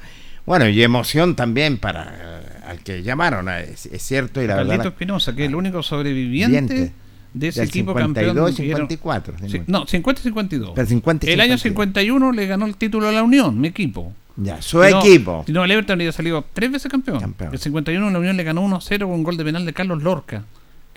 Bueno, 0.46 0.68
y 0.68 0.82
emoción 0.82 1.34
también 1.36 1.78
para 1.78 2.04
eh, 2.04 2.40
al 2.66 2.80
que 2.80 3.02
llamaron, 3.02 3.48
es, 3.48 3.86
es 3.86 4.02
cierto. 4.02 4.42
Y 4.42 4.46
la 4.46 4.56
Carlito 4.56 4.88
Espinosa, 4.88 5.34
que 5.34 5.42
es 5.44 5.48
el 5.48 5.54
único 5.54 5.82
sobreviviente 5.82 6.58
Viviente. 6.74 6.92
de 7.34 7.48
ese 7.48 7.62
equipo 7.64 7.92
52, 7.92 8.34
campeón. 8.34 8.54
que 8.56 8.62
dieron- 8.62 8.88
54, 8.88 9.34
Sí, 9.48 9.62
no, 9.66 9.86
50 9.86 10.20
y 10.20 10.24
52. 10.24 10.72
Pero 10.74 10.86
50 10.88 11.26
y 11.26 11.32
el 11.32 11.40
año 11.40 11.58
52. 11.58 11.60
51 11.62 12.32
le 12.32 12.46
ganó 12.46 12.66
el 12.66 12.76
título 12.76 13.08
a 13.08 13.12
la 13.12 13.22
Unión, 13.22 13.60
mi 13.60 13.68
equipo. 13.68 14.12
Ya, 14.36 14.62
su 14.62 14.78
No, 14.78 14.84
equipo. 15.00 15.44
No, 15.48 15.64
el 15.64 15.70
Everton 15.72 16.00
había 16.00 16.12
salido 16.12 16.44
tres 16.52 16.70
veces 16.70 16.90
campeón. 16.90 17.34
El 17.52 17.58
51 17.58 18.10
la 18.10 18.18
Unión 18.18 18.36
le 18.36 18.44
ganó 18.44 18.62
1-0 18.66 19.00
con 19.00 19.10
un 19.10 19.22
gol 19.24 19.36
de 19.36 19.44
penal 19.44 19.66
de 19.66 19.72
Carlos 19.72 20.02
Lorca, 20.02 20.44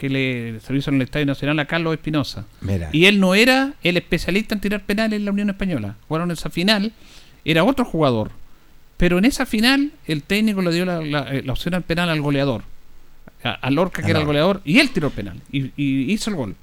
que 0.02 0.10
le 0.10 0.60
se 0.61 0.73
lo 0.73 0.80
hizo 0.80 0.90
en 0.90 0.95
el 0.95 1.03
Estadio 1.03 1.28
Nacional 1.28 1.60
a 1.60 1.65
Carlos 1.65 1.94
Espinosa. 1.94 2.45
Y 2.91 3.06
él 3.06 3.19
no 3.19 3.36
era 3.36 3.73
el 3.84 3.98
especialista 3.98 4.56
en 4.56 4.61
tirar 4.61 4.82
penales 4.82 5.18
en 5.19 5.26
la 5.26 5.32
Unión 5.32 5.52
Española. 5.52 5.95
Jugaron 6.07 6.32
esa 6.32 6.49
final, 6.49 6.91
era 7.45 7.64
otro 7.64 7.86
jugador. 7.86 8.32
Pero 8.98 9.19
en 9.19 9.26
esa 9.26 9.45
final, 9.45 9.91
el 10.07 10.23
técnico 10.23 10.64
le 10.64 10.73
dio 10.73 10.86
la, 10.86 11.02
la- 11.02 11.28
eh, 11.36 11.44
la 11.45 11.52
opción 11.53 11.76
al 11.76 11.84
penal 11.84 12.10
al 12.10 12.19
goleador. 12.19 12.64
A, 13.44 13.52
a 13.52 13.69
Lorca, 13.69 14.02
que 14.02 14.10
era 14.10 14.19
el 14.19 14.26
goleador, 14.26 14.61
y 14.65 14.80
él 14.80 14.90
tiró 14.90 15.07
el 15.10 15.14
penal. 15.14 15.40
Y, 15.52 15.72
y 15.78 16.11
hizo 16.11 16.32
el 16.32 16.36
gol. 16.36 16.56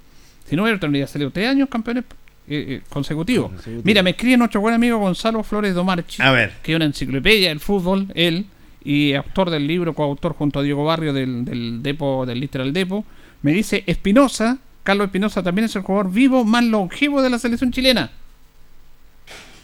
Si 0.49 0.57
no, 0.57 0.67
Everton 0.67 0.91
había 0.91 1.07
salido 1.07 1.31
tres 1.31 1.49
años 1.49 1.69
campeones 1.69 2.05
eh, 2.49 2.65
eh, 2.69 2.81
consecutivos. 2.89 3.49
Consecutivos. 3.51 3.85
Mira, 3.85 4.03
me 4.03 4.11
escribe 4.11 4.37
nuestro 4.37 4.61
buen 4.61 4.75
amigo 4.75 4.99
Gonzalo 4.99 5.43
Flores 5.45 5.75
Domarchi, 5.75 6.23
A 6.23 6.33
ver. 6.33 6.55
que 6.63 6.73
es 6.73 6.77
una 6.77 6.87
enciclopedia 6.87 7.49
del 7.51 7.61
fútbol, 7.61 8.09
él, 8.15 8.47
y 8.85 9.13
autor 9.15 9.51
del 9.51 9.67
libro, 9.67 9.93
coautor 9.95 10.33
junto 10.35 10.61
a 10.61 10.63
Diego 10.63 10.85
Barrio 10.85 11.13
del, 11.13 11.45
del 11.45 11.83
Depo, 11.83 12.25
del 12.27 12.41
Literal 12.41 12.73
Depo, 12.73 13.05
me 13.43 13.53
dice 13.53 13.85
Espinosa, 13.87 14.59
Carlos 14.83 15.07
Espinosa 15.07 15.43
también 15.43 15.67
es 15.67 15.77
el 15.77 15.83
jugador 15.83 16.11
vivo 16.13 16.45
más 16.45 16.65
longevo 16.65 17.23
de 17.23 17.31
la 17.31 17.39
selección 17.39 17.71
chilena. 17.73 18.11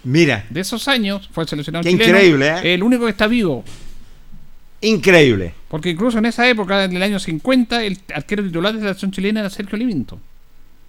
Mira. 0.05 0.45
De 0.51 0.61
esos 0.61 0.87
años 0.89 1.29
fue 1.33 1.47
seleccionado 1.47 1.83
Qué 1.83 1.91
chileno. 1.91 2.11
increíble, 2.11 2.49
¿eh? 2.63 2.75
El 2.75 2.83
único 2.83 3.05
que 3.05 3.11
está 3.11 3.27
vivo. 3.27 3.65
Increíble. 4.83 5.55
Porque 5.69 5.91
incluso 5.91 6.19
en 6.19 6.27
esa 6.27 6.47
época, 6.49 6.85
en 6.85 6.95
el 6.95 7.03
año 7.03 7.19
50, 7.19 7.85
el 7.85 7.99
arquero 8.15 8.43
titular 8.45 8.73
de 8.73 8.81
la 8.81 8.85
selección 8.87 9.11
chilena 9.13 9.41
era 9.41 9.51
Sergio 9.51 9.79
Livinto. 9.79 10.21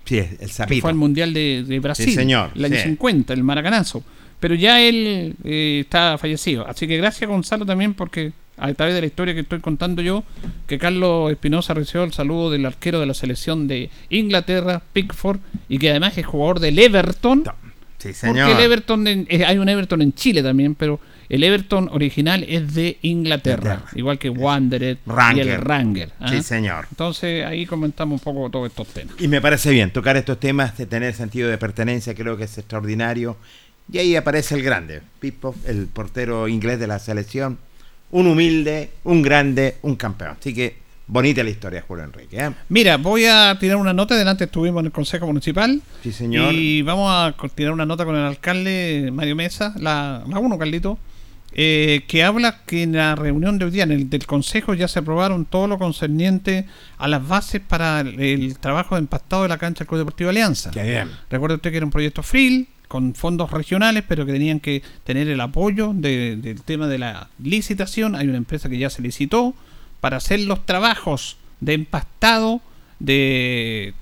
Sí, 0.04 0.18
el 0.18 0.38
que 0.38 0.48
sapito. 0.50 0.82
fue 0.82 0.92
al 0.92 0.98
Mundial 0.98 1.34
de, 1.34 1.64
de 1.66 1.80
Brasil. 1.80 2.06
Sí, 2.06 2.14
señor, 2.14 2.52
El 2.56 2.66
año 2.66 2.76
sí. 2.76 2.84
50, 2.84 3.34
el 3.34 3.44
Maracanazo. 3.44 4.04
Pero 4.40 4.54
ya 4.54 4.82
él 4.82 5.36
eh, 5.46 5.80
está 5.86 6.18
fallecido. 6.18 6.68
Así 6.68 6.88
que 6.88 6.98
gracias 6.98 7.28
Gonzalo 7.30 7.66
también 7.66 7.94
porque 7.94 8.34
a 8.58 8.74
través 8.74 8.96
de 8.96 9.02
la 9.02 9.08
historia 9.08 9.34
que 9.34 9.42
estoy 9.42 9.60
contando 9.60 10.02
yo, 10.02 10.24
que 10.68 10.78
Carlos 10.78 11.32
Espinosa 11.32 11.74
recibió 11.74 12.04
el 12.04 12.14
saludo 12.14 12.52
del 12.52 12.66
arquero 12.66 13.00
de 13.00 13.06
la 13.06 13.14
selección 13.14 13.68
de 13.68 13.90
Inglaterra, 14.10 14.82
Pickford, 14.94 15.40
y 15.70 15.78
que 15.78 15.90
además 15.90 16.18
es 16.18 16.26
jugador 16.26 16.60
del 16.60 16.80
Everton. 16.80 17.44
Sí, 17.98 18.10
Porque 18.10 18.14
señor. 18.14 18.50
el 18.52 18.60
Everton, 18.60 19.08
en- 19.08 19.28
eh, 19.30 19.44
hay 19.46 19.58
un 19.58 19.68
Everton 19.68 20.02
en 20.02 20.14
Chile 20.14 20.44
también, 20.44 20.76
pero 20.76 21.00
el 21.28 21.44
Everton 21.44 21.90
original 21.92 22.44
es 22.48 22.76
de 22.76 23.00
Inglaterra, 23.02 23.62
Inglaterra. 23.74 23.92
igual 23.96 24.20
que 24.20 24.30
Wanderer 24.30 24.98
y 25.36 25.40
el 25.40 25.56
Ranger. 25.60 26.12
¿ah? 26.20 26.28
Sí, 26.30 26.44
señor. 26.44 26.86
Entonces 26.92 27.44
ahí 27.46 27.66
comentamos 27.66 28.22
un 28.22 28.24
poco 28.24 28.50
todos 28.52 28.70
estos 28.70 28.88
temas. 28.90 29.16
Y 29.20 29.28
me 29.28 29.42
parece 29.42 29.72
bien 29.72 29.90
tocar 29.92 30.18
estos 30.18 30.40
temas 30.40 30.78
de 30.78 30.86
tener 30.86 31.14
sentido 31.16 31.50
de 31.50 31.58
pertenencia, 31.58 32.14
creo 32.14 32.38
que 32.38 32.44
es 32.44 32.56
extraordinario. 32.58 33.38
Y 33.92 33.98
ahí 33.98 34.16
aparece 34.16 34.56
el 34.56 34.62
grande, 34.64 35.02
Pipo, 35.20 35.56
el 35.66 35.88
portero 35.88 36.48
inglés 36.48 36.80
de 36.80 36.88
la 36.88 37.00
selección. 37.00 37.58
Un 38.16 38.28
humilde, 38.28 38.92
un 39.04 39.22
grande, 39.22 39.76
un 39.82 39.98
campeón. 39.98 40.38
Así 40.40 40.54
que 40.54 40.78
bonita 41.06 41.44
la 41.44 41.50
historia, 41.50 41.84
Julio 41.86 42.06
Enrique. 42.06 42.38
¿eh? 42.38 42.50
Mira, 42.70 42.96
voy 42.96 43.26
a 43.26 43.58
tirar 43.60 43.76
una 43.76 43.92
nota. 43.92 44.16
Delante 44.16 44.46
estuvimos 44.46 44.80
en 44.80 44.86
el 44.86 44.92
Consejo 44.94 45.28
Municipal. 45.28 45.82
Sí, 46.02 46.14
señor. 46.14 46.54
Y 46.54 46.82
vamos 46.82 47.12
a 47.12 47.36
tirar 47.50 47.74
una 47.74 47.86
nota 47.86 48.06
con 48.06 48.16
el 48.16 48.24
alcalde 48.24 49.10
Mario 49.12 49.36
Mesa, 49.36 49.74
la, 49.78 50.24
la 50.30 50.40
1, 50.40 50.58
Carlito, 50.58 50.98
eh, 51.52 52.06
que 52.08 52.24
habla 52.24 52.62
que 52.66 52.84
en 52.84 52.94
la 52.94 53.16
reunión 53.16 53.58
de 53.58 53.66
hoy 53.66 53.72
día, 53.72 53.84
en 53.84 53.92
el 53.92 54.10
del 54.10 54.26
Consejo, 54.26 54.74
ya 54.76 54.88
se 54.88 55.00
aprobaron 55.00 55.44
todo 55.44 55.68
lo 55.68 55.78
concerniente 55.78 56.68
a 56.98 57.10
las 57.10 57.28
bases 57.28 57.60
para 57.60 58.00
el, 58.00 58.18
el 58.18 58.58
trabajo 58.60 58.96
de 58.96 59.00
empastado 59.00 59.44
de 59.44 59.50
la 59.50 59.58
cancha 59.58 59.80
del 59.80 59.88
Club 59.90 60.00
Deportivo 60.00 60.30
Alianza. 60.30 60.72
Qué 60.72 60.84
bien. 60.84 61.12
Recuerda 61.30 61.58
usted 61.58 61.70
que 61.70 61.76
era 61.76 61.86
un 61.86 61.92
proyecto 61.92 62.24
FRIL 62.24 62.70
con 62.88 63.14
fondos 63.16 63.52
regionales, 63.52 64.04
pero 64.08 64.26
que 64.26 64.32
tenían 64.34 64.60
que 64.60 64.82
tener 65.04 65.28
el 65.28 65.42
apoyo 65.42 65.92
de- 65.94 66.36
del 66.38 66.62
tema 66.62 66.88
de 66.88 66.98
la 67.00 67.30
licitación. 67.42 68.16
Hay 68.16 68.28
una 68.28 68.38
empresa 68.38 68.70
que 68.70 68.78
ya 68.78 68.90
se 68.90 69.02
licitó 69.02 69.54
para 70.02 70.18
hacer 70.18 70.40
los 70.42 70.66
trabajos 70.66 71.38
de 71.62 71.74
empastado, 71.74 72.62
de 73.00 73.94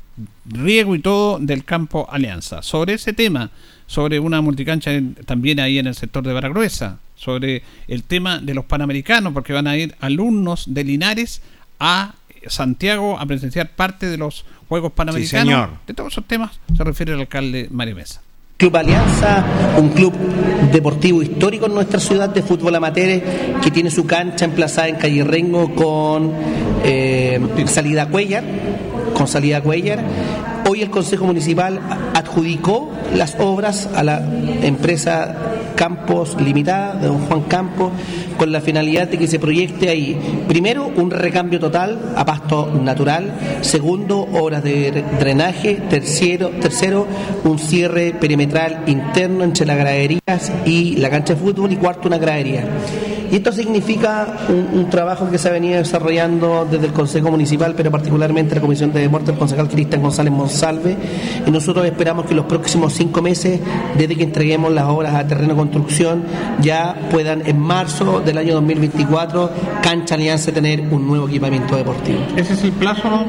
riego 0.46 0.96
y 0.96 1.00
todo 1.00 1.40
del 1.40 1.64
campo 1.66 2.08
Alianza. 2.12 2.62
Sobre 2.62 2.94
ese 2.94 3.14
tema, 3.14 3.50
sobre 3.88 4.20
una 4.20 4.42
multicancha 4.42 4.94
en- 4.94 5.16
también 5.16 5.60
ahí 5.60 5.78
en 5.80 5.88
el 5.88 5.96
sector 5.96 6.24
de 6.26 6.34
Baragruesa, 6.34 7.00
sobre 7.16 7.64
el 7.88 8.04
tema 8.04 8.40
de 8.40 8.54
los 8.54 8.66
panamericanos, 8.66 9.34
porque 9.34 9.54
van 9.54 9.68
a 9.68 9.78
ir 9.78 9.96
alumnos 10.00 10.66
de 10.74 10.84
Linares 10.84 11.42
a 11.80 12.16
Santiago 12.48 13.18
a 13.20 13.26
presenciar 13.26 13.70
parte 13.70 14.08
de 14.08 14.18
los 14.18 14.46
Juegos 14.68 14.92
Panamericanos. 14.94 15.46
señor. 15.48 15.70
De 15.88 15.94
todos 15.94 16.14
esos 16.14 16.26
temas 16.26 16.60
se 16.76 16.84
refiere 16.84 17.14
el 17.14 17.20
alcalde 17.22 17.68
Mario 17.72 17.96
Mesa. 17.96 18.22
Club 18.64 18.78
Alianza, 18.78 19.44
un 19.78 19.90
club 19.90 20.14
deportivo 20.72 21.22
histórico 21.22 21.66
en 21.66 21.74
nuestra 21.74 22.00
ciudad 22.00 22.30
de 22.30 22.42
fútbol 22.42 22.74
amateur 22.74 23.22
que 23.62 23.72
tiene 23.72 23.92
su 23.92 24.06
cancha 24.06 24.46
emplazada 24.46 24.88
en 24.88 24.96
calle 24.96 25.22
Rengo 25.26 25.76
con 25.76 26.32
eh, 26.86 27.42
salida 27.66 28.04
a 28.04 28.44
con 29.14 29.28
salida 29.28 29.60
Cuellar. 29.60 30.00
Hoy 30.70 30.82
el 30.82 30.90
Consejo 30.90 31.26
Municipal 31.26 31.78
adjudicó 32.14 32.90
las 33.14 33.36
obras 33.38 33.90
a 33.94 34.02
la 34.02 34.24
empresa 34.62 35.36
Campos 35.76 36.36
Limitada, 36.42 36.96
de 36.96 37.08
don 37.08 37.20
Juan 37.20 37.42
Campos, 37.44 37.92
con 38.38 38.52
la 38.52 38.62
finalidad 38.62 39.08
de 39.08 39.18
que 39.18 39.28
se 39.28 39.40
proyecte 39.40 39.90
ahí, 39.90 40.18
primero, 40.48 40.92
un 40.96 41.12
recambio 41.12 41.60
total 41.60 42.14
a 42.16 42.26
pasto 42.26 42.72
natural, 42.72 43.34
segundo, 43.62 44.20
obras 44.20 44.64
de 44.64 45.04
drenaje, 45.20 45.76
tercero, 45.90 46.50
tercero 46.50 47.08
un 47.44 47.60
cierre 47.60 48.14
perimetral 48.14 48.84
interno 48.88 49.44
entre 49.44 49.66
las 49.66 49.78
graderías 49.78 50.52
y 50.66 50.98
la 50.98 51.10
cancha 51.10 51.34
de 51.34 51.40
fútbol 51.40 51.72
y 51.72 51.78
cuarto, 51.78 52.08
una 52.08 52.18
gradería. 52.18 52.66
Y 53.34 53.38
esto 53.38 53.52
significa 53.52 54.28
un, 54.48 54.92
trabajo 54.92 55.28
que 55.32 55.40
se 55.40 55.50
ha 55.50 55.52
venido 55.52 55.78
desarrollando 55.80 56.68
desde 56.70 56.86
el 56.86 56.94
Consejo 56.94 57.32
Municipal, 57.32 57.74
pero 57.76 57.90
particularmente 57.90 58.54
la 58.54 58.62
Comisión 58.62 58.94
de 58.94 59.02
Deportes, 59.02 59.30
el 59.30 59.40
concejal 59.40 59.70
Cristian 59.70 60.04
González 60.04 60.32
Monsalve. 60.32 60.96
Y 61.48 61.50
nosotros 61.50 61.84
esperamos 61.84 62.28
que 62.28 62.36
los 62.36 62.46
próximos 62.46 62.94
cinco 62.94 63.24
meses, 63.24 63.60
desde 63.98 64.16
que 64.16 64.22
entreguemos 64.22 64.72
las 64.72 64.86
obras 64.86 65.16
a 65.16 65.26
terreno 65.26 65.56
construcción, 65.64 66.24
ya 66.62 66.96
puedan 67.12 67.46
en 67.46 67.60
marzo 67.60 68.22
del 68.22 68.38
año 68.38 68.56
2024, 68.56 69.52
Cancha 69.82 70.16
Alianza 70.16 70.52
tener 70.52 70.82
un 70.82 71.08
nuevo 71.08 71.28
equipamiento 71.28 71.76
deportivo. 71.76 72.20
¿Ese 72.36 72.54
es 72.54 72.64
el 72.64 72.72
plazo, 72.72 73.10
no? 73.10 73.26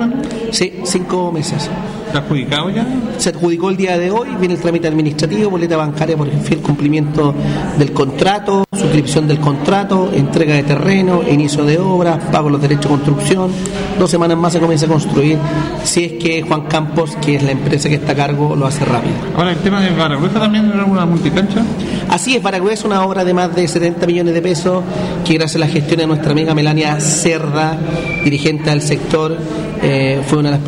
Sí, 0.50 0.80
cinco 0.84 1.32
meses. 1.32 1.70
¿Está 2.14 2.18
adjudicado 2.26 2.70
ya? 2.70 2.86
Se 3.18 3.30
adjudicó 3.30 3.70
el 3.70 3.76
día 3.76 3.98
de 3.98 4.08
hoy, 4.08 4.28
viene 4.38 4.54
el 4.54 4.60
trámite 4.60 4.86
administrativo, 4.86 5.50
boleta 5.50 5.76
bancaria 5.76 6.16
por 6.16 6.28
el 6.28 6.38
fiel 6.38 6.60
cumplimiento 6.60 7.34
del 7.76 7.92
contrato, 7.92 8.64
suscripción 8.72 9.26
del 9.26 9.40
contrato, 9.40 10.10
entrega 10.14 10.54
de 10.54 10.62
terreno, 10.62 11.22
inicio 11.28 11.64
de 11.64 11.76
obras, 11.78 12.18
pago 12.30 12.50
los 12.50 12.62
derechos 12.62 12.84
de 12.84 12.88
construcción. 12.90 13.50
Dos 13.98 14.08
semanas 14.08 14.38
más 14.38 14.52
se 14.52 14.60
comienza 14.60 14.86
a 14.86 14.90
construir, 14.90 15.38
si 15.82 16.04
es 16.04 16.12
que 16.12 16.42
Juan 16.42 16.62
Campos, 16.66 17.16
que 17.16 17.34
es 17.34 17.42
la 17.42 17.50
empresa 17.50 17.88
que 17.88 17.96
está 17.96 18.12
a 18.12 18.14
cargo, 18.14 18.54
lo 18.54 18.66
hace 18.66 18.84
rápido. 18.84 19.14
Ahora, 19.36 19.50
el 19.50 19.58
tema 19.58 19.80
de 19.80 19.90
Baragüeza 19.90 20.38
también 20.38 20.70
era 20.72 20.84
una 20.84 21.04
multicancha. 21.06 21.64
Así 22.08 22.23
es, 22.32 22.42
Baragüez 22.42 22.80
es 22.80 22.84
una 22.84 23.04
obra 23.04 23.24
de 23.24 23.34
más 23.34 23.54
de 23.54 23.68
70 23.68 24.06
millones 24.06 24.34
de 24.34 24.40
pesos. 24.40 24.82
Que 25.24 25.34
gracias 25.34 25.56
a 25.56 25.58
la 25.58 25.68
gestión 25.68 25.98
de 25.98 26.06
nuestra 26.06 26.32
amiga 26.32 26.54
Melania 26.54 26.98
Cerda, 27.00 27.76
dirigente 28.24 28.70
del 28.70 28.80
sector, 28.80 29.36
eh, 29.82 30.22
fue 30.26 30.38
una 30.38 30.50
de 30.50 30.58
las 30.58 30.64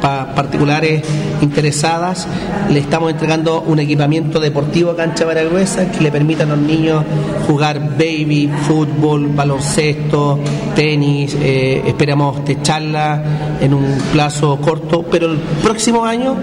par- 0.00 0.26
pa- 0.28 0.34
particulares 0.34 1.02
interesadas. 1.42 2.26
Le 2.70 2.78
estamos 2.80 3.10
entregando 3.10 3.62
un 3.66 3.78
equipamiento 3.78 4.40
deportivo 4.40 4.90
a 4.92 4.96
cancha 4.96 5.24
Baragüeza 5.24 5.90
que 5.90 6.00
le 6.00 6.10
permita 6.10 6.44
a 6.44 6.46
los 6.46 6.58
niños 6.58 7.04
jugar 7.46 7.80
baby, 7.98 8.50
fútbol, 8.66 9.28
baloncesto, 9.28 10.38
tenis. 10.74 11.36
eh, 11.40 11.82
esperamos 11.86 12.44
techarla 12.44 13.22
en 13.60 13.74
un 13.74 13.84
plazo 14.12 14.56
corto, 14.60 15.04
pero 15.10 15.30
el 15.32 15.38
próximo 15.62 16.04
año 16.04 16.36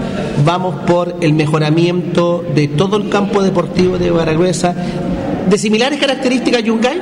vamos 0.45 0.75
por 0.87 1.15
el 1.21 1.33
mejoramiento 1.33 2.43
de 2.53 2.67
todo 2.69 2.97
el 2.97 3.09
campo 3.09 3.41
deportivo 3.41 3.97
de 3.97 4.11
Baragüeza 4.11 4.73
de 5.49 5.57
similares 5.57 5.99
características 5.99 6.63
Yungay 6.63 6.99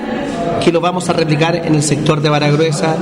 que 0.63 0.71
lo 0.71 0.79
vamos 0.81 1.09
a 1.09 1.13
replicar 1.13 1.55
en 1.55 1.75
el 1.75 1.83
sector 1.83 2.21
de 2.21 2.29
Baragruesa, 2.29 2.95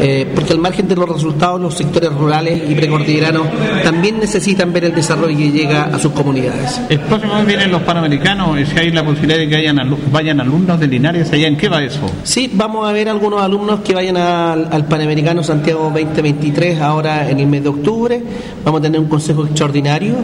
eh, 0.00 0.26
porque 0.34 0.52
al 0.52 0.58
margen 0.58 0.88
de 0.88 0.96
los 0.96 1.08
resultados, 1.08 1.60
los 1.60 1.74
sectores 1.74 2.12
rurales 2.12 2.62
y 2.68 2.74
precordilleranos 2.74 3.46
también 3.82 4.18
necesitan 4.18 4.72
ver 4.72 4.84
el 4.86 4.94
desarrollo 4.94 5.36
que 5.36 5.50
llega 5.50 5.84
a 5.84 5.98
sus 5.98 6.12
comunidades. 6.12 6.80
El 6.88 7.00
próximo 7.00 7.34
mes 7.36 7.46
vienen 7.46 7.70
los 7.70 7.82
Panamericanos, 7.82 8.58
y 8.58 8.66
si 8.66 8.78
hay 8.78 8.90
la 8.90 9.04
posibilidad 9.04 9.38
de 9.38 9.48
que 9.48 9.56
hayan 9.56 9.78
vayan 10.10 10.40
alumnos 10.40 10.80
de 10.80 10.86
Linares, 10.86 11.32
¿allá 11.32 11.46
en 11.46 11.56
qué 11.56 11.68
va 11.68 11.82
eso? 11.82 12.00
Sí, 12.22 12.50
vamos 12.52 12.88
a 12.88 12.92
ver 12.92 13.08
algunos 13.08 13.42
alumnos 13.42 13.80
que 13.80 13.94
vayan 13.94 14.16
al, 14.16 14.68
al 14.70 14.84
Panamericano 14.86 15.42
Santiago 15.42 15.90
2023 15.94 16.80
ahora 16.80 17.28
en 17.28 17.40
el 17.40 17.46
mes 17.46 17.62
de 17.62 17.68
octubre. 17.68 18.22
Vamos 18.64 18.80
a 18.80 18.82
tener 18.82 19.00
un 19.00 19.08
consejo 19.08 19.44
extraordinario. 19.44 20.14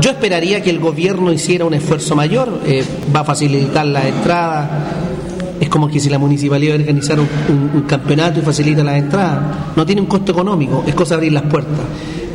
Yo 0.00 0.10
esperaría 0.10 0.62
que 0.62 0.70
el 0.70 0.78
gobierno 0.78 1.32
hiciera 1.32 1.64
un 1.64 1.74
esfuerzo 1.74 2.14
mayor. 2.14 2.60
eh, 2.66 2.84
va 3.14 3.20
a 3.20 3.24
facilitar 3.24 3.86
la 3.86 4.06
entrada. 4.08 5.05
Es 5.60 5.68
como 5.68 5.88
que 5.88 6.00
si 6.00 6.08
la 6.10 6.18
municipalidad 6.18 6.76
organizara 6.76 7.22
un, 7.22 7.82
campeonato 7.82 8.40
y 8.40 8.42
facilita 8.42 8.82
las 8.84 8.96
entradas. 8.96 9.76
No 9.76 9.86
tiene 9.86 10.00
un 10.00 10.06
costo 10.06 10.32
económico, 10.32 10.84
es 10.86 10.94
cosa 10.94 11.14
de 11.14 11.16
abrir 11.16 11.32
las 11.32 11.44
puertas. 11.44 11.80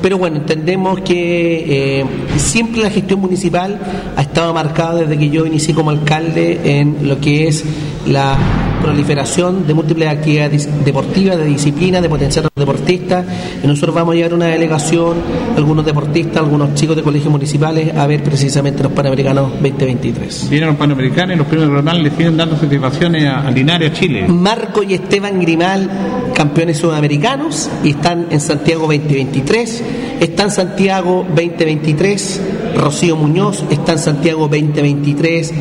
Pero 0.02 0.18
bueno, 0.18 0.38
entendemos 0.38 1.02
que 1.02 2.00
eh, 2.00 2.06
siempre 2.38 2.82
la 2.82 2.90
gestión 2.90 3.20
municipal 3.20 3.80
ha 4.16 4.22
estado 4.22 4.54
marcada 4.54 5.02
desde 5.02 5.18
que 5.18 5.30
yo 5.30 5.46
inicié 5.46 5.76
como 5.76 5.92
alcalde 5.92 6.80
en 6.80 7.08
lo 7.08 7.20
que 7.20 7.48
es 7.48 7.64
la 8.08 8.71
proliferación 8.82 9.66
de 9.68 9.74
múltiples 9.74 10.10
actividades 10.10 10.68
deportivas, 10.84 11.38
de 11.38 11.46
disciplinas, 11.46 12.02
de 12.02 12.10
potenciar 12.10 12.46
a 12.46 12.50
los 12.54 12.68
deportistas. 12.68 13.26
Y 13.64 13.68
nosotros 13.68 13.96
vamos 13.96 14.14
a 14.14 14.16
llevar 14.16 14.34
una 14.34 14.48
delegación, 14.48 15.18
algunos 15.56 15.86
deportistas, 15.86 16.38
algunos 16.38 16.74
chicos 16.74 16.96
de 16.96 17.04
colegios 17.04 17.32
municipales, 17.32 17.96
a 17.96 18.08
ver 18.08 18.24
precisamente 18.24 18.84
los 18.84 18.92
Panamericanos 18.92 19.52
2023. 19.62 20.50
Vienen 20.50 20.70
los 20.70 20.78
Panamericanos 20.78 21.36
y 21.36 21.38
los 21.38 21.48
premios 21.48 21.70
regionales 21.70 22.04
le 22.04 22.10
siguen 22.12 22.38
dando 22.38 22.58
satisfacciones 22.58 23.26
a, 23.26 23.48
a 23.48 23.52
Linares, 23.52 23.92
a 23.92 23.94
Chile. 23.94 24.28
Marco 24.28 24.84
y 24.84 24.94
Esteban 24.94 25.40
Grimal, 25.40 25.90
campeones 26.34 26.78
sudamericanos, 26.78 27.70
y 27.84 27.92
están 27.92 28.28
en 28.30 28.40
Santiago 28.40 28.82
2023. 28.88 29.84
Está 30.20 30.44
en 30.44 30.52
Santiago 30.52 31.26
2023 31.30 32.42
Rocío 32.76 33.16
Muñoz, 33.16 33.64
está 33.70 33.94
en 33.94 34.00
Santiago 34.00 34.48
2023 34.48 35.54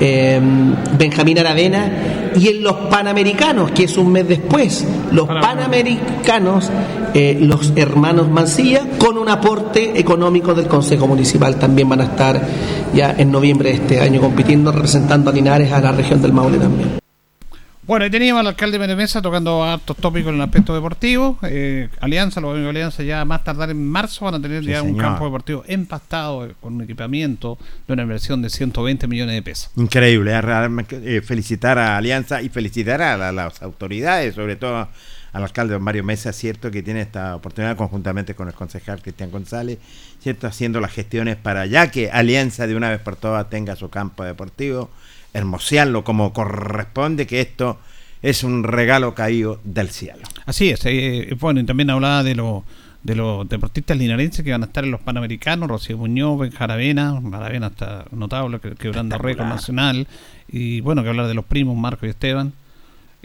eh, 0.00 0.40
Benjamín 0.98 1.38
Aravena. 1.38 2.25
Y 2.38 2.48
en 2.48 2.62
los 2.62 2.74
Panamericanos, 2.90 3.70
que 3.70 3.84
es 3.84 3.96
un 3.96 4.12
mes 4.12 4.28
después, 4.28 4.86
los 5.10 5.26
Panamericanos, 5.26 6.70
eh, 7.14 7.38
los 7.40 7.72
hermanos 7.76 8.28
Mancilla, 8.28 8.82
con 8.98 9.16
un 9.16 9.28
aporte 9.28 9.98
económico 9.98 10.54
del 10.54 10.66
Consejo 10.66 11.06
Municipal, 11.06 11.56
también 11.56 11.88
van 11.88 12.02
a 12.02 12.04
estar 12.04 12.40
ya 12.94 13.14
en 13.16 13.32
noviembre 13.32 13.70
de 13.70 13.76
este 13.76 14.00
año 14.00 14.20
compitiendo, 14.20 14.70
representando 14.70 15.30
a 15.30 15.32
Linares, 15.32 15.72
a 15.72 15.80
la 15.80 15.92
región 15.92 16.20
del 16.20 16.32
Maule 16.32 16.58
también. 16.58 17.05
Bueno, 17.86 18.04
ahí 18.04 18.10
teníamos 18.10 18.40
al 18.40 18.48
alcalde 18.48 18.78
de 18.78 18.96
Mesa 18.96 19.22
tocando 19.22 19.62
hartos 19.62 19.96
tópicos 19.98 20.30
en 20.30 20.36
el 20.36 20.40
aspecto 20.42 20.74
deportivo. 20.74 21.38
Eh, 21.42 21.88
Alianza, 22.00 22.40
los 22.40 22.50
amigos 22.50 22.64
de 22.64 22.70
Alianza 22.80 23.02
ya 23.04 23.24
más 23.24 23.44
tardar 23.44 23.70
en 23.70 23.86
marzo 23.86 24.24
van 24.24 24.34
a 24.34 24.42
tener 24.42 24.64
Sí, 24.64 24.70
ya 24.70 24.82
un 24.82 24.96
campo 24.96 25.24
deportivo 25.24 25.62
empastado 25.68 26.46
eh, 26.46 26.54
con 26.60 26.74
un 26.74 26.82
equipamiento 26.82 27.56
de 27.86 27.92
una 27.92 28.02
inversión 28.02 28.42
de 28.42 28.50
120 28.50 29.06
millones 29.06 29.36
de 29.36 29.42
pesos. 29.42 29.70
Increíble, 29.76 30.32
eh, 30.34 30.68
eh, 30.90 31.20
felicitar 31.24 31.78
a 31.78 31.96
Alianza 31.96 32.42
y 32.42 32.48
felicitar 32.48 33.00
a 33.02 33.16
la- 33.16 33.30
las 33.30 33.62
autoridades, 33.62 34.34
sobre 34.34 34.56
todo 34.56 34.88
al 35.32 35.42
alcalde 35.44 35.78
Mario 35.78 36.02
Mesa, 36.02 36.32
cierto, 36.32 36.72
que 36.72 36.82
tiene 36.82 37.02
esta 37.02 37.36
oportunidad 37.36 37.76
conjuntamente 37.76 38.34
con 38.34 38.48
el 38.48 38.54
concejal 38.54 39.00
Cristian 39.00 39.30
González, 39.30 39.78
cierto, 40.20 40.48
haciendo 40.48 40.80
las 40.80 40.90
gestiones 40.90 41.36
para 41.36 41.66
ya 41.66 41.88
que 41.92 42.10
Alianza 42.10 42.66
de 42.66 42.74
una 42.74 42.90
vez 42.90 42.98
por 43.00 43.14
todas 43.14 43.48
tenga 43.48 43.76
su 43.76 43.90
campo 43.90 44.24
deportivo, 44.24 44.90
hermosearlo 45.36 46.02
como 46.04 46.32
corresponde, 46.32 47.26
que 47.26 47.40
esto 47.40 47.78
es 48.22 48.42
un 48.44 48.64
regalo 48.64 49.14
caído 49.14 49.60
del 49.64 49.90
cielo. 49.90 50.22
Así 50.46 50.70
es, 50.70 50.80
eh, 50.86 51.36
bueno, 51.38 51.60
y 51.60 51.64
también 51.64 51.90
hablaba 51.90 52.22
de 52.22 52.34
los 52.34 52.62
de 53.02 53.14
los 53.14 53.48
deportistas 53.48 53.96
linarenses 53.96 54.44
que 54.44 54.50
van 54.50 54.64
a 54.64 54.66
estar 54.66 54.82
en 54.84 54.90
los 54.90 55.00
Panamericanos, 55.00 55.68
Rocío 55.68 55.96
Muñoz, 55.96 56.40
Benjaravena, 56.40 57.20
Maravena 57.20 57.68
está 57.68 58.04
notable, 58.10 58.58
que- 58.58 58.74
quebrando 58.74 59.16
récord 59.16 59.46
nacional, 59.46 60.08
y 60.48 60.80
bueno, 60.80 61.04
que 61.04 61.10
hablar 61.10 61.28
de 61.28 61.34
los 61.34 61.44
primos, 61.44 61.76
Marco 61.76 62.04
y 62.04 62.08
Esteban. 62.08 62.52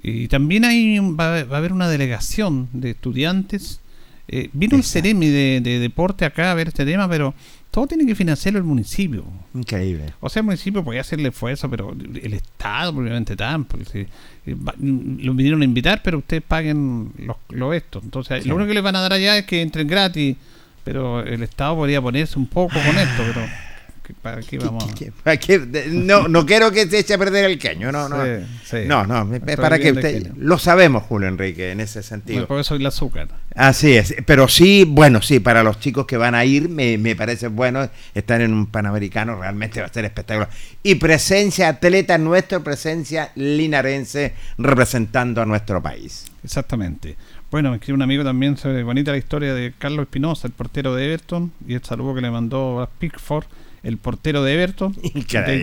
Y 0.04 0.28
también 0.28 0.66
hay, 0.66 1.00
va, 1.00 1.36
a- 1.40 1.44
va 1.46 1.56
a 1.56 1.58
haber 1.58 1.74
una 1.74 1.90
delegación 1.90 2.70
de 2.74 2.92
estudiantes. 2.92 3.80
Eh, 4.28 4.50
vino 4.54 4.78
el 4.78 4.84
Ceremi 4.84 5.28
de, 5.30 5.62
de 5.64 5.80
deporte 5.80 6.26
acá 6.26 6.52
a 6.52 6.54
ver 6.54 6.68
este 6.68 6.86
tema, 6.86 7.10
pero 7.10 7.34
todo 7.72 7.88
tiene 7.88 8.06
que 8.06 8.16
financiarlo 8.16 8.60
el 8.60 8.66
municipio. 8.66 9.24
Increíble. 9.54 10.14
O 10.20 10.30
sea, 10.30 10.42
el 10.42 10.46
municipio 10.46 10.84
podía 10.84 11.02
hacerle 11.02 11.30
esfuerzo, 11.30 11.70
pero 11.70 11.96
el 12.22 12.34
Estado, 12.34 12.92
probablemente 12.92 13.36
tampoco. 13.38 13.84
Si, 13.86 14.00
eh, 14.00 14.08
va- 14.56 14.76
lo 14.78 15.34
vinieron 15.34 15.62
a 15.62 15.66
invitar, 15.66 16.02
pero 16.04 16.18
ustedes 16.18 16.44
paguen 16.44 17.12
los, 17.50 17.76
estos. 17.76 18.04
Entonces, 18.04 18.44
Sí. 18.44 18.50
lo 18.50 18.56
único 18.56 18.68
que 18.68 18.74
les 18.76 18.84
van 18.84 18.96
a 18.98 19.02
dar 19.02 19.14
allá 19.14 19.38
es 19.38 19.46
que 19.46 19.62
entren 19.62 19.88
gratis, 19.88 20.36
pero 20.84 21.22
el 21.22 21.42
Estado 21.44 21.76
podría 21.78 22.02
ponerse 22.02 22.38
un 22.38 22.48
poco 22.48 22.74
con 22.74 22.98
esto, 22.98 23.24
pero 23.26 23.42
¿qué- 23.46 23.71
¿para 24.14 24.42
qué 24.42 24.58
vamos? 24.60 24.84
a- 24.84 25.24
¿Para 25.24 25.38
qué? 25.38 25.60
De- 25.60 25.88
No, 25.88 26.28
no 26.28 26.46
quiero 26.46 26.72
que 26.72 26.88
se 26.88 27.00
eche 27.00 27.14
a 27.14 27.18
perder 27.18 27.46
el 27.46 27.58
queño, 27.60 27.92
no, 27.92 28.08
no. 28.10 28.24
Sí, 28.24 28.32
sí. 28.64 28.78
No, 28.88 29.06
para 29.58 29.80
que 29.80 29.92
usted. 29.92 30.32
Lo 30.38 30.58
sabemos, 30.58 31.04
Julio 31.04 31.28
Enrique, 31.28 31.72
en 31.72 31.80
ese 31.80 32.04
sentido. 32.04 32.36
Bueno, 32.40 32.48
porque 32.48 32.64
soy 32.64 32.80
el 32.80 32.86
azúcar. 32.88 33.28
Así 33.56 33.94
es, 33.96 34.16
pero 34.26 34.48
sí, 34.48 34.86
bueno, 34.88 35.22
sí, 35.22 35.40
para 35.40 35.62
los 35.64 35.80
chicos 35.80 36.06
que 36.06 36.16
van 36.18 36.36
a 36.36 36.46
ir, 36.46 36.70
me, 36.70 36.98
me 36.98 37.16
parece 37.16 37.48
bueno 37.50 37.90
estar 38.16 38.40
en 38.42 38.54
un 38.54 38.68
Panamericano, 38.68 39.40
realmente 39.40 39.82
va 39.82 39.88
a 39.88 39.94
ser 39.94 40.06
espectacular. 40.06 40.50
Y 40.84 40.96
presencia 40.96 41.68
atleta 41.68 42.18
nuestro, 42.18 42.64
presencia 42.64 43.32
linarense 43.36 44.34
representando 44.58 45.42
a 45.42 45.46
nuestro 45.46 45.82
país. 45.82 46.26
Exactamente. 46.44 47.18
Bueno, 47.52 47.72
me 47.72 47.76
escribe 47.76 47.96
un 47.96 48.02
amigo 48.02 48.24
también 48.24 48.56
sobre 48.56 48.82
bonita 48.84 49.12
la 49.12 49.18
historia 49.18 49.54
de 49.54 49.74
Carlos 49.78 50.04
Espinosa, 50.04 50.48
el 50.48 50.54
portero 50.54 50.96
de 50.96 51.06
Everton, 51.06 51.52
y 51.68 51.74
el 51.74 51.84
saludo 51.84 52.16
que 52.16 52.22
le 52.22 52.32
mandó 52.32 52.80
a 52.82 52.88
Pickford, 52.90 53.44
el 53.84 53.98
portero 53.98 54.44
de 54.44 54.54
Everton, 54.54 54.94
de. 55.04 55.10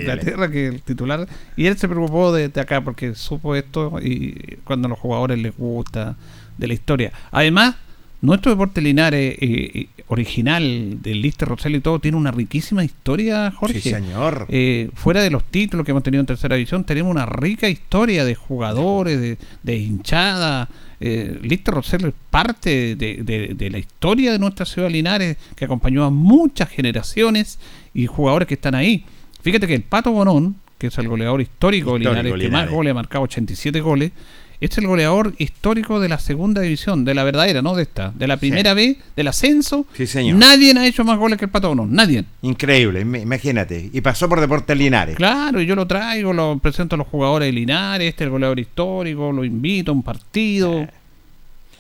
Inglaterra, 0.01 0.51
que 0.51 0.69
es 0.69 0.75
el 0.75 0.83
titular, 0.83 1.27
y 1.57 1.67
él 1.67 1.77
se 1.79 1.89
preocupó 1.89 2.33
de, 2.33 2.49
de 2.49 2.61
acá 2.61 2.81
porque 2.83 3.15
supo 3.15 3.55
esto 3.55 3.99
y 4.03 4.57
cuando 4.65 4.87
a 4.87 4.91
los 4.91 4.99
jugadores 4.99 5.39
les 5.39 5.57
gusta 5.57 6.17
de 6.57 6.67
la 6.67 6.75
historia. 6.75 7.13
Además, 7.31 7.77
Nuestro 8.21 8.51
deporte 8.51 8.81
Linares 8.81 9.37
eh, 9.41 9.71
eh, 9.75 9.89
original 10.09 11.01
del 11.01 11.23
Lister 11.23 11.47
Rosell 11.47 11.77
y 11.77 11.81
todo 11.81 12.01
tiene 12.01 12.17
una 12.17 12.33
riquísima 12.33 12.83
historia, 12.85 13.53
Jorge. 13.53 13.81
Sí, 13.81 13.91
señor. 13.91 14.47
Eh, 14.49 14.91
fuera 14.95 15.23
de 15.23 15.31
los 15.31 15.45
títulos 15.45 15.87
que 15.87 15.93
hemos 15.93 16.03
tenido 16.03 16.19
en 16.21 16.27
tercera 16.27 16.57
división, 16.57 16.83
tenemos 16.83 17.13
una 17.13 17.27
rica 17.27 17.69
historia 17.69 18.25
de 18.25 18.35
jugadores, 18.35 19.21
de, 19.21 19.39
de 19.63 19.77
hinchada. 19.77 20.69
Eh, 21.01 21.39
Lister 21.43 21.73
Rosell 21.73 22.07
es 22.07 22.15
parte 22.29 22.97
de, 22.97 23.23
de- 23.23 23.55
de 23.55 23.71
la 23.71 23.79
historia 23.79 24.33
de 24.33 24.41
nuestra 24.41 24.67
ciudad 24.67 24.91
Linares, 24.91 25.37
que 25.55 25.65
acompañó 25.67 26.03
a 26.05 26.11
muchas 26.11 26.69
generaciones 26.71 27.61
y 27.95 28.07
jugadores 28.07 28.49
que 28.49 28.55
están 28.55 28.75
ahí. 28.75 29.05
Fíjate 29.43 29.67
que 29.67 29.75
el 29.75 29.83
Pato 29.83 30.11
Bonón, 30.13 30.57
que 30.79 30.89
es 30.89 30.99
el 30.99 31.09
goleador 31.09 31.41
histórico, 31.41 31.93
de 31.99 32.01
Histórico, 32.01 32.37
Linares, 32.37 32.49
que 32.49 32.51
más 32.53 32.71
goles 32.71 32.91
ha 32.91 32.95
marcado 32.95 33.25
87 33.25 33.81
goles, 33.81 34.13
es 34.61 34.77
el 34.77 34.89
goleador 34.89 35.35
histórico 35.39 36.01
de 36.01 36.09
la 36.09 36.19
segunda 36.19 36.61
división, 36.63 37.05
de 37.05 37.15
la 37.15 37.23
verdadera, 37.23 37.63
no 37.63 37.77
de 37.77 37.85
esta, 37.85 38.11
de 38.17 38.27
la 38.27 38.37
primera 38.39 38.75
vez, 38.75 38.97
del 39.15 39.29
ascenso. 39.29 39.87
Sí, 39.95 40.07
señor. 40.09 40.37
Nadie 40.37 40.77
ha 40.77 40.85
hecho 40.85 41.05
más 41.05 41.17
goles 41.17 41.39
que 41.39 41.45
el 41.45 41.51
Pato 41.53 41.69
Bonón, 41.69 41.93
nadie. 41.93 42.25
Increíble, 42.43 43.05
im- 43.05 43.23
imagínate. 43.23 43.89
Y 43.93 44.01
pasó 44.01 44.29
por 44.29 44.41
Deportes 44.41 44.77
Linares. 44.77 45.15
Claro, 45.15 45.61
y 45.63 45.67
yo 45.67 45.77
lo 45.77 45.87
traigo, 45.87 46.33
lo 46.33 46.59
presento 46.59 46.97
a 46.97 46.99
los 46.99 47.07
jugadores 47.07 47.47
de 47.47 47.53
Linares, 47.53 48.09
este 48.09 48.25
es 48.25 48.27
el 48.27 48.31
goleador 48.33 48.59
histórico, 48.59 49.31
lo 49.31 49.45
invito 49.45 49.93
a 49.93 49.95
un 49.95 50.03
partido. 50.03 50.89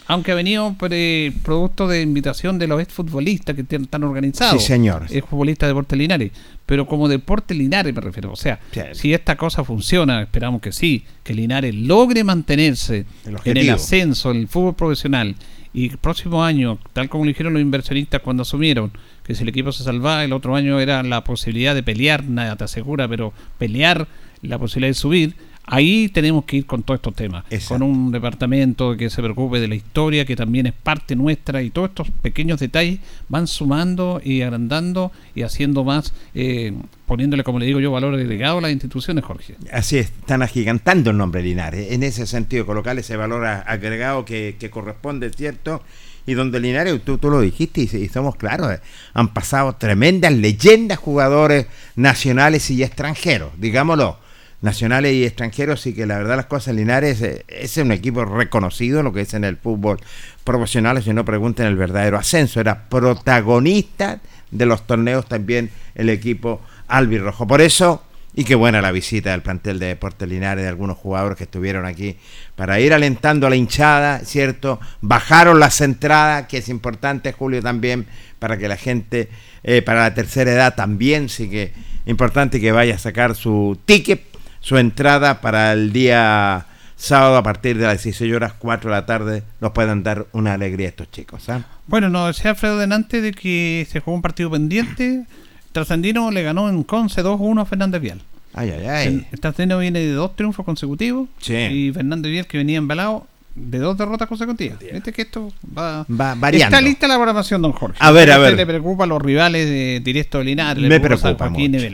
Aunque 0.08 0.32
ha 0.32 0.34
venido 0.34 0.74
por, 0.78 0.90
eh, 0.92 1.32
producto 1.42 1.86
de 1.86 2.00
invitación 2.00 2.58
de 2.58 2.66
los 2.66 2.80
exfutbolistas 2.80 3.54
que 3.54 3.64
están 3.68 4.02
organizados. 4.04 4.62
Sí, 4.62 4.66
señor. 4.66 5.04
Es 5.10 5.22
futbolista 5.22 5.66
de 5.66 5.70
Deporte 5.70 5.96
Linares. 5.96 6.32
Pero 6.64 6.86
como 6.86 7.08
Deporte 7.08 7.54
Linares 7.54 7.94
me 7.94 8.00
refiero. 8.00 8.32
O 8.32 8.36
sea, 8.36 8.58
si 8.92 9.12
esta 9.12 9.36
cosa 9.36 9.64
funciona, 9.64 10.22
esperamos 10.22 10.62
que 10.62 10.72
sí, 10.72 11.04
que 11.22 11.34
Linares 11.34 11.74
logre 11.74 12.24
mantenerse 12.24 13.04
en 13.44 13.56
el 13.58 13.68
ascenso, 13.68 14.30
en 14.30 14.38
el 14.38 14.48
fútbol 14.48 14.74
profesional. 14.74 15.36
Y 15.74 15.90
el 15.90 15.98
próximo 15.98 16.42
año, 16.42 16.78
tal 16.94 17.10
como 17.10 17.24
lo 17.24 17.28
dijeron 17.28 17.52
los 17.52 17.60
inversionistas 17.60 18.22
cuando 18.22 18.42
asumieron, 18.42 18.90
que 19.24 19.34
si 19.34 19.42
el 19.42 19.50
equipo 19.50 19.72
se 19.72 19.84
salvaba, 19.84 20.24
el 20.24 20.32
otro 20.32 20.56
año 20.56 20.80
era 20.80 21.02
la 21.02 21.22
posibilidad 21.22 21.74
de 21.74 21.82
pelear, 21.82 22.24
nada 22.24 22.56
te 22.56 22.64
asegura, 22.64 23.06
pero 23.06 23.34
pelear 23.58 24.08
la 24.40 24.58
posibilidad 24.58 24.90
de 24.90 24.94
subir. 24.94 25.36
Ahí 25.70 26.08
tenemos 26.08 26.46
que 26.46 26.56
ir 26.56 26.66
con 26.66 26.82
todos 26.82 26.96
estos 26.96 27.14
temas, 27.14 27.44
con 27.68 27.82
un 27.82 28.10
departamento 28.10 28.96
que 28.96 29.10
se 29.10 29.22
preocupe 29.22 29.60
de 29.60 29.68
la 29.68 29.74
historia, 29.74 30.24
que 30.24 30.34
también 30.34 30.66
es 30.66 30.72
parte 30.72 31.14
nuestra, 31.14 31.62
y 31.62 31.68
todos 31.68 31.90
estos 31.90 32.10
pequeños 32.10 32.58
detalles 32.58 33.00
van 33.28 33.46
sumando 33.46 34.18
y 34.24 34.40
agrandando 34.40 35.12
y 35.34 35.42
haciendo 35.42 35.84
más, 35.84 36.14
eh, 36.34 36.72
poniéndole, 37.04 37.44
como 37.44 37.58
le 37.58 37.66
digo 37.66 37.80
yo, 37.80 37.92
valor 37.92 38.14
agregado 38.14 38.58
a 38.58 38.60
las 38.62 38.70
instituciones, 38.70 39.22
Jorge. 39.24 39.56
Así 39.70 39.98
es, 39.98 40.06
están 40.06 40.40
agigantando 40.40 41.10
el 41.10 41.18
nombre 41.18 41.42
Linares. 41.42 41.92
En 41.92 42.02
ese 42.02 42.26
sentido, 42.26 42.64
colocar 42.64 42.98
ese 42.98 43.16
valor 43.16 43.44
agregado 43.44 44.24
que, 44.24 44.56
que 44.58 44.70
corresponde, 44.70 45.30
¿cierto? 45.30 45.82
Y 46.26 46.32
donde 46.32 46.60
Linares, 46.60 46.98
tú, 47.04 47.18
tú 47.18 47.28
lo 47.28 47.42
dijiste 47.42 47.82
y, 47.82 47.94
y 47.94 48.08
somos 48.08 48.36
claros, 48.36 48.72
eh, 48.72 48.80
han 49.12 49.34
pasado 49.34 49.74
tremendas 49.74 50.32
leyendas 50.32 50.96
jugadores 50.96 51.66
nacionales 51.94 52.70
y 52.70 52.82
extranjeros, 52.82 53.50
digámoslo. 53.58 54.26
Nacionales 54.60 55.12
y 55.14 55.24
extranjeros, 55.24 55.86
y 55.86 55.94
que 55.94 56.04
la 56.04 56.18
verdad 56.18 56.36
las 56.36 56.46
cosas, 56.46 56.74
Linares 56.74 57.22
eh, 57.22 57.44
es 57.46 57.76
un 57.76 57.92
equipo 57.92 58.24
reconocido, 58.24 59.04
lo 59.04 59.12
que 59.12 59.20
es 59.20 59.34
en 59.34 59.44
el 59.44 59.56
fútbol 59.56 59.98
profesional, 60.42 61.00
si 61.02 61.12
no 61.12 61.24
pregunten 61.24 61.66
el 61.66 61.76
verdadero 61.76 62.18
ascenso, 62.18 62.60
era 62.60 62.88
protagonista 62.88 64.20
de 64.50 64.66
los 64.66 64.86
torneos 64.86 65.26
también 65.26 65.70
el 65.94 66.10
equipo 66.10 66.60
albirrojo. 66.88 67.46
Por 67.46 67.60
eso, 67.60 68.02
y 68.34 68.44
qué 68.44 68.54
buena 68.54 68.80
la 68.80 68.92
visita 68.92 69.30
del 69.30 69.42
plantel 69.42 69.78
de 69.78 69.86
Deportes 69.86 70.28
Linares, 70.28 70.64
de 70.64 70.68
algunos 70.68 70.96
jugadores 70.96 71.38
que 71.38 71.44
estuvieron 71.44 71.86
aquí 71.86 72.16
para 72.56 72.80
ir 72.80 72.92
alentando 72.92 73.46
a 73.46 73.50
la 73.50 73.56
hinchada, 73.56 74.20
¿cierto? 74.20 74.80
Bajaron 75.00 75.60
las 75.60 75.80
entradas, 75.80 76.46
que 76.48 76.58
es 76.58 76.68
importante, 76.68 77.32
Julio, 77.32 77.62
también, 77.62 78.06
para 78.38 78.58
que 78.58 78.68
la 78.68 78.76
gente, 78.76 79.28
eh, 79.62 79.82
para 79.82 80.02
la 80.02 80.14
tercera 80.14 80.50
edad 80.50 80.74
también, 80.74 81.28
sí 81.28 81.48
que 81.48 81.72
importante 82.06 82.60
que 82.60 82.72
vaya 82.72 82.94
a 82.94 82.98
sacar 82.98 83.34
su 83.34 83.78
ticket, 83.84 84.27
su 84.68 84.76
entrada 84.76 85.40
para 85.40 85.72
el 85.72 85.94
día 85.94 86.66
sábado 86.94 87.38
a 87.38 87.42
partir 87.42 87.78
de 87.78 87.86
las 87.86 88.02
16 88.02 88.34
horas, 88.34 88.52
4 88.58 88.90
de 88.90 88.96
la 88.96 89.06
tarde, 89.06 89.42
nos 89.62 89.72
puedan 89.72 90.02
dar 90.02 90.26
una 90.32 90.52
alegría 90.52 90.88
a 90.88 90.90
estos 90.90 91.10
chicos. 91.10 91.48
¿ah? 91.48 91.64
Bueno, 91.86 92.10
nos 92.10 92.36
decía 92.36 92.50
Alfredo 92.50 92.76
delante 92.76 93.22
de 93.22 93.32
que 93.32 93.86
se 93.90 94.00
jugó 94.00 94.16
un 94.16 94.20
partido 94.20 94.50
pendiente. 94.50 95.24
Trascendino 95.72 96.30
le 96.30 96.42
ganó 96.42 96.68
en 96.68 96.82
Conce 96.82 97.24
2-1 97.24 97.62
a 97.62 97.64
Fernández 97.64 98.02
Vial. 98.02 98.20
Ay, 98.52 98.70
ay, 98.76 98.86
ay. 98.86 99.26
El 99.32 99.40
Trascendino 99.40 99.78
viene 99.78 100.00
de 100.00 100.12
dos 100.12 100.36
triunfos 100.36 100.66
consecutivos. 100.66 101.30
Sí. 101.40 101.54
Y 101.54 101.92
Fernández 101.94 102.30
Vial, 102.30 102.46
que 102.46 102.58
venía 102.58 102.76
embalado, 102.76 103.26
de 103.54 103.78
dos 103.78 103.96
derrotas 103.96 104.28
consecutivas. 104.28 104.80
Viste 104.80 105.14
que 105.14 105.22
esto 105.22 105.50
va, 105.78 106.04
Va 106.10 106.34
variando. 106.34 106.76
Está 106.76 106.86
lista 106.86 107.08
la 107.08 107.14
programación, 107.14 107.62
don 107.62 107.72
Jorge. 107.72 107.96
A 108.00 108.10
ver, 108.10 108.30
a 108.30 108.36
ver. 108.36 108.52
le 108.52 108.66
preocupa 108.66 109.04
a 109.04 109.06
los 109.06 109.22
rivales 109.22 109.66
de 109.66 110.02
directo 110.04 110.36
de 110.36 110.44
Linares. 110.44 110.86
Me 110.86 111.00
preocupa 111.00 111.30
San 111.30 111.38
Joaquín 111.38 111.72
mucho. 111.72 111.88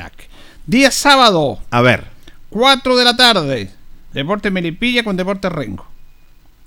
Día 0.67 0.91
sábado, 0.91 1.61
A 1.71 1.81
ver. 1.81 2.14
4 2.55 2.97
de 2.97 3.05
la 3.05 3.17
tarde. 3.17 3.69
Deporte 4.13 4.49
Melipilla 4.49 5.03
con 5.03 5.17
Deporte 5.17 5.49
Rengo. 5.49 5.85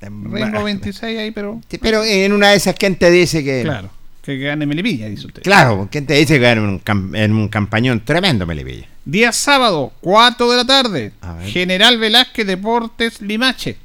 Rengo 0.02 0.64
26 0.64 1.18
ahí, 1.18 1.32
pero. 1.32 1.62
Pero 1.82 2.04
en 2.04 2.34
una 2.34 2.50
de 2.50 2.58
esas, 2.58 2.76
¿quién 2.76 2.98
te 2.98 3.10
dice 3.10 3.42
que.? 3.44 3.62
Claro, 3.64 3.90
que 4.22 4.38
gane 4.38 4.66
Melipilla, 4.66 5.08
dice 5.08 5.28
usted. 5.28 5.42
Claro, 5.44 5.88
¿quién 5.90 6.06
te 6.06 6.16
dice 6.16 6.34
que 6.34 6.40
gane 6.40 6.60
en 6.62 6.68
un, 6.68 6.84
cam- 6.84 7.16
en 7.18 7.32
un 7.34 7.48
campañón 7.48 8.02
tremendo, 8.04 8.46
Melipilla? 8.46 8.86
Día 9.06 9.32
sábado, 9.32 9.94
4 10.02 10.52
de 10.52 10.58
la 10.58 10.66
tarde. 10.66 11.14
General 11.46 11.98
Velázquez 11.98 12.46
Deportes 12.46 13.22
Limache. 13.22 13.78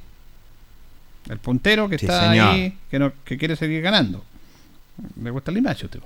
El 1.30 1.38
puntero 1.38 1.88
que 1.88 1.98
Sí, 2.00 2.06
está 2.06 2.30
señor. 2.30 2.48
ahí, 2.48 2.76
que, 2.90 2.98
no, 2.98 3.12
que 3.24 3.38
quiere 3.38 3.54
seguir 3.54 3.80
ganando. 3.80 4.24
¿Le 5.22 5.30
gusta 5.30 5.52
el 5.52 5.54
Limache 5.54 5.84
usted? 5.86 6.00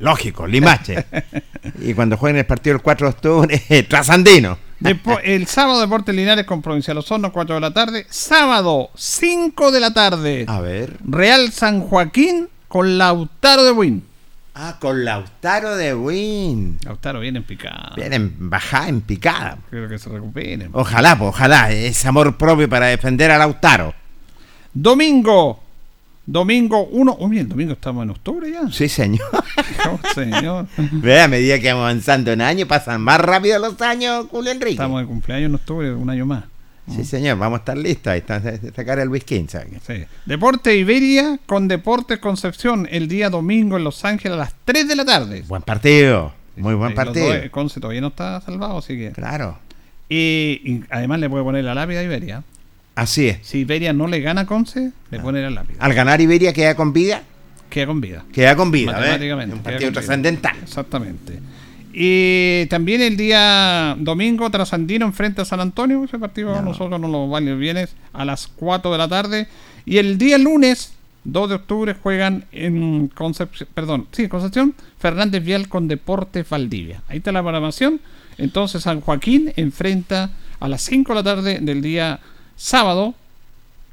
Lógico, 0.00 0.44
Limache. 0.44 1.06
y 1.80 1.94
cuando 1.94 2.16
jueguen 2.16 2.38
el 2.38 2.46
partido 2.46 2.74
el 2.74 2.82
4 2.82 3.06
de 3.06 3.10
octubre, 3.14 3.58
Trasandino. 3.88 4.58
El 5.24 5.46
sábado 5.46 5.80
Deportes 5.80 6.14
Linares 6.14 6.46
con 6.46 6.62
Provincial 6.62 6.98
Osorno, 6.98 7.32
4 7.32 7.56
de 7.56 7.60
la 7.60 7.72
tarde. 7.72 8.06
Sábado, 8.10 8.90
5 8.94 9.72
de 9.72 9.80
la 9.80 9.92
tarde. 9.92 10.44
A 10.48 10.60
ver. 10.60 10.96
Real 11.04 11.52
San 11.52 11.80
Joaquín 11.80 12.48
con 12.68 12.98
Lautaro 12.98 13.64
de 13.64 13.72
Win. 13.72 14.04
Ah, 14.54 14.76
con 14.80 15.04
Lautaro 15.04 15.76
de 15.76 15.94
Win. 15.94 16.78
Lautaro 16.84 17.20
viene 17.20 17.38
en 17.38 17.44
picada. 17.44 17.92
Viene 17.96 18.16
en 18.16 18.50
bajada, 18.50 18.88
en 18.88 19.00
picada. 19.02 19.58
Creo 19.70 19.88
que 19.88 19.98
se 19.98 20.10
recupere. 20.10 20.68
Ojalá, 20.72 21.16
pues, 21.16 21.28
ojalá. 21.28 21.70
Es 21.70 22.04
amor 22.06 22.36
propio 22.36 22.68
para 22.68 22.86
defender 22.86 23.30
a 23.30 23.38
Lautaro. 23.38 23.94
Domingo. 24.74 25.62
Domingo 26.30 26.84
1. 26.92 27.16
Uy, 27.20 27.38
el 27.38 27.48
domingo 27.48 27.72
estamos 27.72 28.02
en 28.04 28.10
octubre 28.10 28.50
ya. 28.52 28.70
Sí, 28.70 28.86
señor. 28.86 29.26
Oh, 29.90 29.98
señor. 30.14 30.66
Vea, 30.92 31.24
a 31.24 31.28
medida 31.28 31.58
que 31.58 31.68
vamos 31.72 31.84
avanzando 31.84 32.30
en 32.32 32.42
años, 32.42 32.68
pasan 32.68 33.00
más 33.00 33.18
rápido 33.18 33.58
los 33.58 33.80
años, 33.80 34.26
Julio 34.30 34.52
Enrique. 34.52 34.72
Estamos 34.72 35.00
de 35.00 35.06
cumpleaños 35.06 35.48
en 35.48 35.54
octubre, 35.54 35.94
un 35.94 36.10
año 36.10 36.26
más. 36.26 36.44
Sí, 36.94 37.02
señor, 37.04 37.38
vamos 37.38 37.58
a 37.58 37.60
estar 37.60 37.78
listos. 37.78 38.10
Ahí 38.12 38.18
está, 38.18 38.42
sacar 38.76 38.98
el 38.98 39.08
whisky, 39.08 39.42
¿sabes? 39.48 39.68
Sí. 39.86 40.04
Deporte 40.26 40.76
Iberia 40.76 41.38
con 41.46 41.66
Deportes 41.66 42.18
Concepción 42.18 42.86
el 42.90 43.08
día 43.08 43.30
domingo 43.30 43.78
en 43.78 43.84
Los 43.84 44.04
Ángeles 44.04 44.34
a 44.34 44.38
las 44.38 44.54
3 44.66 44.86
de 44.86 44.96
la 44.96 45.04
tarde. 45.06 45.44
Buen 45.48 45.62
partido. 45.62 46.32
Muy 46.56 46.74
buen 46.74 46.94
partido. 46.94 47.32
eh, 47.34 47.48
Conce 47.50 47.80
todavía 47.80 48.02
no 48.02 48.08
está 48.08 48.40
salvado, 48.42 48.76
así 48.78 48.96
que. 48.98 49.12
Claro. 49.12 49.58
Y, 50.10 50.60
y 50.64 50.84
además 50.90 51.20
le 51.20 51.30
puede 51.30 51.44
poner 51.44 51.64
la 51.64 51.74
lápida 51.74 52.00
a 52.00 52.02
Iberia. 52.02 52.42
Así 52.98 53.28
es. 53.28 53.38
Si 53.42 53.58
Iberia 53.58 53.92
no 53.92 54.08
le 54.08 54.18
gana 54.20 54.40
a 54.40 54.46
Conce, 54.46 54.90
le 55.12 55.20
pone 55.20 55.40
la 55.40 55.50
lápida. 55.50 55.76
Al 55.78 55.94
ganar 55.94 56.20
Iberia 56.20 56.52
queda 56.52 56.74
con 56.74 56.92
vida. 56.92 57.22
Queda 57.70 57.86
con 57.86 58.00
vida. 58.00 58.24
Queda 58.32 58.56
con 58.56 58.72
vida. 58.72 58.90
Matemáticamente. 58.90 59.54
Un 59.54 59.62
partido 59.62 59.92
trascendental. 59.92 60.56
Exactamente. 60.60 61.38
Y 61.92 62.66
también 62.66 63.00
el 63.00 63.16
día 63.16 63.94
domingo, 64.00 64.50
Trasandino 64.50 65.06
enfrenta 65.06 65.42
a 65.42 65.44
San 65.44 65.60
Antonio. 65.60 66.02
Ese 66.02 66.18
partido 66.18 66.52
a 66.56 66.60
nosotros 66.60 66.98
nos 67.00 67.08
lo 67.08 67.28
vale 67.28 67.54
bien 67.54 67.76
es 67.76 67.94
a 68.12 68.24
las 68.24 68.48
4 68.48 68.90
de 68.90 68.98
la 68.98 69.06
tarde. 69.06 69.46
Y 69.86 69.98
el 69.98 70.18
día 70.18 70.36
lunes, 70.36 70.94
2 71.22 71.48
de 71.50 71.54
octubre, 71.54 71.94
juegan 71.94 72.46
en 72.50 73.06
Concepción, 73.14 73.68
perdón, 73.74 74.08
sí, 74.10 74.26
Concepción, 74.26 74.74
Fernández 74.98 75.44
Vial 75.44 75.68
con 75.68 75.86
Deportes 75.86 76.48
Valdivia. 76.48 77.04
Ahí 77.06 77.18
está 77.18 77.30
la 77.30 77.42
programación. 77.42 78.00
Entonces 78.38 78.82
San 78.82 79.02
Joaquín 79.02 79.52
enfrenta 79.54 80.32
a 80.58 80.66
las 80.66 80.82
5 80.82 81.12
de 81.12 81.14
la 81.14 81.22
tarde 81.22 81.58
del 81.60 81.80
día 81.80 82.18
sábado 82.58 83.14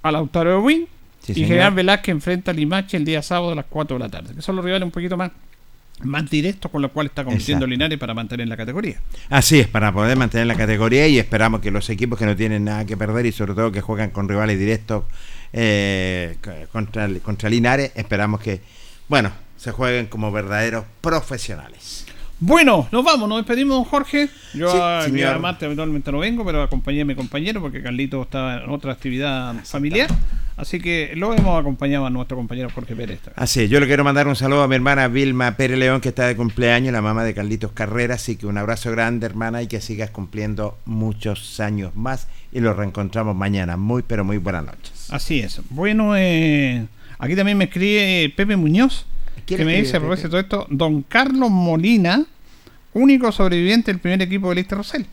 a 0.01 0.11
Lautaro 0.11 0.49
de 0.49 0.57
Win. 0.57 0.87
Sí, 1.21 1.31
y. 1.35 1.45
General 1.45 1.73
Velázquez 1.73 2.11
enfrenta 2.11 2.51
a 2.51 2.53
Limache 2.53 2.97
el 2.97 3.05
día 3.05 3.21
sábado 3.21 3.53
a 3.53 3.55
las 3.55 3.65
4 3.69 3.97
de 3.97 4.03
la 4.03 4.09
tarde. 4.09 4.35
Que 4.35 4.41
son 4.41 4.57
los 4.57 4.65
rivales 4.65 4.85
un 4.85 4.91
poquito 4.91 5.15
más, 5.15 5.31
más 6.01 6.29
directos 6.29 6.69
con 6.69 6.81
los 6.81 6.91
cuales 6.91 7.11
está 7.11 7.23
compitiendo. 7.23 7.65
Linares 7.65 7.97
para 7.97 8.13
mantener 8.13 8.47
la 8.47 8.57
categoría. 8.57 8.99
Así 9.29 9.59
es, 9.59 9.67
para 9.67 9.93
poder 9.93 10.17
mantener 10.17 10.47
la 10.47 10.55
categoría 10.55 11.07
y 11.07 11.17
esperamos 11.17 11.61
que 11.61 11.71
los 11.71 11.89
equipos 11.89 12.19
que 12.19 12.25
no 12.25 12.35
tienen 12.35 12.65
nada 12.65 12.85
que 12.85 12.97
perder 12.97 13.25
y 13.25 13.31
sobre 13.31 13.53
todo 13.53 13.71
que 13.71 13.81
juegan 13.81 14.09
con 14.09 14.27
rivales 14.27 14.59
directos 14.59 15.05
eh, 15.53 16.37
contra, 16.71 17.07
contra 17.19 17.49
Linares, 17.49 17.91
esperamos 17.95 18.41
que, 18.41 18.61
bueno, 19.07 19.31
se 19.57 19.71
jueguen 19.71 20.07
como 20.07 20.31
verdaderos 20.31 20.85
profesionales. 21.01 22.05
Bueno, 22.39 22.87
nos 22.91 23.03
vamos, 23.03 23.29
nos 23.29 23.37
despedimos, 23.39 23.77
don 23.77 23.85
Jorge. 23.85 24.29
Yo 24.53 24.69
Sí, 24.69 24.77
a- 24.81 25.05
el 25.05 25.13
día 25.13 25.27
señor. 25.27 25.41
martes 25.41 25.65
habitualmente 25.65 26.11
no 26.11 26.19
vengo, 26.19 26.45
pero 26.45 26.61
acompañé 26.61 27.01
a 27.01 27.05
mi 27.05 27.15
compañero 27.15 27.61
porque 27.61 27.81
Carlito 27.81 28.21
estaba 28.21 28.61
en 28.63 28.69
otra 28.69 28.91
actividad 28.91 29.53
familiar. 29.63 30.09
Así 30.57 30.79
que 30.79 31.11
lo 31.15 31.33
hemos 31.33 31.59
acompañado 31.59 32.05
a 32.05 32.09
nuestro 32.09 32.37
compañero 32.37 32.69
Jorge 32.73 32.95
Pérez. 32.95 33.19
Así, 33.35 33.63
es, 33.63 33.69
yo 33.69 33.79
le 33.81 33.87
quiero 33.87 34.03
mandar 34.05 34.27
un 34.27 34.35
saludo 34.37 34.63
a 34.63 34.67
mi 34.69 34.75
hermana 34.75 35.07
Vilma 35.09 35.51
Pérez 35.57 35.77
León, 35.77 35.99
que 36.01 36.09
está 36.09 36.27
de 36.27 36.35
cumpleaños, 36.35 36.93
la 36.93 37.01
mamá 37.01 37.23
de 37.25 37.33
Carlitos 37.33 37.71
Carrera. 37.73 38.15
Así 38.15 38.35
que 38.37 38.47
un 38.47 38.57
abrazo 38.57 38.91
grande, 38.91 39.25
hermana, 39.25 39.61
y 39.61 39.67
que 39.67 39.81
sigas 39.81 40.11
cumpliendo 40.11 40.77
muchos 40.85 41.59
años 41.59 41.93
más. 41.95 42.27
Y 42.53 42.61
los 42.61 42.75
reencontramos 42.77 43.35
mañana. 43.35 43.75
Muy, 43.75 44.03
pero 44.03 44.23
muy 44.23 44.37
buenas 44.37 44.63
noches. 44.65 45.07
Así 45.09 45.39
es. 45.39 45.59
Bueno, 45.71 46.15
eh, 46.15 46.85
aquí 47.19 47.35
también 47.35 47.57
me 47.57 47.65
escribe 47.65 48.31
Pepe 48.35 48.55
Muñoz, 48.55 49.05
que 49.45 49.55
¿Quién 49.55 49.67
me 49.67 49.75
dice, 49.75 49.91
a 49.91 49.99
Pepe? 49.99 50.07
propósito 50.07 50.35
de 50.37 50.41
esto, 50.43 50.67
Don 50.69 51.01
Carlos 51.03 51.49
Molina, 51.51 52.23
único 52.93 53.31
sobreviviente 53.31 53.91
del 53.91 53.99
primer 53.99 54.21
equipo 54.21 54.49
de 54.49 54.55
Lister 54.55 54.77
Rosell. 54.77 55.05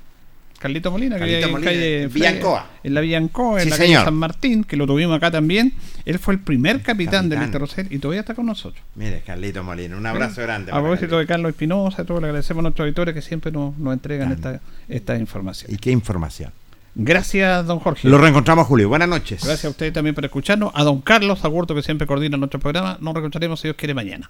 Carlito 0.59 0.93
Molina, 0.93 1.17
que 1.17 1.21
Carlito 1.21 1.47
en 1.47 1.53
Molina, 1.53 1.71
calle 1.73 2.03
en 2.05 2.11
Fre- 2.11 2.15
Villancoa. 2.15 2.71
En 2.85 2.95
la 2.95 3.01
Villancoa, 3.01 3.59
en 3.59 3.65
Sí, 3.65 3.71
la 3.71 3.77
calle 3.77 3.89
señor. 3.89 4.05
San 4.05 4.15
Martín, 4.15 4.63
que 4.63 4.77
lo 4.77 4.87
tuvimos 4.87 5.17
acá 5.17 5.29
también. 5.33 5.73
Él 6.05 6.21
fue 6.21 6.35
el 6.35 6.41
primer 6.41 6.83
capitán, 6.83 7.29
del 7.29 7.41
capitán. 7.41 7.43
Lister 7.43 7.61
Rosell 7.83 7.87
y 7.93 7.99
todavía 7.99 8.21
está 8.21 8.35
con 8.35 8.47
nosotros. 8.47 8.81
Mire, 8.95 9.23
Carlito 9.27 9.65
Molina, 9.65 9.97
un 9.97 10.07
abrazo 10.07 10.41
grande. 10.43 10.71
A 10.71 10.77
propósito 10.81 11.19
de 11.19 11.27
Carlos 11.27 11.51
Espinosa, 11.51 12.05
todo 12.05 12.21
le 12.21 12.27
agradecemos 12.29 12.61
a 12.61 12.63
nuestros 12.63 12.85
auditores 12.87 13.13
que 13.13 13.23
siempre 13.23 13.51
nos, 13.51 13.77
nos 13.77 13.93
entregan 13.93 14.31
esta, 14.31 14.61
esta 14.89 15.19
información. 15.19 15.75
¿Y 15.75 15.79
qué 15.79 15.91
información? 15.91 16.53
Gracias, 16.95 17.67
don 17.67 17.79
Jorge. 17.79 18.09
Lo 18.09 18.19
reencontramos, 18.19 18.67
Julio. 18.67 18.89
Buenas 18.89 19.09
noches. 19.09 19.43
Gracias 19.43 19.65
a 19.65 19.71
ustedes 19.71 19.93
también 19.93 20.15
por 20.15 20.25
escucharnos. 20.25 20.73
A 20.75 20.85
don 20.85 21.01
Carlos 21.01 21.45
Agurto, 21.45 21.75
que 21.75 21.83
siempre 21.83 22.07
coordina 22.07 22.37
nuestro 22.37 22.61
programa. 22.61 22.99
Nos 23.01 23.15
reencontraremos, 23.15 23.61
si 23.61 23.69
Dios 23.69 23.77
quiere, 23.77 23.95
mañana. 23.95 24.29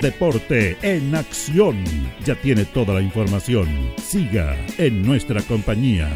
Deporte 0.00 0.78
en 0.80 1.14
acción. 1.14 1.84
Ya 2.24 2.34
tiene 2.34 2.64
toda 2.64 2.94
la 2.94 3.02
información. 3.02 3.68
Siga 4.02 4.56
en 4.78 5.04
nuestra 5.04 5.42
compañía. 5.42 6.08